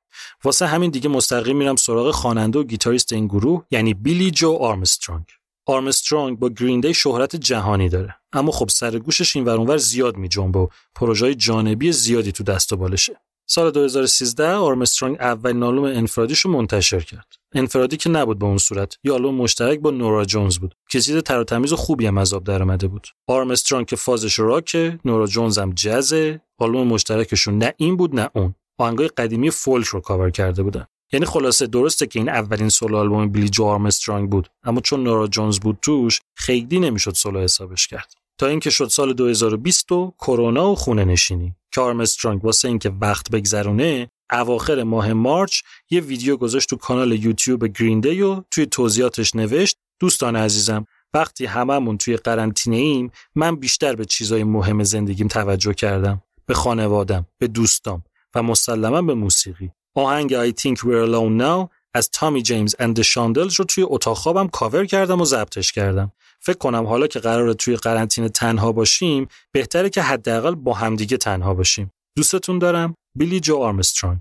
واسه 0.44 0.66
همین 0.66 0.90
دیگه 0.90 1.08
مستقیم 1.08 1.56
میرم 1.56 1.76
سراغ 1.76 2.10
خواننده 2.10 2.58
و 2.58 2.64
گیتاریست 2.64 3.12
این 3.12 3.26
گروه 3.26 3.64
یعنی 3.70 3.94
بیلی 3.94 4.30
جو 4.30 4.52
آرمسترانگ. 4.52 5.24
آرمسترانگ 5.66 6.38
با 6.38 6.48
Green 6.48 6.80
Day 6.80 6.94
شهرت 6.94 7.36
جهانی 7.36 7.88
داره. 7.88 8.16
اما 8.32 8.52
خب 8.52 8.68
سر 8.68 8.88
و 8.88 8.98
گوشش 8.98 9.36
این 9.36 9.48
اونور 9.48 9.76
زیاد 9.76 10.16
میجنبه 10.16 10.58
و 10.58 10.66
پروژه 10.94 11.34
جانبی 11.34 11.92
زیادی 11.92 12.32
تو 12.32 12.44
دست 12.44 12.72
و 12.72 12.76
بالشه. 12.76 13.20
سال 13.52 13.70
2013 13.70 14.48
آرمسترانگ 14.48 15.16
اولین 15.20 15.62
آلبوم 15.62 15.84
انفرادیش 15.84 16.40
رو 16.40 16.50
منتشر 16.50 17.00
کرد. 17.00 17.26
انفرادی 17.54 17.96
که 17.96 18.10
نبود 18.10 18.38
به 18.38 18.46
اون 18.46 18.58
صورت 18.58 18.96
یه 19.04 19.12
آلبوم 19.12 19.34
مشترک 19.34 19.78
با 19.78 19.90
نورا 19.90 20.24
جونز 20.24 20.58
بود. 20.58 20.74
که 20.90 21.00
چیز 21.00 21.16
تر 21.16 21.62
و 21.72 21.76
خوبی 21.76 22.06
هم 22.06 22.18
از 22.18 22.34
آب 22.34 22.44
در 22.44 22.62
اومده 22.62 22.88
بود. 22.88 23.06
آرمسترانگ 23.28 23.86
که 23.86 23.96
فازش 23.96 24.38
راکه 24.38 24.98
نورا 25.04 25.26
جونز 25.26 25.58
هم 25.58 25.72
جزه. 25.72 26.40
آلبوم 26.58 26.86
مشترکشون 26.86 27.58
نه 27.58 27.74
این 27.76 27.96
بود 27.96 28.14
نه 28.14 28.30
اون. 28.34 28.54
آهنگای 28.78 29.08
قدیمی 29.08 29.50
فولک 29.50 29.86
رو 29.86 30.00
کاور 30.00 30.30
کرده 30.30 30.62
بودن. 30.62 30.86
یعنی 31.12 31.26
خلاصه 31.26 31.66
درسته 31.66 32.06
که 32.06 32.18
این 32.18 32.28
اولین 32.28 32.68
سولو 32.68 32.96
آلبوم 32.96 33.28
بیلی 33.28 33.48
جو 33.48 33.64
آرمسترانگ 33.64 34.30
بود 34.30 34.50
اما 34.62 34.80
چون 34.80 35.02
نورا 35.02 35.26
جونز 35.26 35.58
بود 35.58 35.78
توش 35.82 36.20
خیلی 36.34 36.78
نمی‌شد 36.78 37.14
سولو 37.14 37.40
حسابش 37.40 37.86
کرد. 37.86 38.14
تا 38.38 38.46
اینکه 38.46 38.70
شد 38.70 38.88
سال 38.88 39.12
2020 39.12 39.92
و 39.92 40.14
کرونا 40.18 40.70
و 40.70 40.74
خونه 40.74 41.04
نشینی. 41.04 41.54
که 41.72 41.80
آرمسترانگ 41.80 42.44
واسه 42.44 42.68
اینکه 42.68 42.92
وقت 43.00 43.30
بگذرونه 43.30 44.10
اواخر 44.32 44.82
ماه 44.82 45.12
مارچ 45.12 45.60
یه 45.90 46.00
ویدیو 46.00 46.36
گذاشت 46.36 46.70
تو 46.70 46.76
کانال 46.76 47.24
یوتیوب 47.24 47.66
گریندی 47.66 48.22
و 48.22 48.42
توی 48.50 48.66
توضیحاتش 48.66 49.34
نوشت 49.34 49.76
دوستان 50.00 50.36
عزیزم 50.36 50.86
وقتی 51.14 51.46
هممون 51.46 51.98
توی 51.98 52.16
قرنطینه 52.16 52.76
ایم 52.76 53.10
من 53.34 53.56
بیشتر 53.56 53.96
به 53.96 54.04
چیزای 54.04 54.44
مهم 54.44 54.82
زندگیم 54.82 55.28
توجه 55.28 55.74
کردم. 55.74 56.22
به 56.46 56.54
خانوادم 56.54 57.26
به 57.38 57.46
دوستام 57.46 58.02
و 58.34 58.42
مسلما 58.42 59.02
به 59.02 59.14
موسیقی. 59.14 59.70
آهنگ 60.00 60.50
I 60.50 60.52
think 60.60 60.78
we're 60.78 61.06
alone 61.08 61.42
now 61.42 61.70
از 61.94 62.10
Tommy 62.10 62.42
James 62.42 62.74
and 62.78 62.90
the 62.90 63.02
Shondells 63.02 63.54
رو 63.54 63.64
توی 63.64 63.84
اتاق 63.88 64.16
خوابم 64.16 64.48
کاور 64.48 64.86
کردم 64.86 65.20
و 65.20 65.24
ضبطش 65.24 65.72
کردم. 65.72 66.12
فکر 66.40 66.58
کنم 66.58 66.86
حالا 66.86 67.06
که 67.06 67.18
قراره 67.18 67.54
توی 67.54 67.76
قرنطینه 67.76 68.28
تنها 68.28 68.72
باشیم 68.72 69.28
بهتره 69.52 69.90
که 69.90 70.02
حداقل 70.02 70.54
با 70.54 70.74
همدیگه 70.74 71.16
تنها 71.16 71.54
باشیم. 71.54 71.92
دوستتون 72.16 72.58
دارم 72.58 72.94
بیلی 73.14 73.40
جو 73.40 73.56
آرمسترانگ. 73.56 74.20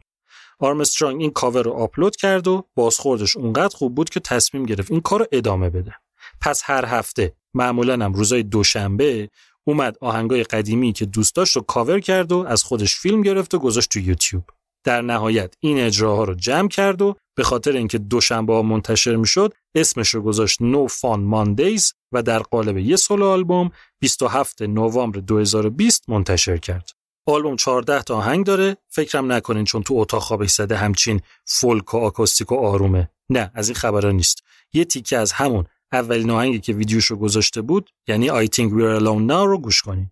آرمسترانگ 0.60 1.22
این 1.22 1.32
کاور 1.32 1.64
رو 1.64 1.72
آپلود 1.72 2.16
کرد 2.16 2.48
و 2.48 2.66
بازخوردش 2.76 3.38
اونقدر 3.38 3.76
خوب 3.76 3.96
بود 3.96 4.10
که 4.10 4.20
تصمیم 4.20 4.66
گرفت 4.66 4.92
این 4.92 5.02
کار 5.02 5.20
رو 5.20 5.26
ادامه 5.32 5.70
بده. 5.70 5.96
پس 6.42 6.62
هر 6.66 6.86
هفته 6.86 7.34
معمولا 7.54 7.94
هم 7.94 8.14
روزای 8.14 8.44
دوشنبه 8.44 9.30
اومد 9.64 9.98
آهنگای 10.02 10.44
قدیمی 10.44 10.94
که 10.94 11.06
دوست 11.06 11.36
داشت 11.36 11.56
رو 11.56 11.62
کاور 11.62 12.00
کرد 12.00 12.32
و 12.32 12.46
از 12.48 12.64
خودش 12.64 12.96
فیلم 12.96 13.22
گرفت 13.22 13.54
و 13.54 13.60
گذاشت 13.60 13.90
تو 13.90 14.00
یوتیوب. 14.00 14.44
در 14.84 15.02
نهایت 15.02 15.54
این 15.60 15.80
اجراها 15.80 16.24
رو 16.24 16.34
جمع 16.34 16.68
کرد 16.68 17.02
و 17.02 17.16
به 17.36 17.44
خاطر 17.44 17.72
اینکه 17.72 17.98
دوشنبه 17.98 18.54
ها 18.54 18.62
منتشر 18.62 19.16
می‌شد 19.16 19.54
اسمش 19.76 20.10
رو 20.10 20.22
گذاشت 20.22 20.62
نو 20.62 20.88
فان 20.88 21.24
ماندیز 21.24 21.94
و 22.12 22.24
در 22.24 22.40
قالب 22.40 22.78
یه 22.78 22.96
سولو 22.96 23.26
آلبوم 23.26 23.72
27 24.00 24.62
نوامبر 24.62 25.20
2020 25.20 26.10
منتشر 26.10 26.58
کرد. 26.58 26.90
آلبوم 27.28 27.56
14 27.56 28.02
تا 28.02 28.16
آهنگ 28.18 28.46
داره 28.46 28.78
فکرم 28.88 29.32
نکنین 29.32 29.66
چون 29.66 29.84
تو 29.84 29.94
اتاق 29.98 30.22
خوابش 30.22 30.52
زده 30.52 30.78
همچین 30.78 31.22
فولک 31.46 31.94
و 31.94 31.98
آکوستیک 31.98 32.52
و 32.52 32.56
آرومه. 32.56 33.10
نه 33.30 33.52
از 33.54 33.70
این 33.70 33.76
خبرها 33.76 34.12
نیست. 34.12 34.44
یه 34.74 34.86
تیکه 34.86 35.18
از 35.18 35.32
همون 35.32 35.66
اولین 35.92 36.30
آهنگی 36.30 36.60
که 36.60 36.74
ویدیوشو 36.74 37.16
گذاشته 37.16 37.62
بود 37.62 37.90
یعنی 38.08 38.30
I 38.30 38.48
think 38.48 38.70
we're 38.72 39.00
alone 39.00 39.32
now 39.32 39.46
رو 39.48 39.58
گوش 39.58 39.82
کنین. 39.82 40.12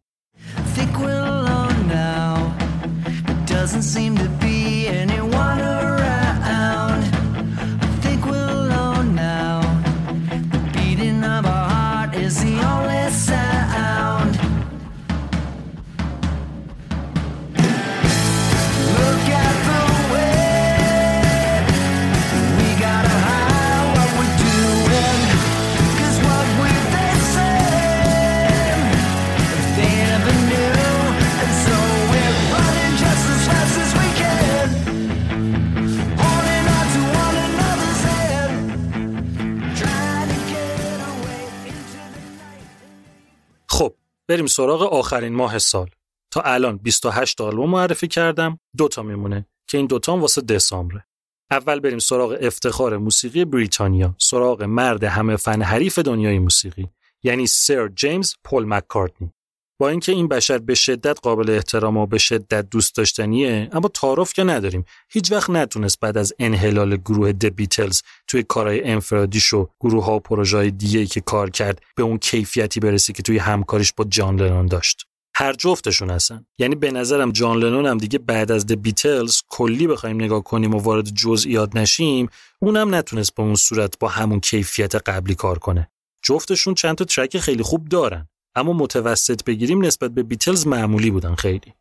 بریم 44.27 44.47
سراغ 44.47 44.81
آخرین 44.81 45.33
ماه 45.33 45.57
سال. 45.57 45.89
تا 46.31 46.41
الان 46.41 46.77
28 46.77 47.41
آلبوم 47.41 47.69
معرفی 47.69 48.07
کردم 48.07 48.59
دوتا 48.77 49.03
میمونه 49.03 49.45
که 49.67 49.77
این 49.77 49.87
دوتا 49.87 50.13
هم 50.13 50.21
واسه 50.21 50.41
دسامبره. 50.41 51.07
اول 51.51 51.79
بریم 51.79 51.99
سراغ 51.99 52.37
افتخار 52.41 52.97
موسیقی 52.97 53.45
بریتانیا 53.45 54.15
سراغ 54.19 54.63
مرد 54.63 55.03
همه 55.03 55.35
فن 55.35 55.61
حریف 55.61 55.99
دنیای 55.99 56.39
موسیقی 56.39 56.89
یعنی 57.23 57.47
سر 57.47 57.87
جیمز 57.87 58.33
پل 58.43 58.63
مککارتنی 58.65 59.33
با 59.79 59.89
اینکه 59.89 60.11
این 60.11 60.27
بشر 60.27 60.57
به 60.57 60.75
شدت 60.75 61.19
قابل 61.23 61.49
احترام 61.49 61.97
و 61.97 62.05
به 62.05 62.17
شدت 62.17 62.69
دوست 62.69 62.95
داشتنیه 62.95 63.69
اما 63.71 63.87
تعارف 63.87 64.33
که 64.33 64.43
نداریم. 64.43 64.85
هیچ 65.09 65.31
وقت 65.31 65.49
نتونست 65.49 65.99
بعد 65.99 66.17
از 66.17 66.33
انحلال 66.39 66.97
گروه 66.97 67.31
د 67.31 67.45
بیتلز 67.45 68.01
توی 68.27 68.43
کارهای 68.43 68.83
انفرادیش 68.83 69.53
و 69.53 69.67
گروه 69.79 70.05
ها 70.05 70.15
و 70.15 70.19
پروژه 70.19 70.69
دیگه 70.69 71.05
که 71.05 71.21
کار 71.21 71.49
کرد 71.49 71.81
به 71.95 72.03
اون 72.03 72.17
کیفیتی 72.17 72.79
برسه 72.79 73.13
که 73.13 73.23
توی 73.23 73.37
همکاریش 73.37 73.93
با 73.93 74.03
جان 74.03 74.41
لنون 74.41 74.65
داشت. 74.65 75.07
هر 75.35 75.53
جفتشون 75.53 76.09
هستن. 76.09 76.45
یعنی 76.57 76.75
به 76.75 76.91
نظرم 76.91 77.31
جان 77.31 77.57
لنون 77.57 77.85
هم 77.85 77.97
دیگه 77.97 78.19
بعد 78.19 78.51
از 78.51 78.65
د 78.65 78.71
بیتلز 78.71 79.41
کلی 79.47 79.87
بخوایم 79.87 80.21
نگاه 80.23 80.43
کنیم 80.43 80.75
و 80.75 80.79
وارد 80.79 81.05
جزئیات 81.13 81.75
نشیم 81.75 82.29
اونم 82.61 82.95
نتونست 82.95 83.35
به 83.35 83.43
اون 83.43 83.55
صورت 83.55 83.99
با 83.99 84.07
همون 84.07 84.39
کیفیت 84.39 84.95
قبلی 84.95 85.35
کار 85.35 85.59
کنه. 85.59 85.91
جفتشون 86.23 86.73
چند 86.73 86.95
تا 86.95 87.05
ترک 87.05 87.39
خیلی 87.39 87.63
خوب 87.63 87.87
دارن. 87.87 88.27
اما 88.57 88.73
متوسط 88.73 89.43
بگیریم 89.43 89.85
نسبت 89.85 90.11
به 90.11 90.23
بیتلز 90.23 90.67
معمولی 90.67 91.11
بودن 91.11 91.35
خیلی. 91.35 91.73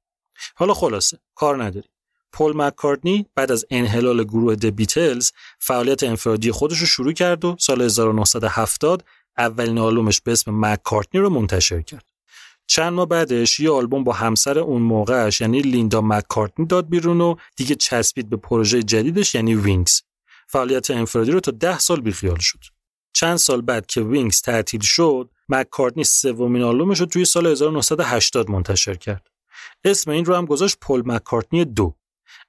حالا 0.55 0.74
خلاصه 0.74 1.19
کار 1.35 1.65
نداریم. 1.65 1.90
پل 2.32 2.53
مککارتنی 2.57 3.27
بعد 3.35 3.53
از 3.53 3.65
انحلال 3.70 4.24
گروه 4.24 4.55
د 4.55 4.66
بیتلز 4.66 5.31
فعالیت 5.59 6.03
انفرادی 6.03 6.51
خودش 6.53 6.78
رو 6.78 6.86
شروع 6.86 7.12
کرد 7.12 7.44
و 7.44 7.57
سال 7.59 7.82
1970 7.82 9.05
اولین 9.39 9.78
آلبومش 9.78 10.20
به 10.20 10.32
اسم 10.32 10.51
مککارتنی 10.55 11.20
رو 11.20 11.31
منتشر 11.31 11.82
کرد. 11.82 12.05
چند 12.66 12.93
ماه 12.93 13.07
بعدش 13.07 13.61
یه 13.61 13.70
آلبوم 13.70 14.05
با 14.05 14.12
همسر 14.12 14.59
اون 14.59 14.82
موقعش 14.82 15.40
یعنی 15.40 15.61
لیندا 15.61 16.01
مککارتنی 16.01 16.66
داد 16.66 16.89
بیرون 16.89 17.20
و 17.20 17.36
دیگه 17.57 17.74
چسبید 17.74 18.28
به 18.28 18.36
پروژه 18.36 18.82
جدیدش 18.82 19.35
یعنی 19.35 19.55
Wings. 19.55 20.01
فعالیت 20.48 20.90
انفرادی 20.90 21.31
رو 21.31 21.40
تا 21.40 21.51
ده 21.51 21.78
سال 21.78 22.01
بیخیال 22.01 22.39
شد. 22.39 22.76
چند 23.16 23.36
سال 23.36 23.60
بعد 23.60 23.86
که 23.86 24.01
Wings 24.01 24.40
تعطیل 24.40 24.80
شد 24.80 25.30
مککارتنی 25.48 26.05
سومین 26.05 26.62
آلبومش 26.62 27.01
رو 27.01 27.06
توی 27.06 27.24
سال 27.24 27.47
1980 27.47 28.51
منتشر 28.51 28.94
کرد 28.94 29.26
اسم 29.84 30.10
این 30.10 30.24
رو 30.24 30.34
هم 30.34 30.44
گذاشت 30.44 30.76
پل 30.80 31.02
مککارتنی 31.05 31.64
دو 31.64 31.94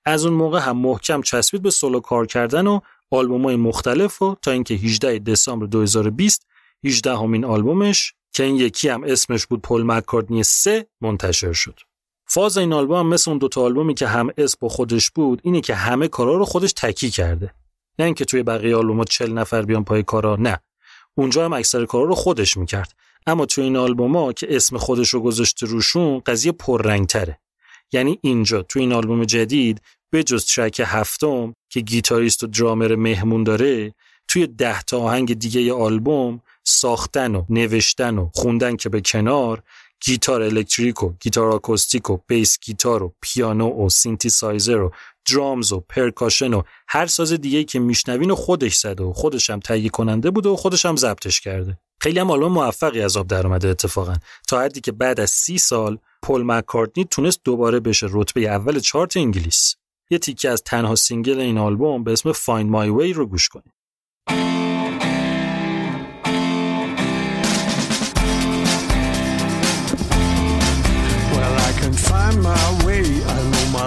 از 0.06 0.26
اون 0.26 0.34
موقع 0.34 0.60
هم 0.60 0.78
محکم 0.78 1.22
چسبید 1.22 1.62
به 1.62 1.70
سولو 1.70 2.00
کار 2.00 2.26
کردن 2.26 2.68
و 2.68 2.80
آلبوم‌های 3.12 3.56
مختلف 3.56 4.22
و 4.22 4.36
تا 4.42 4.52
اینکه 4.52 4.74
18 4.74 5.20
دسامبر 5.20 5.66
2020 5.66 6.46
18 6.86 7.18
همین 7.18 7.46
آلبومش 7.46 8.14
که 8.34 8.44
این 8.44 8.56
یکی 8.56 8.90
هم 8.90 9.04
اسمش 9.04 9.46
بود 9.46 9.62
پل 9.62 9.84
مککارتنی 9.84 10.44
3 10.44 10.86
منتشر 11.02 11.54
شد. 11.54 11.80
فاز 12.26 12.58
این 12.58 12.74
آلبوم 12.74 13.08
مثل 13.08 13.32
اون 13.32 13.38
دوتا 13.38 13.62
آلبومی 13.62 13.94
که 13.94 14.08
هم 14.08 14.30
اسم 14.38 14.58
با 14.60 14.70
خودش 14.70 15.12
بود 15.12 15.42
اینه 15.44 15.62
که 15.62 15.76
همه 15.76 16.08
کارا 16.08 16.38
رو 16.38 16.46
خودش 16.46 16.74
تکی 16.74 17.10
کرده. 17.10 17.54
نه 18.00 18.06
اینکه 18.06 18.26
توی 18.26 18.44
بقیه 18.44 18.76
آلبوم‌ها 18.76 19.04
40 19.04 19.34
نفر 19.34 19.62
بیان 19.62 19.84
پای 19.84 20.04
کارا 20.04 20.36
نه. 20.36 20.60
اونجا 21.16 21.46
هم 21.46 21.54
اکثر 21.54 21.86
کارا 21.86 22.04
رو 22.04 22.16
خودش 22.16 22.58
می‌کرد. 22.58 22.94
اما 23.28 23.46
توی 23.46 23.64
این 23.64 23.78
آلبوما 23.78 24.34
که 24.34 24.56
اسم 24.56 24.78
خودش 24.78 25.10
رو 25.10 25.22
گذاشته 25.22 25.66
روشون 25.66 26.20
قضیه 26.20 26.52
پررنگتره. 26.52 27.40
یعنی 27.92 28.20
اینجا 28.22 28.62
توی 28.62 28.82
این 28.82 28.94
آلبوم 28.94 29.26
جدید 29.26 29.82
به 30.10 30.24
جز 30.24 30.46
ترک 30.46 30.82
هفتم 30.86 31.54
که 31.70 31.80
گیتاریست 31.82 32.44
و 32.44 32.48
درامر 32.48 32.96
مهمون 32.96 33.44
داره 33.44 33.94
توی 34.28 34.48
ده 34.48 34.82
تا 34.82 35.00
آهنگ 35.00 35.34
دیگه 35.34 35.74
آلبوم 35.74 36.42
ساختن 36.64 37.36
و 37.36 37.46
نوشتن 37.50 38.18
و 38.18 38.30
خوندن 38.34 38.76
که 38.76 38.90
به 38.90 39.02
کنار 39.02 39.64
گیتار 40.06 40.42
الکتریک 40.42 41.04
و 41.04 41.14
گیتار 41.20 41.48
آکوستیک 41.48 42.10
و 42.10 42.18
بیس 42.28 42.58
گیتار 42.60 43.04
و 43.04 43.14
پیانو 43.22 43.86
و 43.86 43.90
سینتی 43.90 44.30
سایزر 44.30 44.82
و 44.82 44.92
drums 45.34 45.72
و 45.72 45.80
percussion 45.80 46.54
و 46.54 46.62
هر 46.88 47.06
ساز 47.06 47.34
دیگه 47.34 47.64
که 47.64 47.80
میشنوین 47.80 48.32
رو 48.32 48.36
خودش 48.36 48.76
زده 48.76 49.04
و 49.04 49.14
خودش 49.14 49.50
هم 49.50 49.60
تهیه 49.60 49.90
کننده 49.90 50.32
بوده 50.32 50.50
و 50.50 50.56
خودش 50.56 50.86
هم 50.86 50.96
ضبطش 50.96 51.42
کرده. 51.42 51.78
خیلی 52.02 52.20
هم 52.20 52.32
آلبوم 52.32 52.52
موفقی 52.52 53.02
از 53.02 53.18
آب 53.18 53.28
در 53.28 53.48
اومده 53.48 53.68
اتفاقا. 53.68 54.16
تا 54.48 54.62
حدی 54.62 54.82
که 54.82 54.92
بعد 54.92 55.20
از 55.20 55.30
سی 55.30 55.58
سال 55.58 55.98
پل 56.24 56.44
مککارتنی 56.46 57.06
تونست 57.06 57.40
دوباره 57.44 57.80
بشه 57.80 58.08
رتبه 58.10 58.42
اول 58.42 58.80
چارت 58.80 59.18
انگلیس. 59.18 59.76
یه 60.10 60.18
تیکه 60.18 60.50
از 60.50 60.64
تنها 60.64 60.96
single 60.96 61.40
این 61.40 61.58
آلبوم 61.58 62.04
به 62.04 62.12
اسم 62.12 62.34
Find 62.34 62.72
My 62.72 63.02
Way 63.02 63.16
رو 63.16 63.26
گوش 63.26 63.50
کنید. 63.50 63.74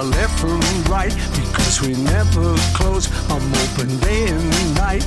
My 0.00 0.06
left 0.06 0.38
from 0.38 0.60
right 0.84 1.14
because 1.34 1.82
we 1.82 1.92
never 1.92 2.56
close. 2.72 3.06
I'm 3.28 3.44
open 3.64 3.98
day 3.98 4.28
and 4.28 4.74
night. 4.74 5.04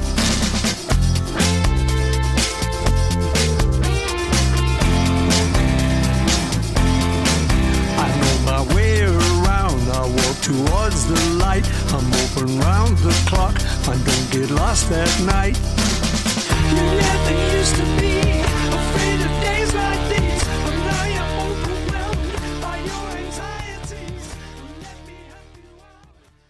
I 7.97 8.07
know 8.19 8.35
my 8.45 8.75
way 8.75 9.01
around. 9.01 9.81
I 9.89 10.05
walk 10.05 10.37
towards 10.43 11.07
the 11.07 11.19
light. 11.39 11.67
I'm 11.91 12.13
open 12.25 12.59
round 12.59 12.99
the 12.99 13.13
clock. 13.27 13.55
I 13.87 13.97
don't 13.97 14.29
get 14.29 14.51
lost 14.51 14.91
at 14.91 15.09
night. 15.21 15.57
You 16.69 16.83
never 17.01 17.57
used 17.57 17.75
to 17.77 17.85
be 17.99 18.52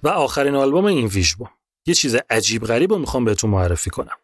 و 0.04 0.08
آخرین 0.08 0.56
آلبوم 0.56 0.86
این 0.86 1.08
ویژبوم 1.08 1.50
یه 1.88 1.94
چیز 1.94 2.16
عجیب 2.30 2.64
غریب 2.64 2.94
رو 2.94 3.00
می‌خوام 3.00 3.26
بهتون 3.26 3.50
معرفی 3.50 3.90
کنم. 3.90 4.18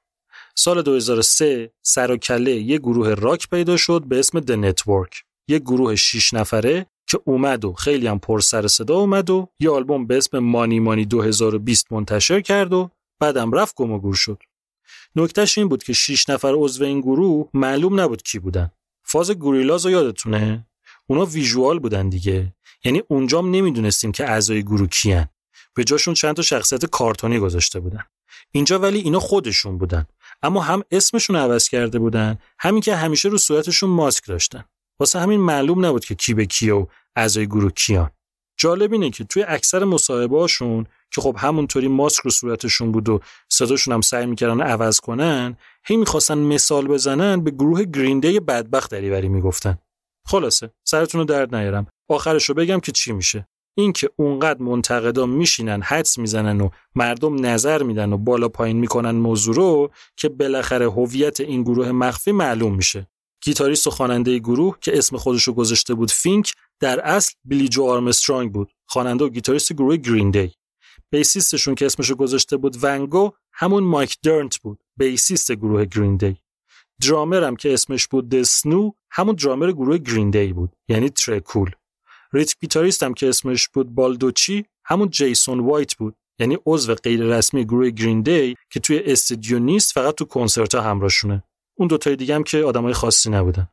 سال 0.55 0.81
2003 0.81 1.71
سر 1.81 2.11
و 2.11 2.17
کله 2.17 2.51
یه 2.51 2.77
گروه 2.77 3.13
راک 3.13 3.49
پیدا 3.49 3.77
شد 3.77 4.03
به 4.07 4.19
اسم 4.19 4.39
The 4.39 4.73
Network. 4.73 5.23
یه 5.47 5.59
گروه 5.59 5.95
6 5.95 6.33
نفره 6.33 6.85
که 7.07 7.19
اومد 7.25 7.65
و 7.65 7.73
خیلی 7.73 8.07
هم 8.07 8.19
پر 8.19 8.39
سر 8.39 8.67
صدا 8.67 8.95
اومد 8.95 9.29
و 9.29 9.49
یه 9.59 9.69
آلبوم 9.69 10.07
به 10.07 10.17
اسم 10.17 10.39
مانی 10.39 10.79
مانی 10.79 11.05
2020 11.05 11.91
منتشر 11.91 12.41
کرد 12.41 12.73
و 12.73 12.89
بعدم 13.19 13.51
رفت 13.51 13.75
گم 13.75 13.91
و 13.91 13.99
گور 13.99 14.15
شد. 14.15 14.43
نکتهش 15.15 15.57
این 15.57 15.69
بود 15.69 15.83
که 15.83 15.93
6 15.93 16.29
نفر 16.29 16.53
عضو 16.55 16.83
این 16.83 17.01
گروه 17.01 17.49
معلوم 17.53 17.99
نبود 17.99 18.23
کی 18.23 18.39
بودن. 18.39 18.71
فاز 19.03 19.31
گوریلاز 19.31 19.85
رو 19.85 19.91
یادتونه؟ 19.91 20.67
اونا 21.07 21.25
ویژوال 21.25 21.79
بودن 21.79 22.09
دیگه. 22.09 22.53
یعنی 22.83 23.03
اونجام 23.07 23.55
نمی‌دونستیم 23.55 24.11
که 24.11 24.29
اعضای 24.29 24.63
گروه 24.63 24.87
کیان. 24.87 25.27
به 25.79 25.83
جاشون 25.83 26.13
چند 26.13 26.35
تا 26.35 26.41
شخصیت 26.41 26.85
کارتونی 26.85 27.39
گذاشته 27.39 27.79
بودن. 27.79 28.03
اینجا 28.51 28.79
ولی 28.79 28.99
اینا 28.99 29.19
خودشون 29.19 29.77
بودن. 29.77 30.05
اما 30.43 30.61
هم 30.61 30.83
اسمشون 30.91 31.35
عوض 31.35 31.69
کرده 31.69 31.99
بودن 31.99 32.37
همین 32.59 32.81
که 32.81 32.95
همیشه 32.95 33.29
رو 33.29 33.37
صورتشون 33.37 33.89
ماسک 33.89 34.27
داشتن. 34.27 34.65
واسه 34.99 35.19
همین 35.19 35.39
معلوم 35.39 35.85
نبود 35.85 36.05
که 36.05 36.15
کی 36.15 36.33
به 36.33 36.45
کیه 36.45 36.73
و 36.73 36.85
اعضای 37.15 37.47
گروه 37.47 37.71
کیان. 37.71 38.11
جالب 38.57 38.93
اینه 38.93 39.09
که 39.09 39.23
توی 39.23 39.43
اکثر 39.43 39.83
مصاحبه‌هاشون 39.83 40.85
که 41.11 41.21
خب 41.21 41.35
همونطوری 41.39 41.87
ماسک 41.87 42.21
رو 42.23 42.31
صورتشون 42.31 42.91
بود 42.91 43.09
و 43.09 43.19
صداشون 43.49 43.93
هم 43.93 44.01
سعی 44.01 44.25
می‌کردن 44.25 44.61
عوض 44.61 44.99
کنن 44.99 45.57
هی 45.85 45.97
می‌خواستن 45.97 46.37
مثال 46.37 46.87
بزنن 46.87 47.43
به 47.43 47.51
گروه 47.51 47.83
گرینده 47.83 48.39
بدبخت 48.39 48.91
دریوری 48.91 49.29
می‌گفتن. 49.29 49.77
خلاصه 50.27 50.71
سرتون 50.83 51.19
رو 51.19 51.25
درد 51.25 51.55
نیارم. 51.55 51.87
آخرش 52.09 52.49
رو 52.49 52.55
بگم 52.55 52.79
که 52.79 52.91
چی 52.91 53.11
میشه. 53.11 53.47
این 53.79 53.93
که 53.93 54.09
اونقدر 54.15 54.61
منتقدا 54.61 55.25
میشینن 55.25 55.81
حدس 55.81 56.17
می‌زنن 56.17 56.61
و 56.61 56.69
مردم 56.95 57.45
نظر 57.45 57.83
میدن 57.83 58.13
و 58.13 58.17
بالا 58.17 58.49
پایین 58.49 58.77
می‌کنن 58.77 59.11
موضوع 59.11 59.55
رو 59.55 59.91
که 60.17 60.29
بالاخره 60.29 60.91
هویت 60.91 61.39
این 61.39 61.63
گروه 61.63 61.91
مخفی 61.91 62.31
معلوم 62.31 62.75
میشه. 62.75 63.07
گیتاریست 63.43 63.87
و 63.87 63.89
خواننده 63.89 64.39
گروه 64.39 64.77
که 64.81 64.97
اسم 64.97 65.17
خودش 65.17 65.43
رو 65.43 65.53
گذاشته 65.53 65.93
بود 65.93 66.11
فینک 66.11 66.53
در 66.79 66.99
اصل 66.99 67.33
بیلی 67.43 67.67
جو 67.67 67.83
آرمسترانگ 67.83 68.51
بود. 68.51 68.71
خواننده 68.85 69.25
و 69.25 69.29
گیتاریست 69.29 69.73
گروه 69.73 69.97
Green 69.97 70.31
Day. 70.31 70.51
بیسیستشون 71.11 71.75
که 71.75 71.85
اسمش 71.85 72.09
رو 72.09 72.15
گذاشته 72.15 72.57
بود 72.57 72.77
Van 72.83 73.01
Gough 73.01 73.31
همون 73.53 73.83
مایک 73.83 74.17
درنت 74.23 74.57
بود 74.57 74.79
بیسیست 74.97 75.51
گروه 75.51 75.85
Green 75.85 76.17
Day. 76.17 76.37
درامرم 77.07 77.55
که 77.55 77.73
اسمش 77.73 78.07
بود 78.07 78.29
The 78.29 78.56
Snoo 78.56 78.91
همون 79.11 79.35
درامر 79.35 79.71
گروه 79.71 79.97
Green 79.97 80.29
Day 80.29 80.53
بود 80.53 80.75
یعنی 80.87 81.09
Tré 81.09 81.32
Cool. 81.32 81.71
rhythm 82.33 82.59
گیتاریست 82.61 83.03
هم 83.03 83.13
که 83.13 83.29
اسمش 83.29 83.67
بود 83.67 83.95
بالدوچی 83.95 84.65
همون 84.85 85.09
جیسون 85.09 85.59
وایت 85.59 85.95
بود. 85.95 86.15
یعنی 86.39 86.57
عضو 86.65 86.95
غیر 86.95 87.23
رسمی 87.23 87.65
گروه 87.65 87.89
Green 87.89 88.21
Day 88.21 88.55
که 88.69 88.79
توی 88.79 88.99
استودیو 89.05 89.59
نیست 89.59 89.93
فقط 89.93 90.15
تو 90.15 90.25
کنسرت 90.25 90.75
ها 90.75 90.81
همراهشونه. 90.81 91.43
اون 91.75 91.87
دوتای 91.87 92.15
دیگه 92.15 92.35
هم 92.35 92.43
که 92.43 92.57
آدمای 92.57 92.93
خاصی 92.93 93.29
نبودن. 93.29 93.67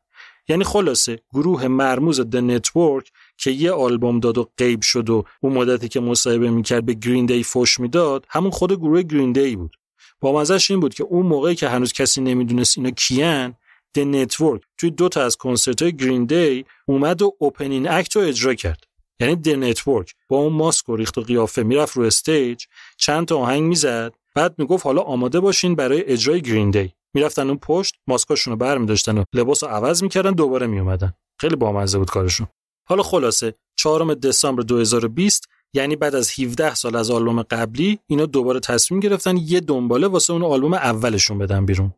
یعنی 0.49 0.65
خلاصه 0.65 1.19
گروه 1.33 1.69
مرموز 1.69 2.21
The 2.21 2.37
Network 2.37 3.13
که 3.37 3.51
یه 3.51 3.73
آلبوم 3.73 4.21
داد 4.21 4.39
و 4.39 4.51
غیب 4.59 4.83
شد 4.83 5.11
و 5.11 5.25
اون 5.41 5.53
مدتی 5.53 5.89
که 5.89 6.01
مصاحبه 6.01 6.51
می‌کرد 6.51 6.87
به 6.87 6.95
Green 6.95 7.27
Day 7.27 7.43
فوش 7.43 7.81
می‌داد 7.81 8.27
همون 8.29 8.51
خود 8.51 8.73
گروه 8.73 9.03
Green 9.03 9.33
Day 9.33 9.57
بود. 9.57 9.77
با 10.21 10.33
مزش 10.41 10.71
این 10.71 10.81
بود 10.81 10.95
که 10.95 11.05
اون 11.05 11.27
موقعی 11.27 11.55
که 11.55 11.69
هنوز 11.69 11.93
کسی 11.93 12.21
نمی‌دونست 12.21 12.79
اینا 12.79 12.91
کیان 12.91 13.55
The 13.97 13.99
Network 13.99 14.63
توی 14.79 14.91
دو 14.91 15.09
تا 15.09 15.23
از 15.23 15.37
کنسرت 15.37 15.83
های 15.83 15.97
Green 15.97 16.25
Day 16.25 16.65
اومد 16.87 17.23
و 17.23 17.37
opening 17.39 17.89
act 17.89 18.17
رو 18.17 18.23
اجرا 18.23 18.55
کرد. 18.55 18.85
یعنی 19.21 19.37
The 19.37 19.49
Network 19.49 20.15
با 20.29 20.37
اون 20.37 20.53
ماسک 20.53 20.89
و 20.89 20.97
ریخت 20.97 21.19
و 21.19 21.23
قیافه 21.23 21.63
می‌رفت 21.63 21.97
رو 21.97 22.03
stage 22.03 22.65
چند 22.97 23.27
تا 23.27 23.39
آهنگ 23.39 23.63
می‌زد 23.63 24.15
بعد 24.35 24.55
می‌گفت 24.59 24.87
حالا 24.87 25.03
آماده 25.03 25.41
باشین 25.41 25.75
برای 25.75 26.05
اجرای 26.05 26.41
Green 26.43 26.71
Day 26.71 26.93
می‌رفتن 27.15 27.49
اون 27.49 27.59
پشت 27.59 27.95
ماسکاشون 28.07 28.51
رو 28.51 28.57
برمی‌داشتن 28.57 29.19
و 29.19 29.25
لباس 29.33 29.65
رو 29.65 29.71
عوض 29.71 30.03
می‌کردن 30.03 30.33
دوباره 30.33 30.67
میومدن 30.67 31.13
خیلی 31.41 31.57
بامزه 31.57 31.99
بود 31.99 32.11
کارشون. 32.11 32.47
حالا 32.89 33.03
خلاصه 33.03 33.55
4 33.77 34.15
دسامبر 34.15 34.63
2020 34.63 35.49
یعنی 35.75 35.97
بعد 35.97 36.15
از 36.15 36.41
17 36.41 36.75
سال 36.75 36.97
از 36.97 37.11
آلبوم 37.11 37.43
قبلی 37.43 37.99
اینا 38.07 38.27
دوباره 38.27 38.61
تصمیم 38.61 39.01
گرفتن 39.01 39.37
یه 39.37 39.61
دنباله 39.61 40.07
واسه 40.07 40.33
اون 40.33 40.43
آلبوم 40.43 40.75
اولشون 40.75 41.39
بدن 41.39 41.67
بیرون. 41.67 41.95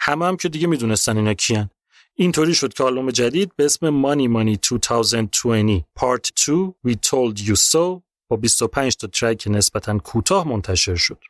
همه 0.00 0.26
هم 0.26 0.36
که 0.36 0.48
دیگه 0.48 0.66
می‌دونستن 0.66 1.16
اینا 1.16 1.34
کیان 1.34 1.70
اینطوری 2.14 2.54
شد 2.54 2.72
که 2.72 2.84
آلبوم 2.84 3.10
جدید 3.10 3.56
به 3.56 3.64
اسم 3.64 3.88
مانی 3.88 4.28
مانی 4.28 4.56
2020 4.56 5.84
Part 5.98 6.46
2 6.46 6.74
We 6.86 6.90
Told 6.90 7.38
You 7.38 7.54
So 7.54 8.02
با 8.28 8.36
25 8.36 8.96
تا 8.96 9.06
ترک 9.06 9.44
نسبتا 9.50 9.98
کوتاه 9.98 10.48
منتشر 10.48 10.94
شد. 10.94 11.24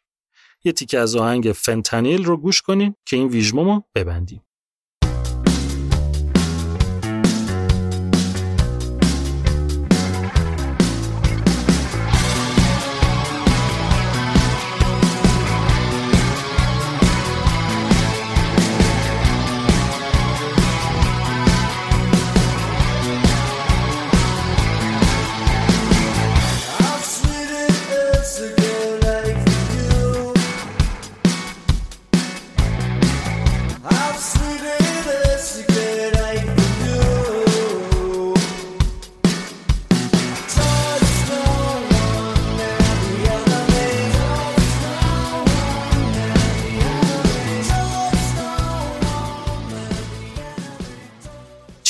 یه 0.64 0.72
تیکه 0.72 0.98
از 0.98 1.16
آهنگ 1.16 1.52
فنتانیل 1.52 2.24
رو 2.24 2.36
گوش 2.36 2.62
کنین 2.62 2.94
که 3.06 3.16
این 3.16 3.28
ویژمومو 3.28 3.82
ببندیم. 3.94 4.42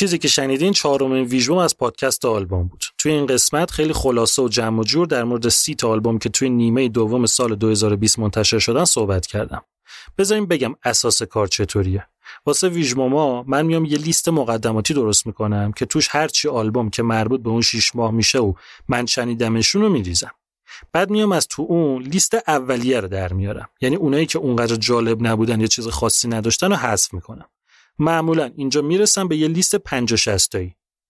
چیزی 0.01 0.19
که 0.19 0.29
شنیدین 0.29 0.73
چهارمین 0.73 1.25
ویژوم 1.25 1.59
از 1.59 1.77
پادکست 1.77 2.25
آلبوم 2.25 2.69
بود. 2.69 2.85
توی 2.99 3.13
این 3.13 3.27
قسمت 3.27 3.71
خیلی 3.71 3.93
خلاصه 3.93 4.43
و 4.43 4.49
جمع 4.49 4.81
و 4.81 4.85
جور 4.85 5.07
در 5.07 5.25
مورد 5.25 5.49
سی 5.49 5.75
تا 5.75 5.89
آلبوم 5.89 6.19
که 6.19 6.29
توی 6.29 6.51
نیمه 6.51 6.89
دوم 6.89 7.27
سال 7.27 7.55
2020 7.55 8.19
منتشر 8.19 8.59
شدن 8.59 8.85
صحبت 8.85 9.27
کردم. 9.27 9.63
بذاریم 10.19 10.47
بگم 10.47 10.75
اساس 10.85 11.23
کار 11.23 11.47
چطوریه. 11.47 12.07
واسه 12.47 12.69
ویژموما 12.69 13.43
من 13.43 13.67
میام 13.67 13.85
یه 13.85 13.99
لیست 13.99 14.29
مقدماتی 14.29 14.95
درست 14.95 15.27
می‌کنم 15.27 15.73
که 15.73 15.87
توش 15.87 16.09
هرچی 16.11 16.49
آلبوم 16.49 16.91
که 16.91 17.03
مربوط 17.03 17.43
به 17.43 17.51
اون 17.51 17.61
6 17.61 17.97
ماه 17.97 18.11
میشه 18.11 18.39
و 18.39 18.53
من 18.89 19.07
شنیدمشون 19.07 19.83
رو 19.83 19.89
میریزم. 19.89 20.31
بعد 20.93 21.11
میام 21.11 21.33
از 21.33 21.49
تو 21.49 21.63
اون 21.69 22.03
لیست 22.03 22.35
اولیه 22.49 23.01
رو 23.01 23.09
در 23.09 23.33
میارم. 23.33 23.69
یعنی 23.81 23.97
اونایی 23.97 24.27
که 24.27 24.39
اونقدر 24.39 24.77
جالب 24.77 25.27
نبودن 25.27 25.61
یا 25.61 25.67
چیز 25.67 25.89
خاصی 25.89 26.29
نداشتن 26.29 26.71
رو 26.71 26.77
حذف 26.77 27.15
می‌کنم. 27.15 27.47
معمولا 28.01 28.51
اینجا 28.57 28.83
می‌رسم 28.83 29.29
به 29.29 29.37
یه 29.37 29.49
لیست 29.49 29.77
50 29.77 30.17
60 30.17 30.53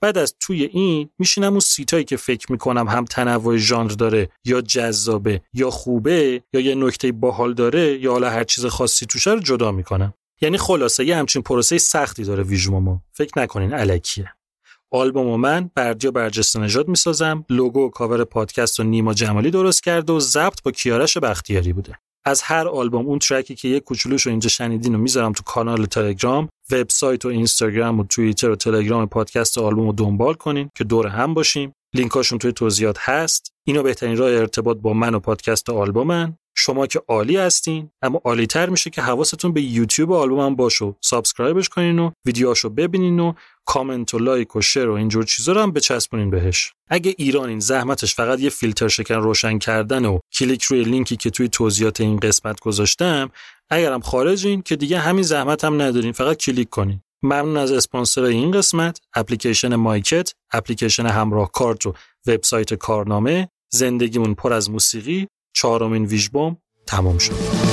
بعد 0.02 0.18
از 0.18 0.34
توی 0.40 0.64
این 0.64 1.10
میشینم 1.18 1.50
اون 1.50 1.60
سیتایی 1.60 2.04
که 2.04 2.16
فکر 2.16 2.52
می‌کنم 2.52 2.88
هم 2.88 3.04
تنوع 3.04 3.56
ژانر 3.56 3.90
داره 3.90 4.28
یا 4.44 4.60
جذابه 4.60 5.42
یا 5.52 5.70
خوبه 5.70 6.42
یا 6.52 6.60
یه 6.60 6.74
نکته 6.74 7.12
باحال 7.12 7.54
داره 7.54 7.98
یا 7.98 8.12
حالا 8.12 8.30
هر 8.30 8.44
چیز 8.44 8.66
خاصی 8.66 9.06
توشه 9.06 9.30
رو 9.30 9.40
جدا 9.40 9.72
می‌کنم. 9.72 10.14
یعنی 10.40 10.58
خلاصه 10.58 11.04
یه 11.04 11.16
همچین 11.16 11.42
پروسه 11.42 11.78
سختی 11.78 12.24
داره 12.24 12.42
ویژومو 12.42 12.98
فکر 13.12 13.38
نکنین 13.38 13.74
الکیه 13.74 14.32
آلبوم 14.92 15.40
من 15.40 15.70
بردیا 15.74 16.10
برجسته 16.10 16.60
نژاد 16.60 16.88
می‌سازم 16.88 17.44
لوگو 17.50 17.86
و 17.86 17.90
کاور 17.90 18.24
پادکست 18.24 18.80
و 18.80 18.82
نیما 18.82 19.14
جمالی 19.14 19.50
درست 19.50 19.82
کرده 19.82 20.12
و 20.12 20.20
ضبط 20.20 20.62
با 20.62 20.70
کیارش 20.70 21.16
بختیاری 21.16 21.72
بوده. 21.72 21.98
از 22.24 22.42
هر 22.42 22.68
آلبوم 22.68 23.06
اون 23.06 23.18
ترکی 23.18 23.54
که 23.54 23.68
یک 23.68 23.82
کوچولوش 23.82 24.22
رو 24.22 24.30
اینجا 24.30 24.48
شنیدین 24.48 24.94
رو 24.94 24.98
می‌ذارم 24.98 25.32
تو 25.32 25.42
کانال 25.42 25.86
تلگرام 25.86 26.48
وبسایت 26.70 27.24
و 27.24 27.28
اینستاگرام 27.28 28.00
و 28.00 28.04
توییتر 28.04 28.50
و 28.50 28.56
تلگرام 28.56 29.06
پادکست 29.06 29.58
آلبوم 29.58 29.86
رو 29.86 29.92
دنبال 29.92 30.34
کنین 30.34 30.70
که 30.76 30.84
دور 30.84 31.06
هم 31.06 31.34
باشیم. 31.34 31.72
لینکاشون 31.94 32.38
توی 32.38 32.52
توضیحات 32.52 32.96
هست. 33.00 33.52
اینا 33.66 33.82
بهترین 33.82 34.16
راه 34.16 34.30
ارتباط 34.30 34.76
با 34.76 34.92
من 34.92 35.14
و 35.14 35.18
پادکست 35.18 35.70
آلبومن. 35.70 36.36
شما 36.60 36.86
که 36.86 37.02
عالی 37.08 37.36
هستین 37.36 37.90
اما 38.02 38.20
عالی 38.24 38.46
تر 38.46 38.68
میشه 38.68 38.90
که 38.90 39.02
حواستون 39.02 39.52
به 39.52 39.62
یوتیوب 39.62 40.12
آلبومم 40.12 40.56
باشه. 40.56 40.94
subscribe 41.00 41.56
ش 41.56 41.68
کنین 41.68 41.98
و 41.98 42.10
ویدیوهاشو 42.24 42.68
ببینین 42.68 43.20
و 43.20 43.32
کامنت 43.64 44.14
و 44.14 44.18
لایک 44.18 44.56
و 44.56 44.60
share 44.60 44.88
و 44.88 44.92
اینجور 44.92 45.24
چیزا 45.24 45.52
رو 45.52 45.60
هم 45.60 45.72
بچسبونین 45.72 46.30
بهش. 46.30 46.72
اگه 46.88 47.14
ایرانین 47.18 47.60
زحمتش 47.60 48.14
فقط 48.14 48.40
یه 48.40 48.50
فیلتر 48.50 48.88
شکن 48.88 49.14
روشن 49.14 49.58
کردن 49.58 50.04
و 50.04 50.18
کلیک 50.32 50.62
روی 50.62 50.84
لینکی 50.84 51.16
که 51.16 51.30
توی 51.30 51.48
توضیحات 51.48 52.00
این 52.00 52.16
قسمت 52.16 52.60
گذاشتم 52.60 53.30
اگرم 53.70 54.00
خارجین 54.00 54.62
که 54.62 54.76
دیگه 54.76 54.98
همین 54.98 55.22
زحمت 55.22 55.64
هم 55.64 55.82
ندارین 55.82 56.12
فقط 56.12 56.36
کلیک 56.36 56.70
کنین. 56.70 57.00
ممنون 57.22 57.56
از 57.56 57.72
اسپانسر 57.72 58.22
این 58.22 58.50
قسمت 58.50 59.00
اپلیکیشن 59.14 59.74
مایکت 59.74 60.32
اپلیکیشن 60.52 61.06
همراه 61.06 61.50
کارت 61.52 61.86
و 61.86 61.94
وبسایت 62.26 62.74
کارنامه 62.74 63.48
زندگیمون 63.72 64.34
پر 64.34 64.52
از 64.52 64.70
موسیقی. 64.70 65.28
چهارمین 65.52 66.04
ویژبوم 66.04 66.56
تمام 66.86 67.18
شد. 67.18 67.69